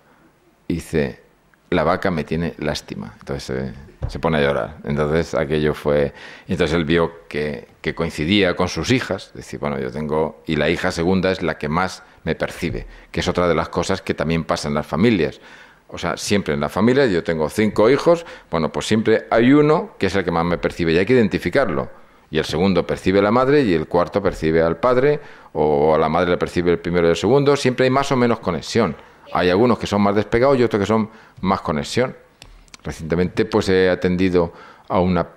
Y 0.67 0.75
dice, 0.75 1.21
la 1.69 1.83
vaca 1.83 2.11
me 2.11 2.23
tiene 2.23 2.55
lástima. 2.59 3.15
Entonces 3.19 3.73
se 4.07 4.19
pone 4.19 4.37
a 4.37 4.41
llorar. 4.41 4.77
Entonces 4.83 5.33
aquello 5.33 5.73
fue... 5.73 6.13
Entonces 6.47 6.75
él 6.75 6.85
vio 6.85 7.27
que, 7.27 7.67
coincidía 7.95 8.55
con 8.55 8.67
sus 8.67 8.91
hijas. 8.91 9.31
Decir, 9.33 9.59
bueno, 9.59 9.79
yo 9.79 9.91
tengo... 9.91 10.43
Y 10.45 10.55
la 10.55 10.69
hija 10.69 10.91
segunda 10.91 11.31
es 11.31 11.41
la 11.41 11.57
que 11.57 11.69
más 11.69 12.03
me 12.23 12.35
percibe, 12.35 12.87
que 13.11 13.19
es 13.19 13.27
otra 13.27 13.47
de 13.47 13.55
las 13.55 13.69
cosas 13.69 14.01
que 14.01 14.13
también 14.13 14.43
pasa 14.43 14.67
en 14.67 14.73
las 14.73 14.85
familias. 14.85 15.39
O 15.87 15.97
sea, 15.97 16.17
siempre 16.17 16.53
en 16.53 16.59
la 16.59 16.69
familia, 16.69 17.05
yo 17.05 17.23
tengo 17.23 17.47
cinco 17.49 17.89
hijos, 17.89 18.25
bueno, 18.49 18.71
pues 18.71 18.87
siempre 18.87 19.27
hay 19.29 19.53
uno 19.53 19.91
que 19.99 20.07
es 20.07 20.15
el 20.15 20.23
que 20.23 20.31
más 20.31 20.45
me 20.45 20.57
percibe 20.57 20.93
y 20.93 20.97
hay 20.97 21.05
que 21.05 21.13
identificarlo. 21.13 21.89
Y 22.31 22.39
el 22.39 22.45
segundo 22.45 22.85
percibe 22.85 23.19
a 23.19 23.21
la 23.21 23.31
madre 23.31 23.61
y 23.61 23.73
el 23.73 23.87
cuarto 23.87 24.21
percibe 24.21 24.61
al 24.61 24.77
padre, 24.77 25.19
o 25.53 25.93
a 25.93 25.97
la 25.97 26.09
madre 26.09 26.31
le 26.31 26.37
percibe 26.37 26.71
el 26.71 26.79
primero 26.79 27.07
y 27.07 27.11
el 27.11 27.15
segundo. 27.15 27.55
Siempre 27.55 27.85
hay 27.85 27.91
más 27.91 28.11
o 28.11 28.15
menos 28.15 28.39
conexión. 28.39 28.95
Hay 29.31 29.49
algunos 29.49 29.77
que 29.77 29.87
son 29.87 30.01
más 30.01 30.15
despegados 30.15 30.57
y 30.57 30.63
otros 30.63 30.79
que 30.79 30.85
son 30.85 31.09
más 31.41 31.61
conexión. 31.61 32.15
Recientemente 32.83 33.45
pues 33.45 33.69
he 33.69 33.89
atendido 33.89 34.53
a 34.87 34.99
una 34.99 35.27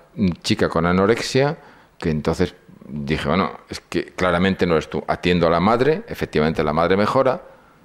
chica 0.42 0.68
con 0.68 0.86
anorexia 0.86 1.56
que 1.98 2.10
entonces 2.10 2.54
dije, 2.88 3.28
bueno, 3.28 3.52
es 3.68 3.80
que 3.80 4.06
claramente 4.06 4.66
no 4.66 4.74
eres 4.74 4.88
tú. 4.88 5.02
Atiendo 5.06 5.46
a 5.46 5.50
la 5.50 5.60
madre, 5.60 6.02
efectivamente 6.08 6.62
la 6.64 6.72
madre 6.72 6.96
mejora, 6.96 7.42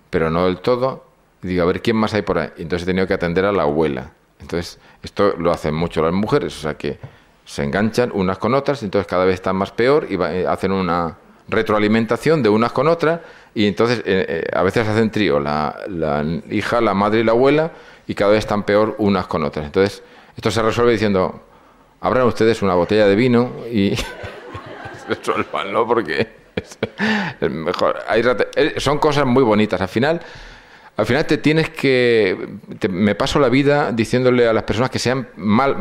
pero 0.09 0.29
no 0.29 0.45
del 0.45 0.59
todo. 0.59 1.12
Y 1.43 1.47
digo, 1.47 1.63
a 1.63 1.65
ver, 1.65 1.81
¿quién 1.81 1.97
más 1.97 2.13
hay 2.13 2.21
por 2.21 2.39
ahí? 2.39 2.49
Entonces 2.57 2.83
he 2.83 2.85
tenido 2.85 3.05
que 3.05 3.13
atender 3.13 3.45
a 3.45 3.51
la 3.51 3.63
abuela. 3.63 4.11
Entonces, 4.39 4.79
esto 5.01 5.35
lo 5.37 5.51
hacen 5.51 5.75
mucho 5.75 6.01
las 6.01 6.13
mujeres, 6.13 6.57
o 6.57 6.61
sea 6.61 6.75
que 6.75 6.97
se 7.45 7.63
enganchan 7.63 8.11
unas 8.13 8.37
con 8.37 8.53
otras, 8.53 8.83
entonces 8.83 9.07
cada 9.07 9.25
vez 9.25 9.35
están 9.35 9.55
más 9.55 9.71
peor 9.71 10.07
y 10.09 10.15
eh, 10.15 10.45
hacen 10.47 10.71
una 10.71 11.17
retroalimentación 11.47 12.41
de 12.41 12.49
unas 12.49 12.71
con 12.71 12.87
otras 12.87 13.19
y 13.53 13.67
entonces 13.67 13.99
eh, 13.99 14.25
eh, 14.27 14.43
a 14.53 14.63
veces 14.63 14.87
hacen 14.87 15.11
trío, 15.11 15.39
la, 15.39 15.75
hija, 16.49 16.81
la 16.81 16.93
madre 16.93 17.19
y 17.19 17.23
la 17.23 17.33
abuela, 17.33 17.71
y 18.07 18.15
cada 18.15 18.31
vez 18.31 18.39
están 18.39 18.63
peor 18.63 18.95
unas 18.97 19.27
con 19.27 19.43
otras. 19.43 19.65
Entonces, 19.65 20.03
esto 20.35 20.51
se 20.51 20.61
resuelve 20.61 20.93
diciendo, 20.93 21.41
abran 22.01 22.25
ustedes 22.25 22.61
una 22.61 22.73
botella 22.73 23.07
de 23.07 23.15
vino 23.15 23.51
y 23.71 23.93
resuelvanlo 25.07 25.85
porque 25.85 26.27
es, 26.55 26.79
mejor. 27.51 27.99
Son 28.77 28.97
cosas 28.97 29.25
muy 29.25 29.43
bonitas. 29.43 29.79
Al 29.79 29.87
final, 29.87 30.21
al 30.95 31.05
final 31.05 31.25
te 31.25 31.37
tienes 31.37 31.69
que... 31.69 32.37
me 32.89 33.15
paso 33.15 33.39
la 33.39 33.49
vida 33.49 33.91
diciéndole 33.91 34.47
a 34.47 34.53
las 34.53 34.63
personas 34.63 34.89
que 34.89 34.99
sean 34.99 35.27
mal, 35.37 35.75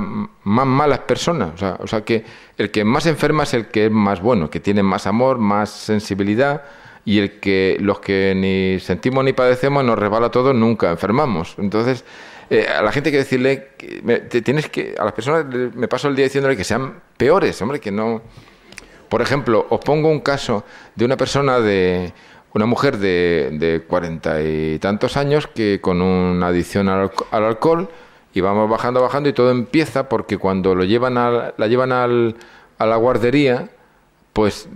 más 0.45 0.67
malas 0.67 1.01
personas. 1.01 1.51
O 1.55 1.59
sea, 1.59 1.77
o 1.81 1.87
sea, 1.87 2.03
que 2.03 2.25
el 2.57 2.71
que 2.71 2.85
más 2.85 3.07
enferma 3.07 3.43
es 3.43 3.55
el 3.55 3.67
que 3.67 3.87
es 3.87 3.91
más 3.91 4.21
bueno, 4.21 4.49
que 4.49 4.61
tiene 4.61 4.83
más 4.83 5.07
amor, 5.07 5.39
más 5.39 5.71
sensibilidad 5.71 6.63
y 7.05 7.19
el 7.19 7.41
que 7.41 7.77
los 7.81 8.01
que 8.01 8.33
ni 8.35 8.81
sentimos 8.81 9.25
ni 9.25 9.33
padecemos 9.33 9.85
nos 9.85 9.99
resbala 9.99 10.31
todo 10.31 10.53
nunca 10.53 10.91
enfermamos 10.91 11.57
entonces 11.59 12.05
eh, 12.51 12.67
a 12.69 12.83
la 12.83 12.93
gente 12.93 13.09
hay 13.09 13.13
que 13.13 13.19
decirle 13.19 13.69
que 13.79 14.43
tienes 14.43 14.69
que 14.69 14.95
a 14.99 15.05
las 15.05 15.13
personas 15.13 15.47
me 15.75 15.89
paso 15.89 16.09
el 16.09 16.17
día 16.17 16.25
diciéndole 16.25 16.57
que 16.57 16.65
sean 16.65 17.01
peores 17.17 17.61
hombre 17.63 17.81
que 17.81 17.91
no 17.91 18.23
por 19.09 19.21
ejemplo 19.21 19.67
os 19.69 19.81
pongo 19.81 20.09
un 20.09 20.21
caso 20.21 20.65
de 20.95 21.05
una 21.05 21.17
persona 21.17 21.59
de 21.59 22.13
una 22.55 22.67
mujer 22.67 22.99
de 22.99 23.83
cuarenta 23.89 24.43
y 24.43 24.79
tantos 24.79 25.17
años 25.17 25.47
que 25.47 25.81
con 25.81 26.03
una 26.03 26.49
adicción 26.49 26.89
al, 26.89 27.11
alcohol 27.31 27.89
y 28.35 28.41
vamos 28.41 28.69
bajando 28.69 29.01
bajando 29.01 29.29
y 29.29 29.33
todo 29.33 29.51
empieza 29.51 30.09
porque 30.09 30.39
cuando 30.39 30.75
lo 30.75 30.85
llevan 30.85 31.19
a, 31.19 31.55
la 31.57 31.67
llevan 31.67 31.93
al, 31.93 32.37
a 32.79 32.87
la 32.87 32.97
guardería 32.97 33.69
pues 34.33 34.69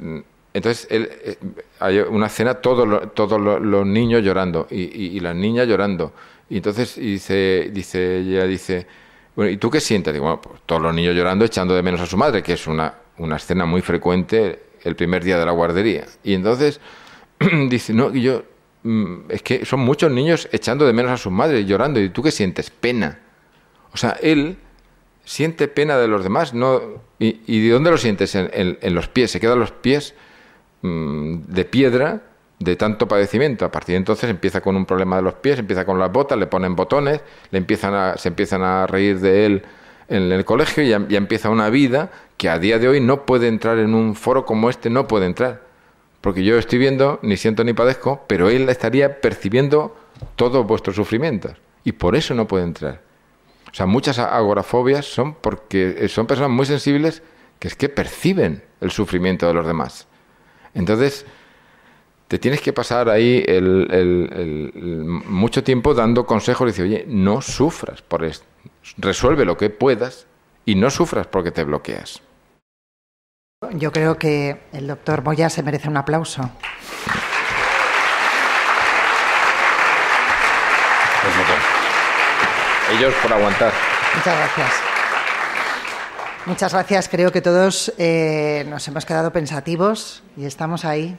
entonces 0.57 0.87
eh, 0.89 1.37
hay 1.81 1.99
una 1.99 2.29
escena, 2.29 2.55
todos 2.55 3.13
todos 3.13 3.39
los, 3.39 3.87
niños 3.87 4.23
llorando 4.23 4.67
y, 4.71 5.21
las 5.21 5.37
niñas 5.37 5.69
llorando. 5.69 6.15
Y 6.49 6.57
entonces 6.57 6.97
dice, 6.97 7.69
dice, 7.71 8.21
ella 8.21 8.47
dice, 8.47 8.87
bueno, 9.35 9.51
¿y 9.51 9.59
tú 9.59 9.71
qué 9.71 9.81
sientes? 9.81 10.15
Digo, 10.15 10.25
bueno, 10.25 10.41
pues 10.41 10.63
todos 10.65 10.81
los 10.81 10.95
niños 10.95 11.15
llorando, 11.15 11.45
echando 11.45 11.75
de 11.75 11.83
menos 11.83 12.01
a 12.01 12.07
su 12.07 12.17
madre, 12.17 12.43
que 12.43 12.55
es 12.55 12.67
una, 12.67 12.95
una 13.19 13.37
escena 13.37 13.67
muy 13.67 13.83
frecuente 13.83 14.63
el 14.83 14.97
primer 14.97 15.23
día 15.25 15.39
de 15.39 15.45
la 15.45 15.53
guardería. 15.53 16.07
Y 16.25 16.33
entonces 16.33 16.81
dice, 17.69 17.93
no, 17.93 18.13
yo, 18.13 18.43
mm, 18.83 19.31
es 19.31 19.43
que 19.43 19.65
son 19.65 19.81
muchos 19.81 20.11
niños 20.11 20.49
echando 20.53 20.87
de 20.87 20.93
menos 20.93 21.13
a 21.13 21.17
su 21.17 21.31
madre 21.31 21.61
y 21.61 21.65
llorando. 21.65 22.01
¿Y 22.01 22.09
tú 22.11 22.23
qué 22.23 22.31
sientes? 22.31 22.71
Pena. 22.71 23.21
O 23.93 23.97
sea, 23.97 24.17
él 24.23 24.59
siente 25.25 25.69
pena 25.69 25.97
de 25.97 26.09
los 26.09 26.23
demás, 26.23 26.55
no. 26.55 26.81
¿Y, 27.19 27.67
de 27.67 27.71
dónde 27.71 27.91
lo 27.91 27.99
sientes? 27.99 28.35
En, 28.35 28.51
en 28.53 28.95
los 28.95 29.09
pies, 29.09 29.31
se 29.31 29.41
quedan 29.41 29.59
los 29.59 29.73
pies 29.73 30.15
Mm, 30.83 31.47
de 31.49 31.65
piedra 31.65 32.21
de 32.59 32.77
tanto 32.77 33.09
padecimiento. 33.09 33.65
A 33.65 33.73
partir 33.73 33.95
de 33.95 33.99
entonces 33.99 34.31
empieza 34.31 34.61
con 34.61 34.77
un 34.77 34.87
problema 34.87 35.17
de 35.17 35.23
los 35.23 35.35
pies, 35.35 35.59
empieza 35.59 35.85
con 35.85 35.99
las 35.99 36.13
botas, 36.13 36.39
le 36.39 36.47
ponen 36.47 36.77
botones, 36.77 37.21
le 37.51 37.59
empiezan 37.59 37.95
a, 37.95 38.17
se 38.17 38.29
empiezan 38.29 38.63
a 38.63 38.87
reír 38.87 39.19
de 39.21 39.47
él 39.47 39.63
en 40.09 40.31
el 40.31 40.45
colegio 40.45 40.85
y 40.85 40.89
ya, 40.91 40.97
empieza 40.97 41.51
una 41.51 41.71
vida 41.71 42.11
que 42.37 42.49
a 42.49 42.59
día 42.59 42.79
de 42.79 42.89
hoy 42.89 43.01
no 43.01 43.27
puede 43.27 43.49
entrar 43.49 43.79
en 43.79 43.95
un 43.95 44.15
foro 44.15 44.45
como 44.47 44.71
este, 44.71 44.91
no 44.91 45.09
puede 45.09 45.27
entrar. 45.27 45.66
Porque 46.27 46.43
yo 46.43 46.59
estoy 46.59 46.81
viendo, 46.81 47.21
ni 47.23 47.37
siento 47.37 47.63
ni 47.63 47.73
padezco, 47.73 48.25
pero 48.27 48.51
él 48.51 48.69
estaría 48.69 49.21
percibiendo 49.21 49.97
todos 50.35 50.67
vuestros 50.67 50.97
sufrimientos. 50.97 51.53
Y 51.85 51.93
por 51.93 52.17
eso 52.17 52.35
no 52.35 52.49
puede 52.49 52.65
entrar. 52.65 53.01
O 53.71 53.73
sea, 53.73 53.87
muchas 53.87 54.19
agorafobias 54.19 55.07
son 55.07 55.35
porque 55.35 56.09
son 56.09 56.27
personas 56.27 56.51
muy 56.51 56.67
sensibles 56.67 57.23
que 57.61 57.69
es 57.69 57.77
que 57.77 57.89
perciben 57.89 58.65
el 58.81 58.91
sufrimiento 58.91 59.47
de 59.47 59.55
los 59.55 59.69
demás. 59.69 60.09
Entonces, 60.75 61.27
te 62.27 62.41
tienes 62.41 62.61
que 62.61 62.73
pasar 62.73 63.09
ahí 63.09 63.45
el, 63.47 64.73
mucho 65.29 65.63
tiempo 65.63 65.95
dando 65.95 66.27
consejos 66.27 66.65
y 66.65 66.71
decir, 66.73 66.87
oye, 66.87 67.05
no 67.07 67.41
sufras 67.41 68.03
resuelve 68.99 69.45
lo 69.45 69.57
que 69.57 69.71
puedas 69.71 70.27
y 70.65 70.75
no 70.75 70.91
sufras 70.91 71.29
porque 71.29 71.53
te 71.53 71.63
bloqueas. 71.63 72.21
Yo 73.73 73.93
creo 73.93 74.19
que 74.19 74.61
el 74.73 74.87
doctor 74.87 75.23
Moya 75.23 75.51
se 75.51 75.63
merece 75.63 75.89
un 75.89 75.97
aplauso. 75.97 76.51
Ellos 82.93 83.15
por 83.23 83.33
aguantar. 83.33 83.73
Muchas 84.15 84.37
gracias. 84.37 84.71
Muchas 86.47 86.73
gracias. 86.73 87.09
Creo 87.09 87.33
que 87.33 87.43
todos 87.43 87.93
eh, 87.99 88.65
nos 88.69 88.87
hemos 88.87 89.05
quedado 89.05 89.33
pensativos 89.33 90.23
y 90.37 90.47
estamos 90.47 90.85
ahí 90.85 91.19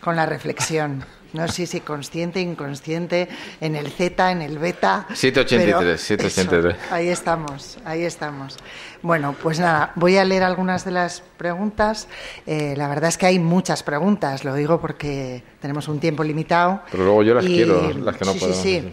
con 0.00 0.16
la 0.16 0.26
reflexión. 0.26 1.04
No 1.32 1.48
sé 1.48 1.66
si 1.66 1.80
consciente, 1.80 2.40
inconsciente, 2.40 3.28
en 3.60 3.76
el 3.76 3.90
Z, 3.90 4.30
en 4.30 4.42
el 4.42 4.58
beta. 4.58 5.06
783, 5.12 6.00
783. 6.00 6.92
ahí 6.92 7.08
estamos, 7.08 7.78
ahí 7.84 8.04
estamos. 8.04 8.56
Bueno, 9.02 9.34
pues 9.42 9.58
nada, 9.58 9.92
voy 9.96 10.16
a 10.16 10.24
leer 10.24 10.42
algunas 10.42 10.84
de 10.84 10.92
las 10.92 11.22
preguntas. 11.36 12.08
Eh, 12.46 12.74
la 12.76 12.88
verdad 12.88 13.08
es 13.08 13.18
que 13.18 13.26
hay 13.26 13.38
muchas 13.38 13.82
preguntas, 13.82 14.44
lo 14.44 14.54
digo 14.54 14.80
porque 14.80 15.42
tenemos 15.60 15.88
un 15.88 16.00
tiempo 16.00 16.24
limitado. 16.24 16.82
Pero 16.90 17.04
luego 17.04 17.22
yo 17.22 17.34
las 17.34 17.44
quiero, 17.44 17.92
las 17.92 18.16
que 18.16 18.24
no 18.24 18.34
puedo. 18.34 18.54
Sí, 18.54 18.80
sí. 18.80 18.92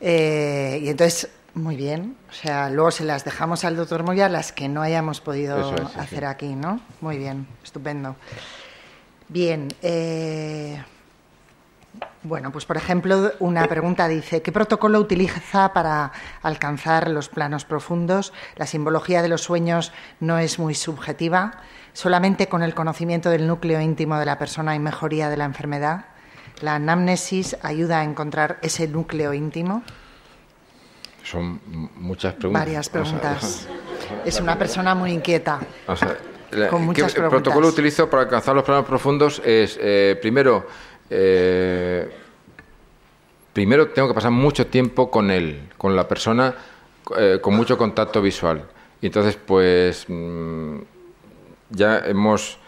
Eh, 0.00 0.80
y 0.82 0.88
entonces 0.88 1.28
muy 1.54 1.76
bien. 1.76 2.16
O 2.30 2.32
sea, 2.32 2.70
luego 2.70 2.90
se 2.90 3.04
las 3.04 3.24
dejamos 3.24 3.64
al 3.64 3.76
doctor 3.76 4.04
Moya, 4.04 4.28
las 4.28 4.52
que 4.52 4.68
no 4.68 4.82
hayamos 4.82 5.20
podido 5.20 5.74
hacer 5.96 6.24
aquí, 6.24 6.54
¿no? 6.54 6.80
Muy 7.00 7.18
bien, 7.18 7.46
estupendo. 7.64 8.16
Bien. 9.28 9.68
Eh, 9.82 10.82
bueno, 12.22 12.50
pues 12.50 12.64
por 12.64 12.76
ejemplo, 12.76 13.32
una 13.38 13.66
pregunta 13.66 14.08
dice, 14.08 14.42
¿qué 14.42 14.50
protocolo 14.50 14.98
utiliza 14.98 15.72
para 15.72 16.12
alcanzar 16.42 17.08
los 17.08 17.28
planos 17.28 17.64
profundos? 17.64 18.32
La 18.56 18.66
simbología 18.66 19.22
de 19.22 19.28
los 19.28 19.42
sueños 19.42 19.92
no 20.20 20.38
es 20.38 20.58
muy 20.58 20.74
subjetiva. 20.74 21.60
Solamente 21.92 22.48
con 22.48 22.62
el 22.62 22.74
conocimiento 22.74 23.30
del 23.30 23.46
núcleo 23.46 23.80
íntimo 23.80 24.18
de 24.18 24.26
la 24.26 24.38
persona 24.38 24.72
hay 24.72 24.78
mejoría 24.78 25.30
de 25.30 25.36
la 25.36 25.44
enfermedad. 25.44 26.06
La 26.60 26.74
anamnesis 26.74 27.56
ayuda 27.62 28.00
a 28.00 28.04
encontrar 28.04 28.58
ese 28.62 28.88
núcleo 28.88 29.32
íntimo. 29.32 29.82
Son 31.22 31.60
muchas 31.96 32.34
preguntas. 32.34 32.62
Varias 32.64 32.88
preguntas. 32.88 33.68
es 34.24 34.40
una 34.40 34.58
persona 34.58 34.94
muy 34.94 35.12
inquieta. 35.12 35.60
con 36.70 36.84
muchas 36.84 37.14
¿qué, 37.14 37.20
protocolo 37.20 37.68
utilizo 37.68 38.08
para 38.08 38.22
alcanzar 38.22 38.54
los 38.56 38.64
planos 38.64 38.86
profundos 38.86 39.40
es, 39.44 39.78
eh, 39.80 40.18
primero, 40.20 40.66
eh, 41.10 42.08
primero 43.52 43.88
tengo 43.88 44.08
que 44.08 44.14
pasar 44.14 44.30
mucho 44.30 44.66
tiempo 44.66 45.10
con 45.10 45.30
él, 45.30 45.68
con 45.76 45.96
la 45.96 46.06
persona, 46.06 46.54
eh, 47.18 47.38
con 47.40 47.54
mucho 47.54 47.76
contacto 47.78 48.20
visual. 48.22 48.64
Entonces, 49.00 49.36
pues, 49.36 50.04
mm, 50.08 50.78
ya 51.70 51.98
hemos, 52.06 52.58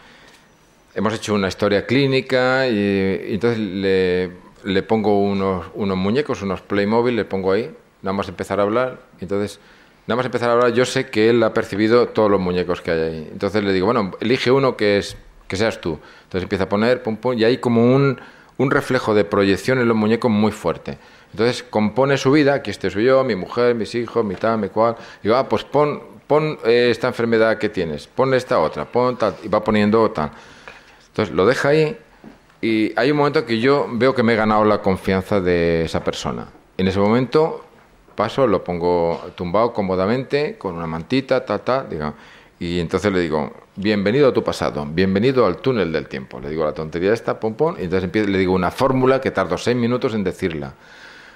hemos 0.95 1.13
hecho 1.13 1.33
una 1.33 1.47
historia 1.47 1.85
clínica 1.85 2.67
y, 2.67 3.33
entonces 3.33 3.59
le, 3.59 4.31
le 4.63 4.83
pongo 4.83 5.19
unos, 5.19 5.67
unos 5.75 5.97
muñecos, 5.97 6.41
unos 6.41 6.61
Playmobil, 6.61 7.15
le 7.15 7.25
pongo 7.25 7.51
ahí 7.51 7.71
nada 8.01 8.13
más 8.13 8.27
empezar 8.27 8.59
a 8.59 8.63
hablar, 8.63 8.99
entonces, 9.19 9.59
nada 10.07 10.17
más 10.17 10.25
empezar 10.25 10.49
a 10.49 10.53
hablar, 10.53 10.73
yo 10.73 10.85
sé 10.85 11.09
que 11.09 11.29
él 11.29 11.41
ha 11.43 11.53
percibido 11.53 12.07
todos 12.07 12.29
los 12.29 12.39
muñecos 12.39 12.81
que 12.81 12.91
hay 12.91 12.99
ahí. 12.99 13.29
Entonces 13.31 13.63
le 13.63 13.73
digo, 13.73 13.85
bueno, 13.85 14.11
elige 14.19 14.51
uno 14.51 14.75
que, 14.75 14.97
es, 14.97 15.17
que 15.51 15.57
seas 15.57 15.81
tú. 15.81 15.99
Entonces 16.23 16.43
empieza 16.43 16.63
a 16.63 16.69
poner, 16.69 17.03
pum, 17.03 17.17
pum, 17.17 17.37
y 17.37 17.43
hay 17.43 17.57
como 17.57 17.93
un, 17.93 18.17
un 18.57 18.71
reflejo 18.71 19.13
de 19.13 19.25
proyección 19.25 19.79
en 19.79 19.87
los 19.89 19.97
muñecos 19.97 20.31
muy 20.31 20.53
fuerte. 20.53 20.97
Entonces 21.31 21.61
compone 21.61 22.17
su 22.17 22.31
vida, 22.31 22.53
aquí 22.53 22.71
este 22.71 22.89
soy 22.89 23.03
yo, 23.03 23.21
mi 23.25 23.35
mujer, 23.35 23.75
mis 23.75 23.93
hijos, 23.95 24.23
mi 24.23 24.35
tal, 24.35 24.59
mi 24.59 24.69
cual. 24.69 24.95
Digo, 25.21 25.35
ah, 25.35 25.49
pues 25.49 25.65
pon, 25.65 26.01
pon 26.25 26.57
eh, 26.63 26.87
esta 26.89 27.07
enfermedad 27.07 27.57
que 27.57 27.67
tienes, 27.67 28.07
pon 28.07 28.33
esta 28.33 28.59
otra, 28.59 28.85
pon 28.85 29.17
tal, 29.17 29.35
y 29.43 29.49
va 29.49 29.61
poniendo 29.61 30.09
tal. 30.11 30.31
Entonces 31.07 31.35
lo 31.35 31.45
deja 31.45 31.67
ahí 31.67 31.97
y 32.61 32.93
hay 32.97 33.11
un 33.11 33.17
momento 33.17 33.45
que 33.45 33.59
yo 33.59 33.89
veo 33.91 34.15
que 34.15 34.23
me 34.23 34.31
he 34.31 34.37
ganado 34.37 34.63
la 34.63 34.81
confianza 34.81 35.41
de 35.41 35.83
esa 35.83 36.01
persona. 36.01 36.47
En 36.77 36.87
ese 36.87 36.99
momento 36.99 37.65
paso, 38.15 38.47
lo 38.47 38.63
pongo 38.63 39.19
tumbado 39.35 39.73
cómodamente, 39.73 40.57
con 40.57 40.75
una 40.75 40.87
mantita, 40.87 41.45
ta, 41.45 41.59
ta, 41.59 41.83
diga, 41.83 42.13
y 42.61 42.79
entonces 42.79 43.11
le 43.11 43.21
digo, 43.21 43.51
bienvenido 43.75 44.27
a 44.27 44.33
tu 44.33 44.43
pasado, 44.43 44.85
bienvenido 44.85 45.47
al 45.47 45.57
túnel 45.57 45.91
del 45.91 46.07
tiempo. 46.07 46.39
Le 46.39 46.47
digo 46.47 46.63
la 46.63 46.73
tontería 46.73 47.11
esta, 47.11 47.39
pom, 47.39 47.55
pom, 47.55 47.75
y 47.79 47.85
entonces 47.85 48.29
le 48.29 48.37
digo 48.37 48.53
una 48.53 48.69
fórmula 48.69 49.19
que 49.19 49.31
tardo 49.31 49.57
seis 49.57 49.75
minutos 49.75 50.13
en 50.13 50.23
decirla. 50.23 50.75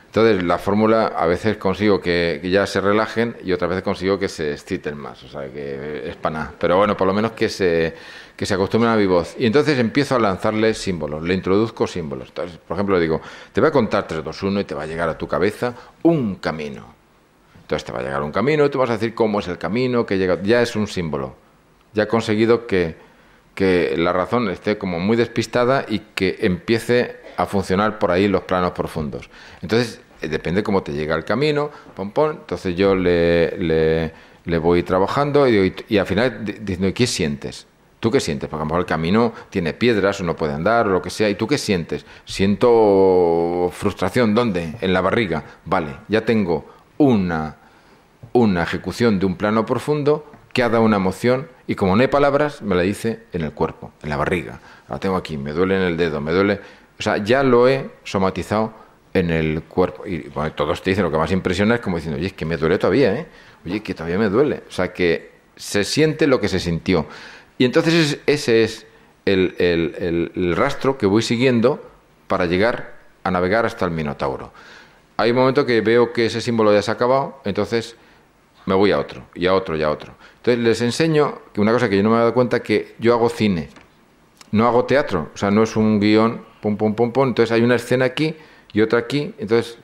Entonces, 0.05 0.43
la 0.43 0.59
fórmula 0.59 1.07
a 1.07 1.25
veces 1.25 1.57
consigo 1.57 1.99
que, 1.99 2.39
ya 2.43 2.67
se 2.67 2.79
relajen 2.79 3.37
y 3.43 3.53
otras 3.53 3.69
veces 3.69 3.83
consigo 3.83 4.19
que 4.19 4.27
se 4.27 4.53
exciten 4.53 4.99
más, 4.99 5.23
o 5.23 5.27
sea, 5.27 5.51
que 5.51 6.07
es 6.07 6.15
para 6.15 6.37
nada. 6.37 6.53
Pero 6.59 6.77
bueno, 6.77 6.95
por 6.95 7.07
lo 7.07 7.13
menos 7.15 7.31
que 7.31 7.49
se, 7.49 7.95
que 8.37 8.45
se 8.45 8.53
acostumbren 8.53 8.93
a 8.93 8.95
mi 8.95 9.07
voz. 9.07 9.35
Y 9.39 9.47
entonces 9.47 9.79
empiezo 9.79 10.17
a 10.17 10.19
lanzarle 10.19 10.75
símbolos, 10.75 11.23
le 11.23 11.33
introduzco 11.33 11.87
símbolos. 11.87 12.27
Entonces, 12.27 12.59
por 12.59 12.77
ejemplo, 12.77 12.97
le 12.97 13.01
digo, 13.01 13.19
te 13.51 13.61
voy 13.61 13.69
a 13.69 13.71
contar 13.71 14.07
3, 14.07 14.23
2, 14.23 14.43
1 14.43 14.59
y 14.59 14.63
te 14.63 14.75
va 14.75 14.83
a 14.83 14.85
llegar 14.85 15.09
a 15.09 15.17
tu 15.17 15.27
cabeza 15.27 15.73
un 16.03 16.35
camino. 16.35 16.94
Entonces 17.65 17.83
te 17.83 17.91
va 17.91 17.99
a 17.99 18.03
llegar 18.03 18.21
un 18.21 18.31
camino 18.31 18.69
tú 18.69 18.77
vas 18.77 18.91
a 18.91 18.93
decir 18.93 19.15
cómo 19.15 19.39
es 19.39 19.47
el 19.47 19.57
camino, 19.57 20.05
que 20.05 20.19
llega. 20.19 20.39
Ya 20.43 20.61
es 20.61 20.75
un 20.75 20.85
símbolo. 20.85 21.35
Ya 21.95 22.03
he 22.03 22.07
conseguido 22.07 22.67
que, 22.67 22.95
que 23.55 23.95
la 23.97 24.13
razón 24.13 24.51
esté 24.51 24.77
como 24.77 24.99
muy 24.99 25.17
despistada 25.17 25.83
y 25.87 25.99
que 26.13 26.37
empiece 26.41 27.17
a 27.37 27.47
funcionar 27.47 27.97
por 27.97 28.11
ahí 28.11 28.27
los 28.27 28.43
planos 28.43 28.71
profundos. 28.71 29.31
Entonces, 29.63 29.99
eh, 30.21 30.27
depende 30.27 30.61
cómo 30.61 30.83
te 30.83 30.93
llega 30.93 31.15
el 31.15 31.25
camino, 31.25 31.71
pom, 31.95 32.11
pom, 32.11 32.31
entonces 32.31 32.75
yo 32.75 32.93
le, 32.93 33.57
le, 33.57 34.57
voy 34.59 34.83
trabajando 34.83 35.47
y, 35.47 35.73
y, 35.89 35.97
al 35.97 36.05
final 36.05 36.45
diciendo, 36.45 36.93
¿qué 36.93 37.07
sientes? 37.07 37.65
¿Tú 37.99 38.11
qué 38.11 38.19
sientes? 38.19 38.47
Porque 38.47 38.61
a 38.61 38.65
lo 38.65 38.67
mejor 38.67 38.81
el 38.81 38.85
camino 38.85 39.33
tiene 39.49 39.73
piedras, 39.73 40.19
uno 40.19 40.35
puede 40.35 40.53
andar 40.53 40.85
o 40.85 40.91
lo 40.91 41.01
que 41.01 41.09
sea. 41.09 41.27
¿Y 41.29 41.33
tú 41.33 41.47
qué 41.47 41.57
sientes? 41.57 42.05
Siento 42.25 43.71
frustración. 43.73 44.35
¿Dónde? 44.35 44.75
En 44.79 44.93
la 44.93 45.01
barriga. 45.01 45.43
Vale, 45.65 45.95
ya 46.07 46.23
tengo 46.23 46.74
una, 46.97 47.57
una 48.33 48.63
ejecución 48.63 49.19
de 49.19 49.25
un 49.25 49.35
plano 49.35 49.65
profundo 49.65 50.31
que 50.53 50.63
ha 50.63 50.69
dado 50.69 50.83
una 50.83 50.97
emoción 50.97 51.47
y 51.67 51.75
como 51.75 51.95
no 51.95 52.01
hay 52.01 52.07
palabras, 52.07 52.61
me 52.61 52.75
la 52.75 52.83
dice 52.83 53.23
en 53.33 53.41
el 53.41 53.51
cuerpo, 53.51 53.91
en 54.03 54.09
la 54.09 54.17
barriga. 54.17 54.59
La 54.87 54.99
tengo 54.99 55.15
aquí, 55.15 55.37
me 55.37 55.51
duele 55.51 55.75
en 55.75 55.81
el 55.81 55.97
dedo, 55.97 56.21
me 56.21 56.31
duele... 56.31 56.59
O 56.97 57.01
sea, 57.01 57.17
ya 57.17 57.43
lo 57.43 57.67
he 57.67 57.89
somatizado 58.03 58.73
en 59.13 59.31
el 59.31 59.63
cuerpo. 59.63 60.05
Y 60.05 60.29
bueno, 60.29 60.53
todos 60.53 60.81
te 60.81 60.91
dicen, 60.91 61.03
lo 61.03 61.11
que 61.11 61.17
más 61.17 61.31
impresiona 61.31 61.75
es 61.75 61.81
como 61.81 61.97
diciendo, 61.97 62.17
oye, 62.17 62.27
es 62.27 62.33
que 62.33 62.45
me 62.45 62.57
duele 62.57 62.77
todavía, 62.77 63.13
¿eh? 63.15 63.25
Oye, 63.65 63.81
que 63.81 63.93
todavía 63.93 64.17
me 64.17 64.29
duele. 64.29 64.63
O 64.67 64.71
sea, 64.71 64.93
que 64.93 65.31
se 65.55 65.83
siente 65.83 66.27
lo 66.27 66.39
que 66.39 66.47
se 66.47 66.59
sintió. 66.59 67.07
Y 67.57 67.65
entonces 67.65 68.19
ese 68.25 68.63
es 68.63 68.85
el, 69.25 69.55
el, 69.57 70.55
rastro 70.55 70.97
que 70.97 71.05
voy 71.05 71.21
siguiendo 71.21 71.89
para 72.27 72.45
llegar 72.45 72.95
a 73.23 73.31
navegar 73.31 73.65
hasta 73.65 73.85
el 73.85 73.91
Minotauro. 73.91 74.51
Hay 75.17 75.31
un 75.31 75.37
momento 75.37 75.65
que 75.65 75.81
veo 75.81 76.11
que 76.11 76.25
ese 76.25 76.41
símbolo 76.41 76.73
ya 76.73 76.81
se 76.81 76.91
ha 76.91 76.95
acabado, 76.95 77.39
entonces 77.45 77.95
me 78.65 78.75
voy 78.75 78.91
a 78.91 78.99
otro, 78.99 79.23
y 79.33 79.45
a 79.45 79.53
otro, 79.53 79.77
y 79.77 79.83
a 79.83 79.89
otro. 79.89 80.13
Entonces 80.37 80.63
les 80.63 80.81
enseño 80.81 81.39
que 81.53 81.61
una 81.61 81.71
cosa 81.71 81.89
que 81.89 81.97
yo 81.97 82.03
no 82.03 82.09
me 82.09 82.15
he 82.15 82.19
dado 82.19 82.33
cuenta, 82.33 82.61
que 82.61 82.95
yo 82.99 83.13
hago 83.13 83.29
cine, 83.29 83.69
no 84.51 84.67
hago 84.67 84.85
teatro, 84.85 85.29
o 85.33 85.37
sea, 85.37 85.51
no 85.51 85.63
es 85.63 85.75
un 85.75 85.99
guion, 85.99 86.45
pum, 86.61 86.77
pum, 86.77 86.95
pum, 86.95 87.11
pum, 87.11 87.27
entonces 87.29 87.51
hay 87.51 87.61
una 87.61 87.75
escena 87.75 88.05
aquí 88.05 88.35
y 88.73 88.81
otra 88.81 88.99
aquí. 88.99 89.33
Entonces, 89.37 89.77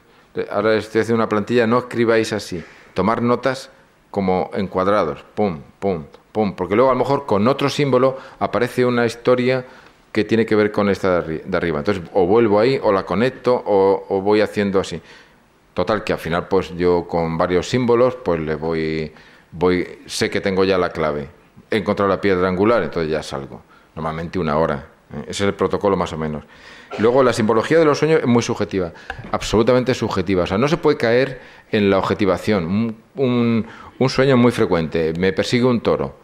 ahora 0.49 0.75
estoy 0.75 1.01
haciendo 1.01 1.21
una 1.21 1.29
plantilla, 1.29 1.67
no 1.67 1.79
escribáis 1.79 2.33
así. 2.33 2.63
Tomar 2.93 3.21
notas 3.21 3.69
como 4.09 4.49
en 4.53 4.67
cuadrados, 4.67 5.23
pum, 5.35 5.61
pum, 5.79 6.05
pum, 6.31 6.55
porque 6.55 6.75
luego 6.75 6.91
a 6.91 6.93
lo 6.93 6.99
mejor 6.99 7.25
con 7.25 7.47
otro 7.47 7.69
símbolo 7.69 8.17
aparece 8.39 8.85
una 8.85 9.05
historia 9.05 9.65
que 10.11 10.23
tiene 10.25 10.45
que 10.45 10.55
ver 10.55 10.71
con 10.71 10.89
esta 10.89 11.21
de 11.21 11.57
arriba. 11.57 11.79
Entonces, 11.79 12.03
o 12.13 12.25
vuelvo 12.25 12.59
ahí, 12.59 12.79
o 12.81 12.91
la 12.91 13.03
conecto, 13.03 13.61
o, 13.65 14.21
voy 14.21 14.41
haciendo 14.41 14.79
así. 14.79 15.01
Total, 15.73 16.03
que 16.03 16.13
al 16.13 16.19
final, 16.19 16.47
pues 16.47 16.75
yo 16.75 17.07
con 17.07 17.37
varios 17.37 17.69
símbolos, 17.69 18.15
pues 18.15 18.39
le 18.41 18.55
voy, 18.55 19.11
voy, 19.51 19.99
sé 20.05 20.29
que 20.29 20.41
tengo 20.41 20.65
ya 20.65 20.77
la 20.77 20.89
clave. 20.89 21.29
He 21.69 21.77
encontrado 21.77 22.09
la 22.09 22.19
piedra 22.19 22.47
angular, 22.47 22.83
entonces 22.83 23.09
ya 23.09 23.23
salgo. 23.23 23.61
Normalmente 23.95 24.37
una 24.37 24.57
hora. 24.57 24.87
¿eh? 25.13 25.21
Ese 25.23 25.43
es 25.43 25.49
el 25.49 25.53
protocolo 25.53 25.95
más 25.95 26.11
o 26.11 26.17
menos. 26.17 26.43
Luego, 26.99 27.23
la 27.23 27.31
simbología 27.31 27.79
de 27.79 27.85
los 27.85 27.99
sueños 27.99 28.19
es 28.19 28.27
muy 28.27 28.43
subjetiva, 28.43 28.91
absolutamente 29.31 29.93
subjetiva. 29.93 30.43
O 30.43 30.47
sea, 30.47 30.57
no 30.57 30.67
se 30.67 30.77
puede 30.77 30.97
caer 30.97 31.39
en 31.71 31.89
la 31.89 31.97
objetivación. 31.97 32.97
Un, 33.15 33.65
sueño 34.09 34.35
muy 34.35 34.51
frecuente, 34.51 35.13
me 35.17 35.31
persigue 35.31 35.63
un 35.63 35.79
toro. 35.79 36.15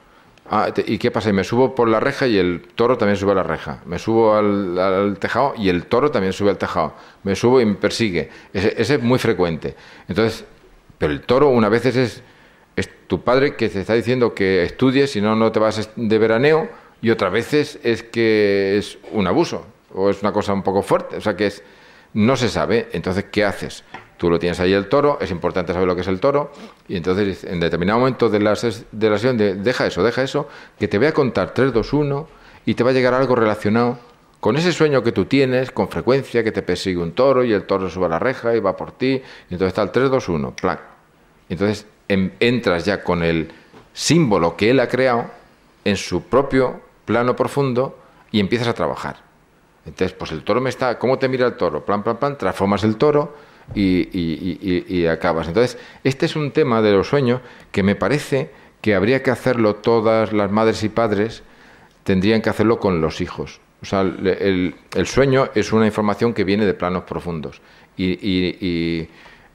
Ah, 0.50 0.72
¿Y 0.86 0.98
qué 0.98 1.12
pasa? 1.12 1.30
Y 1.30 1.34
me 1.34 1.44
subo 1.44 1.76
por 1.76 1.90
la 1.90 2.00
reja 2.00 2.26
y 2.28 2.38
el 2.38 2.62
toro 2.76 2.98
también 2.98 3.18
sube 3.18 3.34
a 3.34 3.36
la 3.36 3.44
reja. 3.44 3.82
Me 3.86 4.00
subo 4.00 4.36
al, 4.36 5.18
tejado 5.20 5.54
y 5.58 5.70
el 5.70 5.86
toro 5.86 6.10
también 6.12 6.34
sube 6.34 6.50
al 6.50 6.58
tejado. 6.58 6.94
Me 7.24 7.36
subo 7.36 7.60
y 7.60 7.66
me 7.66 7.76
persigue. 7.76 8.30
Ese, 8.54 8.74
es 8.82 9.02
muy 9.02 9.20
frecuente. 9.20 9.76
Entonces, 10.08 10.46
pero 10.98 11.12
el 11.12 11.22
toro 11.22 11.50
una 11.50 11.70
vez 11.70 11.86
es, 11.86 12.24
es 12.76 12.90
tu 13.08 13.24
padre 13.24 13.56
que 13.56 13.70
te 13.70 13.82
está 13.82 13.94
diciendo 13.94 14.34
que 14.34 14.64
estudies, 14.64 15.12
si 15.12 15.22
no, 15.22 15.36
no 15.36 15.52
te 15.52 15.60
vas 15.60 15.90
de 15.96 16.18
veraneo, 16.18 16.70
y 17.02 17.10
otras 17.10 17.32
veces 17.32 17.80
es 17.84 18.04
que 18.04 18.78
es 18.78 18.98
un 19.12 19.28
abuso 19.28 19.66
o 19.94 20.10
es 20.10 20.22
una 20.22 20.32
cosa 20.32 20.54
un 20.54 20.64
poco 20.64 20.82
fuerte, 20.82 21.18
o 21.18 21.22
sea 21.22 21.36
que 21.36 21.48
es, 21.48 21.64
no 22.14 22.36
se 22.36 22.50
sabe, 22.50 22.90
entonces, 22.92 23.26
¿qué 23.32 23.44
haces? 23.46 23.84
Tú 24.18 24.30
lo 24.30 24.40
tienes 24.40 24.60
ahí 24.60 24.74
el 24.74 24.90
toro, 24.90 25.20
es 25.22 25.30
importante 25.30 25.74
saber 25.74 25.88
lo 25.88 25.96
que 25.96 26.02
es 26.02 26.08
el 26.08 26.20
toro, 26.20 26.52
y 26.88 26.98
entonces 26.98 27.44
en 27.44 27.60
determinado 27.60 28.00
momento 28.00 28.30
de 28.30 28.40
la, 28.40 28.54
de 28.92 29.10
la 29.10 29.18
sesión, 29.18 29.38
de, 29.38 29.56
deja 29.56 29.86
eso, 29.86 30.04
deja 30.04 30.24
eso, 30.24 30.48
que 30.80 30.88
te 30.88 30.98
voy 30.98 31.08
a 31.08 31.14
contar 31.14 31.54
3, 31.54 31.72
2, 31.72 31.94
1, 31.94 32.28
y 32.66 32.74
te 32.74 32.84
va 32.84 32.90
a 32.90 32.94
llegar 32.94 33.14
algo 33.14 33.36
relacionado 33.36 34.00
con 34.40 34.58
ese 34.58 34.72
sueño 34.72 35.04
que 35.04 35.12
tú 35.12 35.26
tienes 35.26 35.72
con 35.72 35.90
frecuencia, 35.90 36.44
que 36.44 36.52
te 36.52 36.62
persigue 36.62 36.98
un 36.98 37.12
toro 37.12 37.44
y 37.44 37.54
el 37.54 37.64
toro 37.64 37.90
sube 37.90 38.08
a 38.08 38.10
la 38.10 38.20
reja 38.20 38.56
y 38.56 38.60
va 38.60 38.76
por 38.76 38.92
ti, 38.92 39.22
y 39.50 39.54
entonces 39.54 39.68
está 39.68 39.84
el 39.84 39.92
3, 39.92 40.10
2, 40.10 40.30
1, 40.30 40.56
plan. 40.56 40.80
Entonces 41.50 41.86
entras 42.08 42.86
ya 42.86 43.04
con 43.04 43.24
el 43.24 43.52
símbolo 43.94 44.56
que 44.56 44.72
él 44.72 44.80
ha 44.80 44.88
creado 44.88 45.26
en 45.86 45.96
su 45.96 46.24
propio 46.24 46.82
plano 47.06 47.36
profundo 47.36 47.98
y 48.32 48.40
empiezas 48.40 48.68
a 48.68 48.74
trabajar. 48.74 49.18
Entonces, 49.86 50.14
pues 50.18 50.32
el 50.32 50.44
toro 50.44 50.60
me 50.60 50.70
está, 50.70 51.00
¿cómo 51.00 51.18
te 51.18 51.30
mira 51.30 51.48
el 51.48 51.56
toro? 51.56 51.86
Plan, 51.86 52.04
plan, 52.04 52.18
plan, 52.18 52.38
transformas 52.38 52.84
el 52.84 52.98
toro 52.98 53.34
y, 53.76 55.06
acabas. 55.08 55.48
Entonces, 55.48 55.78
este 56.04 56.26
es 56.26 56.36
un 56.36 56.52
tema 56.52 56.82
de 56.82 56.92
los 56.92 57.08
sueños 57.08 57.42
que 57.72 57.84
me 57.84 57.96
parece 57.96 58.50
que 58.82 58.96
habría 58.96 59.24
que 59.24 59.32
hacerlo 59.32 59.76
todas 59.76 60.34
las 60.34 60.52
madres 60.52 60.84
y 60.84 60.90
padres, 60.90 61.44
tendrían 62.04 62.42
que 62.42 62.50
hacerlo 62.50 62.80
con 62.80 63.02
los 63.02 63.22
hijos. 63.22 63.60
O 63.82 63.86
sea, 63.86 64.02
el, 64.02 64.74
sueño 65.06 65.50
es 65.56 65.74
una 65.74 65.86
información 65.86 66.34
que 66.34 66.44
viene 66.44 66.66
de 66.66 66.74
planos 66.74 67.04
profundos 67.04 67.62
y, 67.96 69.08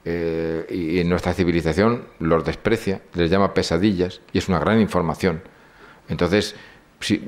eh, 0.05 0.65
y 0.69 0.99
en 0.99 1.09
nuestra 1.09 1.33
civilización 1.33 2.03
los 2.19 2.43
desprecia, 2.43 3.01
les 3.13 3.31
llama 3.31 3.53
pesadillas 3.53 4.21
y 4.33 4.37
es 4.37 4.49
una 4.49 4.59
gran 4.59 4.79
información. 4.81 5.41
Entonces, 6.09 6.55
si, 6.99 7.21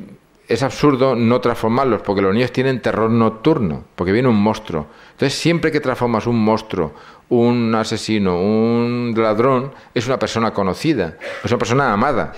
es 0.47 0.63
absurdo 0.63 1.15
no 1.15 1.41
transformarlos, 1.41 2.01
porque 2.01 2.21
los 2.21 2.33
niños 2.33 2.51
tienen 2.51 2.81
terror 2.81 3.09
nocturno, 3.09 3.83
porque 3.95 4.11
viene 4.11 4.27
un 4.27 4.41
monstruo. 4.41 4.87
Entonces, 5.11 5.37
siempre 5.37 5.71
que 5.71 5.79
transformas 5.79 6.27
un 6.27 6.37
monstruo, 6.37 6.93
un 7.29 7.73
asesino, 7.73 8.39
un 8.39 9.13
ladrón, 9.17 9.71
es 9.93 10.05
una 10.07 10.19
persona 10.19 10.53
conocida, 10.53 11.17
es 11.43 11.51
una 11.51 11.57
persona 11.57 11.93
amada. 11.93 12.33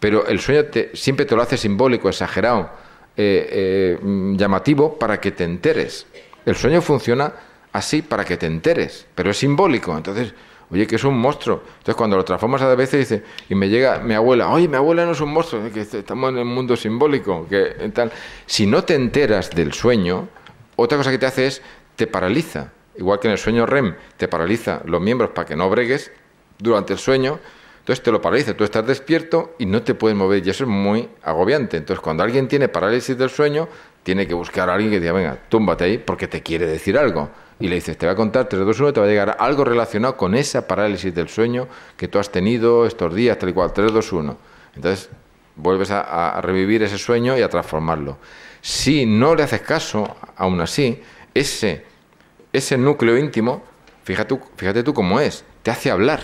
Pero 0.00 0.26
el 0.26 0.40
sueño 0.40 0.64
siempre 0.94 1.24
te 1.24 1.36
lo 1.36 1.42
hace 1.42 1.56
simbólico, 1.56 2.08
exagerado, 2.08 2.70
eh, 3.16 3.48
eh, 3.50 4.34
llamativo, 4.36 4.98
para 4.98 5.20
que 5.20 5.32
te 5.32 5.44
enteres. 5.44 6.06
El 6.44 6.56
sueño 6.56 6.82
funciona 6.82 7.32
así 7.72 8.02
para 8.02 8.24
que 8.24 8.36
te 8.36 8.46
enteres, 8.46 9.06
pero 9.14 9.30
es 9.30 9.36
simbólico. 9.36 9.96
Entonces, 9.96 10.34
Oye, 10.70 10.86
que 10.86 10.96
es 10.96 11.04
un 11.04 11.16
monstruo. 11.16 11.62
Entonces, 11.64 11.94
cuando 11.94 12.16
lo 12.16 12.24
transformas 12.24 12.60
a 12.62 12.74
veces, 12.74 13.08
dice, 13.08 13.24
y 13.48 13.54
me 13.54 13.68
llega 13.68 14.00
mi 14.00 14.14
abuela, 14.14 14.48
oye, 14.48 14.66
mi 14.66 14.76
abuela 14.76 15.04
no 15.04 15.12
es 15.12 15.20
un 15.20 15.32
monstruo, 15.32 15.62
que 15.72 15.80
estamos 15.80 16.30
en 16.30 16.38
el 16.38 16.44
mundo 16.44 16.76
simbólico. 16.76 17.46
Que, 17.48 17.90
tal. 17.94 18.10
Si 18.46 18.66
no 18.66 18.82
te 18.82 18.94
enteras 18.94 19.50
del 19.50 19.72
sueño, 19.72 20.28
otra 20.74 20.98
cosa 20.98 21.10
que 21.10 21.18
te 21.18 21.26
hace 21.26 21.46
es, 21.46 21.62
te 21.94 22.06
paraliza. 22.06 22.72
Igual 22.96 23.20
que 23.20 23.28
en 23.28 23.32
el 23.32 23.38
sueño 23.38 23.66
REM, 23.66 23.94
te 24.16 24.26
paraliza 24.26 24.82
los 24.86 25.00
miembros 25.00 25.30
para 25.30 25.46
que 25.46 25.54
no 25.54 25.70
bregues 25.70 26.10
durante 26.58 26.94
el 26.94 26.98
sueño. 26.98 27.38
Entonces 27.80 28.02
te 28.02 28.10
lo 28.10 28.20
paraliza, 28.20 28.54
tú 28.54 28.64
estás 28.64 28.84
despierto 28.84 29.54
y 29.58 29.66
no 29.66 29.82
te 29.82 29.94
puedes 29.94 30.16
mover 30.16 30.44
y 30.44 30.50
eso 30.50 30.64
es 30.64 30.70
muy 30.70 31.08
agobiante. 31.22 31.76
Entonces 31.76 32.02
cuando 32.02 32.24
alguien 32.24 32.48
tiene 32.48 32.68
parálisis 32.68 33.16
del 33.16 33.30
sueño, 33.30 33.68
tiene 34.02 34.26
que 34.26 34.34
buscar 34.34 34.68
a 34.68 34.74
alguien 34.74 34.90
que 34.90 34.98
diga, 34.98 35.12
venga, 35.12 35.38
túmbate 35.48 35.84
ahí 35.84 35.98
porque 35.98 36.26
te 36.26 36.42
quiere 36.42 36.66
decir 36.66 36.98
algo 36.98 37.30
y 37.58 37.68
le 37.68 37.76
dices, 37.76 37.96
te 37.96 38.06
va 38.06 38.12
a 38.12 38.16
contar 38.16 38.48
3, 38.48 38.64
2, 38.64 38.80
1, 38.80 38.92
te 38.92 39.00
va 39.00 39.06
a 39.06 39.08
llegar 39.08 39.36
algo 39.38 39.64
relacionado 39.64 40.16
con 40.16 40.34
esa 40.34 40.66
parálisis 40.66 41.14
del 41.14 41.28
sueño 41.28 41.68
que 41.96 42.08
tú 42.08 42.18
has 42.18 42.30
tenido 42.30 42.86
estos 42.86 43.14
días, 43.14 43.38
tal 43.38 43.48
y 43.48 43.52
cual, 43.52 43.72
3, 43.72 43.92
2, 43.92 44.12
1. 44.12 44.38
Entonces 44.76 45.08
vuelves 45.56 45.90
a, 45.90 46.38
revivir 46.42 46.82
ese 46.82 46.98
sueño 46.98 47.36
y 47.38 47.42
a 47.42 47.48
transformarlo. 47.48 48.18
Si 48.60 49.06
no 49.06 49.34
le 49.34 49.42
haces 49.42 49.62
caso, 49.62 50.16
aún 50.36 50.60
así, 50.60 51.00
ese, 51.32 51.84
ese 52.52 52.76
núcleo 52.76 53.16
íntimo, 53.16 53.64
fíjate, 54.04 54.38
fíjate 54.56 54.82
tú 54.82 54.92
cómo 54.92 55.18
es, 55.20 55.44
te 55.62 55.70
hace 55.70 55.90
hablar. 55.90 56.20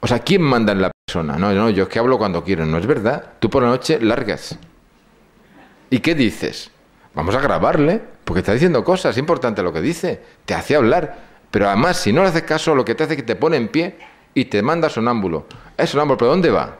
O 0.00 0.06
sea, 0.06 0.18
¿quién 0.18 0.42
manda 0.42 0.72
en 0.72 0.82
la 0.82 0.90
persona? 1.06 1.36
No, 1.38 1.52
no, 1.52 1.70
yo 1.70 1.84
es 1.84 1.88
que 1.88 1.98
hablo 1.98 2.18
cuando 2.18 2.44
quiero, 2.44 2.66
no 2.66 2.78
es 2.78 2.86
verdad. 2.86 3.34
Tú 3.38 3.48
por 3.48 3.62
la 3.62 3.70
noche 3.70 3.98
largas. 4.00 4.58
¿Y 5.88 6.00
qué 6.00 6.14
dices? 6.14 6.70
Vamos 7.14 7.34
a 7.34 7.40
grabarle, 7.40 8.00
porque 8.24 8.40
está 8.40 8.52
diciendo 8.52 8.84
cosas, 8.84 9.12
es 9.12 9.18
importante 9.18 9.62
lo 9.62 9.72
que 9.72 9.80
dice, 9.80 10.20
te 10.44 10.54
hace 10.54 10.76
hablar, 10.76 11.18
pero 11.50 11.66
además 11.66 11.96
si 11.96 12.12
no 12.12 12.22
le 12.22 12.28
haces 12.28 12.42
caso, 12.42 12.74
lo 12.74 12.84
que 12.84 12.94
te 12.94 13.04
hace 13.04 13.14
es 13.14 13.16
que 13.18 13.26
te 13.26 13.36
pone 13.36 13.56
en 13.56 13.68
pie 13.68 13.96
y 14.34 14.44
te 14.44 14.62
manda 14.62 14.88
sonámbulo. 14.88 15.46
Es 15.76 15.90
sonámbulo, 15.90 16.18
pero 16.18 16.30
¿dónde 16.30 16.50
va? 16.50 16.78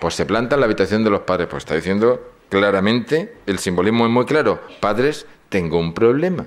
Pues 0.00 0.14
se 0.14 0.26
planta 0.26 0.56
en 0.56 0.60
la 0.60 0.66
habitación 0.66 1.04
de 1.04 1.10
los 1.10 1.20
padres, 1.20 1.46
pues 1.48 1.62
está 1.62 1.76
diciendo 1.76 2.32
claramente, 2.48 3.36
el 3.46 3.58
simbolismo 3.58 4.04
es 4.06 4.10
muy 4.10 4.24
claro, 4.24 4.60
padres, 4.80 5.26
tengo 5.48 5.78
un 5.78 5.94
problema. 5.94 6.46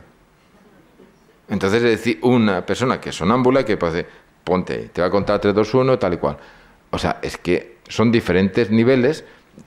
Entonces 1.50 1.82
es 1.82 1.90
decir, 1.90 2.20
una 2.24 2.66
persona 2.66 3.00
que 3.00 3.10
es 3.10 3.16
sonámbula, 3.16 3.64
que 3.64 3.78
puede 3.78 3.94
decir, 3.94 4.12
ponte, 4.44 4.90
te 4.90 5.02
va 5.02 5.08
a 5.08 5.12
contar 5.12 5.40
3, 5.40 5.56
2, 5.56 5.74
1, 5.74 6.00
tal 6.00 6.14
y 6.14 6.18
cual. 6.18 6.38
O 6.92 6.98
sea, 6.98 7.20
es 7.22 7.38
que 7.38 7.78
son 7.88 8.12
diferentes 8.12 8.70
niveles 8.70 9.24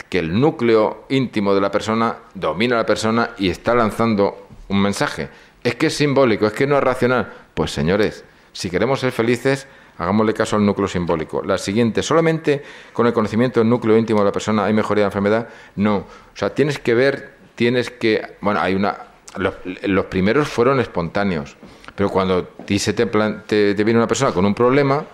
que 0.09 0.19
el 0.19 0.41
núcleo 0.41 1.05
íntimo 1.09 1.55
de 1.55 1.61
la 1.61 1.71
persona 1.71 2.17
domina 2.35 2.77
a 2.77 2.79
la 2.79 2.87
persona 2.87 3.31
y 3.39 3.49
está 3.49 3.75
lanzando 3.75 4.49
un 4.69 4.81
mensaje. 4.81 5.29
Es 5.62 5.75
que 5.75 5.87
es 5.87 5.97
simbólico, 5.97 6.47
es 6.47 6.53
que 6.53 6.67
no 6.67 6.77
es 6.77 6.83
racional. 6.83 7.33
Pues 7.55 7.71
señores, 7.71 8.25
si 8.53 8.71
queremos 8.71 9.01
ser 9.01 9.12
felices, 9.12 9.67
hagámosle 9.99 10.33
caso 10.33 10.57
al 10.57 10.65
núcleo 10.65 10.89
simbólico. 10.89 11.43
La 11.43 11.59
siguiente, 11.59 12.03
solamente 12.03 12.62
con 12.93 13.07
el 13.07 13.12
conocimiento 13.12 13.61
del 13.61 13.69
núcleo 13.69 13.99
íntimo 13.99 14.21
de 14.21 14.27
la 14.27 14.33
persona 14.33 14.65
hay 14.65 14.73
mejoría 14.73 15.03
de 15.03 15.07
la 15.07 15.09
enfermedad. 15.09 15.49
No, 15.77 15.97
o 15.97 16.07
sea, 16.37 16.55
tienes 16.55 16.79
que 16.79 16.95
ver, 16.95 17.35
tienes 17.55 17.91
que, 17.91 18.37
bueno, 18.41 18.61
hay 18.61 18.75
una, 18.75 18.97
los, 19.37 20.05
primeros 20.07 20.49
fueron 20.49 20.81
espontáneos, 20.81 21.57
pero 21.95 22.09
cuando 22.09 22.45
te, 22.45 22.79
te, 22.79 23.75
te 23.75 23.85
viene 23.85 23.99
una 23.99 24.09
persona 24.09 24.33
con 24.33 24.45
un 24.47 24.55
problema, 24.55 25.05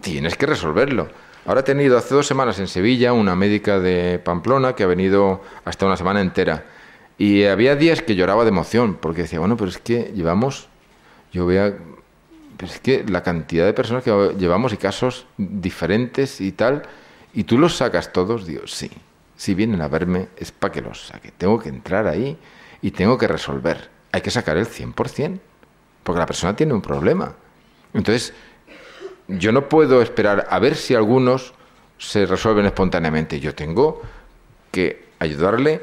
tienes 0.00 0.36
que 0.36 0.46
resolverlo. 0.46 1.08
Ahora 1.44 1.60
he 1.60 1.64
tenido 1.64 1.98
hace 1.98 2.14
dos 2.14 2.26
semanas 2.26 2.60
en 2.60 2.68
Sevilla 2.68 3.12
una 3.12 3.34
médica 3.34 3.80
de 3.80 4.20
Pamplona 4.20 4.74
que 4.74 4.84
ha 4.84 4.86
venido 4.86 5.42
hasta 5.64 5.86
una 5.86 5.96
semana 5.96 6.20
entera. 6.20 6.64
Y 7.18 7.44
había 7.44 7.74
días 7.74 8.00
que 8.00 8.14
lloraba 8.14 8.44
de 8.44 8.50
emoción, 8.50 8.94
porque 8.94 9.22
decía, 9.22 9.40
bueno, 9.40 9.56
pero 9.56 9.68
es 9.68 9.78
que 9.78 10.12
llevamos, 10.14 10.68
yo 11.32 11.44
vea, 11.46 11.74
pero 12.56 12.72
es 12.72 12.78
que 12.78 13.04
la 13.04 13.24
cantidad 13.24 13.66
de 13.66 13.72
personas 13.72 14.04
que 14.04 14.34
llevamos 14.38 14.72
y 14.72 14.76
casos 14.76 15.26
diferentes 15.36 16.40
y 16.40 16.52
tal, 16.52 16.82
y 17.34 17.44
tú 17.44 17.58
los 17.58 17.76
sacas 17.76 18.12
todos, 18.12 18.46
Dios, 18.46 18.72
sí, 18.72 18.90
si 19.36 19.54
vienen 19.54 19.82
a 19.82 19.88
verme 19.88 20.28
es 20.36 20.52
para 20.52 20.72
que 20.72 20.80
los 20.80 21.06
saque. 21.06 21.32
Tengo 21.36 21.58
que 21.58 21.70
entrar 21.70 22.06
ahí 22.06 22.38
y 22.82 22.92
tengo 22.92 23.18
que 23.18 23.26
resolver. 23.26 23.90
Hay 24.12 24.20
que 24.20 24.30
sacar 24.30 24.56
el 24.56 24.66
100%, 24.66 25.40
porque 26.04 26.18
la 26.20 26.26
persona 26.26 26.54
tiene 26.54 26.72
un 26.72 26.82
problema. 26.82 27.34
Entonces, 27.94 28.32
yo 29.28 29.52
no 29.52 29.68
puedo 29.68 30.02
esperar 30.02 30.46
a 30.50 30.58
ver 30.58 30.74
si 30.74 30.94
algunos 30.94 31.54
se 31.98 32.26
resuelven 32.26 32.66
espontáneamente. 32.66 33.40
Yo 33.40 33.54
tengo 33.54 34.02
que 34.70 35.04
ayudarle, 35.18 35.80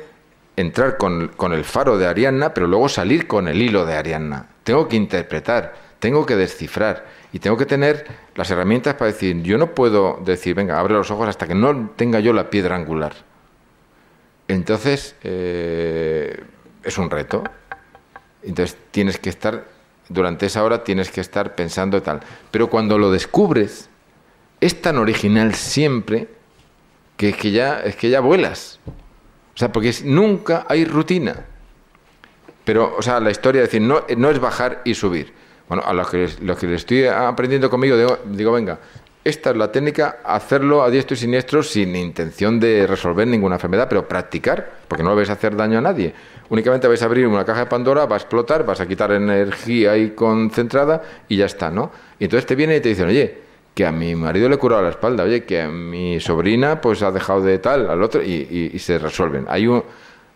entrar 0.56 0.98
con, 0.98 1.32
el 1.54 1.64
faro 1.64 1.98
de 1.98 2.08
Arianna, 2.08 2.54
pero 2.54 2.68
luego 2.68 2.90
salir 2.90 3.28
con 3.28 3.48
el 3.48 3.62
hilo 3.62 3.86
de 3.86 3.96
Arianna. 3.96 4.48
Tengo 4.64 4.88
que 4.88 4.98
interpretar, 4.98 5.76
tengo 6.00 6.26
que 6.26 6.36
descifrar 6.36 7.06
y 7.32 7.40
tengo 7.40 7.56
que 7.58 7.66
tener 7.66 8.06
las 8.36 8.52
herramientas 8.52 8.96
para 8.96 9.12
decir, 9.12 9.42
yo 9.44 9.58
no 9.58 9.74
puedo 9.74 10.20
decir, 10.26 10.56
venga, 10.56 10.80
abre 10.80 10.94
los 10.94 11.10
ojos 11.12 11.30
hasta 11.30 11.48
que 11.48 11.56
no 11.56 11.92
tenga 11.96 12.20
yo 12.20 12.34
la 12.34 12.50
piedra 12.50 12.76
angular. 12.76 13.14
Entonces, 14.48 15.16
eh, 15.24 16.44
es 16.84 16.98
un 16.98 17.10
reto. 17.10 17.44
Entonces, 18.42 18.78
tienes 18.92 19.20
que 19.20 19.30
estar 19.30 19.66
durante 20.10 20.48
esa 20.48 20.64
hora 20.64 20.84
tienes 20.84 21.12
que 21.12 21.22
estar 21.22 21.56
pensando 21.56 22.02
tal. 22.02 22.20
Pero 22.52 22.70
cuando 22.70 22.98
lo 22.98 23.12
descubres, 23.12 23.90
es 24.60 24.82
tan 24.82 24.98
original 24.98 25.54
siempre 25.54 26.28
que 27.16 27.30
es 27.30 27.38
que 27.38 27.52
ya, 27.52 27.80
es 27.82 27.96
que 27.96 28.10
ya 28.10 28.20
vuelas. 28.20 28.80
O 28.88 29.58
sea, 29.58 29.72
porque 29.72 29.94
nunca 30.04 30.66
hay 30.68 30.86
rutina. 30.86 31.46
Pero, 32.66 32.96
o 32.98 33.02
sea, 33.02 33.20
la 33.20 33.32
historia, 33.32 33.62
es 33.62 33.70
decir, 33.70 33.82
no, 33.82 34.04
no 34.18 34.30
es 34.30 34.40
bajar 34.40 34.82
y 34.84 34.94
subir. 34.96 35.34
Bueno, 35.68 35.84
a 35.86 35.94
los 35.94 36.10
que, 36.10 36.30
los 36.42 36.58
que 36.58 36.74
estoy 36.74 37.06
aprendiendo 37.06 37.70
conmigo, 37.70 37.96
digo, 37.96 38.20
digo, 38.26 38.52
venga, 38.52 38.80
esta 39.24 39.52
es 39.52 39.58
la 39.58 39.72
técnica, 39.72 40.20
hacerlo 40.24 40.82
a 40.82 40.90
diestro 40.90 41.14
y 41.14 41.18
siniestro 41.18 41.62
sin 41.62 41.96
intención 41.96 42.60
de 42.60 42.88
resolver 42.88 43.28
ninguna 43.28 43.56
enfermedad, 43.56 43.88
pero 43.88 44.08
practicar, 44.08 44.72
porque 44.88 45.04
no 45.04 45.10
lo 45.10 45.16
vais 45.16 45.30
a 45.30 45.34
hacer 45.34 45.56
daño 45.56 45.78
a 45.78 45.82
nadie 45.82 46.14
únicamente 46.50 46.88
vais 46.88 47.02
a 47.02 47.06
abrir 47.06 47.28
una 47.28 47.46
caja 47.46 47.62
de 47.62 47.66
Pandora, 47.68 48.06
va 48.06 48.16
a 48.16 48.20
explotar, 48.20 48.66
vas 48.66 48.82
a 48.82 48.88
quitar 48.88 49.12
energía 49.12 49.92
ahí 49.92 50.12
concentrada 50.12 51.02
y 51.28 51.38
ya 51.38 51.46
está, 51.46 51.70
¿no? 51.70 51.92
Y 52.20 52.26
entonces 52.26 52.46
te 52.46 52.56
viene 52.56 52.76
y 52.78 52.82
te 52.82 52.90
dicen, 52.90 53.08
oye, 53.08 53.50
que 53.74 53.86
a 53.86 53.92
mi 53.92 54.16
marido 54.16 54.50
le 54.50 54.56
he 54.56 54.58
curado 54.58 54.82
la 54.82 54.90
espalda, 54.90 55.24
oye, 55.24 55.46
que 55.46 55.62
a 55.62 55.70
mi 55.70 56.20
sobrina 56.20 56.82
pues 56.82 57.02
ha 57.02 57.12
dejado 57.12 57.42
de 57.42 57.60
tal, 57.60 57.90
al 57.90 58.04
otro, 58.04 58.22
y, 58.22 58.78
se 58.80 58.98
resuelven. 58.98 59.46
Hay, 59.48 59.68
un, 59.68 59.84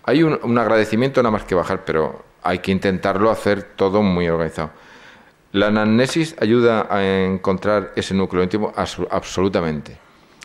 hay 0.05 0.23
un, 0.23 0.57
agradecimiento 0.57 1.21
nada 1.21 1.31
más 1.31 1.43
que 1.43 1.55
bajar, 1.55 1.83
pero 1.83 2.23
hay 2.41 2.59
que 2.59 2.71
intentarlo 2.71 3.29
hacer 3.29 3.63
todo 3.63 4.01
muy 4.01 4.29
organizado. 4.29 4.71
La 5.51 5.67
anamnesis 5.67 6.35
ayuda 6.39 6.87
a 6.89 7.03
encontrar 7.03 7.91
ese 7.95 8.13
núcleo 8.13 8.43
íntimo 8.43 8.73
absolutamente. 8.75 9.97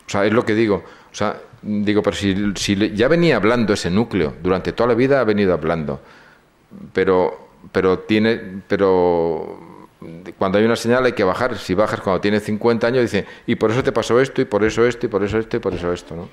O 0.06 0.10
sea, 0.10 0.26
es 0.26 0.32
lo 0.32 0.44
que 0.44 0.54
digo. 0.54 0.82
O 1.10 1.14
sea, 1.14 1.40
Digo, 1.60 2.02
pero 2.02 2.16
si, 2.16 2.52
si, 2.54 2.94
ya 2.94 3.08
venía 3.08 3.36
hablando 3.36 3.72
ese 3.72 3.90
núcleo, 3.90 4.34
durante 4.42 4.72
toda 4.72 4.88
la 4.88 4.94
vida 4.94 5.20
ha 5.20 5.24
venido 5.24 5.52
hablando, 5.52 6.00
pero, 6.92 7.48
pero, 7.72 8.00
tiene, 8.00 8.62
pero 8.68 9.86
cuando 10.38 10.58
hay 10.58 10.64
una 10.64 10.76
señal 10.76 11.04
hay 11.04 11.12
que 11.12 11.24
bajar. 11.24 11.58
Si 11.58 11.74
bajas 11.74 12.00
cuando 12.00 12.20
tienes 12.20 12.44
50 12.44 12.86
años, 12.86 13.02
dice, 13.02 13.26
y 13.46 13.56
por 13.56 13.72
eso 13.72 13.82
te 13.82 13.90
pasó 13.90 14.20
esto, 14.20 14.40
y 14.40 14.44
por 14.44 14.62
eso 14.62 14.86
esto, 14.86 15.06
y 15.06 15.08
por 15.08 15.24
eso 15.24 15.38
esto, 15.38 15.56
y 15.56 15.60
por 15.60 15.74
eso 15.74 15.92
esto, 15.92 16.14
¿no? 16.14 16.28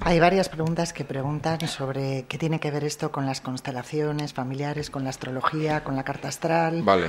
Hay 0.00 0.18
varias 0.20 0.48
preguntas 0.48 0.92
que 0.92 1.04
preguntan 1.04 1.60
sobre 1.68 2.24
qué 2.28 2.36
tiene 2.38 2.58
que 2.58 2.70
ver 2.70 2.84
esto 2.84 3.12
con 3.12 3.26
las 3.26 3.40
constelaciones 3.40 4.32
familiares, 4.32 4.90
con 4.90 5.04
la 5.04 5.10
astrología, 5.10 5.84
con 5.84 5.94
la 5.94 6.04
carta 6.04 6.28
astral. 6.28 6.82
Vale. 6.82 7.06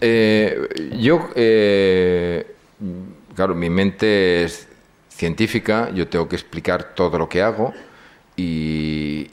Eh, 0.00 0.92
yo, 0.98 1.30
eh, 1.34 2.54
claro, 3.34 3.56
mi 3.56 3.70
mente 3.70 4.44
es 4.44 4.67
científica, 5.18 5.90
yo 5.92 6.06
tengo 6.06 6.28
que 6.28 6.36
explicar 6.36 6.94
todo 6.94 7.18
lo 7.18 7.28
que 7.28 7.42
hago 7.42 7.74
y, 8.36 9.26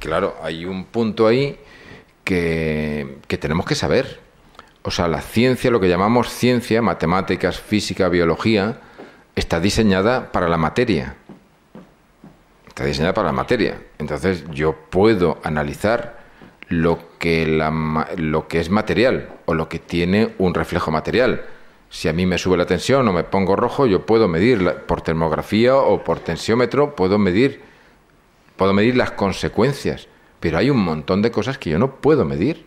claro, 0.00 0.36
hay 0.42 0.64
un 0.64 0.86
punto 0.86 1.26
ahí 1.26 1.58
que, 2.24 3.18
que 3.26 3.36
tenemos 3.36 3.66
que 3.66 3.74
saber. 3.74 4.18
O 4.82 4.90
sea, 4.90 5.08
la 5.08 5.20
ciencia, 5.20 5.70
lo 5.70 5.78
que 5.78 5.90
llamamos 5.90 6.30
ciencia, 6.30 6.80
matemáticas, 6.80 7.60
física, 7.60 8.08
biología, 8.08 8.80
está 9.36 9.60
diseñada 9.60 10.32
para 10.32 10.48
la 10.48 10.56
materia. 10.56 11.16
Está 12.66 12.86
diseñada 12.86 13.12
para 13.12 13.26
la 13.26 13.34
materia. 13.34 13.78
Entonces 13.98 14.44
yo 14.52 14.74
puedo 14.88 15.38
analizar 15.44 16.16
lo 16.68 16.98
que, 17.18 17.44
lo 18.16 18.48
que 18.48 18.60
es 18.60 18.70
material 18.70 19.28
o 19.44 19.52
lo 19.52 19.68
que 19.68 19.78
tiene 19.78 20.34
un 20.38 20.54
reflejo 20.54 20.90
material. 20.90 21.44
Si 21.90 22.08
a 22.08 22.12
mí 22.12 22.26
me 22.26 22.38
sube 22.38 22.56
la 22.56 22.66
tensión 22.66 23.08
o 23.08 23.12
me 23.12 23.24
pongo 23.24 23.56
rojo, 23.56 23.86
yo 23.86 24.04
puedo 24.04 24.28
medir 24.28 24.82
por 24.86 25.00
termografía 25.00 25.76
o 25.76 26.04
por 26.04 26.20
tensiómetro, 26.20 26.94
puedo 26.94 27.18
medir, 27.18 27.62
puedo 28.56 28.72
medir 28.72 28.96
las 28.96 29.12
consecuencias. 29.12 30.08
Pero 30.40 30.58
hay 30.58 30.70
un 30.70 30.78
montón 30.78 31.22
de 31.22 31.30
cosas 31.30 31.58
que 31.58 31.70
yo 31.70 31.78
no 31.78 31.96
puedo 31.96 32.24
medir. 32.24 32.66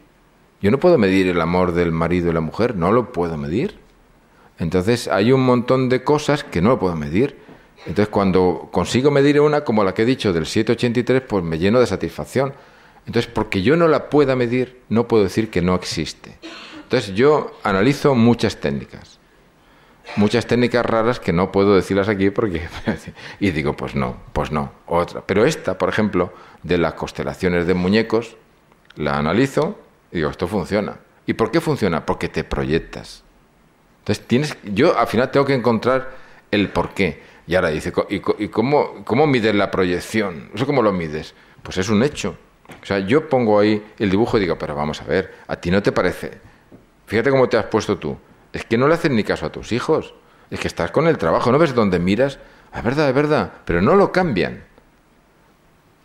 Yo 0.62 0.72
no 0.72 0.80
puedo 0.80 0.98
medir 0.98 1.28
el 1.28 1.42
amor 1.42 1.74
del 1.74 1.92
marido 1.92 2.30
y 2.30 2.34
la 2.34 2.42
mujer, 2.42 2.76
no 2.76 2.92
lo 2.92 3.12
puedo 3.12 3.38
medir. 3.38 3.76
Entonces 4.60 5.08
hay 5.08 5.32
un 5.32 5.42
montón 5.42 5.90
de 5.90 6.04
cosas 6.04 6.44
que 6.44 6.62
no 6.62 6.70
lo 6.70 6.80
puedo 6.80 6.96
medir. 6.96 7.38
Entonces 7.88 8.10
cuando 8.10 8.70
consigo 8.72 9.10
medir 9.10 9.40
una, 9.42 9.64
como 9.64 9.84
la 9.84 9.94
que 9.94 10.04
he 10.04 10.06
dicho 10.06 10.34
del 10.34 10.46
783, 10.46 11.24
pues 11.28 11.44
me 11.44 11.58
lleno 11.58 11.80
de 11.80 11.88
satisfacción. 11.88 12.54
Entonces 13.08 13.32
porque 13.34 13.64
yo 13.64 13.76
no 13.76 13.88
la 13.88 14.10
pueda 14.10 14.36
medir, 14.36 14.82
no 14.90 15.08
puedo 15.08 15.24
decir 15.24 15.50
que 15.50 15.62
no 15.62 15.74
existe. 15.74 16.38
Entonces 16.84 17.16
yo 17.16 17.58
analizo 17.64 18.14
muchas 18.14 18.58
técnicas. 18.58 19.11
Muchas 20.18 20.46
técnicas 20.46 20.86
raras 20.86 21.20
que 21.20 21.34
no 21.34 21.52
puedo 21.52 21.76
decirlas 21.76 22.10
aquí 22.10 22.30
porque... 22.30 22.68
y 23.40 23.52
digo, 23.52 23.76
pues 23.76 23.96
no, 23.96 24.18
pues 24.34 24.52
no, 24.52 24.72
otra. 24.88 25.22
Pero 25.26 25.46
esta, 25.46 25.78
por 25.78 25.90
ejemplo, 25.90 26.34
de 26.64 26.78
las 26.78 26.94
constelaciones 26.94 27.66
de 27.66 27.74
muñecos, 27.74 28.36
la 28.96 29.18
analizo 29.18 29.80
y 30.12 30.18
digo, 30.18 30.30
esto 30.30 30.48
funciona. 30.48 30.98
¿Y 31.26 31.34
por 31.34 31.52
qué 31.52 31.62
funciona? 31.62 32.06
Porque 32.06 32.30
te 32.30 32.44
proyectas. 32.44 33.24
Entonces, 34.00 34.28
tienes, 34.28 34.58
yo 34.64 34.98
al 34.98 35.08
final 35.08 35.32
tengo 35.32 35.46
que 35.46 35.54
encontrar 35.54 36.10
el 36.50 36.70
por 36.70 36.94
qué. 36.94 37.22
Y 37.48 37.56
ahora 37.56 37.70
dice, 37.70 37.94
¿y, 38.10 38.20
cómo, 38.50 39.04
cómo 39.06 39.28
mides 39.28 39.56
la 39.56 39.72
proyección? 39.72 40.50
¿Eso 40.54 40.66
cómo 40.66 40.82
lo 40.82 40.92
mides? 40.92 41.34
Pues 41.64 41.78
es 41.78 41.90
un 41.90 42.04
hecho. 42.04 42.36
O 42.82 42.86
sea, 42.86 43.00
yo 43.00 43.28
pongo 43.30 43.60
ahí 43.60 43.84
el 44.00 44.10
dibujo 44.10 44.38
y 44.38 44.42
digo, 44.42 44.58
pero 44.58 44.76
vamos 44.76 45.02
a 45.02 45.06
ver, 45.06 45.36
¿a 45.48 45.56
ti 45.56 45.70
no 45.70 45.82
te 45.82 45.92
parece? 45.92 46.40
Fíjate 47.06 47.30
cómo 47.30 47.50
te 47.50 47.58
has 47.58 47.66
puesto 47.66 47.98
tú. 47.98 48.18
Es 48.54 48.66
que 48.66 48.78
no 48.78 48.88
le 48.88 48.96
haces 48.96 49.12
ni 49.12 49.24
caso 49.24 49.46
a 49.46 49.52
tus 49.52 49.72
hijos. 49.72 50.14
Es 50.50 50.60
que 50.60 50.68
estás 50.68 50.92
con 50.92 51.08
el 51.08 51.18
trabajo, 51.18 51.52
¿no 51.52 51.60
ves 51.60 51.74
dónde 51.74 52.00
miras? 52.00 52.40
Es 52.76 52.84
verdad, 52.84 53.10
es 53.10 53.16
verdad, 53.16 53.52
pero 53.66 53.82
no 53.82 53.96
lo 53.96 54.12
cambian. 54.12 54.64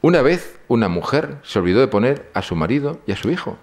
Una 0.03 0.23
vez 0.23 0.61
una 0.69 0.89
mujer 0.89 1.39
se 1.43 1.59
olvidó 1.59 1.81
de 1.81 1.89
poner 1.89 2.31
a 2.35 2.43
su 2.43 2.55
marido 2.55 3.01
y 3.07 3.13
a 3.13 3.17
su 3.17 3.31
hijo. 3.31 3.59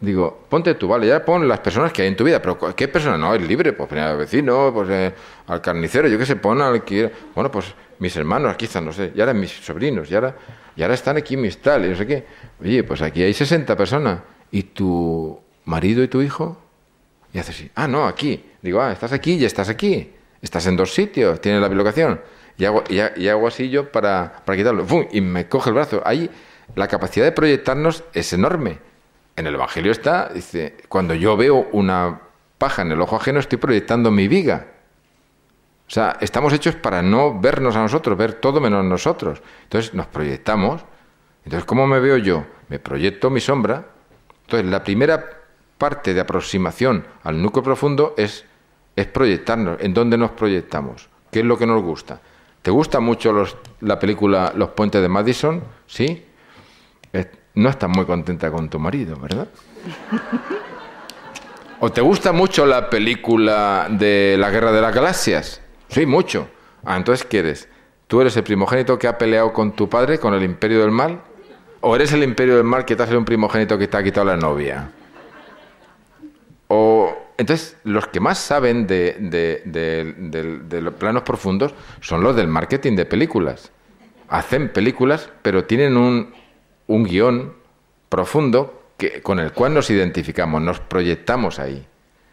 Digo, 0.00 0.46
ponte 0.48 0.74
tú, 0.74 0.88
vale, 0.88 1.06
ya 1.06 1.24
pon 1.24 1.46
las 1.46 1.60
personas 1.60 1.92
que 1.92 2.02
hay 2.02 2.08
en 2.08 2.16
tu 2.16 2.24
vida, 2.24 2.42
pero 2.42 2.58
¿qué 2.74 2.88
persona? 2.88 3.16
No, 3.16 3.34
es 3.34 3.42
libre, 3.42 3.72
pues 3.72 3.92
al 3.92 4.18
vecino, 4.18 4.72
pues 4.74 4.90
eh, 4.90 5.14
al 5.46 5.60
carnicero, 5.60 6.08
yo 6.08 6.18
qué 6.18 6.26
sé, 6.26 6.34
pon 6.34 6.60
al 6.60 6.82
que 6.82 7.08
Bueno, 7.34 7.52
pues 7.52 7.72
mis 8.00 8.16
hermanos, 8.16 8.56
quizás, 8.56 8.82
no 8.82 8.92
sé, 8.92 9.12
y 9.14 9.20
ahora 9.20 9.32
mis 9.32 9.52
sobrinos, 9.52 10.10
y 10.10 10.16
ahora, 10.16 10.34
y 10.74 10.82
ahora 10.82 10.94
están 10.94 11.16
aquí 11.16 11.36
mis 11.36 11.62
tal, 11.62 11.84
y 11.84 11.90
no 11.90 11.96
sé 11.96 12.04
qué. 12.04 12.26
Oye, 12.60 12.82
pues 12.82 13.00
aquí 13.00 13.22
hay 13.22 13.32
60 13.32 13.76
personas. 13.76 14.22
¿Y 14.50 14.64
tu 14.64 15.40
marido 15.66 16.02
y 16.02 16.08
tu 16.08 16.20
hijo? 16.20 16.58
Y 17.32 17.38
hace 17.38 17.52
así, 17.52 17.70
ah, 17.74 17.88
no, 17.88 18.06
aquí. 18.06 18.44
Digo, 18.60 18.80
ah, 18.80 18.92
estás 18.92 19.12
aquí 19.12 19.34
y 19.34 19.44
estás 19.44 19.68
aquí. 19.68 20.12
Estás 20.40 20.66
en 20.66 20.76
dos 20.76 20.92
sitios, 20.92 21.40
tienes 21.40 21.60
la 21.60 21.68
bilocación. 21.68 22.20
Y 22.58 22.64
hago, 22.64 22.84
y, 22.88 23.28
hago 23.28 23.48
así 23.48 23.70
yo 23.70 23.90
para, 23.90 24.42
para 24.44 24.56
quitarlo. 24.56 24.84
¡Fum! 24.84 25.06
Y 25.12 25.20
me 25.20 25.48
coge 25.48 25.70
el 25.70 25.74
brazo. 25.74 26.02
Ahí 26.04 26.28
la 26.74 26.88
capacidad 26.88 27.24
de 27.24 27.32
proyectarnos 27.32 28.04
es 28.12 28.32
enorme 28.32 28.78
en 29.36 29.46
el 29.46 29.54
Evangelio 29.54 29.92
está, 29.92 30.30
dice, 30.32 30.76
cuando 30.88 31.14
yo 31.14 31.36
veo 31.36 31.68
una 31.72 32.20
paja 32.58 32.82
en 32.82 32.92
el 32.92 33.00
ojo 33.00 33.16
ajeno 33.16 33.40
estoy 33.40 33.58
proyectando 33.58 34.10
mi 34.10 34.28
viga. 34.28 34.66
O 35.88 35.90
sea, 35.90 36.16
estamos 36.20 36.52
hechos 36.52 36.74
para 36.76 37.02
no 37.02 37.38
vernos 37.38 37.76
a 37.76 37.80
nosotros, 37.80 38.16
ver 38.16 38.34
todo 38.34 38.60
menos 38.60 38.84
nosotros. 38.84 39.42
Entonces 39.64 39.94
nos 39.94 40.06
proyectamos. 40.06 40.84
Entonces, 41.44 41.64
¿cómo 41.66 41.86
me 41.86 41.98
veo 42.00 42.16
yo? 42.16 42.44
Me 42.68 42.78
proyecto 42.78 43.30
mi 43.30 43.40
sombra. 43.40 43.86
Entonces, 44.42 44.70
la 44.70 44.82
primera 44.84 45.41
parte 45.78 46.14
de 46.14 46.20
aproximación 46.20 47.06
al 47.22 47.42
núcleo 47.42 47.62
profundo 47.62 48.14
es, 48.16 48.44
es 48.96 49.06
proyectarnos. 49.06 49.80
¿En 49.80 49.94
dónde 49.94 50.16
nos 50.16 50.32
proyectamos? 50.32 51.08
¿Qué 51.30 51.40
es 51.40 51.46
lo 51.46 51.58
que 51.58 51.66
nos 51.66 51.82
gusta? 51.82 52.20
¿Te 52.62 52.70
gusta 52.70 53.00
mucho 53.00 53.32
los, 53.32 53.56
la 53.80 53.98
película 53.98 54.52
Los 54.54 54.70
puentes 54.70 55.02
de 55.02 55.08
Madison? 55.08 55.62
¿Sí? 55.86 56.26
no 57.54 57.68
estás 57.68 57.90
muy 57.90 58.06
contenta 58.06 58.50
con 58.50 58.70
tu 58.70 58.78
marido, 58.78 59.16
¿verdad? 59.16 59.48
¿O 61.80 61.90
te 61.90 62.00
gusta 62.00 62.32
mucho 62.32 62.64
la 62.64 62.88
película 62.88 63.88
de 63.90 64.36
la 64.38 64.50
Guerra 64.50 64.72
de 64.72 64.80
las 64.80 64.94
Galaxias? 64.94 65.60
Sí, 65.88 66.06
mucho. 66.06 66.48
Ah, 66.84 66.96
entonces 66.96 67.26
¿quieres? 67.26 67.68
¿Tú 68.06 68.20
eres 68.20 68.36
el 68.36 68.42
primogénito 68.44 68.98
que 68.98 69.08
ha 69.08 69.18
peleado 69.18 69.52
con 69.52 69.72
tu 69.72 69.88
padre, 69.88 70.18
con 70.18 70.32
el 70.34 70.42
imperio 70.42 70.80
del 70.80 70.90
mal? 70.90 71.20
¿O 71.80 71.96
eres 71.96 72.12
el 72.12 72.22
imperio 72.22 72.56
del 72.56 72.64
mal 72.64 72.84
que 72.84 72.94
te 72.94 73.02
ha 73.02 73.06
sido 73.06 73.18
un 73.18 73.24
primogénito 73.24 73.76
que 73.76 73.88
te 73.88 73.96
ha 73.96 74.02
quitado 74.02 74.26
la 74.26 74.36
novia? 74.36 74.90
O 76.74 77.14
entonces, 77.36 77.76
los 77.84 78.06
que 78.06 78.18
más 78.18 78.38
saben 78.38 78.86
de, 78.86 79.16
de, 79.20 80.80
los 80.80 80.94
planos 80.94 81.22
profundos 81.22 81.74
son 82.00 82.22
los 82.22 82.34
del 82.34 82.48
marketing 82.48 82.96
de 82.96 83.04
películas. 83.04 83.72
Hacen 84.28 84.72
películas, 84.72 85.28
pero 85.42 85.66
tienen 85.66 85.98
un, 85.98 86.32
un 86.86 87.04
guion 87.04 87.52
profundo 88.08 88.84
que, 88.96 89.20
con 89.20 89.38
el 89.38 89.52
cual 89.52 89.74
nos 89.74 89.90
identificamos, 89.90 90.62
nos 90.62 90.80
proyectamos 90.80 91.58
ahí. 91.58 91.86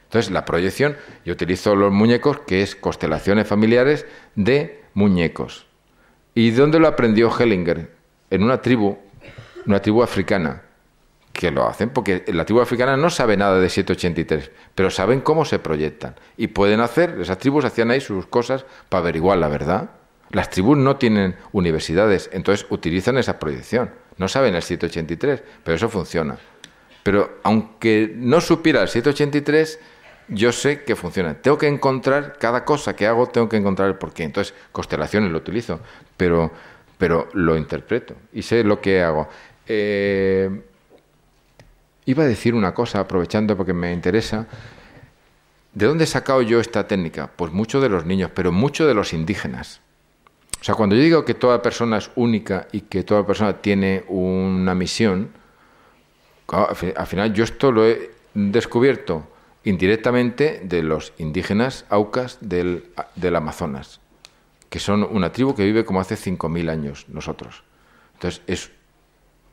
Entonces, 0.06 0.32
la 0.32 0.46
proyección, 0.46 0.96
yo 1.26 1.34
utilizo 1.34 1.76
los 1.76 1.92
muñecos, 1.92 2.40
que 2.48 2.62
es 2.62 2.78
constelaciones 2.78 3.46
familiares 3.46 4.06
de 4.36 4.86
muñecos. 4.94 5.68
¿Y 6.34 6.52
dónde 6.52 6.80
lo 6.80 6.88
aprendió 6.88 7.30
Hellinger? 7.30 7.92
En 8.30 8.44
una 8.44 8.62
tribu, 8.62 8.98
una 9.66 9.82
tribu 9.82 10.02
africana, 10.02 10.62
que 11.34 11.52
lo 11.52 11.68
hacen, 11.68 11.90
porque 11.90 12.24
la 12.28 12.46
tribu 12.46 12.62
africana 12.62 12.98
no 12.98 13.10
sabe 13.10 13.38
nada 13.38 13.60
de 13.60 13.70
783, 13.70 14.52
pero 14.76 14.90
saben 14.90 15.22
cómo 15.22 15.46
se 15.46 15.60
proyectan. 15.60 16.16
Y 16.38 16.48
pueden 16.48 16.80
hacer, 16.82 17.18
esas 17.22 17.38
tribus 17.38 17.66
hacían 17.66 17.92
ahí 17.92 18.02
sus 18.02 18.26
cosas 18.26 18.66
para 18.90 19.02
averiguar 19.02 19.38
la 19.38 19.48
verdad. 19.48 19.92
Las 20.32 20.50
tribus 20.50 20.78
no 20.78 20.98
tienen 20.98 21.36
universidades, 21.52 22.30
entonces 22.34 22.66
utilizan 22.70 23.18
esa 23.18 23.40
proyección. 23.40 23.92
No 24.18 24.28
saben 24.28 24.56
el 24.56 24.62
783, 24.62 25.44
pero 25.64 25.76
eso 25.76 25.90
funciona. 25.90 26.38
Pero 27.04 27.40
aunque 27.44 28.14
no 28.16 28.42
supiera 28.42 28.82
el 28.82 28.90
783, 28.90 29.80
yo 30.28 30.52
sé 30.52 30.84
que 30.84 30.96
funciona. 30.96 31.36
Tengo 31.36 31.58
que 31.58 31.68
encontrar, 31.68 32.38
cada 32.38 32.66
cosa 32.66 32.96
que 32.96 33.08
hago, 33.08 33.28
tengo 33.28 33.50
que 33.50 33.58
encontrar 33.58 33.88
el 33.88 33.96
porqué. 33.96 34.24
Entonces, 34.24 34.54
constelaciones 34.72 35.32
lo 35.32 35.38
utilizo, 35.38 35.80
pero, 36.18 36.52
pero 36.98 37.30
lo 37.34 37.58
interpreto 37.58 38.16
y 38.34 38.42
sé 38.42 38.64
lo 38.64 38.80
que 38.82 39.02
hago. 39.02 39.30
Eh, 39.66 40.50
iba 42.10 42.24
a 42.24 42.28
decir 42.28 42.56
una 42.56 42.74
cosa, 42.74 43.00
aprovechando 43.00 43.56
porque 43.56 43.74
me 43.74 43.94
interesa. 43.94 44.48
¿De 45.74 45.86
dónde 45.86 46.06
he 46.06 46.08
sacado 46.08 46.42
yo 46.42 46.60
esta 46.60 46.88
técnica? 46.88 47.30
Pues 47.36 47.52
mucho 47.54 47.80
de 47.80 47.90
los 47.90 48.06
niños, 48.06 48.32
pero 48.34 48.52
mucho 48.52 48.88
de 48.88 48.96
los 48.96 49.14
indígenas. 49.14 49.82
O 50.60 50.64
sea, 50.64 50.74
cuando 50.74 50.96
yo 50.96 51.04
digo 51.04 51.24
que 51.24 51.36
toda 51.36 51.62
persona 51.62 51.98
es 51.98 52.10
única 52.16 52.68
y 52.72 52.82
que 52.82 53.04
toda 53.04 53.28
persona 53.28 53.62
tiene 53.62 54.04
una 54.08 54.74
misión, 54.74 55.30
al 56.48 57.08
final 57.08 57.32
yo 57.32 57.44
esto 57.44 57.72
lo 57.72 57.86
he 57.86 58.12
descubierto 58.34 59.28
indirectamente 59.64 60.62
de 60.64 60.82
los 60.82 61.14
indígenas 61.20 61.86
aucas 61.90 62.40
del, 62.42 62.90
Amazonas, 63.36 64.02
que 64.70 64.80
son 64.80 65.04
una 65.04 65.32
tribu 65.32 65.54
que 65.54 65.64
vive 65.64 65.86
como 65.86 66.02
hace 66.02 66.16
5.000 66.16 66.72
años 66.72 67.06
nosotros. 67.08 67.64
Entonces, 68.16 68.42
es, 68.48 68.72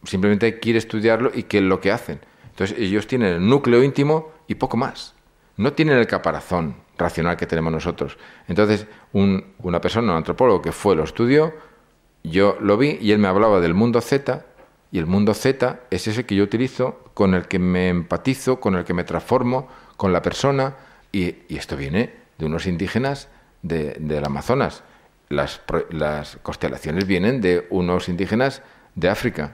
simplemente 0.04 0.58
quiere 0.58 0.78
estudiarlo 0.78 1.30
y 1.34 1.42
qué 1.42 1.58
es 1.58 1.64
lo 1.64 1.82
que 1.82 1.92
hacen. 1.92 2.18
Entonces, 2.56 2.78
ellos 2.78 3.06
tienen 3.06 3.34
el 3.34 3.46
núcleo 3.46 3.82
íntimo 3.82 4.32
y 4.46 4.54
poco 4.54 4.78
más. 4.78 5.12
No 5.58 5.74
tienen 5.74 5.98
el 5.98 6.06
caparazón, 6.06 6.76
racional 6.96 7.36
que 7.36 7.44
tenemos 7.44 7.70
nosotros. 7.70 8.16
Entonces, 8.48 8.86
una 9.12 9.80
persona, 9.82 10.12
un 10.12 10.16
antropólogo 10.16 10.62
que 10.62 10.72
fue, 10.72 10.96
lo 10.96 11.04
estudió, 11.04 11.52
yo 12.24 12.56
lo 12.60 12.78
vi 12.78 12.96
y 12.98 13.12
él 13.12 13.18
me 13.18 13.28
hablaba 13.28 13.60
del 13.60 13.74
mundo 13.74 14.00
Z, 14.00 14.46
y 14.90 14.98
el 14.98 15.04
mundo 15.04 15.34
Z 15.34 15.80
es 15.90 16.08
ese 16.08 16.24
que 16.24 16.34
yo 16.34 16.44
utilizo 16.44 17.10
con 17.12 17.34
el 17.34 17.46
que 17.46 17.58
me 17.58 17.90
empatizo, 17.90 18.58
con 18.58 18.74
el 18.74 18.84
que 18.84 18.94
me 18.94 19.04
transformo, 19.04 19.68
con 19.98 20.14
la 20.14 20.22
persona, 20.22 20.76
y, 21.12 21.34
esto 21.54 21.76
viene 21.76 22.14
de 22.38 22.46
unos 22.46 22.66
indígenas 22.66 23.28
del 23.60 24.24
Amazonas. 24.24 24.82
Las, 25.28 25.60
las, 25.90 26.38
constelaciones 26.42 27.06
vienen 27.06 27.42
de 27.42 27.66
unos 27.68 28.08
indígenas 28.08 28.62
de 28.94 29.10
África. 29.10 29.52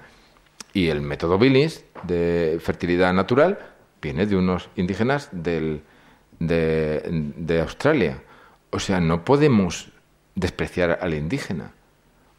Y 0.73 0.89
el 0.89 1.03
método 1.03 1.39
Billings 1.39 1.85
de 2.05 2.59
fertilidad 2.61 3.13
natural 3.13 3.59
viene 4.01 4.27
de 4.27 4.37
unos 4.37 4.69
indígenas 4.77 5.29
del, 5.33 5.83
de, 6.39 7.03
de 7.37 7.61
Australia. 7.61 8.23
O 8.71 8.79
sea, 8.79 9.01
no 9.01 9.25
podemos 9.25 9.93
despreciar 10.35 10.99
al 11.01 11.15
indígena. 11.15 11.73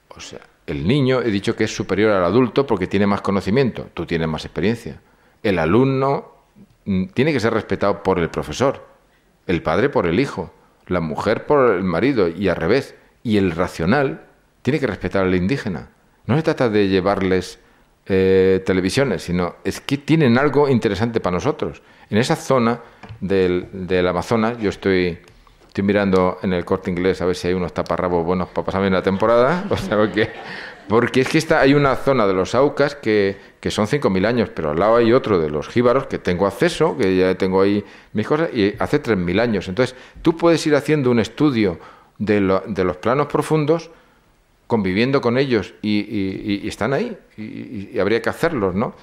O 0.09 0.19
sea, 0.19 0.39
el 0.65 0.87
niño 0.87 1.21
he 1.21 1.29
dicho 1.29 1.55
que 1.55 1.65
es 1.65 1.75
superior 1.75 2.11
al 2.11 2.23
adulto 2.23 2.65
porque 2.65 2.87
tiene 2.87 3.07
más 3.07 3.21
conocimiento, 3.21 3.89
tú 3.93 4.05
tienes 4.05 4.27
más 4.27 4.45
experiencia. 4.45 5.01
El 5.41 5.59
alumno 5.59 6.33
mm, 6.85 7.07
tiene 7.07 7.33
que 7.33 7.39
ser 7.39 7.53
respetado 7.53 8.03
por 8.03 8.19
el 8.19 8.29
profesor, 8.29 8.87
el 9.45 9.61
padre 9.61 9.89
por 9.89 10.07
el 10.07 10.19
hijo, 10.19 10.53
la 10.87 11.01
mujer 11.01 11.45
por 11.45 11.71
el 11.71 11.83
marido 11.83 12.27
y 12.27 12.47
al 12.47 12.55
revés. 12.55 12.95
Y 13.23 13.37
el 13.37 13.51
racional 13.51 14.25
tiene 14.61 14.79
que 14.79 14.87
respetar 14.87 15.23
al 15.23 15.35
indígena. 15.35 15.89
No 16.25 16.35
se 16.35 16.43
trata 16.43 16.69
de 16.69 16.87
llevarles 16.87 17.59
eh, 18.05 18.61
televisiones, 18.65 19.23
sino 19.23 19.55
es 19.63 19.81
que 19.81 19.97
tienen 19.97 20.37
algo 20.37 20.69
interesante 20.69 21.19
para 21.19 21.35
nosotros. 21.35 21.81
En 22.09 22.17
esa 22.17 22.35
zona 22.35 22.81
del, 23.21 23.67
del 23.71 24.07
Amazonas, 24.07 24.57
yo 24.59 24.69
estoy 24.69 25.19
Estoy 25.73 25.85
mirando 25.85 26.37
en 26.43 26.53
el 26.53 26.65
corte 26.65 26.91
inglés 26.91 27.19
a 27.23 27.25
ver 27.25 27.35
si 27.35 27.47
hay 27.47 27.55
unos 27.55 27.73
taparrabos 27.73 28.23
buenos 28.23 28.47
para 28.49 28.63
pasar 28.63 28.81
bien 28.81 28.93
la 28.93 29.01
temporada. 29.01 29.65
O 29.71 29.75
sea, 29.75 29.97
porque, 29.97 30.29
porque 30.87 31.21
es 31.21 31.29
que 31.29 31.39
está, 31.39 31.61
hay 31.61 31.73
una 31.73 31.95
zona 31.95 32.27
de 32.27 32.35
los 32.35 32.53
Aucas 32.53 32.93
que, 32.93 33.37
que 33.59 33.71
son 33.71 33.87
5.000 33.87 34.27
años, 34.27 34.49
pero 34.53 34.69
al 34.69 34.79
lado 34.79 34.97
hay 34.97 35.11
otro 35.11 35.39
de 35.39 35.49
los 35.49 35.67
jíbaros 35.69 36.05
que 36.05 36.19
tengo 36.19 36.45
acceso, 36.45 36.95
que 36.95 37.17
ya 37.17 37.33
tengo 37.39 37.59
ahí 37.59 37.83
mis 38.11 38.27
cosas, 38.27 38.53
y 38.53 38.75
hace 38.77 39.01
3.000 39.01 39.41
años. 39.41 39.67
Entonces, 39.67 39.95
tú 40.21 40.37
puedes 40.37 40.63
ir 40.67 40.75
haciendo 40.75 41.09
un 41.09 41.17
estudio 41.17 41.79
de, 42.19 42.61
de 42.67 42.83
los 42.83 42.97
planos 42.97 43.25
profundos, 43.25 43.89
conviviendo 44.67 45.21
con 45.21 45.37
ellos, 45.37 45.73
y, 45.81 46.67
están 46.67 46.93
ahí, 46.93 47.17
y, 47.37 47.97
habría 47.99 48.21
que 48.21 48.29
hacerlos, 48.29 48.75
¿no? 48.75 48.95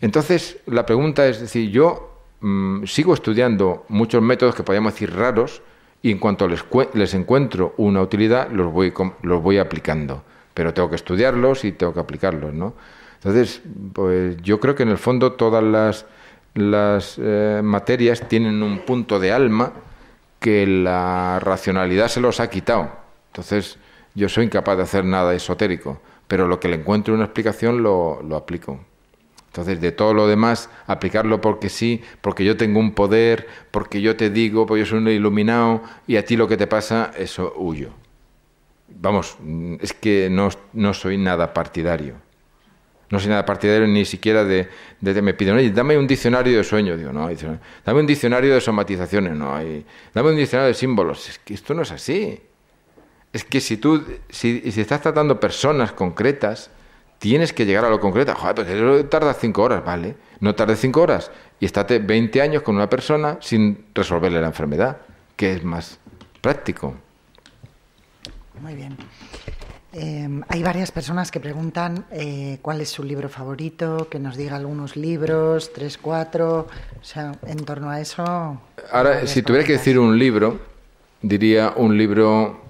Entonces, 0.00 0.58
la 0.66 0.86
pregunta 0.86 1.26
es, 1.26 1.40
decir, 1.40 1.70
yo 1.70 2.22
mm, 2.40 2.84
sigo 2.84 3.14
estudiando 3.14 3.84
muchos 3.88 4.22
métodos 4.22 4.54
que 4.54 4.62
podríamos 4.62 4.94
decir 4.94 5.14
raros, 5.14 5.62
y 6.02 6.12
en 6.12 6.18
cuanto 6.18 6.46
les, 6.46 6.64
les 6.94 7.14
encuentro 7.14 7.74
una 7.76 8.00
utilidad, 8.00 8.50
los 8.50 8.72
voy, 8.72 8.92
los 9.22 9.42
voy 9.42 9.58
aplicando. 9.58 10.22
Pero 10.54 10.72
tengo 10.72 10.88
que 10.90 10.96
estudiarlos 10.96 11.64
y 11.64 11.72
tengo 11.72 11.92
que 11.92 12.00
aplicarlos, 12.00 12.54
¿no? 12.54 12.74
Entonces, 13.16 13.62
pues 13.92 14.36
yo 14.42 14.60
creo 14.60 14.74
que 14.74 14.84
en 14.84 14.90
el 14.90 14.98
fondo 14.98 15.32
todas 15.32 15.62
las, 15.62 16.06
las 16.54 17.16
eh, 17.20 17.60
materias 17.64 18.28
tienen 18.28 18.62
un 18.62 18.80
punto 18.80 19.18
de 19.18 19.32
alma 19.32 19.72
que 20.38 20.66
la 20.66 21.40
racionalidad 21.40 22.08
se 22.08 22.20
los 22.20 22.38
ha 22.38 22.48
quitado. 22.48 22.90
Entonces, 23.32 23.78
yo 24.18 24.28
soy 24.28 24.44
incapaz 24.44 24.76
de 24.76 24.82
hacer 24.82 25.04
nada 25.04 25.34
esotérico, 25.34 26.00
pero 26.26 26.46
lo 26.48 26.60
que 26.60 26.68
le 26.68 26.76
encuentro 26.76 27.14
una 27.14 27.24
explicación 27.24 27.82
lo, 27.82 28.20
lo 28.22 28.36
aplico. 28.36 28.80
Entonces, 29.46 29.80
de 29.80 29.92
todo 29.92 30.12
lo 30.12 30.26
demás, 30.28 30.68
aplicarlo 30.86 31.40
porque 31.40 31.68
sí, 31.68 32.02
porque 32.20 32.44
yo 32.44 32.56
tengo 32.56 32.80
un 32.80 32.92
poder, 32.92 33.46
porque 33.70 34.00
yo 34.00 34.16
te 34.16 34.28
digo, 34.28 34.66
porque 34.66 34.80
yo 34.80 34.86
soy 34.86 34.98
un 34.98 35.08
iluminado 35.08 35.82
y 36.06 36.16
a 36.16 36.24
ti 36.24 36.36
lo 36.36 36.46
que 36.46 36.56
te 36.56 36.66
pasa, 36.66 37.12
eso 37.16 37.54
huyo. 37.56 37.90
Vamos, 38.88 39.38
es 39.80 39.92
que 39.92 40.28
no, 40.30 40.48
no 40.72 40.94
soy 40.94 41.16
nada 41.16 41.54
partidario. 41.54 42.14
No 43.10 43.18
soy 43.18 43.30
nada 43.30 43.46
partidario 43.46 43.86
ni 43.86 44.04
siquiera 44.04 44.44
de, 44.44 44.68
de, 45.00 45.22
me 45.22 45.32
piden, 45.32 45.56
oye, 45.56 45.70
dame 45.70 45.96
un 45.96 46.06
diccionario 46.06 46.56
de 46.58 46.64
sueños. 46.64 46.98
Digo, 46.98 47.12
no 47.12 47.30
Dame 47.84 48.00
un 48.00 48.06
diccionario 48.06 48.52
de 48.52 48.60
somatizaciones. 48.60 49.34
No 49.34 49.54
hay. 49.54 49.84
Dame 50.12 50.30
un 50.30 50.36
diccionario 50.36 50.68
de 50.68 50.74
símbolos. 50.74 51.28
Es 51.28 51.38
que 51.38 51.54
esto 51.54 51.72
no 51.72 51.82
es 51.82 51.90
así. 51.90 52.38
Es 53.32 53.44
que 53.44 53.60
si 53.60 53.76
tú, 53.76 54.04
si, 54.30 54.72
si 54.72 54.80
estás 54.80 55.02
tratando 55.02 55.38
personas 55.38 55.92
concretas, 55.92 56.70
tienes 57.18 57.52
que 57.52 57.66
llegar 57.66 57.84
a 57.84 57.90
lo 57.90 58.00
concreto. 58.00 58.34
Joder, 58.34 58.54
pues 58.54 59.10
tarda 59.10 59.34
cinco 59.34 59.62
horas, 59.62 59.84
vale. 59.84 60.16
No 60.40 60.54
tarde 60.54 60.76
cinco 60.76 61.02
horas 61.02 61.30
y 61.60 61.66
estate 61.66 61.98
20 61.98 62.40
años 62.40 62.62
con 62.62 62.76
una 62.76 62.88
persona 62.88 63.38
sin 63.40 63.86
resolverle 63.94 64.40
la 64.40 64.48
enfermedad, 64.48 64.98
que 65.36 65.52
es 65.52 65.64
más 65.64 65.98
práctico. 66.40 66.94
Muy 68.60 68.74
bien. 68.74 68.96
Em, 69.92 70.42
hay 70.48 70.62
varias 70.62 70.92
personas 70.92 71.30
que 71.30 71.40
preguntan 71.40 72.04
eh, 72.10 72.58
cuál 72.60 72.80
es 72.80 72.90
su 72.90 73.02
libro 73.02 73.28
favorito, 73.28 74.08
que 74.10 74.18
nos 74.18 74.36
diga 74.36 74.56
algunos 74.56 74.96
libros, 74.96 75.72
tres, 75.72 75.96
cuatro, 75.96 76.68
o 77.00 77.04
sea, 77.04 77.32
en 77.46 77.64
torno 77.64 77.88
a 77.88 78.00
eso. 78.00 78.60
Ahora, 78.92 79.26
si 79.26 79.42
tuviera 79.42 79.66
que 79.66 79.72
decir 79.72 79.98
un 79.98 80.18
libro, 80.18 80.60
diría 81.22 81.72
un 81.74 81.96
libro 81.96 82.67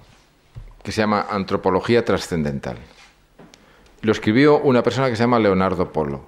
que 0.89 0.93
se 0.93 1.01
llama 1.01 1.27
Antropología 1.29 2.03
Trascendental. 2.03 2.75
Lo 4.01 4.11
escribió 4.11 4.57
una 4.57 4.81
persona 4.81 5.07
que 5.07 5.15
se 5.15 5.21
llama 5.21 5.37
Leonardo 5.37 5.93
Polo. 5.93 6.23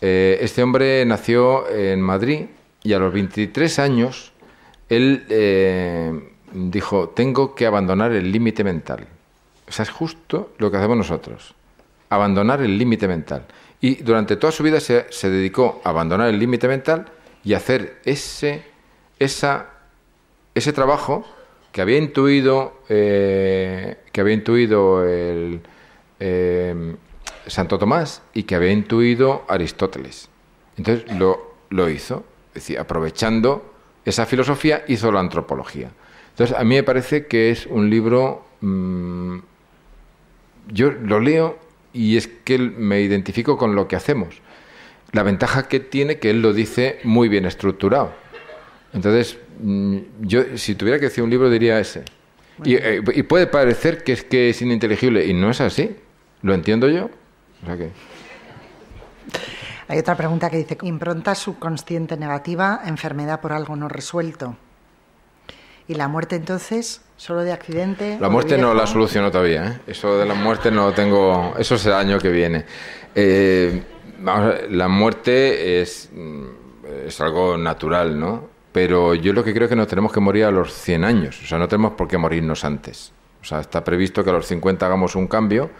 Eh, 0.00 0.38
este 0.40 0.62
hombre 0.62 1.04
nació 1.04 1.68
en 1.68 2.00
Madrid 2.00 2.46
y 2.82 2.94
a 2.94 2.98
los 2.98 3.12
23 3.12 3.78
años 3.80 4.32
él 4.88 5.26
eh, 5.28 6.26
dijo, 6.54 7.10
tengo 7.10 7.54
que 7.54 7.66
abandonar 7.66 8.12
el 8.12 8.32
límite 8.32 8.64
mental. 8.64 9.06
O 9.68 9.82
es 9.82 9.90
justo 9.90 10.54
lo 10.56 10.70
que 10.70 10.78
hacemos 10.78 10.96
nosotros, 10.96 11.54
abandonar 12.08 12.62
el 12.62 12.78
límite 12.78 13.06
mental. 13.06 13.44
Y 13.82 13.96
durante 13.96 14.36
toda 14.36 14.52
su 14.52 14.62
vida 14.62 14.80
se, 14.80 15.04
dedicó 15.28 15.82
a 15.84 15.90
abandonar 15.90 16.30
el 16.30 16.38
límite 16.38 16.66
mental 16.66 17.12
y 17.44 17.52
hacer 17.52 18.00
ese, 18.06 18.64
esa, 19.18 19.66
ese 20.54 20.72
trabajo 20.72 21.26
que 21.74 21.82
había 21.82 21.98
intuido, 21.98 22.82
eh, 22.88 23.96
que 24.12 24.20
había 24.20 24.34
intuido 24.34 25.04
el, 25.04 25.60
eh, 26.20 26.94
Santo 27.48 27.80
Tomás 27.80 28.22
y 28.32 28.44
que 28.44 28.54
había 28.54 28.70
intuido 28.70 29.44
Aristóteles. 29.48 30.28
Entonces 30.76 31.12
lo, 31.18 31.56
lo 31.70 31.90
hizo, 31.90 32.24
es 32.50 32.62
decir, 32.62 32.78
aprovechando 32.78 33.74
esa 34.04 34.24
filosofía 34.24 34.84
hizo 34.86 35.10
la 35.10 35.18
antropología. 35.18 35.90
Entonces 36.30 36.56
a 36.56 36.62
mí 36.62 36.76
me 36.76 36.84
parece 36.84 37.26
que 37.26 37.50
es 37.50 37.66
un 37.66 37.90
libro, 37.90 38.44
mm, 38.60 39.38
yo 40.68 40.92
lo 40.92 41.18
leo 41.18 41.58
y 41.92 42.16
es 42.16 42.28
que 42.28 42.56
me 42.56 43.00
identifico 43.00 43.58
con 43.58 43.74
lo 43.74 43.88
que 43.88 43.96
hacemos. 43.96 44.36
La 45.10 45.24
ventaja 45.24 45.66
que 45.66 45.80
tiene 45.80 46.20
que 46.20 46.30
él 46.30 46.40
lo 46.40 46.52
dice 46.52 47.00
muy 47.02 47.28
bien 47.28 47.46
estructurado. 47.46 48.12
Entonces, 48.92 49.38
yo 50.20 50.56
si 50.56 50.74
tuviera 50.74 50.98
que 50.98 51.06
decir 51.06 51.22
un 51.24 51.30
libro 51.30 51.50
diría 51.50 51.78
ese. 51.78 52.04
Y, 52.62 52.76
eh, 52.76 53.02
y, 53.14 53.22
puede 53.24 53.46
parecer 53.48 54.04
que 54.04 54.12
es 54.12 54.22
que 54.22 54.50
es 54.50 54.62
ininteligible 54.62 55.26
y 55.26 55.34
no 55.34 55.50
es 55.50 55.60
así. 55.60 55.96
¿Lo 56.42 56.54
entiendo 56.54 56.88
yo? 56.88 57.10
Hay 59.88 59.98
otra 59.98 60.16
pregunta 60.16 60.50
que 60.50 60.58
dice, 60.58 60.78
impronta 60.82 61.34
subconsciente 61.34 62.16
negativa, 62.16 62.82
enfermedad 62.84 63.40
por 63.40 63.52
algo 63.52 63.76
no 63.76 63.88
resuelto. 63.88 64.56
¿Y 65.88 65.94
la 65.94 66.08
muerte 66.08 66.36
entonces? 66.36 67.02
¿Solo 67.16 67.42
de 67.42 67.52
accidente? 67.52 68.18
La 68.20 68.28
muerte 68.28 68.56
no 68.56 68.72
la 68.72 68.86
soluciono 68.86 69.30
todavía. 69.30 69.66
¿eh? 69.66 69.80
Eso 69.86 70.18
de 70.18 70.26
la 70.26 70.34
muerte 70.34 70.70
no 70.70 70.88
lo 70.88 70.92
tengo... 70.92 71.54
Eso 71.58 71.76
será 71.76 72.00
el 72.00 72.08
año 72.08 72.18
que 72.18 72.30
viene. 72.30 72.64
Eh, 73.14 73.82
la 74.70 74.88
muerte 74.88 75.80
es, 75.80 76.10
mm, 76.12 76.44
es 77.06 77.20
algo 77.20 77.58
natural, 77.58 78.18
¿no? 78.18 78.53
Pero 78.74 79.14
yo 79.14 79.32
lo 79.32 79.42
que 79.42 79.54
creo 79.54 79.64
es 79.64 79.70
que 79.70 79.76
nos 79.76 79.88
tenemos 79.88 80.12
que 80.12 80.20
morir 80.20 80.44
a 80.44 80.50
los 80.50 80.74
100 80.74 81.04
años. 81.04 81.40
O 81.42 81.46
sea, 81.46 81.58
no 81.58 81.66
tenemos 81.66 81.92
por 81.92 82.08
qué 82.08 82.18
morirnos 82.18 82.62
antes. 82.64 83.12
O 83.40 83.44
sea, 83.46 83.60
está 83.60 83.82
previsto 83.82 84.22
que 84.22 84.28
a 84.28 84.34
los 84.34 84.46
50 84.46 84.84
hagamos 84.84 85.16
un 85.16 85.26
cambio 85.26 85.70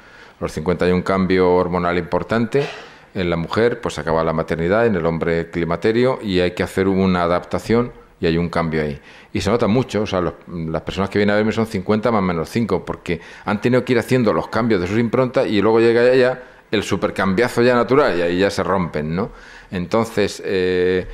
los 0.40 0.52
50 0.52 0.84
hay 0.84 0.92
un 0.92 1.02
cambio 1.02 1.52
hormonal 1.52 1.98
importante. 1.98 2.66
En 3.14 3.30
la 3.30 3.36
mujer, 3.36 3.80
pues 3.80 3.98
acaba 3.98 4.24
la 4.24 4.32
maternidad, 4.32 4.86
en 4.86 4.96
el 4.96 5.06
hombre 5.06 5.50
climaterio, 5.50 6.18
y 6.20 6.40
hay 6.40 6.52
que 6.52 6.62
hacer 6.62 6.88
una 6.88 7.22
adaptación 7.22 7.92
y 8.20 8.26
hay 8.26 8.36
un 8.36 8.48
cambio 8.48 8.82
ahí. 8.82 9.00
Y 9.32 9.40
se 9.40 9.50
nota 9.50 9.68
mucho, 9.68 10.02
o 10.02 10.06
sea, 10.06 10.20
las 10.20 10.82
personas 10.82 11.10
que 11.10 11.18
vienen 11.18 11.34
a 11.34 11.36
verme 11.36 11.52
son 11.52 11.66
50 11.66 12.10
más 12.10 12.22
menos 12.22 12.48
5, 12.48 12.84
porque 12.84 13.20
han 13.44 13.60
tenido 13.60 13.84
que 13.84 13.92
ir 13.92 13.98
haciendo 13.98 14.32
los 14.32 14.48
cambios 14.48 14.80
de 14.80 14.88
sus 14.88 14.98
improntas 14.98 15.46
y 15.46 15.60
luego 15.62 15.78
llega 15.80 16.14
ya 16.14 16.42
el 16.70 16.82
supercambiazo 16.82 17.62
ya 17.62 17.74
natural 17.74 18.18
y 18.18 18.22
ahí 18.22 18.38
ya 18.38 18.50
se 18.50 18.64
rompen, 18.64 19.14
¿no? 19.14 19.30
Entonces, 19.70 20.42
eh, 20.44 21.06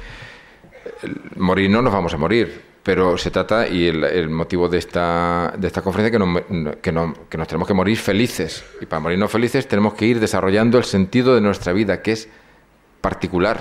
morir 1.37 1.71
no 1.71 1.83
nos 1.83 1.93
vamos 1.93 2.15
a 2.15 2.17
morir, 2.17 2.63
pero 2.83 3.19
se 3.19 3.31
trata, 3.31 3.69
y 3.69 3.87
el, 3.87 4.31
motivo 4.31 4.69
de 4.69 4.79
esta, 4.79 5.55
de 5.57 5.67
esta 5.67 5.83
conferencia, 5.83 6.19
que, 6.19 6.79
que, 6.81 7.15
que 7.29 7.39
nos 7.39 7.49
tenemos 7.49 7.69
que 7.69 7.75
morir 7.75 7.99
felices. 7.99 8.65
Y 8.81 8.87
para 8.87 9.01
morirnos 9.01 9.31
felices 9.31 9.69
tenemos 9.69 9.95
que 9.95 10.07
ir 10.07 10.21
desarrollando 10.21 10.79
el 10.79 10.85
sentido 10.85 11.35
de 11.35 11.41
nuestra 11.41 11.73
vida, 11.73 12.03
que 12.03 12.13
es 12.13 12.29
particular. 13.01 13.61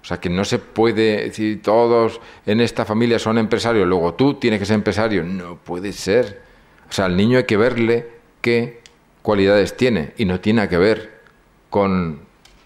O 0.00 0.04
sea, 0.04 0.18
que 0.18 0.30
no 0.30 0.44
se 0.44 0.58
puede, 0.58 1.32
si 1.32 1.56
todos 1.56 2.20
en 2.46 2.60
esta 2.60 2.84
familia 2.84 3.18
son 3.18 3.36
empresarios, 3.36 3.86
luego 3.86 4.14
tú 4.14 4.34
tienes 4.34 4.60
que 4.60 4.66
ser 4.66 4.76
empresario. 4.76 5.24
No 5.24 5.56
puede 5.56 5.92
ser. 5.92 6.40
O 6.88 6.92
sea, 6.92 7.06
al 7.06 7.16
niño 7.16 7.38
hay 7.38 7.44
que 7.44 7.56
verle 7.56 8.08
qué 8.40 8.80
cualidades 9.22 9.76
tiene 9.76 10.14
y 10.16 10.24
no 10.24 10.40
tiene 10.40 10.66
que 10.68 10.78
ver 10.78 11.20
con, 11.68 12.20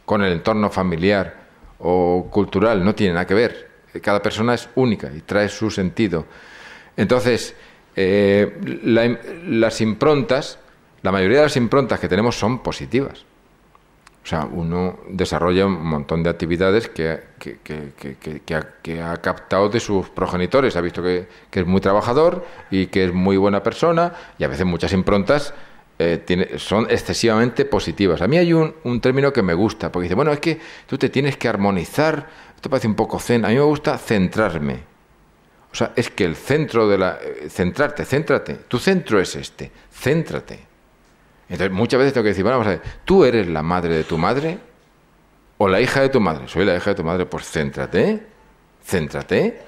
con 0.04 0.22
el 0.22 0.32
entorno 0.32 0.70
familiar 0.70 1.42
o 1.78 2.28
cultural, 2.30 2.84
no 2.84 2.94
tiene 2.94 3.14
nada 3.14 3.26
que 3.26 3.34
ver. 3.34 3.71
Cada 4.00 4.22
persona 4.22 4.54
es 4.54 4.68
única 4.74 5.10
y 5.14 5.20
trae 5.20 5.48
su 5.48 5.70
sentido. 5.70 6.26
Entonces, 6.96 7.54
eh, 7.94 8.58
las 9.46 9.80
improntas, 9.80 10.58
la 11.02 11.12
mayoría 11.12 11.38
de 11.38 11.44
las 11.44 11.56
improntas 11.56 12.00
que 12.00 12.08
tenemos 12.08 12.38
son 12.38 12.62
positivas. 12.62 13.24
O 14.24 14.26
sea, 14.26 14.46
uno 14.50 15.00
desarrolla 15.08 15.66
un 15.66 15.84
montón 15.84 16.22
de 16.22 16.30
actividades 16.30 16.88
que, 16.88 17.10
ha, 19.00 19.16
captado 19.16 19.68
de 19.68 19.80
sus 19.80 20.08
progenitores. 20.10 20.76
Ha 20.76 20.80
visto 20.80 21.02
que, 21.02 21.26
es 21.50 21.66
muy 21.66 21.80
trabajador 21.80 22.46
y 22.70 22.86
que 22.86 23.06
es 23.06 23.12
muy 23.12 23.36
buena 23.36 23.64
persona 23.64 24.12
y 24.38 24.44
a 24.44 24.48
veces 24.48 24.64
muchas 24.64 24.92
improntas 24.92 25.52
eh, 25.98 26.54
son 26.56 26.86
excesivamente 26.88 27.64
positivas. 27.64 28.22
A 28.22 28.28
mí 28.28 28.38
hay 28.38 28.52
un, 28.52 28.72
un, 28.84 29.00
término 29.00 29.32
que 29.32 29.42
me 29.42 29.54
gusta, 29.54 29.90
porque 29.90 30.04
dice, 30.04 30.14
bueno, 30.14 30.30
es 30.32 30.38
que 30.38 30.60
tú 30.86 30.96
te 30.98 31.08
tienes 31.08 31.36
que 31.36 31.48
armonizar, 31.48 32.28
esto 32.62 32.70
parece 32.70 32.86
un 32.86 32.94
poco 32.94 33.18
zen, 33.18 33.44
a 33.44 33.48
mí 33.48 33.56
me 33.56 33.62
gusta 33.62 33.98
centrarme. 33.98 34.84
O 35.72 35.74
sea, 35.74 35.94
es 35.96 36.10
que 36.10 36.24
el 36.24 36.36
centro 36.36 36.86
de 36.86 36.96
la... 36.96 37.18
Eh, 37.20 37.48
centrarte, 37.50 38.04
céntrate. 38.04 38.54
Tu 38.68 38.78
centro 38.78 39.18
es 39.18 39.34
este, 39.34 39.72
céntrate. 39.90 40.60
Entonces, 41.48 41.72
muchas 41.72 41.98
veces 41.98 42.12
tengo 42.12 42.22
que 42.22 42.28
decir, 42.28 42.44
bueno, 42.44 42.60
vamos 42.60 42.72
a 42.72 42.76
ver, 42.78 42.82
¿tú 43.04 43.24
eres 43.24 43.48
la 43.48 43.64
madre 43.64 43.96
de 43.96 44.04
tu 44.04 44.16
madre 44.16 44.60
o 45.58 45.66
la 45.66 45.80
hija 45.80 46.02
de 46.02 46.10
tu 46.10 46.20
madre? 46.20 46.46
Soy 46.46 46.64
la 46.64 46.76
hija 46.76 46.90
de 46.90 46.94
tu 46.94 47.02
madre, 47.02 47.26
pues 47.26 47.50
céntrate, 47.50 48.28
céntrate. 48.84 49.60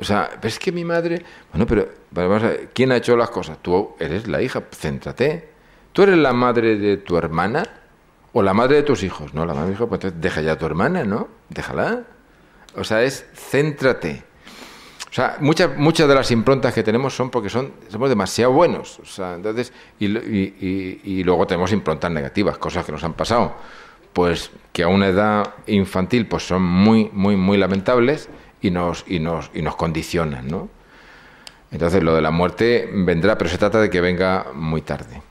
O 0.00 0.04
sea, 0.04 0.30
ves 0.40 0.58
que 0.58 0.72
mi 0.72 0.82
madre, 0.82 1.22
bueno, 1.52 1.66
pero 1.66 1.90
vamos 2.10 2.42
a 2.42 2.48
ver, 2.48 2.70
¿quién 2.72 2.90
ha 2.92 2.96
hecho 2.96 3.18
las 3.18 3.28
cosas? 3.28 3.58
Tú 3.60 3.96
eres 3.98 4.26
la 4.28 4.40
hija, 4.40 4.62
céntrate. 4.74 5.50
¿Tú 5.92 6.04
eres 6.04 6.16
la 6.16 6.32
madre 6.32 6.78
de 6.78 6.96
tu 6.96 7.18
hermana 7.18 7.64
o 8.32 8.42
la 8.42 8.54
madre 8.54 8.76
de 8.76 8.82
tus 8.82 9.02
hijos? 9.02 9.34
No, 9.34 9.44
la 9.44 9.52
madre 9.52 9.66
de 9.66 9.70
mi 9.72 9.74
hijo, 9.74 9.88
pues 9.90 9.98
entonces 9.98 10.22
deja 10.22 10.40
ya 10.40 10.52
a 10.52 10.58
tu 10.58 10.64
hermana, 10.64 11.04
¿no? 11.04 11.28
Déjala. 11.50 12.13
O 12.76 12.84
sea, 12.84 13.02
es 13.02 13.26
céntrate. 13.34 14.22
O 15.10 15.14
sea, 15.14 15.36
muchas, 15.38 15.76
muchas 15.76 16.08
de 16.08 16.14
las 16.14 16.30
improntas 16.32 16.74
que 16.74 16.82
tenemos 16.82 17.14
son 17.14 17.30
porque 17.30 17.48
son, 17.48 17.72
somos 17.88 18.08
demasiado 18.08 18.52
buenos. 18.52 18.98
O 18.98 19.04
sea, 19.04 19.34
entonces, 19.34 19.72
y, 20.00 20.06
y, 20.06 21.22
luego 21.22 21.46
tenemos 21.46 21.70
improntas 21.72 22.10
negativas, 22.10 22.58
cosas 22.58 22.84
que 22.84 22.90
nos 22.90 23.04
han 23.04 23.12
pasado. 23.12 23.54
Pues 24.12 24.50
que 24.72 24.82
a 24.82 24.88
una 24.88 25.06
edad 25.06 25.54
infantil 25.66 26.26
pues 26.26 26.46
son 26.46 26.62
muy, 26.62 27.10
muy, 27.12 27.36
muy 27.36 27.58
lamentables 27.58 28.28
y 28.60 28.70
nos, 28.70 29.04
y 29.06 29.20
nos, 29.20 29.50
y 29.54 29.62
nos 29.62 29.76
condicionan, 29.76 30.48
¿no? 30.48 30.68
Entonces 31.70 32.02
lo 32.02 32.14
de 32.14 32.22
la 32.22 32.30
muerte 32.30 32.88
vendrá, 32.92 33.38
pero 33.38 33.50
se 33.50 33.58
trata 33.58 33.80
de 33.80 33.90
que 33.90 34.00
venga 34.00 34.46
muy 34.54 34.82
tarde. 34.82 35.22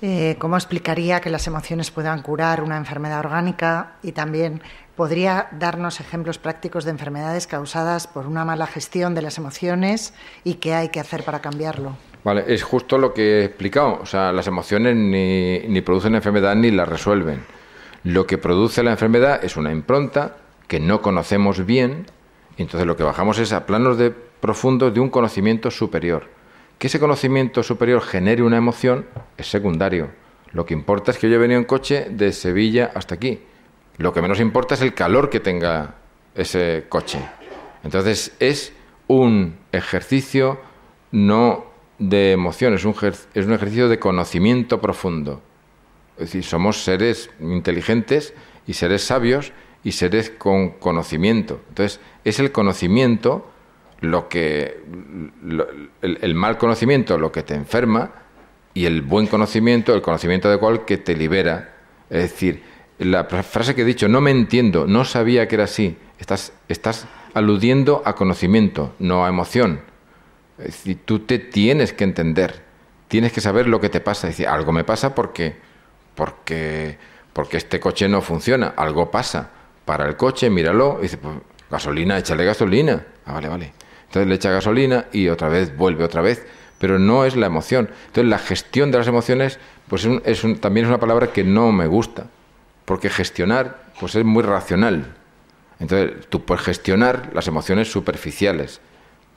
Eh, 0.00 0.34
¿Cómo 0.38 0.56
explicaría 0.56 1.20
que 1.20 1.30
las 1.30 1.46
emociones 1.46 1.92
puedan 1.92 2.22
curar 2.22 2.62
una 2.62 2.76
enfermedad 2.76 3.20
orgánica 3.20 3.92
y 4.02 4.12
también 4.12 4.60
¿Podría 4.96 5.48
darnos 5.52 6.00
ejemplos 6.00 6.36
prácticos 6.36 6.84
de 6.84 6.90
enfermedades 6.90 7.46
causadas 7.46 8.06
por 8.06 8.26
una 8.26 8.44
mala 8.44 8.66
gestión 8.66 9.14
de 9.14 9.22
las 9.22 9.38
emociones 9.38 10.12
y 10.44 10.54
qué 10.54 10.74
hay 10.74 10.90
que 10.90 11.00
hacer 11.00 11.24
para 11.24 11.40
cambiarlo? 11.40 11.96
Vale, 12.24 12.44
es 12.46 12.62
justo 12.62 12.98
lo 12.98 13.14
que 13.14 13.40
he 13.40 13.44
explicado. 13.44 14.00
O 14.02 14.06
sea, 14.06 14.32
las 14.32 14.46
emociones 14.48 14.94
ni, 14.94 15.60
ni 15.60 15.80
producen 15.80 16.14
enfermedad 16.14 16.54
ni 16.56 16.70
la 16.70 16.84
resuelven. 16.84 17.42
Lo 18.04 18.26
que 18.26 18.36
produce 18.36 18.82
la 18.82 18.90
enfermedad 18.90 19.42
es 19.42 19.56
una 19.56 19.72
impronta 19.72 20.36
que 20.68 20.78
no 20.78 21.00
conocemos 21.00 21.64
bien, 21.64 22.04
entonces 22.58 22.86
lo 22.86 22.96
que 22.96 23.02
bajamos 23.02 23.38
es 23.38 23.54
a 23.54 23.64
planos 23.64 23.96
de 23.96 24.10
profundos 24.10 24.92
de 24.92 25.00
un 25.00 25.08
conocimiento 25.08 25.70
superior. 25.70 26.28
Que 26.78 26.88
ese 26.88 27.00
conocimiento 27.00 27.62
superior 27.62 28.02
genere 28.02 28.42
una 28.42 28.58
emoción 28.58 29.06
es 29.38 29.50
secundario. 29.50 30.10
Lo 30.52 30.66
que 30.66 30.74
importa 30.74 31.12
es 31.12 31.18
que 31.18 31.30
yo 31.30 31.36
he 31.36 31.38
venido 31.38 31.58
en 31.58 31.64
coche 31.64 32.08
de 32.10 32.32
Sevilla 32.32 32.92
hasta 32.94 33.14
aquí 33.14 33.40
lo 33.98 34.12
que 34.12 34.22
menos 34.22 34.40
importa 34.40 34.74
es 34.74 34.82
el 34.82 34.94
calor 34.94 35.30
que 35.30 35.40
tenga 35.40 35.96
ese 36.34 36.86
coche. 36.88 37.18
Entonces 37.84 38.34
es 38.38 38.72
un 39.06 39.56
ejercicio 39.72 40.60
no 41.10 41.66
de 41.98 42.32
emoción, 42.32 42.74
es 42.74 42.84
un, 42.84 42.94
es 43.34 43.46
un 43.46 43.52
ejercicio 43.52 43.88
de 43.88 43.98
conocimiento 43.98 44.80
profundo. 44.80 45.42
Es 46.16 46.26
decir, 46.26 46.44
somos 46.44 46.82
seres 46.82 47.30
inteligentes 47.40 48.34
y 48.66 48.74
seres 48.74 49.04
sabios 49.04 49.52
y 49.84 49.92
seres 49.92 50.30
con 50.30 50.70
conocimiento. 50.70 51.60
Entonces, 51.68 52.00
es 52.24 52.38
el 52.38 52.52
conocimiento 52.52 53.50
lo 54.00 54.28
que. 54.28 54.82
el, 56.02 56.18
el, 56.20 56.34
mal 56.34 56.58
conocimiento 56.58 57.18
lo 57.18 57.32
que 57.32 57.42
te 57.42 57.54
enferma 57.54 58.10
y 58.74 58.86
el 58.86 59.02
buen 59.02 59.26
conocimiento, 59.26 59.94
el 59.94 60.02
conocimiento 60.02 60.48
adecuado, 60.48 60.84
que 60.84 60.98
te 60.98 61.16
libera. 61.16 61.76
Es 62.10 62.22
decir, 62.22 62.62
la 63.04 63.24
frase 63.24 63.74
que 63.74 63.82
he 63.82 63.84
dicho, 63.84 64.08
no 64.08 64.20
me 64.20 64.30
entiendo, 64.30 64.86
no 64.86 65.04
sabía 65.04 65.48
que 65.48 65.56
era 65.56 65.64
así, 65.64 65.96
estás, 66.18 66.52
estás 66.68 67.06
aludiendo 67.34 68.02
a 68.04 68.14
conocimiento, 68.14 68.94
no 68.98 69.24
a 69.24 69.28
emoción. 69.28 69.80
Es 70.58 70.66
decir, 70.66 70.98
tú 71.04 71.20
te 71.20 71.38
tienes 71.38 71.92
que 71.92 72.04
entender, 72.04 72.62
tienes 73.08 73.32
que 73.32 73.40
saber 73.40 73.66
lo 73.66 73.80
que 73.80 73.88
te 73.88 74.00
pasa. 74.00 74.28
Es 74.28 74.34
decir, 74.34 74.48
algo 74.48 74.72
me 74.72 74.84
pasa 74.84 75.14
porque, 75.14 75.56
porque, 76.14 76.98
porque 77.32 77.56
este 77.56 77.80
coche 77.80 78.08
no 78.08 78.20
funciona, 78.20 78.74
algo 78.76 79.10
pasa. 79.10 79.50
Para 79.84 80.06
el 80.06 80.16
coche, 80.16 80.48
míralo, 80.50 80.98
y 81.00 81.02
dice, 81.02 81.16
pues, 81.16 81.36
gasolina, 81.70 82.18
échale 82.18 82.44
gasolina. 82.44 83.04
Ah, 83.26 83.32
vale, 83.34 83.48
vale. 83.48 83.72
Entonces 84.06 84.28
le 84.28 84.34
echa 84.34 84.50
gasolina 84.50 85.06
y 85.12 85.28
otra 85.28 85.48
vez 85.48 85.76
vuelve 85.76 86.04
otra 86.04 86.20
vez, 86.20 86.46
pero 86.78 86.98
no 86.98 87.24
es 87.24 87.34
la 87.34 87.46
emoción. 87.46 87.88
Entonces 88.06 88.26
la 88.26 88.38
gestión 88.38 88.90
de 88.90 88.98
las 88.98 89.08
emociones, 89.08 89.58
pues 89.88 90.04
es, 90.04 90.42
también 90.60 90.84
es 90.84 90.90
una 90.90 91.00
palabra 91.00 91.32
que 91.32 91.42
no 91.42 91.72
me 91.72 91.86
gusta 91.86 92.26
porque 92.84 93.10
gestionar 93.10 93.84
pues 93.98 94.14
es 94.14 94.24
muy 94.24 94.42
racional. 94.42 95.14
Entonces, 95.78 96.26
tú 96.28 96.44
puedes 96.44 96.64
gestionar 96.64 97.30
las 97.34 97.48
emociones 97.48 97.90
superficiales, 97.90 98.80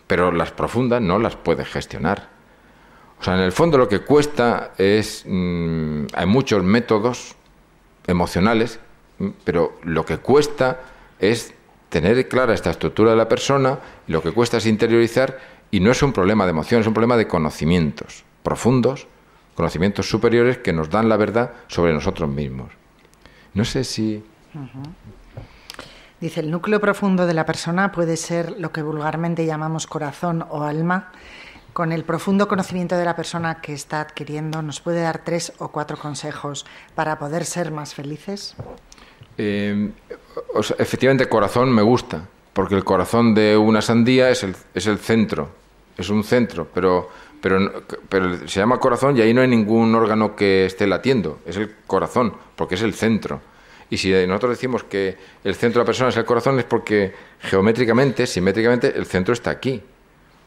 pero 0.07 0.31
las 0.31 0.51
profundas 0.51 1.01
no 1.01 1.19
las 1.19 1.35
puedes 1.35 1.67
gestionar. 1.67 2.29
O 3.19 3.23
sea, 3.23 3.35
en 3.35 3.41
el 3.41 3.51
fondo 3.51 3.77
lo 3.77 3.87
que 3.87 3.99
cuesta 3.99 4.73
es... 4.77 5.23
Mm, 5.25 6.05
hay 6.13 6.25
muchos 6.25 6.63
métodos 6.63 7.35
emocionales, 8.05 8.79
mm, 9.19 9.29
pero 9.43 9.79
lo 9.83 10.05
que 10.05 10.17
cuesta 10.17 10.81
es 11.19 11.53
tener 11.89 12.27
clara 12.27 12.53
esta 12.53 12.71
estructura 12.71 13.11
de 13.11 13.17
la 13.17 13.29
persona 13.29 13.79
y 14.07 14.11
lo 14.11 14.21
que 14.21 14.31
cuesta 14.31 14.57
es 14.57 14.65
interiorizar 14.65 15.39
y 15.71 15.79
no 15.79 15.91
es 15.91 16.03
un 16.03 16.13
problema 16.13 16.45
de 16.45 16.51
emoción, 16.51 16.81
es 16.81 16.87
un 16.87 16.93
problema 16.93 17.17
de 17.17 17.27
conocimientos 17.27 18.23
profundos, 18.43 19.07
conocimientos 19.55 20.07
superiores 20.07 20.59
que 20.59 20.71
nos 20.71 20.89
dan 20.89 21.09
la 21.09 21.17
verdad 21.17 21.51
sobre 21.67 21.93
nosotros 21.93 22.29
mismos. 22.29 22.71
No 23.55 23.65
sé 23.65 23.83
si... 23.83 24.23
Dice, 26.21 26.39
el 26.41 26.51
núcleo 26.51 26.79
profundo 26.79 27.25
de 27.25 27.33
la 27.33 27.45
persona 27.45 27.91
puede 27.91 28.15
ser 28.17 28.59
lo 28.59 28.71
que 28.71 28.81
vulgarmente 28.81 29.45
llamamos 29.45 29.87
corazón 29.87 30.45
o 30.49 30.63
alma. 30.63 31.11
Con 31.73 31.91
el 31.91 32.03
profundo 32.05 32.47
conocimiento 32.47 32.95
de 32.95 33.03
la 33.03 33.15
persona 33.15 33.61
que 33.61 33.73
está 33.73 33.99
adquiriendo, 34.01 34.61
¿nos 34.61 34.79
puede 34.79 35.01
dar 35.01 35.23
tres 35.25 35.51
o 35.57 35.69
cuatro 35.69 35.97
consejos 35.97 36.65
para 36.95 37.19
poder 37.19 37.43
ser 37.43 37.71
más 37.71 37.93
felices? 37.93 38.55
Eh, 39.37 39.91
efectivamente, 40.77 41.27
corazón 41.27 41.73
me 41.73 41.81
gusta, 41.81 42.27
porque 42.53 42.75
el 42.75 42.85
corazón 42.85 43.33
de 43.35 43.57
una 43.57 43.81
sandía 43.81 44.29
es 44.29 44.43
el, 44.43 44.55
es 44.73 44.87
el 44.87 44.99
centro, 44.99 45.49
es 45.97 46.09
un 46.09 46.23
centro, 46.23 46.67
pero, 46.73 47.09
pero, 47.45 47.59
pero 48.09 48.47
se 48.47 48.59
llama 48.59 48.79
corazón 48.79 49.15
y 49.15 49.21
ahí 49.21 49.31
no 49.31 49.41
hay 49.41 49.47
ningún 49.47 49.93
órgano 49.93 50.35
que 50.35 50.65
esté 50.65 50.87
latiendo, 50.87 51.41
es 51.45 51.57
el 51.57 51.75
corazón, 51.85 52.33
porque 52.55 52.73
es 52.73 52.81
el 52.81 52.95
centro. 52.95 53.39
Y 53.87 53.97
si 53.97 54.11
nosotros 54.25 54.53
decimos 54.53 54.83
que 54.83 55.15
el 55.43 55.53
centro 55.53 55.79
de 55.79 55.83
la 55.83 55.85
persona 55.85 56.09
es 56.09 56.17
el 56.17 56.25
corazón, 56.25 56.57
es 56.57 56.65
porque 56.65 57.13
geométricamente, 57.41 58.25
simétricamente, 58.25 58.97
el 58.97 59.05
centro 59.05 59.35
está 59.35 59.51
aquí. 59.51 59.79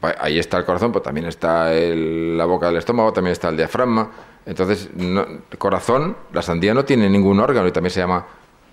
Ahí 0.01 0.41
está 0.41 0.59
el 0.59 0.65
corazón, 0.65 0.91
pero 0.91 1.03
también 1.03 1.27
está 1.29 1.71
la 1.71 2.45
boca 2.47 2.67
del 2.67 2.79
estómago, 2.79 3.13
también 3.13 3.31
está 3.31 3.49
el 3.51 3.57
diafragma. 3.57 4.11
Entonces, 4.45 4.91
el 4.99 5.57
corazón, 5.57 6.17
la 6.33 6.43
sandía 6.43 6.75
no 6.75 6.85
tiene 6.85 7.09
ningún 7.09 7.39
órgano 7.39 7.69
y 7.69 7.71
también 7.71 7.93
se 7.93 8.01
llama 8.01 8.27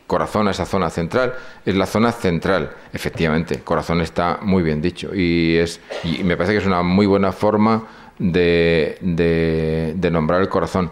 corazón 0.08 0.48
a 0.48 0.52
esa 0.52 0.66
zona 0.66 0.90
central, 0.90 1.36
es 1.64 1.76
la 1.76 1.86
zona 1.86 2.12
central, 2.12 2.72
efectivamente, 2.94 3.62
corazón 3.62 4.02
está 4.02 4.40
muy 4.42 4.62
bien 4.62 4.82
dicho 4.82 5.14
y, 5.14 5.58
es, 5.58 5.82
y 6.04 6.24
me 6.24 6.38
parece 6.38 6.54
que 6.54 6.60
es 6.60 6.66
una 6.66 6.84
muy 6.84 7.06
buena 7.08 7.32
forma 7.32 8.05
de, 8.20 8.98
de, 9.02 10.12
nombrar 10.12 10.42
el 10.42 10.50
corazón. 10.50 10.92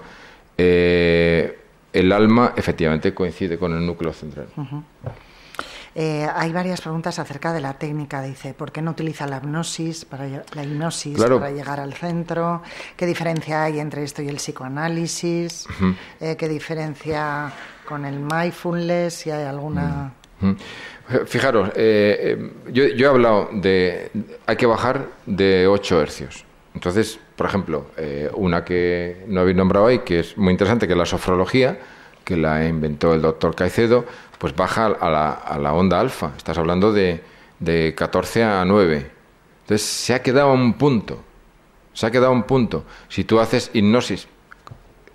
Eh, 0.58 1.60
el 1.92 2.12
alma 2.12 2.54
efectivamente 2.56 3.14
coincide 3.14 3.58
con 3.58 3.74
el 3.74 3.86
núcleo 3.86 4.14
central. 4.14 4.48
Eh, 5.96 6.28
hay 6.34 6.52
varias 6.52 6.82
preguntas 6.82 7.20
acerca 7.20 7.54
de 7.54 7.62
la 7.62 7.74
técnica. 7.74 8.22
Dice, 8.22 8.54
¿por 8.54 8.72
qué 8.72 8.82
no 8.82 8.92
utiliza 8.92 9.28
la 9.28 9.38
hipnosis 9.38 10.06
para, 10.06 10.26
la 10.28 10.64
hipnosis 10.64 11.20
para 11.20 11.52
llegar 11.52 11.80
al 11.80 11.94
centro? 11.94 12.64
¿Qué 12.98 13.06
diferencia 13.06 13.64
hay 13.64 13.80
entre 13.80 14.04
esto 14.04 14.22
y 14.22 14.28
el 14.28 14.38
psicoanálisis? 14.38 15.68
Eh, 16.20 16.36
¿Qué 16.36 16.50
diferencia 16.50 17.52
con 17.88 18.06
el 18.06 18.20
mindfulness? 18.20 19.14
Si 19.14 19.30
hay 19.30 19.46
alguna... 19.46 20.14
Fijaros, 21.26 21.70
eh, 21.76 22.52
yo, 22.72 22.88
yo, 22.88 23.08
he 23.08 23.10
hablado 23.10 23.50
de... 23.54 24.10
Hay 24.46 24.56
que 24.56 24.66
bajar 24.66 25.08
de 25.26 25.68
8 25.68 26.02
hercios. 26.02 26.46
Entonces, 26.74 27.20
por 27.36 27.48
ejemplo, 27.48 27.86
una 28.34 28.66
que 28.66 29.24
no 29.28 29.42
habéis 29.42 29.56
nombrado 29.58 29.88
ahí, 29.88 30.00
que 30.00 30.20
es 30.20 30.38
muy 30.38 30.52
interesante, 30.52 30.88
que 30.88 30.94
es 30.94 31.00
la 31.00 31.06
sofrología. 31.06 31.80
que 32.24 32.38
la 32.38 32.66
inventó 32.66 33.14
el 33.14 33.22
doctor 33.22 33.54
Caicedo, 33.54 34.06
pues 34.38 34.56
baja 34.56 34.86
a 34.86 35.10
la, 35.10 35.32
a 35.32 35.60
la 35.60 35.74
onda 35.74 36.00
alfa. 36.00 36.32
Estás 36.38 36.58
hablando 36.58 36.94
de, 36.94 37.22
de 37.60 37.94
14 37.96 38.44
a 38.44 38.66
9. 38.66 39.12
Entonces 39.64 39.88
se 39.88 40.14
ha 40.14 40.22
quedado 40.22 40.54
un 40.54 40.74
punto. 40.74 41.22
Se 41.94 42.06
ha 42.06 42.12
quedado 42.12 42.32
un 42.32 42.44
punto. 42.44 42.86
Si 43.10 43.24
tú 43.24 43.40
haces 43.40 43.72
hipnosis, 43.74 44.28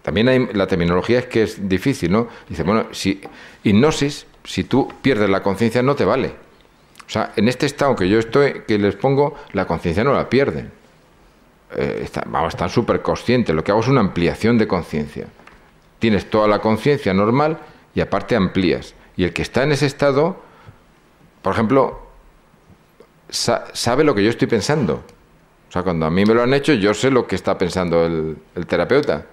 también 0.02 0.28
hay, 0.28 0.48
la 0.52 0.66
terminología 0.66 1.18
es 1.18 1.26
que 1.26 1.42
es 1.42 1.68
difícil, 1.68 2.12
¿no? 2.12 2.28
Dice, 2.48 2.62
bueno, 2.62 2.86
si 2.92 3.20
hipnosis, 3.64 4.26
si 4.44 4.64
tú 4.64 4.92
pierdes 5.02 5.28
la 5.28 5.42
conciencia, 5.42 5.82
no 5.82 5.94
te 5.94 6.04
vale. 6.04 6.28
O 7.06 7.10
sea, 7.10 7.32
en 7.36 7.48
este 7.48 7.66
estado 7.66 7.96
que 7.96 8.08
yo 8.08 8.18
estoy, 8.18 8.62
que 8.66 8.78
les 8.78 8.96
pongo, 8.96 9.34
la 9.52 9.66
conciencia 9.66 10.04
no 10.04 10.12
la 10.12 10.28
pierden. 10.28 10.70
Eh, 11.76 12.08
vamos, 12.26 12.54
están 12.54 12.70
súper 12.70 13.02
conscientes. 13.02 13.54
Lo 13.54 13.62
que 13.62 13.70
hago 13.70 13.80
es 13.80 13.88
una 13.88 14.00
ampliación 14.00 14.58
de 14.58 14.66
conciencia. 14.66 15.26
Tienes 15.98 16.30
toda 16.30 16.48
la 16.48 16.60
conciencia 16.60 17.12
normal 17.12 17.58
y 17.94 18.00
aparte 18.00 18.36
amplías. 18.36 18.94
Y 19.16 19.24
el 19.24 19.32
que 19.32 19.42
está 19.42 19.62
en 19.64 19.72
ese 19.72 19.86
estado, 19.86 20.36
por 21.42 21.52
ejemplo, 21.52 22.08
sabe 23.28 24.04
lo 24.04 24.14
que 24.14 24.22
yo 24.22 24.30
estoy 24.30 24.48
pensando. 24.48 25.02
O 25.68 25.72
sea, 25.72 25.82
cuando 25.82 26.06
a 26.06 26.10
mí 26.10 26.24
me 26.24 26.34
lo 26.34 26.42
han 26.42 26.54
hecho, 26.54 26.72
yo 26.72 26.94
sé 26.94 27.10
lo 27.10 27.26
que 27.26 27.34
está 27.34 27.58
pensando 27.58 28.06
el, 28.06 28.36
terapeuta. 28.66 29.26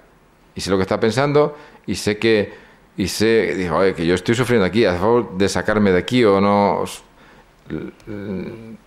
Y 0.54 0.62
sé 0.62 0.70
lo 0.70 0.78
que 0.78 0.84
está 0.84 1.00
pensando 1.00 1.58
y 1.86 1.96
sé 1.96 2.18
que, 2.18 2.54
y 2.98 3.08
sé, 3.08 3.56
digo, 3.56 3.80
que 3.96 4.06
yo 4.06 4.16
estoy 4.16 4.36
sufriendo 4.36 4.66
aquí, 4.66 4.86
a 4.86 4.96
favor 4.96 5.38
de 5.38 5.50
sacarme 5.50 5.92
de 5.92 6.00
aquí 6.00 6.24
o 6.24 6.42
no. 6.42 6.84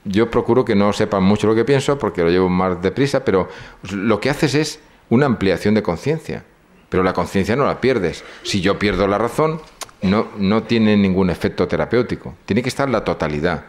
Yo 0.05 0.31
procuro 0.31 0.65
que 0.65 0.75
no 0.75 0.93
sepan 0.93 1.23
mucho 1.23 1.47
lo 1.47 1.55
que 1.55 1.65
pienso 1.65 1.99
porque 1.99 2.23
lo 2.23 2.31
llevo 2.31 2.49
más 2.49 2.81
deprisa, 2.81 3.25
pero 3.25 3.49
lo 3.91 4.21
que 4.21 4.31
haces 4.31 4.55
es 4.55 4.81
una 5.11 5.27
ampliación 5.27 5.75
de 5.75 5.83
conciencia. 5.83 6.45
Pero 6.89 7.03
la 7.03 7.13
conciencia 7.13 7.57
no 7.57 7.67
la 7.67 7.81
pierdes. 7.81 8.25
Si 8.43 8.61
yo 8.61 8.79
pierdo 8.79 9.07
la 9.07 9.19
razón, 9.19 9.61
no, 10.03 10.29
no 10.39 10.63
tiene 10.63 10.97
ningún 10.97 11.29
efecto 11.29 11.67
terapéutico. 11.69 12.35
Tiene 12.47 12.63
que 12.63 12.69
estar 12.69 12.89
la 12.89 13.05
totalidad. 13.05 13.65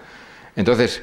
Entonces, 0.56 1.02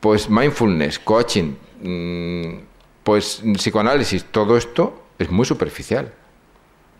pues 0.00 0.28
mindfulness, 0.28 0.98
coaching, 0.98 1.54
mm, 1.82 2.58
pues 3.04 3.42
psicoanálisis, 3.54 4.24
todo 4.24 4.56
esto 4.56 5.02
es 5.18 5.30
muy 5.30 5.46
superficial. 5.46 6.12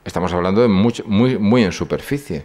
Estamos 0.04 0.32
hablando 0.32 0.62
de 0.62 0.68
muy, 0.68 1.38
muy 1.38 1.64
en 1.64 1.72
superficie. 1.72 2.44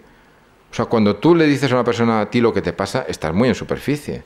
Sea, 0.78 0.86
cuando 0.86 1.16
tú 1.16 1.34
le 1.34 1.48
dices 1.48 1.72
a 1.72 1.74
una 1.74 1.84
persona 1.84 2.22
a 2.22 2.30
ti 2.30 2.40
lo 2.40 2.54
que 2.54 2.62
te 2.62 2.72
pasa, 2.72 3.04
estás 3.08 3.34
muy 3.34 3.50
en 3.50 3.56
superficie. 3.56 4.24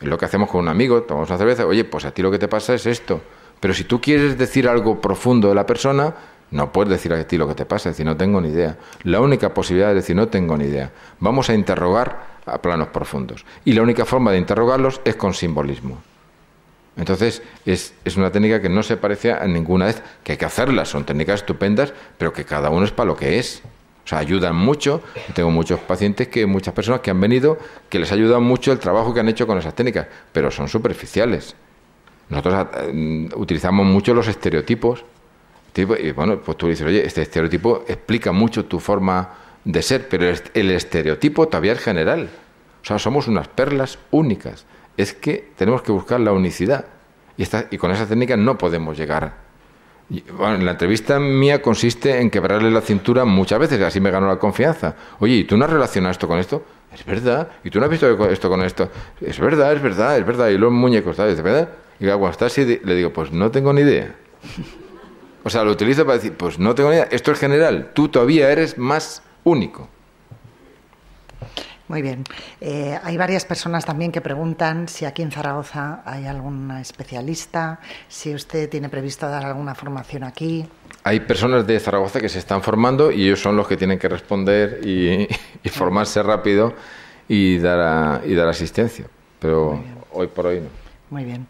Es 0.00 0.08
lo 0.08 0.18
que 0.18 0.24
hacemos 0.24 0.50
con 0.50 0.62
un 0.62 0.68
amigo, 0.68 1.04
tomamos 1.04 1.30
una 1.30 1.38
cerveza, 1.38 1.66
oye, 1.66 1.84
pues 1.84 2.04
a 2.04 2.10
ti 2.10 2.20
lo 2.20 2.32
que 2.32 2.38
te 2.40 2.48
pasa 2.48 2.74
es 2.74 2.84
esto. 2.86 3.20
Pero 3.60 3.72
si 3.74 3.84
tú 3.84 4.00
quieres 4.00 4.36
decir 4.36 4.68
algo 4.68 5.00
profundo 5.00 5.48
de 5.48 5.54
la 5.54 5.66
persona, 5.66 6.12
no 6.50 6.72
puedes 6.72 6.90
decir 6.90 7.12
a 7.12 7.24
ti 7.24 7.38
lo 7.38 7.46
que 7.46 7.54
te 7.54 7.64
pasa, 7.64 7.90
es 7.90 7.94
decir, 7.94 8.06
no 8.06 8.16
tengo 8.16 8.40
ni 8.40 8.48
idea. 8.48 8.76
La 9.04 9.20
única 9.20 9.54
posibilidad 9.54 9.90
es 9.90 9.94
decir, 9.94 10.16
no 10.16 10.26
tengo 10.26 10.56
ni 10.56 10.64
idea. 10.64 10.90
Vamos 11.20 11.48
a 11.48 11.54
interrogar 11.54 12.40
a 12.44 12.60
planos 12.60 12.88
profundos. 12.88 13.46
Y 13.64 13.74
la 13.74 13.82
única 13.82 14.04
forma 14.04 14.32
de 14.32 14.38
interrogarlos 14.38 15.00
es 15.04 15.14
con 15.14 15.32
simbolismo. 15.32 16.02
Entonces, 16.96 17.40
es, 17.66 17.94
es, 18.04 18.16
una 18.16 18.32
técnica 18.32 18.60
que 18.60 18.68
no 18.68 18.82
se 18.82 18.96
parece 18.96 19.30
a 19.30 19.46
ninguna 19.46 19.86
vez, 19.86 20.02
que 20.24 20.32
hay 20.32 20.38
que 20.38 20.44
hacerlas, 20.44 20.88
son 20.88 21.04
técnicas 21.04 21.42
estupendas, 21.42 21.92
pero 22.18 22.32
que 22.32 22.44
cada 22.44 22.70
uno 22.70 22.84
es 22.84 22.90
para 22.90 23.06
lo 23.06 23.16
que 23.16 23.38
es. 23.38 23.62
O 24.04 24.06
sea, 24.06 24.18
ayudan 24.18 24.54
mucho. 24.54 25.02
Tengo 25.34 25.50
muchos 25.50 25.80
pacientes 25.80 26.28
que, 26.28 26.46
muchas 26.46 26.74
personas 26.74 27.00
que 27.00 27.10
han 27.10 27.20
venido, 27.20 27.58
que 27.88 27.98
les 27.98 28.12
ayuda 28.12 28.38
mucho 28.38 28.70
el 28.72 28.78
trabajo 28.78 29.14
que 29.14 29.20
han 29.20 29.28
hecho 29.28 29.46
con 29.46 29.56
esas 29.56 29.74
técnicas, 29.74 30.06
pero 30.32 30.50
son 30.50 30.68
superficiales. 30.68 31.56
Nosotros 32.28 32.66
eh, 32.76 33.28
utilizamos 33.36 33.86
mucho 33.86 34.14
los 34.14 34.28
estereotipos. 34.28 35.04
Y 35.76 36.12
bueno, 36.12 36.38
pues 36.38 36.56
tú 36.56 36.68
dices, 36.68 36.86
oye, 36.86 37.04
este 37.04 37.22
estereotipo 37.22 37.84
explica 37.88 38.30
mucho 38.30 38.66
tu 38.66 38.78
forma 38.78 39.34
de 39.64 39.82
ser, 39.82 40.08
pero 40.08 40.32
el 40.54 40.70
estereotipo 40.70 41.48
todavía 41.48 41.72
es 41.72 41.80
general. 41.80 42.28
O 42.82 42.86
sea, 42.86 42.98
somos 42.98 43.26
unas 43.26 43.48
perlas 43.48 43.98
únicas. 44.10 44.66
Es 44.96 45.14
que 45.14 45.50
tenemos 45.56 45.82
que 45.82 45.90
buscar 45.90 46.20
la 46.20 46.32
unicidad. 46.32 46.84
Y, 47.36 47.42
esta, 47.42 47.66
y 47.70 47.78
con 47.78 47.90
esa 47.90 48.06
técnica 48.06 48.36
no 48.36 48.56
podemos 48.56 48.96
llegar. 48.96 49.34
Bueno, 50.08 50.58
la 50.64 50.72
entrevista 50.72 51.18
mía 51.18 51.62
consiste 51.62 52.20
en 52.20 52.30
quebrarle 52.30 52.70
la 52.70 52.80
cintura 52.80 53.24
muchas 53.24 53.58
veces, 53.58 53.80
así 53.80 54.00
me 54.00 54.10
ganó 54.10 54.28
la 54.28 54.38
confianza. 54.38 54.94
Oye, 55.18 55.34
¿y 55.34 55.44
tú 55.44 55.56
no 55.56 55.64
has 55.64 55.70
relacionado 55.70 56.12
esto 56.12 56.28
con 56.28 56.38
esto? 56.38 56.64
Es 56.92 57.04
verdad. 57.04 57.48
¿Y 57.64 57.70
tú 57.70 57.78
no 57.78 57.86
has 57.86 57.90
visto 57.90 58.30
esto 58.30 58.48
con 58.48 58.62
esto? 58.62 58.90
Es 59.20 59.40
verdad, 59.40 59.72
es 59.72 59.82
verdad, 59.82 60.18
es 60.18 60.26
verdad. 60.26 60.48
Y 60.48 60.58
los 60.58 60.70
muñecos, 60.72 61.16
¿sabes? 61.16 61.42
verdad? 61.42 61.70
Y 61.98 62.06
cuando 62.06 62.30
está 62.30 62.46
así, 62.46 62.80
le 62.82 62.94
digo, 62.94 63.12
pues 63.12 63.32
no 63.32 63.50
tengo 63.50 63.72
ni 63.72 63.80
idea. 63.80 64.14
O 65.42 65.50
sea, 65.50 65.64
lo 65.64 65.72
utilizo 65.72 66.04
para 66.04 66.16
decir, 66.16 66.34
pues 66.34 66.58
no 66.58 66.74
tengo 66.74 66.90
ni 66.90 66.96
idea. 66.96 67.08
Esto 67.10 67.32
es 67.32 67.38
general. 67.38 67.90
Tú 67.94 68.08
todavía 68.08 68.50
eres 68.50 68.78
más 68.78 69.22
único. 69.42 69.88
Muy 71.86 72.00
bien. 72.00 72.24
Eh, 72.60 72.98
hay 73.02 73.16
varias 73.16 73.44
personas 73.44 73.84
también 73.84 74.10
que 74.10 74.22
preguntan 74.22 74.88
si 74.88 75.04
aquí 75.04 75.22
en 75.22 75.30
Zaragoza 75.30 76.00
hay 76.06 76.24
algún 76.26 76.70
especialista, 76.70 77.78
si 78.08 78.34
usted 78.34 78.70
tiene 78.70 78.88
previsto 78.88 79.28
dar 79.28 79.44
alguna 79.44 79.74
formación 79.74 80.24
aquí. 80.24 80.66
Hay 81.02 81.20
personas 81.20 81.66
de 81.66 81.78
Zaragoza 81.78 82.20
que 82.20 82.30
se 82.30 82.38
están 82.38 82.62
formando 82.62 83.12
y 83.12 83.26
ellos 83.26 83.40
son 83.40 83.56
los 83.56 83.68
que 83.68 83.76
tienen 83.76 83.98
que 83.98 84.08
responder 84.08 84.80
y, 84.86 85.28
formarse 85.68 86.22
rápido 86.22 86.72
y 87.28 87.58
dar, 87.58 88.26
y 88.26 88.34
dar 88.34 88.48
asistencia. 88.48 89.06
Pero 89.38 89.82
hoy 90.12 90.26
por 90.28 90.46
hoy 90.46 90.60
no. 90.60 90.83
Muy 91.14 91.24
bien. 91.24 91.46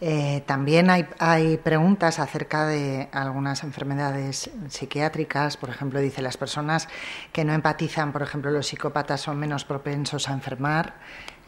Eh, 0.00 0.44
también 0.46 0.90
hay, 0.90 1.04
hay, 1.18 1.56
preguntas 1.56 2.20
acerca 2.20 2.68
de 2.68 3.08
algunas 3.10 3.64
enfermedades 3.64 4.48
psiquiátricas. 4.68 5.56
Por 5.56 5.70
ejemplo, 5.70 5.98
dice 5.98 6.22
las 6.22 6.36
personas 6.36 6.86
que 7.32 7.44
no 7.44 7.52
empatizan, 7.52 8.12
por 8.12 8.22
ejemplo, 8.22 8.52
los 8.52 8.68
psicópatas 8.68 9.20
son 9.20 9.36
menos 9.36 9.64
propensos 9.64 10.28
a 10.28 10.34
enfermar. 10.34 10.94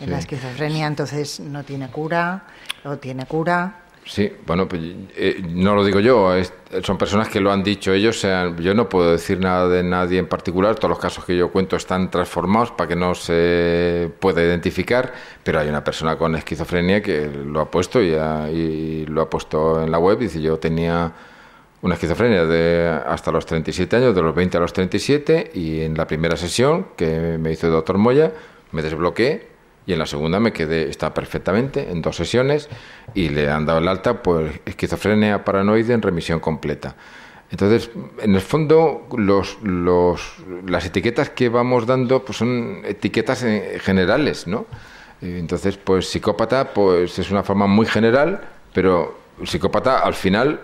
En 0.01 0.11
la 0.11 0.19
esquizofrenia, 0.19 0.89
entonces, 0.89 1.39
no 1.39 1.63
tiene 1.63 1.89
cura 1.93 2.43
o 2.83 2.97
tiene 2.97 3.25
cura. 3.27 3.83
Sí, 4.05 4.33
bueno, 4.47 4.67
pues, 4.67 4.81
eh, 5.15 5.41
no 5.51 5.75
lo 5.75 5.85
digo 5.85 6.01
yo, 6.01 6.33
son 6.83 6.99
personas 6.99 7.29
que 7.29 7.39
lo 7.39 7.53
han 7.53 7.63
dicho 7.63 7.93
ellos. 7.93 8.27
yo 8.59 8.75
no 8.75 8.89
puedo 8.89 9.13
decir 9.13 9.39
nada 9.39 9.69
de 9.69 9.83
nadie 9.83 10.19
en 10.19 10.27
particular. 10.27 10.75
Todos 10.75 10.91
los 10.91 10.99
casos 10.99 11.25
que 11.25 11.37
yo 11.37 11.53
cuento 11.53 11.77
están 11.77 12.11
transformados 12.11 12.73
para 12.73 12.89
que 12.89 12.97
no 12.97 13.15
se 13.15 14.11
pueda 14.19 14.43
identificar. 14.43 15.13
Pero 15.45 15.61
hay 15.61 15.69
una 15.69 15.85
persona 15.85 16.17
con 16.17 16.35
esquizofrenia 16.35 17.03
que 17.03 17.29
lo 17.29 17.61
ha 17.61 17.71
puesto 17.71 18.03
y, 18.03 18.09
y 18.09 19.07
lo 19.07 19.23
ha 19.23 19.31
puesto 19.31 19.83
en 19.83 19.91
la 19.93 19.99
web. 19.99 20.19
Dice: 20.19 20.41
Yo 20.41 20.59
tenía 20.59 21.13
una 21.83 21.95
esquizofrenia 21.95 22.47
de 22.47 22.89
hasta 23.07 23.31
los 23.31 23.47
37 23.47 23.97
años, 23.97 24.15
de 24.15 24.23
los 24.23 24.35
20 24.35 24.57
a 24.57 24.61
los 24.61 24.73
37, 24.73 25.53
y 25.55 25.83
en 25.83 25.97
la 25.97 26.07
primera 26.07 26.37
sesión 26.37 26.89
que 26.97 27.39
me 27.39 27.53
hizo 27.53 27.67
el 27.67 27.73
doctor 27.75 27.99
Moya, 27.99 28.33
me 28.73 28.83
desbloqueé 28.83 29.50
y 29.87 29.93
en 29.93 29.99
la 29.99 30.07
segunda 30.07 30.41
me 30.41 30.53
quedé, 30.53 30.89
está 30.89 31.13
perfectamente, 31.15 31.91
en 31.91 32.03
dos 32.03 32.17
sesiones, 32.17 32.69
y 33.15 33.29
le 33.29 33.51
han 33.51 33.67
dado 33.67 33.79
el 33.79 33.89
alta 33.89 34.23
por 34.23 34.49
esquizofrenia 34.65 35.45
paranoide 35.45 35.95
en 35.95 36.03
remisión 36.03 36.41
completa. 36.41 36.95
Entonces, 37.51 37.91
en 38.21 38.35
el 38.35 38.41
fondo, 38.41 39.09
los, 39.17 39.59
los, 39.63 40.37
las 40.67 40.87
etiquetas 40.87 41.31
que 41.31 41.49
vamos 41.49 41.87
dando 41.87 42.25
pues 42.25 42.39
son 42.39 42.83
etiquetas 42.85 43.43
eh, 43.43 43.79
generales, 43.81 44.47
¿no? 44.47 44.67
Entonces, 45.21 45.77
pues 45.77 46.09
psicópata 46.09 46.73
pues 46.73 47.19
es 47.19 47.31
una 47.31 47.43
forma 47.43 47.67
muy 47.67 47.87
general, 47.87 48.41
pero 48.73 49.19
el 49.41 49.49
psicópata 49.49 49.99
al 49.99 50.15
final 50.15 50.61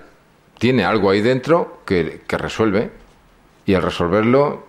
tiene 0.58 0.84
algo 0.84 1.10
ahí 1.10 1.20
dentro 1.20 1.82
que, 1.84 2.22
que 2.26 2.38
resuelve 2.38 2.90
y 3.66 3.74
al 3.74 3.82
resolverlo 3.82 4.66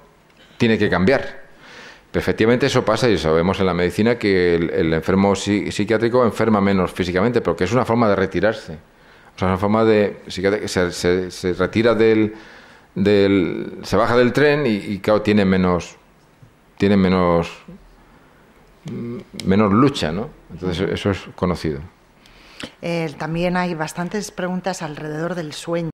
tiene 0.58 0.78
que 0.78 0.90
cambiar. 0.90 1.37
Efectivamente 2.14 2.66
eso 2.66 2.84
pasa 2.86 3.10
y 3.10 3.18
sabemos 3.18 3.60
en 3.60 3.66
la 3.66 3.74
medicina 3.74 4.18
que 4.18 4.56
el, 4.56 4.94
enfermo 4.94 5.36
psiquiátrico 5.36 6.24
enferma 6.24 6.62
menos 6.62 6.92
físicamente, 6.92 7.42
porque 7.42 7.66
es 7.66 7.74
una 7.74 7.86
forma 7.86 8.10
de 8.10 8.16
retirarse. 8.16 8.74
O 8.74 9.40
sea, 9.40 9.48
es 9.48 9.52
una 9.52 9.58
forma 9.58 9.84
de... 9.84 10.22
Se, 10.28 11.30
se, 11.30 11.54
retira 11.54 11.94
del, 11.94 12.34
del... 12.96 13.80
se 13.84 13.98
baja 13.98 14.18
del 14.18 14.34
tren 14.34 14.66
y, 14.66 15.00
claro, 15.00 15.22
tiene 15.22 15.46
menos... 15.46 15.98
tiene 16.78 16.98
menos... 16.98 17.52
menos 19.46 19.74
lucha, 19.74 20.12
¿no? 20.12 20.30
Entonces 20.52 20.90
eso 20.90 21.12
es 21.12 21.20
conocido. 21.36 21.82
Eh, 22.82 23.14
también 23.18 23.58
hay 23.58 23.76
bastantes 23.76 24.32
preguntas 24.32 24.82
alrededor 24.82 25.36
del 25.36 25.54
sueño. 25.54 25.92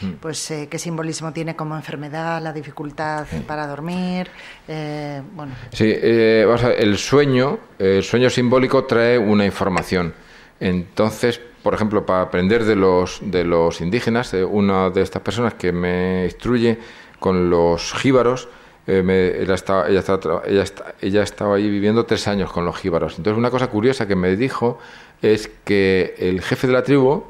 Mm. 0.00 0.12
pues 0.20 0.50
eh, 0.50 0.68
qué 0.70 0.78
simbolismo 0.78 1.32
tiene 1.32 1.56
como 1.56 1.76
enfermedad, 1.76 2.42
la 2.42 2.52
dificultad 2.52 3.26
para 3.46 3.66
dormir, 3.66 4.28
eh, 4.68 5.22
bueno. 5.34 5.52
Sí, 5.72 5.86
eh, 5.86 6.46
el 6.78 6.98
sueño, 6.98 7.58
el 7.78 8.02
sueño 8.02 8.30
simbólico 8.30 8.84
trae 8.84 9.18
una 9.18 9.44
información. 9.44 10.14
Entonces, 10.60 11.40
por 11.62 11.74
ejemplo, 11.74 12.06
para 12.06 12.22
aprender 12.22 12.64
de 12.64 12.76
los 12.76 13.20
de 13.22 13.44
los 13.44 13.80
indígenas, 13.80 14.32
una 14.34 14.90
de 14.90 15.02
estas 15.02 15.22
personas 15.22 15.54
que 15.54 15.72
me 15.72 16.24
instruye 16.24 16.78
con 17.18 17.50
los 17.50 17.92
jíbaros, 17.94 18.48
ella, 18.86 19.54
estaba, 19.54 19.88
ella, 19.88 19.98
estaba, 19.98 20.42
ella, 20.46 20.64
ella, 21.00 21.22
estaba 21.22 21.56
ahí 21.56 21.68
viviendo 21.68 22.06
tres 22.06 22.28
años 22.28 22.52
con 22.52 22.64
los 22.64 22.76
jíbaros. 22.76 23.18
Entonces, 23.18 23.36
una 23.36 23.50
cosa 23.50 23.66
curiosa 23.66 24.06
que 24.06 24.14
me 24.14 24.36
dijo 24.36 24.78
es 25.22 25.50
que 25.64 26.14
el 26.18 26.40
jefe 26.40 26.66
de 26.68 26.72
la 26.72 26.82
tribu 26.82 27.24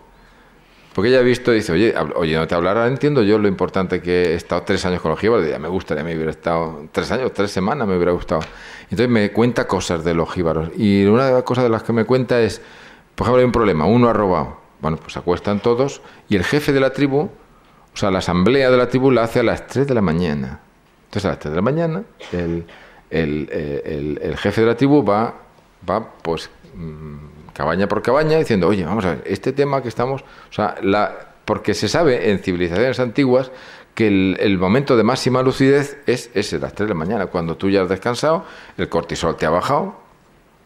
Porque 0.96 1.10
ella 1.10 1.18
ha 1.18 1.22
visto 1.22 1.52
y 1.52 1.56
dice, 1.56 1.72
oye, 1.72 1.94
oye, 2.14 2.36
no 2.36 2.46
te 2.46 2.54
hablará, 2.54 2.86
entiendo 2.86 3.22
yo 3.22 3.38
lo 3.38 3.48
importante 3.48 4.00
que 4.00 4.30
he 4.30 4.34
estado 4.34 4.62
tres 4.62 4.82
años 4.86 5.02
con 5.02 5.10
los 5.10 5.20
jíbaros. 5.20 5.46
Ya 5.46 5.58
me 5.58 5.68
gustaría, 5.68 6.02
me 6.02 6.14
hubiera 6.14 6.30
estado 6.30 6.86
tres 6.90 7.12
años, 7.12 7.34
tres 7.34 7.50
semanas, 7.50 7.86
me 7.86 7.96
hubiera 7.96 8.12
gustado. 8.12 8.40
Entonces 8.84 9.10
me 9.10 9.30
cuenta 9.30 9.66
cosas 9.68 10.02
de 10.04 10.14
los 10.14 10.32
jíbaros. 10.32 10.70
Y 10.74 11.04
una 11.04 11.26
de 11.26 11.32
las 11.34 11.42
cosas 11.42 11.64
de 11.64 11.68
las 11.68 11.82
que 11.82 11.92
me 11.92 12.06
cuenta 12.06 12.40
es, 12.40 12.62
por 13.14 13.26
ejemplo, 13.26 13.40
hay 13.40 13.44
un 13.44 13.52
problema, 13.52 13.84
uno 13.84 14.08
ha 14.08 14.14
robado. 14.14 14.56
Bueno, 14.80 14.96
pues 14.96 15.18
acuestan 15.18 15.60
todos 15.60 16.00
y 16.30 16.36
el 16.36 16.44
jefe 16.44 16.72
de 16.72 16.80
la 16.80 16.94
tribu, 16.94 17.18
o 17.18 17.30
sea, 17.92 18.10
la 18.10 18.20
asamblea 18.20 18.70
de 18.70 18.78
la 18.78 18.88
tribu 18.88 19.10
la 19.10 19.24
hace 19.24 19.40
a 19.40 19.42
las 19.42 19.66
tres 19.66 19.86
de 19.86 19.92
la 19.92 20.00
mañana. 20.00 20.60
Entonces 21.08 21.26
a 21.26 21.28
las 21.28 21.38
tres 21.40 21.52
de 21.52 21.56
la 21.56 21.62
mañana 21.62 22.04
el, 22.32 22.64
el, 23.10 23.50
el, 23.52 24.18
el 24.22 24.36
jefe 24.38 24.62
de 24.62 24.66
la 24.66 24.76
tribu 24.78 25.04
va, 25.04 25.34
va 25.86 26.10
pues 26.22 26.48
mm, 26.74 27.35
cabaña 27.56 27.88
por 27.88 28.02
cabaña, 28.02 28.36
diciendo, 28.36 28.68
oye, 28.68 28.84
vamos 28.84 29.04
a 29.06 29.14
ver, 29.14 29.22
este 29.24 29.52
tema 29.52 29.80
que 29.80 29.88
estamos, 29.88 30.20
o 30.22 30.52
sea, 30.52 30.74
la, 30.82 31.32
porque 31.46 31.72
se 31.72 31.88
sabe 31.88 32.30
en 32.30 32.38
civilizaciones 32.40 33.00
antiguas 33.00 33.50
que 33.94 34.08
el, 34.08 34.58
momento 34.58 34.94
de 34.94 35.02
máxima 35.02 35.40
lucidez 35.40 35.96
es 36.06 36.30
ese, 36.34 36.58
las 36.58 36.74
3 36.74 36.86
de 36.86 36.94
la 36.94 36.98
mañana, 36.98 37.26
cuando 37.26 37.56
tú 37.56 37.70
ya 37.70 37.80
has 37.80 37.88
descansado, 37.88 38.44
el 38.76 38.90
cortisol 38.90 39.36
te 39.36 39.46
ha 39.46 39.50
bajado, 39.50 39.96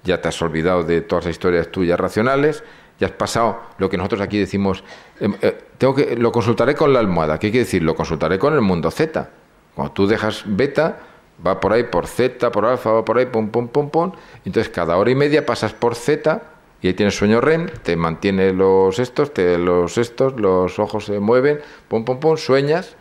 ya 0.03 0.21
te 0.21 0.27
has 0.27 0.43
olvidado 0.43 0.83
de 0.83 1.03
todas 1.03 1.27
las 1.27 1.33
historias 1.33 1.71
tuyas 1.71 2.01
racionales, 2.01 2.65
ya 2.99 3.07
has 3.07 3.13
pasado 3.13 3.61
lo 3.79 3.89
que 3.89 3.97
nosotros 3.97 4.21
aquí 4.21 4.39
decimos, 4.39 4.83
em, 5.21 5.37
eh, 5.43 5.57
tengo 5.79 5.95
que, 5.95 6.17
lo 6.17 6.33
consultaré 6.33 6.75
con 6.75 6.93
la 6.93 6.99
almohada, 6.99 7.39
¿qué 7.39 7.53
quiere 7.53 7.67
decir? 7.67 7.85
Lo 7.85 7.95
consultaré 7.95 8.37
con 8.37 8.53
el 8.53 8.63
mundo 8.63 8.91
Z. 8.91 9.31
Cuando 9.77 9.93
tú 9.93 10.09
dejas 10.09 10.43
beta, 10.45 10.99
va 11.47 11.61
por 11.61 11.73
ahí 11.73 11.85
por 11.85 12.09
Z, 12.09 12.51
por 12.51 12.65
alfa, 12.67 12.91
va 12.91 13.05
por 13.05 13.17
ahí, 13.17 13.27
pum, 13.27 13.49
pum, 13.49 13.69
pum, 13.69 13.91
pum, 13.91 14.13
entonces 14.45 14.73
cada 14.73 14.97
hora 14.97 15.11
y 15.11 15.15
media 15.15 15.47
pasas 15.47 15.73
por 15.73 15.95
Z, 15.95 16.43
y 16.83 16.87
ahí 16.87 16.95
tienes 16.95 17.17
sueño 17.17 17.41
REM, 17.41 17.69
te 17.83 17.97
mantiene 17.97 18.53
los 18.53 18.99
estos, 18.99 19.35
te, 19.35 19.59
los 19.59 19.99
estos, 19.99 20.41
los 20.41 20.79
ojos 20.79 21.05
se 21.05 21.21
mueven, 21.21 21.61
pum, 21.89 22.05
pum, 22.05 22.21
pum, 22.21 22.37
sueñas 22.37 22.97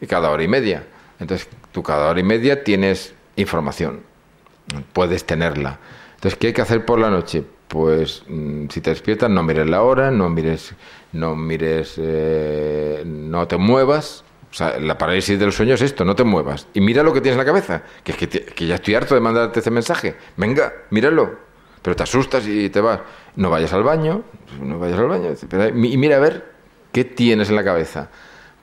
y 0.00 0.06
cada 0.06 0.30
hora 0.30 0.42
y 0.42 0.48
media. 0.48 0.84
Entonces, 1.20 1.48
tú 1.70 1.82
cada 1.82 2.10
hora 2.10 2.18
y 2.18 2.24
media 2.24 2.64
tienes 2.64 3.14
información, 3.36 4.00
puedes 4.92 5.24
tenerla. 5.24 5.78
Entonces, 6.16 6.38
¿qué 6.38 6.48
hay 6.48 6.52
que 6.52 6.62
hacer 6.62 6.84
por 6.84 6.98
la 6.98 7.10
noche? 7.10 7.44
Pues 7.68 8.24
mm, 8.28 8.66
si 8.68 8.80
te 8.80 8.90
despiertas, 8.90 9.30
no 9.30 9.42
mires 9.44 9.68
la 9.68 9.82
hora, 9.82 10.10
no 10.10 10.28
mires, 10.28 10.74
no 11.12 11.36
mires, 11.36 11.94
eh, 11.98 13.04
no 13.06 13.46
te 13.46 13.56
muevas. 13.56 14.24
O 14.50 14.54
sea, 14.54 14.78
la 14.80 14.98
parálisis 14.98 15.38
del 15.38 15.52
sueño 15.52 15.74
es 15.74 15.82
esto, 15.82 16.04
no 16.04 16.16
te 16.16 16.24
muevas. 16.24 16.66
Y 16.74 16.80
mira 16.80 17.02
lo 17.02 17.12
que 17.12 17.20
tienes 17.20 17.36
en 17.36 17.38
la 17.38 17.44
cabeza, 17.44 17.82
que 18.04 18.12
es 18.12 18.18
que, 18.18 18.28
que 18.28 18.66
ya 18.66 18.74
estoy 18.74 18.96
harto 18.96 19.14
de 19.14 19.20
mandarte 19.20 19.60
ese 19.60 19.70
mensaje. 19.70 20.16
Venga, 20.36 20.72
míralo, 20.90 21.51
pero 21.82 21.96
te 21.96 22.04
asustas 22.04 22.46
y 22.46 22.70
te 22.70 22.80
vas. 22.80 23.00
No 23.36 23.50
vayas 23.50 23.72
al 23.72 23.82
baño, 23.82 24.22
no 24.60 24.78
vayas 24.78 24.98
al 24.98 25.08
baño. 25.08 25.30
Y 25.74 25.96
mira 25.96 26.16
a 26.16 26.20
ver 26.20 26.52
qué 26.92 27.04
tienes 27.04 27.50
en 27.50 27.56
la 27.56 27.64
cabeza, 27.64 28.08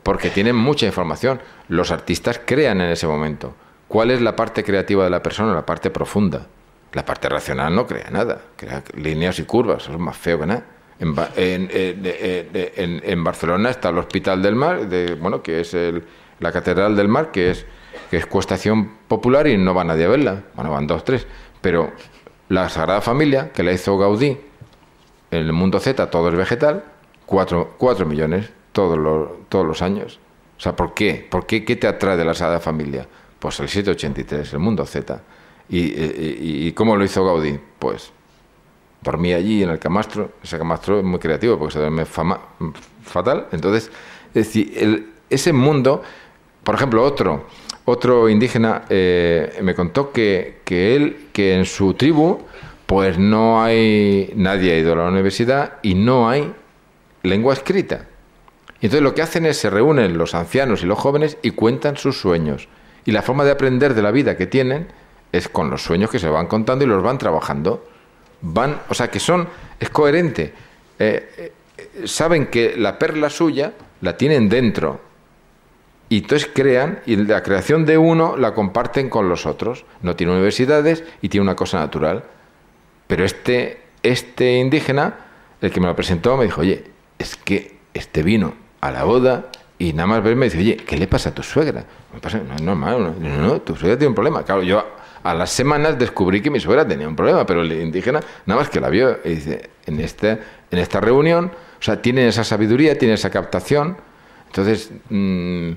porque 0.03 0.29
tienen 0.29 0.55
mucha 0.55 0.85
información. 0.85 1.41
Los 1.67 1.91
artistas 1.91 2.39
crean 2.43 2.81
en 2.81 2.89
ese 2.89 3.07
momento. 3.07 3.53
¿Cuál 3.87 4.11
es 4.11 4.21
la 4.21 4.35
parte 4.35 4.63
creativa 4.63 5.03
de 5.03 5.09
la 5.09 5.21
persona? 5.21 5.53
La 5.53 5.65
parte 5.65 5.89
profunda. 5.89 6.47
La 6.93 7.05
parte 7.05 7.29
racional 7.29 7.75
no 7.75 7.85
crea 7.85 8.09
nada, 8.09 8.41
crea 8.55 8.83
líneas 8.95 9.37
y 9.39 9.43
curvas, 9.43 9.83
eso 9.83 9.93
es 9.93 9.99
más 9.99 10.17
feo 10.17 10.39
que 10.39 10.47
nada. 10.47 10.63
En, 10.99 11.69
en, 11.71 13.01
en, 13.05 13.23
Barcelona 13.23 13.69
está 13.69 13.89
el 13.89 13.99
Hospital 13.99 14.41
del 14.41 14.55
Mar, 14.55 14.87
de, 14.87 15.15
bueno, 15.15 15.41
que 15.41 15.61
es 15.61 15.73
el, 15.73 16.03
la 16.39 16.51
Catedral 16.51 16.95
del 16.95 17.07
Mar, 17.07 17.31
que 17.31 17.51
es, 17.51 17.65
que 18.09 18.17
es 18.17 18.25
cuestación 18.25 18.97
popular 19.07 19.47
y 19.47 19.57
no 19.57 19.73
va 19.73 19.83
nadie 19.83 20.05
a 20.05 20.09
verla. 20.09 20.43
Bueno, 20.55 20.71
van 20.71 20.87
dos, 20.87 21.05
tres. 21.05 21.25
Pero 21.61 21.93
la 22.49 22.67
Sagrada 22.69 23.01
Familia, 23.01 23.51
que 23.53 23.63
la 23.63 23.71
hizo 23.71 23.97
Gaudí 23.97 24.37
en 25.31 25.39
el 25.39 25.53
mundo 25.53 25.79
Z, 25.79 26.09
todo 26.09 26.29
es 26.29 26.35
vegetal, 26.35 26.83
4, 27.25 28.05
millones 28.07 28.49
todos 28.71 28.97
los, 28.97 29.29
todos 29.49 29.65
los 29.65 29.81
años. 29.81 30.19
O 30.57 30.61
sea, 30.61 30.75
¿por 30.75 30.93
qué? 30.93 31.25
¿Por 31.29 31.45
qué? 31.45 31.63
¿Qué 31.63 31.75
te 31.75 31.87
atrae 31.87 32.17
de 32.17 32.25
la 32.25 32.33
Sagrada 32.33 32.59
Familia? 32.59 33.07
Pues 33.37 33.59
el 33.59 33.69
783, 33.69 34.53
el 34.53 34.59
mundo 34.59 34.85
Z. 34.85 35.21
¿Y, 35.69 35.79
y, 35.79 36.71
cómo 36.73 36.95
lo 36.95 37.03
hizo 37.03 37.23
Gaudí? 37.23 37.59
Pues 37.77 38.11
dormía 39.01 39.37
allí 39.37 39.63
en 39.63 39.69
el 39.69 39.77
camastro. 39.77 40.31
Ese 40.43 40.57
camastro 40.57 40.97
es 40.99 41.05
muy 41.05 41.19
creativo 41.19 41.57
porque 41.57 41.73
se 41.73 41.79
duerme 41.79 42.05
fatal. 42.05 43.47
Entonces, 43.51 43.91
es 44.29 44.33
decir, 44.33 45.13
ese 45.29 45.53
mundo, 45.53 46.01
por 46.63 46.75
ejemplo, 46.75 47.03
otro 47.03 47.45
otro 47.89 48.29
indígena 48.29 48.83
eh, 48.89 49.59
me 49.61 49.75
contó 49.75 50.11
que, 50.11 50.59
que, 50.63 50.95
él, 50.95 51.27
que 51.33 51.55
en 51.55 51.65
su 51.65 51.93
tribu, 51.93 52.39
pues 52.85 53.17
no 53.17 53.61
hay, 53.61 54.31
nadie 54.35 54.73
ha 54.73 54.77
ido 54.77 54.93
a 54.93 54.97
la 54.97 55.07
universidad 55.09 55.73
y 55.81 55.95
no 55.95 56.29
hay 56.29 56.53
lengua 57.23 57.53
escrita. 57.53 58.05
Y 58.81 58.85
entonces 58.85 59.03
lo 59.03 59.13
que 59.13 59.21
hacen 59.21 59.45
es 59.45 59.57
se 59.57 59.69
reúnen 59.69 60.17
los 60.17 60.35
ancianos 60.35 60.83
y 60.83 60.85
los 60.85 60.97
jóvenes 60.97 61.37
y 61.41 61.51
cuentan 61.51 61.97
sus 61.97 62.19
sueños. 62.19 62.69
Y 63.05 63.11
la 63.11 63.21
forma 63.21 63.43
de 63.43 63.51
aprender 63.51 63.93
de 63.93 64.01
la 64.01 64.11
vida 64.11 64.37
que 64.37 64.47
tienen 64.47 64.87
es 65.31 65.49
con 65.49 65.69
los 65.69 65.83
sueños 65.83 66.09
que 66.09 66.19
se 66.19 66.29
van 66.29 66.47
contando 66.47 66.85
y 66.85 66.87
los 66.87 67.03
van 67.03 67.17
trabajando. 67.17 67.85
Van, 68.41 68.79
o 68.87 68.93
sea 68.93 69.09
que 69.09 69.19
son, 69.19 69.47
es 69.79 69.89
coherente. 69.89 70.53
Eh, 70.97 71.53
eh, 71.77 72.07
saben 72.07 72.47
que 72.47 72.75
la 72.77 72.97
perla 72.97 73.29
suya 73.29 73.73
la 74.01 74.15
tienen 74.15 74.47
dentro 74.47 75.08
y 76.09 76.17
entonces 76.17 76.49
crean, 76.51 76.99
y 77.05 77.15
la 77.15 77.43
creación 77.43 77.85
de 77.85 77.99
uno 77.99 78.35
la 78.35 78.55
comparten 78.55 79.09
con 79.09 79.29
los 79.29 79.45
otros. 79.45 79.85
No 80.01 80.15
tiene 80.15 80.33
universidades 80.33 81.03
y 81.21 81.29
tiene 81.29 81.43
una 81.43 81.55
cosa 81.55 81.77
natural. 81.77 82.23
Pero 83.05 83.23
este, 83.23 83.83
este 84.01 84.57
indígena, 84.57 85.17
el 85.61 85.71
que 85.71 85.79
me 85.79 85.87
lo 85.87 85.95
presentó, 85.95 86.35
me 86.35 86.45
dijo, 86.45 86.61
oye, 86.61 86.83
es 87.19 87.35
que 87.35 87.77
este 87.93 88.23
vino 88.23 88.55
a 88.81 88.89
la 88.89 89.03
boda 89.03 89.51
y 89.77 89.93
nada 89.93 90.07
más 90.07 90.23
verme 90.23 90.45
dice, 90.45 90.57
oye, 90.57 90.77
¿qué 90.77 90.97
le 90.97 91.07
pasa 91.07 91.29
a 91.29 91.35
tu 91.35 91.43
suegra? 91.43 91.85
Me 92.11 92.19
pasa, 92.19 92.39
no 92.39 92.55
es 92.55 92.61
normal, 92.61 93.15
no, 93.19 93.37
no, 93.37 93.61
tu 93.61 93.75
suegra 93.75 93.97
tiene 93.97 94.09
un 94.09 94.15
problema. 94.15 94.43
Claro, 94.43 94.63
yo 94.63 94.83
a 95.21 95.33
las 95.33 95.51
semanas 95.51 95.99
descubrí 95.99 96.41
que 96.41 96.49
mi 96.49 96.59
suegra 96.59 96.87
tenía 96.87 97.07
un 97.07 97.15
problema, 97.15 97.45
pero 97.45 97.61
el 97.61 97.71
indígena 97.71 98.19
nada 98.45 98.61
más 98.61 98.69
que 98.69 98.79
la 98.79 98.89
vio 98.89 99.19
y 99.23 99.29
dice, 99.29 99.69
en, 99.85 99.99
este, 99.99 100.39
en 100.71 100.79
esta 100.79 100.99
reunión, 100.99 101.51
o 101.79 101.83
sea, 101.83 102.01
tiene 102.01 102.27
esa 102.27 102.43
sabiduría, 102.43 102.97
tiene 102.97 103.13
esa 103.13 103.29
captación. 103.29 103.97
Entonces, 104.47 104.91
mmm, 105.09 105.71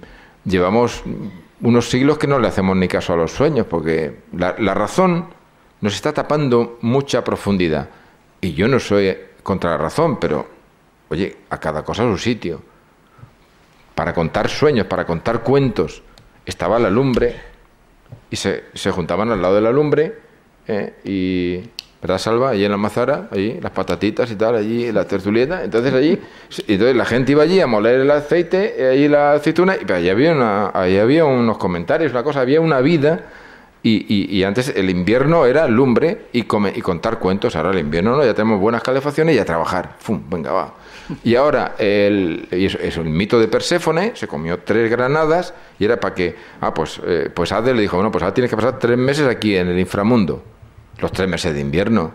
llevamos 0.45 1.03
unos 1.61 1.89
siglos 1.89 2.19
que 2.19 2.27
no 2.27 2.39
le 2.39 2.49
hacemos 2.49 2.77
ni 2.77 2.89
caso 2.89 3.13
a 3.13 3.17
los 3.17 3.33
sueños, 3.33 3.67
porque 3.69 4.21
la, 4.37 4.75
razón 4.75 5.29
nos 5.81 5.95
está 5.95 6.13
tapando 6.13 6.79
mucha 6.83 7.23
profundidad. 7.23 7.89
Y 8.41 8.55
yo 8.55 8.69
no 8.69 8.81
soy 8.81 9.17
contra 9.43 9.71
la 9.71 9.79
razón, 9.79 10.19
pero, 10.19 10.47
oye, 11.09 11.37
a 11.51 11.59
cada 11.59 11.85
cosa 11.85 12.03
su 12.05 12.19
sitio. 12.19 12.63
Para 13.95 14.13
contar 14.13 14.49
sueños, 14.49 14.87
para 14.87 15.07
contar 15.07 15.43
cuentos, 15.43 16.03
estaba 16.45 16.79
la 16.79 16.91
lumbre 16.91 17.37
y 18.31 18.37
se, 18.37 18.65
se 18.75 18.91
juntaban 18.91 19.31
al 19.31 19.41
lado 19.41 19.55
de 19.55 19.61
la 19.61 19.71
lumbre 19.71 20.19
¿eh? 20.67 20.95
y 21.05 21.71
¿verdad, 22.03 22.19
Salva? 22.19 22.51
Allí 22.51 22.65
en 22.65 22.71
la 22.73 22.77
mazara, 22.77 23.29
allí, 23.31 23.59
las 23.61 23.71
patatitas 23.71 24.29
y 24.31 24.35
tal, 24.35 24.57
allí, 24.57 24.91
la 24.91 25.07
tertulieta. 25.07 25.63
Entonces 25.63 25.95
allí, 25.95 26.19
entonces 26.67 26.97
la 26.97 27.05
gente 27.05 27.33
iba 27.33 27.45
allí 27.45 27.61
a 27.61 27.69
moler 27.69 28.01
el 28.01 28.11
aceite, 28.11 28.75
eh, 28.77 28.91
allí 28.91 29.09
la 29.09 29.35
aceituna, 29.35 29.77
y 29.77 29.91
allí 29.93 30.11
había, 30.11 30.33
una, 30.33 30.67
había 30.71 31.25
unos 31.25 31.59
comentarios, 31.59 32.11
una 32.11 32.25
cosa, 32.25 32.41
había 32.41 32.61
una 32.61 32.81
vida. 32.81 33.27
Y, 33.85 34.39
y, 34.39 34.45
antes 34.45 34.73
el 34.77 34.91
invierno 34.91 35.45
era 35.45 35.67
lumbre 35.67 36.27
y, 36.33 36.43
come, 36.43 36.73
y 36.73 36.81
contar 36.81 37.19
cuentos. 37.19 37.57
Ahora 37.57 37.73
el 37.73 37.81
invierno 37.81 38.17
no, 38.17 38.25
ya 38.25 38.33
tenemos 38.33 38.61
buenas 38.61 38.81
calefacciones 38.81 39.35
y 39.35 39.41
a 39.41 39.45
trabajar. 39.45 39.97
¡Fum! 39.99 40.23
Venga, 40.31 40.53
va. 40.53 40.75
Y 41.25 41.35
ahora, 41.35 41.75
el, 41.79 42.47
y 42.53 42.67
el 42.67 43.05
mito 43.07 43.41
de 43.41 43.49
Perséfone, 43.49 44.13
se 44.15 44.29
comió 44.29 44.61
tres 44.61 44.89
granadas 44.89 45.53
y 45.81 45.85
era 45.85 45.99
para 45.99 46.15
que, 46.15 46.37
ah, 46.61 46.73
pues, 46.73 47.01
eh, 47.05 47.29
pues 47.35 47.51
Hades 47.51 47.75
le 47.75 47.83
dijo, 47.83 47.97
bueno, 47.97 48.13
pues 48.13 48.23
ahora 48.23 48.33
tienes 48.33 48.51
que 48.51 48.57
pasar 48.57 48.79
tres 48.79 48.97
meses 48.97 49.27
aquí 49.27 49.57
en 49.57 49.67
el 49.67 49.79
inframundo 49.81 50.45
los 50.99 51.13
tres 51.13 51.29
meses 51.29 51.55
de 51.55 51.61
invierno. 51.61 52.13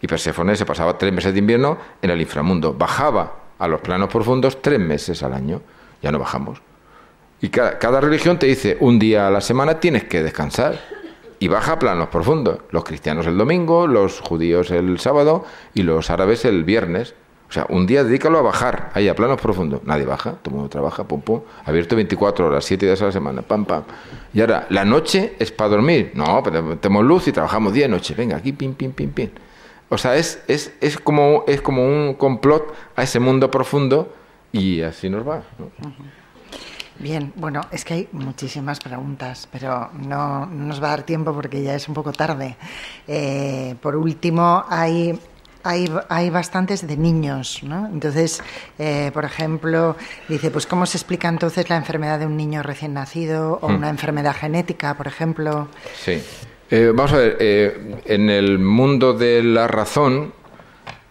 Y 0.00 0.06
Perséfone 0.06 0.56
se 0.56 0.66
pasaba 0.66 0.98
tres 0.98 1.12
meses 1.12 1.32
de 1.32 1.38
invierno 1.38 1.78
en 2.02 2.10
el 2.10 2.20
inframundo. 2.20 2.74
Bajaba 2.74 3.34
a 3.58 3.68
los 3.68 3.80
planos 3.80 4.08
profundos 4.10 4.60
tres 4.60 4.78
meses 4.78 5.22
al 5.22 5.32
año. 5.32 5.62
Ya 6.02 6.12
no 6.12 6.18
bajamos. 6.18 6.60
Y 7.40 7.48
cada, 7.48 8.00
religión 8.00 8.38
te 8.38 8.46
dice, 8.46 8.76
un 8.80 8.98
día 8.98 9.26
a 9.26 9.30
la 9.30 9.40
semana 9.40 9.80
tienes 9.80 10.04
que 10.04 10.22
descansar. 10.22 10.78
Y 11.38 11.48
baja 11.48 11.72
a 11.72 11.78
planos 11.78 12.08
profundos. 12.08 12.60
Los 12.70 12.84
cristianos 12.84 13.26
el 13.26 13.36
domingo, 13.36 13.86
los 13.86 14.20
judíos 14.20 14.70
el 14.70 14.98
sábado 14.98 15.44
y 15.74 15.82
los 15.82 16.08
árabes 16.10 16.44
el 16.46 16.64
viernes. 16.64 17.14
O 17.48 17.52
sea, 17.52 17.66
un 17.68 17.86
día 17.86 18.02
dedícalo 18.02 18.38
a 18.38 18.42
bajar, 18.42 18.90
ahí 18.94 19.08
a 19.08 19.14
planos 19.14 19.40
profundos. 19.40 19.82
Nadie 19.84 20.04
baja, 20.04 20.32
todo 20.32 20.50
el 20.50 20.54
mundo 20.56 20.68
trabaja, 20.68 21.04
pum, 21.04 21.20
pum. 21.20 21.42
Abierto 21.64 21.94
24 21.94 22.46
horas, 22.46 22.64
7 22.64 22.86
días 22.86 23.00
a 23.02 23.06
la 23.06 23.12
semana, 23.12 23.42
pam, 23.42 23.64
pam. 23.64 23.84
Y 24.34 24.40
ahora, 24.40 24.66
¿la 24.70 24.84
noche 24.84 25.34
es 25.38 25.52
para 25.52 25.70
dormir? 25.70 26.12
No, 26.14 26.42
pero 26.42 26.76
tenemos 26.78 27.04
luz 27.04 27.28
y 27.28 27.32
trabajamos 27.32 27.72
día 27.72 27.86
y 27.86 27.88
noche. 27.88 28.14
Venga, 28.14 28.36
aquí, 28.36 28.52
pim, 28.52 28.74
pim, 28.74 28.92
pim, 28.92 29.10
pim. 29.10 29.30
O 29.88 29.96
sea, 29.96 30.16
es, 30.16 30.42
es, 30.48 30.72
es, 30.80 30.98
como, 30.98 31.44
es 31.46 31.60
como 31.60 31.86
un 31.86 32.14
complot 32.14 32.74
a 32.96 33.04
ese 33.04 33.20
mundo 33.20 33.50
profundo 33.50 34.12
y 34.50 34.80
así 34.80 35.08
nos 35.08 35.26
va. 35.26 35.42
Bien, 36.98 37.32
bueno, 37.36 37.60
es 37.70 37.84
que 37.84 37.94
hay 37.94 38.08
muchísimas 38.10 38.80
preguntas, 38.80 39.48
pero 39.52 39.90
no, 39.92 40.46
nos 40.46 40.82
va 40.82 40.88
a 40.88 40.90
dar 40.90 41.02
tiempo 41.04 41.32
porque 41.32 41.62
ya 41.62 41.74
es 41.74 41.86
un 41.88 41.94
poco 41.94 42.12
tarde. 42.12 42.56
Eh, 43.06 43.76
por 43.80 43.94
último, 43.94 44.64
hay 44.68 45.16
hay, 45.66 45.92
hay 46.08 46.30
bastantes 46.30 46.86
de 46.86 46.96
niños, 46.96 47.60
¿no? 47.62 47.86
Entonces, 47.86 48.42
eh, 48.78 49.10
por 49.12 49.24
ejemplo, 49.24 49.96
dice, 50.28 50.50
pues 50.50 50.66
¿cómo 50.66 50.86
se 50.86 50.96
explica 50.96 51.28
entonces 51.28 51.68
la 51.68 51.76
enfermedad 51.76 52.18
de 52.18 52.26
un 52.26 52.36
niño 52.36 52.62
recién 52.62 52.94
nacido 52.94 53.58
o 53.60 53.68
hmm. 53.68 53.74
una 53.74 53.90
enfermedad 53.90 54.34
genética, 54.34 54.94
por 54.94 55.06
ejemplo? 55.06 55.68
Sí. 55.94 56.22
Eh, 56.70 56.92
vamos 56.94 57.12
a 57.12 57.16
ver, 57.18 57.36
eh, 57.40 58.00
en 58.06 58.30
el 58.30 58.58
mundo 58.58 59.12
de 59.12 59.42
la 59.42 59.68
razón 59.68 60.32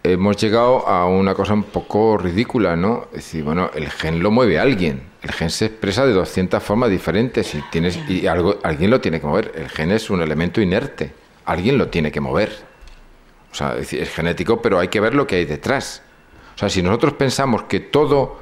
hemos 0.03 0.37
llegado 0.37 0.87
a 0.87 1.07
una 1.07 1.33
cosa 1.33 1.53
un 1.53 1.63
poco 1.63 2.17
ridícula, 2.17 2.75
¿no? 2.75 3.07
Es 3.11 3.25
decir, 3.25 3.43
bueno, 3.43 3.71
el 3.73 3.89
gen 3.89 4.21
lo 4.21 4.31
mueve 4.31 4.59
a 4.59 4.61
alguien. 4.61 5.01
El 5.21 5.31
gen 5.31 5.49
se 5.49 5.65
expresa 5.65 6.05
de 6.05 6.13
200 6.13 6.61
formas 6.61 6.89
diferentes 6.89 7.55
y, 7.55 7.61
tienes, 7.71 7.97
y 8.07 8.27
algo, 8.27 8.59
alguien 8.63 8.91
lo 8.91 9.01
tiene 9.01 9.19
que 9.19 9.27
mover. 9.27 9.51
El 9.55 9.69
gen 9.69 9.91
es 9.91 10.09
un 10.09 10.21
elemento 10.21 10.61
inerte. 10.61 11.11
Alguien 11.45 11.77
lo 11.77 11.87
tiene 11.87 12.11
que 12.11 12.19
mover. 12.19 12.74
O 13.55 13.57
sea, 13.57 13.77
es, 13.77 13.89
genético, 14.13 14.61
pero 14.61 14.79
hay 14.79 14.89
que 14.89 14.99
ver 14.99 15.15
lo 15.15 15.25
que 15.25 15.37
hay 15.37 15.45
detrás. 15.45 16.01
O 16.55 16.57
sea, 16.57 16.67
si 16.67 16.83
nosotros 16.83 17.13
pensamos 17.13 17.63
que 17.63 17.79
todo 17.79 18.37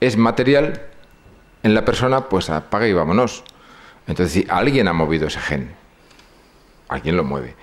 es 0.00 0.16
material 0.16 0.82
en 1.62 1.72
la 1.72 1.84
persona, 1.84 2.28
pues 2.28 2.50
apaga 2.50 2.88
y 2.88 2.92
vámonos. 2.92 3.44
Entonces, 4.08 4.32
si 4.32 4.44
alguien 4.50 4.88
ha 4.88 4.92
movido 4.92 5.28
ese 5.28 5.38
gen, 5.38 5.70
alguien 6.88 7.16
lo 7.16 7.22
mueve. 7.22 7.54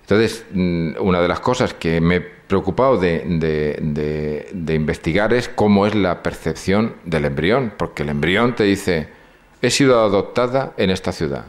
Entonces, 0.00 0.46
mm, 0.50 0.92
una 0.98 1.20
de 1.20 1.28
las 1.28 1.40
cosas 1.40 1.74
que 1.74 2.00
me 2.00 2.16
he 2.16 2.20
preocupado 2.22 2.96
de, 2.96 4.46
investigar 4.74 5.34
es 5.34 5.50
cómo 5.50 5.86
es 5.86 5.94
la 5.94 6.22
percepción 6.22 6.96
del 7.04 7.26
embrión, 7.26 7.74
porque 7.76 8.02
el 8.02 8.08
embrión 8.08 8.54
te 8.54 8.64
dice, 8.64 9.10
he 9.60 9.68
sido 9.68 10.00
adoptada 10.00 10.72
en 10.78 10.88
esta 10.88 11.12
ciudad, 11.12 11.44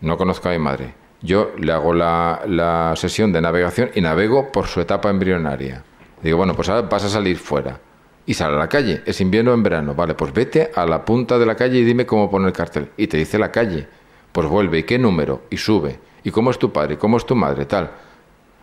no 0.00 0.16
conozco 0.16 0.48
a 0.48 0.52
mi 0.52 0.58
madre. 0.58 1.03
Yo 1.24 1.52
le 1.58 1.72
hago 1.72 1.94
la, 1.94 2.42
la 2.46 2.92
sesión 2.96 3.32
de 3.32 3.40
navegación 3.40 3.90
y 3.94 4.02
navego 4.02 4.52
por 4.52 4.66
su 4.66 4.82
etapa 4.82 5.08
embrionaria. 5.08 5.82
Digo, 6.22 6.36
bueno, 6.36 6.54
pues 6.54 6.68
ahora 6.68 6.86
vas 6.86 7.02
a 7.04 7.08
salir 7.08 7.38
fuera 7.38 7.80
y 8.26 8.34
sale 8.34 8.56
a 8.56 8.58
la 8.58 8.68
calle. 8.68 9.02
Es 9.06 9.22
invierno 9.22 9.52
o 9.52 9.54
en 9.54 9.62
verano. 9.62 9.94
Vale, 9.94 10.14
pues 10.14 10.34
vete 10.34 10.70
a 10.74 10.84
la 10.84 11.02
punta 11.02 11.38
de 11.38 11.46
la 11.46 11.56
calle 11.56 11.78
y 11.78 11.84
dime 11.84 12.04
cómo 12.04 12.30
pone 12.30 12.46
el 12.46 12.52
cartel. 12.52 12.90
Y 12.98 13.06
te 13.06 13.16
dice 13.16 13.38
la 13.38 13.50
calle. 13.50 13.88
Pues 14.32 14.46
vuelve, 14.48 14.80
¿y 14.80 14.82
qué 14.82 14.98
número? 14.98 15.44
Y 15.48 15.56
sube. 15.56 15.98
¿Y 16.24 16.30
cómo 16.30 16.50
es 16.50 16.58
tu 16.58 16.72
padre? 16.72 16.98
¿Cómo 16.98 17.16
es 17.16 17.24
tu 17.24 17.34
madre? 17.34 17.64
Tal. 17.64 17.90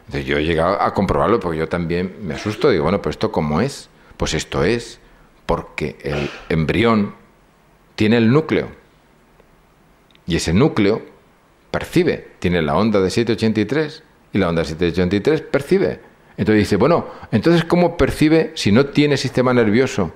Entonces 0.06 0.26
yo 0.26 0.38
he 0.38 0.44
llegado 0.44 0.80
a 0.80 0.94
comprobarlo 0.94 1.40
porque 1.40 1.58
yo 1.58 1.68
también 1.68 2.16
me 2.22 2.36
asusto. 2.36 2.70
Digo, 2.70 2.84
bueno, 2.84 3.02
pues 3.02 3.16
esto 3.16 3.32
cómo 3.32 3.60
es? 3.60 3.90
Pues 4.18 4.36
esto 4.36 4.64
es 4.64 5.00
porque 5.48 5.98
el 6.04 6.30
embrión 6.50 7.16
tiene 7.96 8.18
el 8.18 8.32
núcleo. 8.32 8.68
Y 10.28 10.36
ese 10.36 10.54
núcleo 10.54 11.02
percibe. 11.72 12.28
Tiene 12.40 12.62
la 12.62 12.76
onda 12.76 13.02
de 13.02 13.10
783 13.10 14.04
y 14.34 14.38
la 14.38 14.50
onda 14.50 14.62
de 14.62 14.70
783 14.70 15.42
percibe. 15.42 16.00
Entonces 16.38 16.60
dice, 16.60 16.76
bueno, 16.78 17.08
entonces 17.32 17.66
¿cómo 17.66 17.98
percibe 17.98 18.52
si 18.56 18.72
no 18.72 18.88
tiene 18.88 19.18
sistema 19.18 19.54
nervioso? 19.54 20.14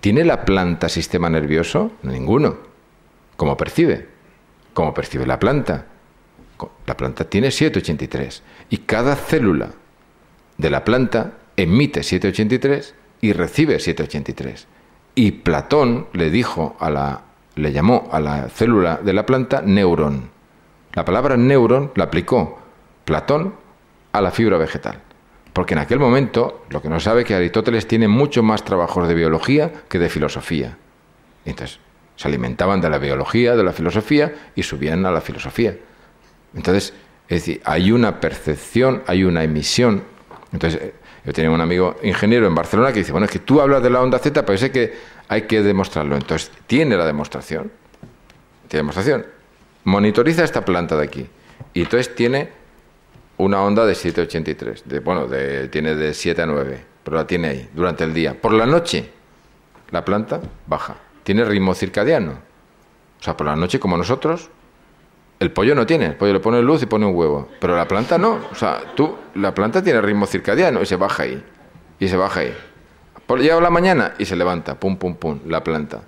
¿Tiene 0.00 0.24
la 0.24 0.44
planta 0.44 0.88
sistema 0.88 1.30
nervioso? 1.30 1.92
Ninguno. 2.02 2.58
¿Cómo 3.36 3.56
percibe? 3.56 4.08
¿Cómo 4.74 4.94
percibe 4.94 5.26
la 5.26 5.38
planta? 5.38 5.86
La 6.86 6.96
planta 6.96 7.24
tiene 7.24 7.50
783 7.50 8.42
y 8.70 8.78
cada 8.78 9.16
célula 9.16 9.70
de 10.58 10.70
la 10.70 10.84
planta 10.84 11.32
emite 11.56 12.02
783 12.02 12.94
y 13.20 13.32
recibe 13.32 13.78
783. 13.78 14.66
Y 15.14 15.30
Platón 15.32 16.08
le 16.12 16.30
dijo 16.30 16.76
a 16.78 16.90
la 16.90 17.22
le 17.54 17.72
llamó 17.72 18.08
a 18.10 18.20
la 18.20 18.48
célula 18.48 19.00
de 19.02 19.12
la 19.12 19.26
planta 19.26 19.62
neurón. 19.62 20.30
La 20.94 21.04
palabra 21.04 21.36
neurón 21.36 21.92
la 21.94 22.04
aplicó 22.04 22.58
Platón 23.04 23.54
a 24.12 24.20
la 24.20 24.30
fibra 24.30 24.58
vegetal. 24.58 25.00
Porque 25.52 25.74
en 25.74 25.80
aquel 25.80 25.98
momento, 25.98 26.64
lo 26.70 26.80
que 26.80 26.88
no 26.88 27.00
sabe 27.00 27.22
es 27.22 27.26
que 27.26 27.34
Aristóteles 27.34 27.86
tiene 27.86 28.08
mucho 28.08 28.42
más 28.42 28.64
trabajos 28.64 29.06
de 29.08 29.14
biología 29.14 29.70
que 29.88 29.98
de 29.98 30.08
filosofía. 30.08 30.76
Entonces, 31.44 31.78
se 32.16 32.28
alimentaban 32.28 32.80
de 32.80 32.88
la 32.88 32.98
biología, 32.98 33.56
de 33.56 33.64
la 33.64 33.72
filosofía 33.72 34.50
y 34.54 34.62
subían 34.62 35.04
a 35.04 35.10
la 35.10 35.20
filosofía. 35.20 35.76
Entonces, 36.54 36.94
es 37.28 37.40
decir, 37.40 37.60
hay 37.64 37.92
una 37.92 38.20
percepción, 38.20 39.02
hay 39.06 39.24
una 39.24 39.42
emisión. 39.42 40.04
Entonces, 40.52 40.80
eh, 40.80 40.94
yo 41.24 41.32
tenía 41.32 41.50
un 41.50 41.60
amigo 41.60 41.96
ingeniero 42.02 42.46
en 42.46 42.54
Barcelona 42.54 42.92
que 42.92 43.00
dice, 43.00 43.12
bueno, 43.12 43.26
es 43.26 43.30
que 43.30 43.38
tú 43.38 43.60
hablas 43.60 43.82
de 43.82 43.90
la 43.90 44.00
onda 44.00 44.18
Z, 44.18 44.44
pero 44.44 44.58
sé 44.58 44.70
que 44.70 44.92
hay 45.28 45.42
que 45.42 45.62
demostrarlo. 45.62 46.16
Entonces, 46.16 46.50
tiene 46.66 46.96
la 46.96 47.06
demostración. 47.06 47.70
Tiene 48.68 48.82
demostración. 48.82 49.26
Monitoriza 49.84 50.44
esta 50.44 50.64
planta 50.64 50.96
de 50.96 51.04
aquí. 51.04 51.26
Y 51.74 51.82
entonces 51.82 52.14
tiene 52.14 52.50
una 53.38 53.62
onda 53.62 53.84
de 53.84 53.94
783. 53.94 54.88
De, 54.88 55.00
bueno, 55.00 55.26
de, 55.26 55.68
tiene 55.68 55.94
de 55.94 56.14
7 56.14 56.42
a 56.42 56.46
9, 56.46 56.84
pero 57.02 57.16
la 57.16 57.26
tiene 57.26 57.48
ahí, 57.48 57.70
durante 57.74 58.04
el 58.04 58.14
día. 58.14 58.40
Por 58.40 58.52
la 58.52 58.66
noche, 58.66 59.10
la 59.90 60.04
planta 60.04 60.40
baja. 60.66 60.96
Tiene 61.24 61.44
ritmo 61.44 61.74
circadiano. 61.74 62.32
O 63.20 63.22
sea, 63.22 63.36
por 63.36 63.46
la 63.46 63.56
noche, 63.56 63.78
como 63.78 63.96
nosotros, 63.96 64.50
el 65.38 65.50
pollo 65.50 65.74
no 65.74 65.86
tiene, 65.86 66.06
el 66.06 66.14
pollo 66.16 66.32
le 66.32 66.40
pone 66.40 66.62
luz 66.62 66.82
y 66.82 66.86
pone 66.86 67.06
un 67.06 67.14
huevo, 67.14 67.48
pero 67.60 67.76
la 67.76 67.86
planta 67.86 68.18
no. 68.18 68.40
O 68.50 68.54
sea, 68.54 68.94
tú, 68.94 69.16
la 69.34 69.54
planta 69.54 69.82
tiene 69.82 70.00
ritmo 70.00 70.26
circadiano 70.26 70.82
y 70.82 70.86
se 70.86 70.96
baja 70.96 71.24
ahí. 71.24 71.42
Y 71.98 72.08
se 72.08 72.16
baja 72.16 72.40
ahí. 72.40 72.54
Llega 73.38 73.60
la 73.60 73.70
mañana 73.70 74.14
y 74.18 74.26
se 74.26 74.36
levanta, 74.36 74.78
pum, 74.78 74.96
pum, 74.96 75.14
pum, 75.14 75.40
la 75.46 75.64
planta. 75.64 76.02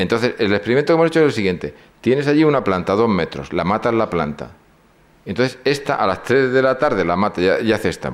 Entonces, 0.00 0.34
el 0.38 0.52
experimento 0.54 0.92
que 0.92 0.94
hemos 0.94 1.08
hecho 1.08 1.20
es 1.20 1.26
el 1.26 1.32
siguiente. 1.32 1.74
Tienes 2.00 2.26
allí 2.26 2.42
una 2.44 2.64
planta 2.64 2.94
dos 2.94 3.08
metros, 3.08 3.52
la 3.52 3.64
matas 3.64 3.92
la 3.92 4.08
planta. 4.08 4.52
Entonces, 5.26 5.58
esta 5.64 5.96
a 5.96 6.06
las 6.06 6.22
tres 6.22 6.52
de 6.52 6.62
la 6.62 6.78
tarde 6.78 7.04
la 7.04 7.16
mata, 7.16 7.60
y 7.60 7.72
hace 7.72 7.90
esta, 7.90 8.10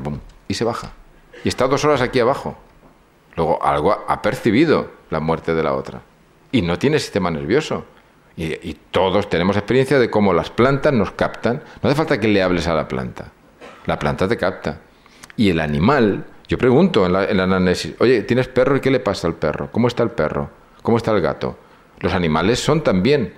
y 0.49 0.55
se 0.55 0.65
baja. 0.65 0.93
Y 1.45 1.49
está 1.49 1.69
dos 1.69 1.85
horas 1.85 2.01
aquí 2.01 2.19
abajo. 2.19 2.57
Luego, 3.37 3.65
algo 3.65 4.05
ha 4.09 4.21
percibido 4.21 4.91
la 5.11 5.21
muerte 5.21 5.55
de 5.55 5.63
la 5.63 5.75
otra. 5.75 6.03
Y 6.51 6.63
no 6.63 6.77
tiene 6.79 6.99
sistema 6.99 7.31
nervioso. 7.31 7.85
Y, 8.37 8.77
todos 8.91 9.31
tenemos 9.31 9.57
experiencia 9.57 9.99
de 9.99 10.11
cómo 10.11 10.33
las 10.33 10.51
plantas 10.51 10.93
nos 10.93 11.13
captan. 11.13 11.63
No 11.83 11.89
hace 11.89 11.97
falta 11.97 12.19
que 12.19 12.29
le 12.29 12.43
hables 12.43 12.67
a 12.67 12.75
la 12.75 12.89
planta. 12.89 13.33
La 13.87 13.99
planta 13.99 14.27
te 14.27 14.37
capta. 14.37 14.81
Y 15.37 15.51
el 15.51 15.61
animal, 15.61 16.25
yo 16.49 16.59
pregunto 16.59 17.07
en 17.07 17.13
la, 17.13 17.25
en 17.25 17.39
análisis, 17.39 17.95
oye, 18.01 18.23
¿tienes 18.23 18.49
perro 18.49 18.77
y 18.77 18.81
qué 18.81 18.91
le 18.91 19.01
pasa 19.01 19.29
al 19.29 19.35
perro? 19.35 19.71
¿Cómo 19.71 19.87
está 19.87 20.03
el 20.03 20.11
perro? 20.11 20.51
¿Cómo 20.83 20.97
está 20.97 21.13
el 21.13 21.21
gato? 21.21 21.57
Los 22.01 22.15
animales 22.15 22.61
son 22.61 22.83
también, 22.83 23.35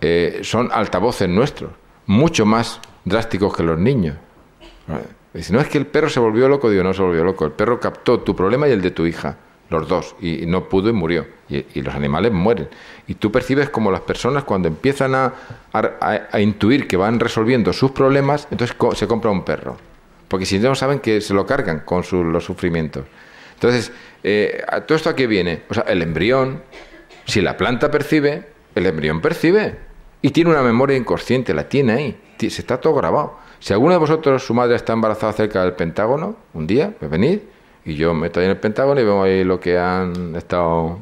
eh, 0.00 0.40
son 0.42 0.70
altavoces 0.72 1.28
nuestros, 1.28 1.72
mucho 2.06 2.46
más 2.46 2.80
drásticos 3.04 3.56
que 3.56 3.62
los 3.62 3.78
niños. 3.78 4.16
Si 5.34 5.52
no 5.52 5.60
es 5.60 5.68
que 5.68 5.78
el 5.78 5.86
perro 5.86 6.08
se 6.08 6.20
volvió 6.20 6.48
loco, 6.48 6.70
digo, 6.70 6.82
no 6.82 6.94
se 6.94 7.02
volvió 7.02 7.24
loco. 7.24 7.44
El 7.44 7.52
perro 7.52 7.78
captó 7.78 8.20
tu 8.20 8.34
problema 8.34 8.68
y 8.68 8.72
el 8.72 8.80
de 8.80 8.90
tu 8.90 9.04
hija 9.06 9.36
los 9.68 9.88
dos, 9.88 10.14
y, 10.20 10.46
no 10.46 10.68
pudo 10.68 10.88
y 10.90 10.92
murió. 10.92 11.26
Y, 11.48 11.82
los 11.82 11.94
animales 11.94 12.32
mueren. 12.32 12.68
Y 13.06 13.14
tú 13.14 13.32
percibes 13.32 13.68
como 13.68 13.90
las 13.90 14.00
personas 14.00 14.44
cuando 14.44 14.68
empiezan 14.68 15.14
a, 15.14 15.32
a, 15.72 16.40
intuir 16.40 16.86
que 16.86 16.96
van 16.96 17.20
resolviendo 17.20 17.72
sus 17.72 17.90
problemas, 17.90 18.48
entonces 18.50 18.76
se 18.94 19.06
compra 19.06 19.30
un 19.30 19.44
perro. 19.44 19.76
Porque 20.28 20.46
si 20.46 20.58
no 20.58 20.74
saben 20.74 21.00
que 21.00 21.20
se 21.20 21.34
lo 21.34 21.46
cargan 21.46 21.80
con 21.80 22.04
los 22.32 22.44
sufrimientos. 22.44 23.04
Entonces, 23.54 23.92
eh, 24.22 24.62
¿todo 24.86 24.96
esto 24.96 25.10
a 25.10 25.16
qué 25.16 25.26
viene? 25.26 25.62
O 25.68 25.74
sea, 25.74 25.84
el 25.84 26.02
embrión, 26.02 26.62
si 27.26 27.40
la 27.40 27.56
planta 27.56 27.90
percibe, 27.90 28.46
el 28.74 28.86
embrión 28.86 29.20
percibe. 29.20 29.78
Y 30.22 30.30
tiene 30.30 30.50
una 30.50 30.62
memoria 30.62 30.96
inconsciente, 30.96 31.52
la 31.52 31.68
tiene 31.68 31.92
ahí. 31.92 32.20
Se 32.38 32.46
está 32.46 32.80
todo 32.80 32.94
grabado. 32.94 33.38
Si 33.60 33.72
alguno 33.72 33.92
de 33.92 33.98
vosotros, 33.98 34.44
su 34.44 34.54
madre 34.54 34.76
está 34.76 34.92
embarazada 34.92 35.32
cerca 35.32 35.62
del 35.62 35.72
Pentágono, 35.72 36.36
un 36.54 36.66
día, 36.66 36.94
pues 36.98 37.10
venid 37.10 37.40
y 37.84 37.94
yo 37.94 38.12
me 38.14 38.26
estoy 38.26 38.44
en 38.44 38.50
el 38.50 38.56
Pentágono 38.58 39.00
y 39.00 39.04
vemos 39.04 39.24
ahí 39.24 39.44
lo 39.44 39.60
que 39.60 39.78
han 39.78 40.34
estado 40.34 40.98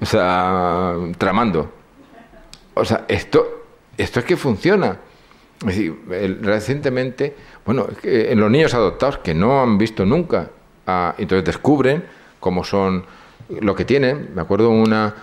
o 0.00 0.04
sea, 0.04 0.94
tramando. 1.18 1.72
O 2.74 2.84
sea, 2.84 3.04
esto, 3.08 3.64
esto 3.96 4.20
es 4.20 4.26
que 4.26 4.36
funciona. 4.36 4.98
Es 5.60 5.66
decir, 5.66 5.96
recientemente, 6.42 7.34
bueno, 7.64 7.86
en 8.02 8.38
los 8.38 8.50
niños 8.50 8.74
adoptados 8.74 9.18
que 9.18 9.34
no 9.34 9.62
han 9.62 9.78
visto 9.78 10.04
nunca, 10.04 10.50
ah, 10.86 11.14
entonces 11.16 11.44
descubren 11.44 12.04
cómo 12.40 12.62
son 12.62 13.06
lo 13.48 13.74
que 13.74 13.84
tienen. 13.84 14.30
Me 14.34 14.42
acuerdo 14.42 14.68
una 14.70 15.14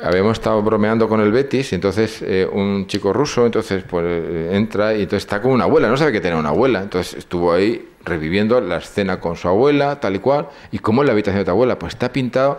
habíamos 0.00 0.32
estado 0.34 0.62
bromeando 0.62 1.08
con 1.08 1.20
el 1.20 1.30
Betis 1.32 1.72
y 1.72 1.74
entonces 1.74 2.22
eh, 2.22 2.48
un 2.50 2.86
chico 2.86 3.12
ruso 3.12 3.44
entonces 3.44 3.84
pues 3.88 4.04
eh, 4.06 4.50
entra 4.52 4.94
y 4.94 5.02
entonces 5.02 5.24
está 5.24 5.42
con 5.42 5.52
una 5.52 5.64
abuela, 5.64 5.88
no 5.88 5.96
sabe 5.96 6.12
que 6.12 6.20
tiene 6.20 6.36
una 6.36 6.50
abuela, 6.50 6.82
entonces 6.82 7.14
estuvo 7.14 7.52
ahí 7.52 7.88
reviviendo 8.04 8.60
la 8.60 8.78
escena 8.78 9.20
con 9.20 9.36
su 9.36 9.48
abuela, 9.48 10.00
tal 10.00 10.16
y 10.16 10.18
cual, 10.18 10.48
y 10.70 10.78
cómo 10.78 11.02
es 11.02 11.06
la 11.06 11.12
habitación 11.12 11.40
de 11.40 11.44
tu 11.44 11.50
abuela, 11.50 11.78
pues 11.78 11.94
está 11.94 12.12
pintado 12.12 12.58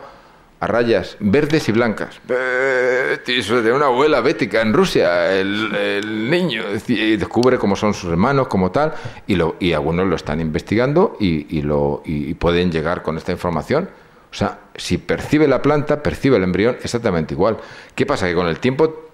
a 0.60 0.68
rayas 0.68 1.18
verdes 1.20 1.68
y 1.68 1.74
blancas. 1.74 2.22
Betis, 2.26 3.50
de 3.50 3.74
una 3.74 3.88
abuela 3.88 4.22
bética 4.22 4.62
en 4.62 4.72
Rusia, 4.72 5.34
el, 5.38 6.30
niño, 6.30 6.64
y 6.88 7.18
descubre 7.18 7.58
cómo 7.58 7.76
son 7.76 7.94
sus 7.94 8.12
hermanos, 8.12 8.48
como 8.48 8.72
tal, 8.72 8.94
y, 9.28 9.36
lo, 9.36 9.58
y 9.60 9.74
algunos 9.74 10.08
lo 10.08 10.16
están 10.16 10.40
investigando 10.40 11.18
y, 11.20 11.58
y 11.58 11.62
lo, 11.64 12.02
y 12.06 12.34
pueden 12.36 12.72
llegar 12.72 13.02
con 13.02 13.18
esta 13.18 13.34
información 13.34 13.90
o 14.34 14.36
sea, 14.36 14.62
si 14.76 14.98
percibe 14.98 15.48
la 15.48 15.62
planta, 15.62 16.02
percibe 16.02 16.38
el 16.38 16.44
embrión 16.44 16.78
exactamente 16.82 17.36
igual. 17.36 17.58
¿Qué 17.94 18.08
pasa? 18.08 18.26
Que 18.28 18.34
con 18.34 18.48
el 18.48 18.60
tiempo 18.60 19.12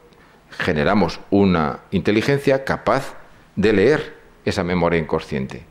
generamos 0.51 1.19
una 1.29 1.81
inteligencia 1.91 2.63
capaz 2.63 3.15
de 3.57 3.73
leer 3.73 4.15
esa 4.45 4.63
memoria 4.63 4.97
inconsciente. 4.97 5.65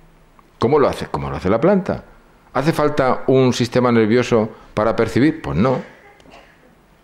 ¿Cómo 0.59 0.79
lo 0.79 0.87
hace? 0.87 1.07
¿Cómo 1.07 1.31
lo 1.31 1.37
hace 1.37 1.49
la 1.49 1.63
planta? 1.63 2.05
¿Hace 2.53 2.75
falta 2.75 3.25
un 3.27 3.55
sistema 3.55 3.91
nervioso 3.91 4.51
para 4.75 4.95
percibir? 4.95 5.41
Pues 5.41 5.57
no. 5.57 5.81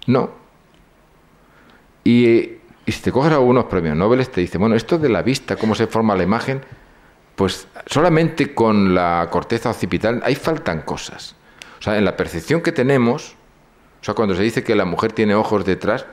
No. 0.07 0.31
Y, 2.05 2.59
si 2.87 3.01
te 3.01 3.11
coges 3.11 3.33
algunos 3.33 3.65
premios 3.65 3.97
Nobel, 3.97 4.29
te 4.29 4.43
dice, 4.43 4.59
bueno, 4.59 4.75
esto 4.75 4.99
de 4.99 5.09
la 5.09 5.23
vista, 5.23 5.57
cómo 5.57 5.75
se 5.75 5.87
forma 5.87 6.15
la 6.15 6.25
imagen, 6.25 6.61
pues 7.37 7.69
solamente 7.87 8.55
con 8.55 8.95
la 8.95 9.29
corteza 9.31 9.71
occipital 9.71 10.21
ahí 10.27 10.35
faltan 10.35 10.83
cosas. 10.83 11.37
Sea, 11.85 11.99
en 11.99 12.07
la 12.07 12.17
percepción 12.17 12.63
que 12.63 12.73
tenemos, 12.73 13.35
o 14.01 14.05
sea, 14.05 14.15
cuando 14.15 14.35
se 14.35 14.43
dice 14.43 14.65
que 14.65 14.75
la 14.75 14.87
mujer 14.87 15.13
tiene 15.13 15.35
ojos 15.35 15.67
detrás, 15.67 16.07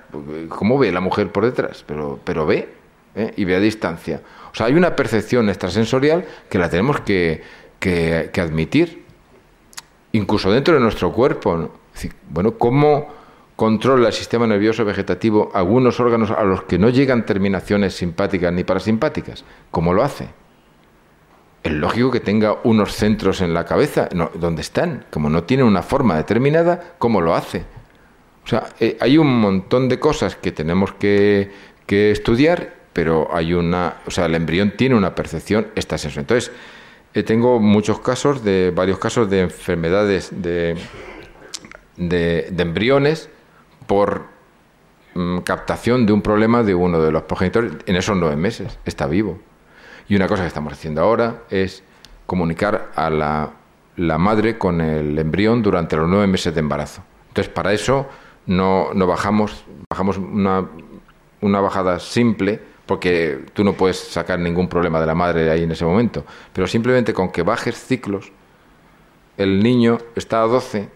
¿cómo 0.50 0.78
ve 0.78 0.92
la 0.92 1.00
mujer 1.00 1.32
por 1.32 1.46
detrás? 1.46 1.86
Pero, 1.88 2.20
pero 2.26 2.46
ve, 2.46 2.68
¿eh? 3.16 3.32
y 3.38 3.46
ve 3.46 3.56
a 3.56 3.62
distancia. 3.62 4.20
O 4.52 4.54
sea, 4.54 4.66
hay 4.66 4.74
una 4.74 4.98
percepción 4.98 5.48
extrasensorial 5.48 6.26
que 6.50 6.60
la 6.60 6.70
tenemos 6.70 7.00
que, 7.00 7.42
que, 7.80 8.42
admitir, 8.42 9.06
incluso 10.12 10.52
dentro 10.52 10.74
de 10.74 10.82
nuestro 10.82 11.14
cuerpo. 11.14 11.72
bueno, 12.30 12.58
¿cómo 12.58 13.08
controla 13.56 14.08
el 14.08 14.14
sistema 14.14 14.46
nervioso 14.46 14.84
vegetativo 14.84 15.52
algunos 15.54 16.02
órganos 16.02 16.32
a 16.32 16.44
los 16.44 16.64
que 16.64 16.80
no 16.80 16.90
llegan 16.90 17.26
terminaciones 17.26 17.96
simpáticas 17.96 18.52
ni 18.52 18.66
parasimpáticas? 18.66 19.46
¿Cómo 19.72 19.94
lo 19.94 20.04
hace? 20.04 20.41
Es 21.64 21.72
lógico 21.72 22.10
que 22.10 22.20
tenga 22.20 22.58
unos 22.64 22.96
centros 22.96 23.42
en 23.42 23.54
la 23.54 23.66
cabeza, 23.66 24.10
no, 24.16 24.32
donde 24.34 24.62
están, 24.62 25.06
como 25.12 25.30
no 25.30 25.44
tiene 25.44 25.64
una 25.64 25.84
forma 25.84 26.16
determinada, 26.16 26.96
¿cómo 26.98 27.22
lo 27.22 27.36
hace? 27.36 27.66
O 28.44 28.48
sea, 28.48 28.70
eh, 28.80 28.98
hay 29.00 29.18
un 29.18 29.40
montón 29.40 29.88
de 29.88 30.00
cosas 30.00 30.36
que 30.36 30.52
tenemos 30.52 30.94
que, 30.94 31.52
estudiar 31.88 32.80
pero 32.94 33.28
hay 33.36 33.54
una, 33.54 33.98
o 34.06 34.12
sea, 34.12 34.26
el 34.26 34.36
embrión 34.36 34.72
tiene 34.78 34.96
una 34.96 35.14
percepción 35.14 35.68
extrasensorial. 35.76 36.24
Entonces, 36.24 36.52
eh, 37.14 37.24
tengo 37.24 37.60
muchos 37.60 38.00
casos 38.00 38.44
de 38.44 38.72
varios 38.74 38.98
casos 38.98 39.30
de 39.30 39.42
enfermedades 39.42 40.30
de, 40.32 40.78
de, 41.98 42.54
embriones 42.58 43.30
por 43.88 44.26
mm, 45.16 45.40
captación 45.40 46.06
de 46.06 46.14
un 46.14 46.22
problema 46.22 46.64
de 46.64 46.76
uno 46.76 47.02
de 47.02 47.12
los 47.12 47.24
progenitores 47.24 47.74
en 47.86 47.96
esos 47.96 48.16
nueve 48.18 48.36
meses. 48.36 48.78
Está 48.86 49.08
vivo. 49.08 49.40
Y 50.12 50.16
una 50.18 50.28
cosa 50.28 50.42
que 50.42 50.50
estamos 50.50 50.74
haciendo 50.74 51.02
ahora 51.02 51.44
es 51.50 51.84
comunicar 52.26 52.92
a 52.96 53.10
la, 53.10 54.18
madre 54.18 54.58
con 54.58 54.82
el 54.82 55.18
embrión 55.18 55.62
durante 55.62 55.96
los 55.96 56.10
nueve 56.10 56.28
meses 56.28 56.54
de 56.54 56.60
embarazo. 56.60 57.02
Entonces, 57.30 57.54
para 57.54 57.72
eso 57.72 58.10
no, 58.46 58.94
no 58.94 59.08
bajamos, 59.08 59.64
bajamos 59.90 60.18
una, 60.18 60.68
una 61.40 61.62
bajada 61.62 61.98
simple 62.02 62.60
porque 62.86 63.46
tú 63.54 63.64
no 63.64 63.72
puedes 63.72 64.00
sacar 64.00 64.38
ningún 64.38 64.68
problema 64.68 65.00
de 65.00 65.06
la 65.06 65.16
madre 65.16 65.50
ahí 65.50 65.64
en 65.64 65.72
ese 65.72 65.86
momento, 65.86 66.26
pero 66.52 66.68
simplemente 66.68 67.14
con 67.14 67.32
que 67.32 67.44
bajes 67.44 67.82
ciclos, 67.82 68.34
el 69.38 69.64
niño 69.64 69.98
está 70.18 70.42
a 70.42 70.48
12 70.48 70.90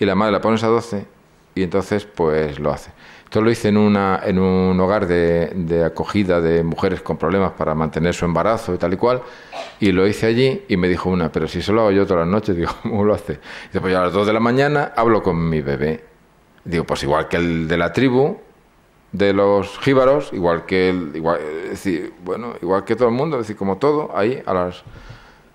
y 0.00 0.04
la 0.06 0.14
madre 0.14 0.32
la 0.32 0.40
pones 0.40 0.64
a 0.64 0.68
12 0.68 1.06
y 1.54 1.64
entonces 1.64 2.06
pues 2.06 2.58
lo 2.58 2.72
hace. 2.72 2.92
Esto 3.28 3.42
lo 3.42 3.50
hice 3.50 3.68
en, 3.68 3.76
una, 3.76 4.22
en 4.24 4.38
un 4.38 4.80
hogar 4.80 5.06
de, 5.06 5.84
acogida 5.84 6.40
de 6.40 6.64
mujeres 6.64 7.02
con 7.02 7.18
problemas 7.18 7.52
para 7.52 7.74
mantener 7.74 8.14
su 8.14 8.24
embarazo 8.24 8.72
y 8.72 8.78
tal 8.78 8.94
y 8.94 8.96
cual, 8.96 9.20
y 9.80 9.92
lo 9.92 10.06
hice 10.06 10.24
allí 10.24 10.64
y 10.66 10.78
me 10.78 10.88
dijo 10.88 11.10
una, 11.10 11.30
pero 11.30 11.46
si 11.46 11.60
solo 11.60 11.82
hago 11.82 11.90
yo 11.90 12.06
todas 12.06 12.20
las 12.20 12.32
noches, 12.32 12.56
digo, 12.56 12.70
¿cómo 12.82 13.04
lo 13.04 13.12
hace? 13.12 13.34
Y 13.34 13.72
después 13.74 13.94
a 13.94 14.04
las 14.04 14.14
2 14.14 14.28
de 14.28 14.32
la 14.32 14.40
mañana 14.40 14.94
hablo 14.96 15.22
con 15.22 15.46
mi 15.46 15.60
bebé. 15.60 16.06
Digo, 16.64 16.84
pues 16.84 17.02
igual 17.02 17.28
que 17.28 17.36
el 17.36 17.68
de 17.68 17.76
la 17.76 17.92
tribu, 17.92 18.38
de 19.12 19.34
los 19.34 19.78
jíbaros, 19.80 20.32
igual 20.32 20.64
que 20.64 20.88
el, 20.88 21.10
igual, 21.14 21.38
decir, 21.68 22.14
bueno, 22.24 22.54
igual 22.62 22.84
que 22.84 22.96
todo 22.96 23.08
el 23.08 23.14
mundo, 23.14 23.36
es 23.36 23.42
decir, 23.42 23.56
como 23.56 23.76
todo, 23.76 24.10
ahí 24.16 24.42
a 24.46 24.54
las 24.54 24.82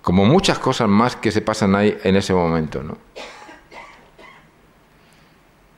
como 0.04 0.26
muchas 0.26 0.60
cosas 0.60 0.88
más 0.88 1.16
que 1.16 1.32
se 1.32 1.42
pasan 1.42 1.74
ahí 1.74 1.98
en 2.04 2.18
ese 2.18 2.36
momento, 2.36 2.84
¿no? 2.84 3.00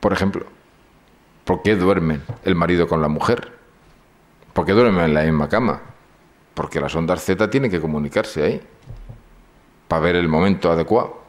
Por 0.02 0.12
ejemplo, 0.12 0.46
¿por 1.46 1.62
qué 1.62 1.76
duermen 1.76 2.22
el 2.44 2.56
marido 2.56 2.88
con 2.88 3.02
la 3.02 3.08
mujer? 3.08 3.54
¿Por 4.52 4.66
qué 4.66 4.74
duermen 4.74 5.06
en 5.06 5.14
la 5.14 5.24
misma 5.24 5.48
cama? 5.48 5.82
Porque 6.54 6.82
las 6.82 6.94
ondas 6.96 7.24
Z 7.24 7.50
tienen 7.50 7.72
que 7.72 7.80
comunicarse 7.80 8.44
ahí 8.44 8.62
para 9.88 10.02
ver 10.02 10.16
el 10.18 10.28
momento 10.28 10.72
adecuado. 10.72 11.24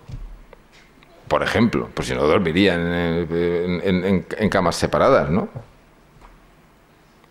Por 1.28 1.42
ejemplo, 1.42 1.88
pues 1.94 2.08
si 2.08 2.14
no 2.14 2.22
dormirían 2.24 2.80
en 2.80 4.48
camas 4.48 4.76
separadas, 4.76 5.30
¿no? 5.30 5.48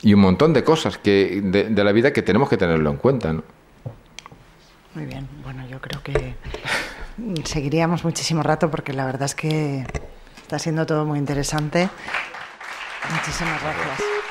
y 0.06 0.14
un 0.14 0.20
montón 0.20 0.54
de 0.54 0.64
cosas 0.64 1.00
que 1.00 1.42
de, 1.44 1.84
la 1.84 1.92
vida 1.92 2.14
que 2.14 2.22
tenemos 2.22 2.48
que 2.48 2.58
tenerlo 2.58 2.92
en 2.92 2.98
cuenta. 2.98 3.34
¿no? 3.34 3.44
Muy 4.94 5.06
bien, 5.06 5.28
bueno, 5.44 5.68
yo 5.68 5.82
creo 5.82 6.02
que 6.04 6.36
seguiríamos 7.44 8.04
muchísimo 8.04 8.44
rato 8.44 8.70
porque 8.70 8.94
la 8.94 9.08
verdad 9.08 9.24
es 9.24 9.34
que 9.34 9.84
está 10.44 10.60
siendo 10.60 10.86
todo 10.86 11.06
muy 11.06 11.18
interesante. 11.18 11.90
Muchísimas 13.12 13.62
gracias. 13.62 14.25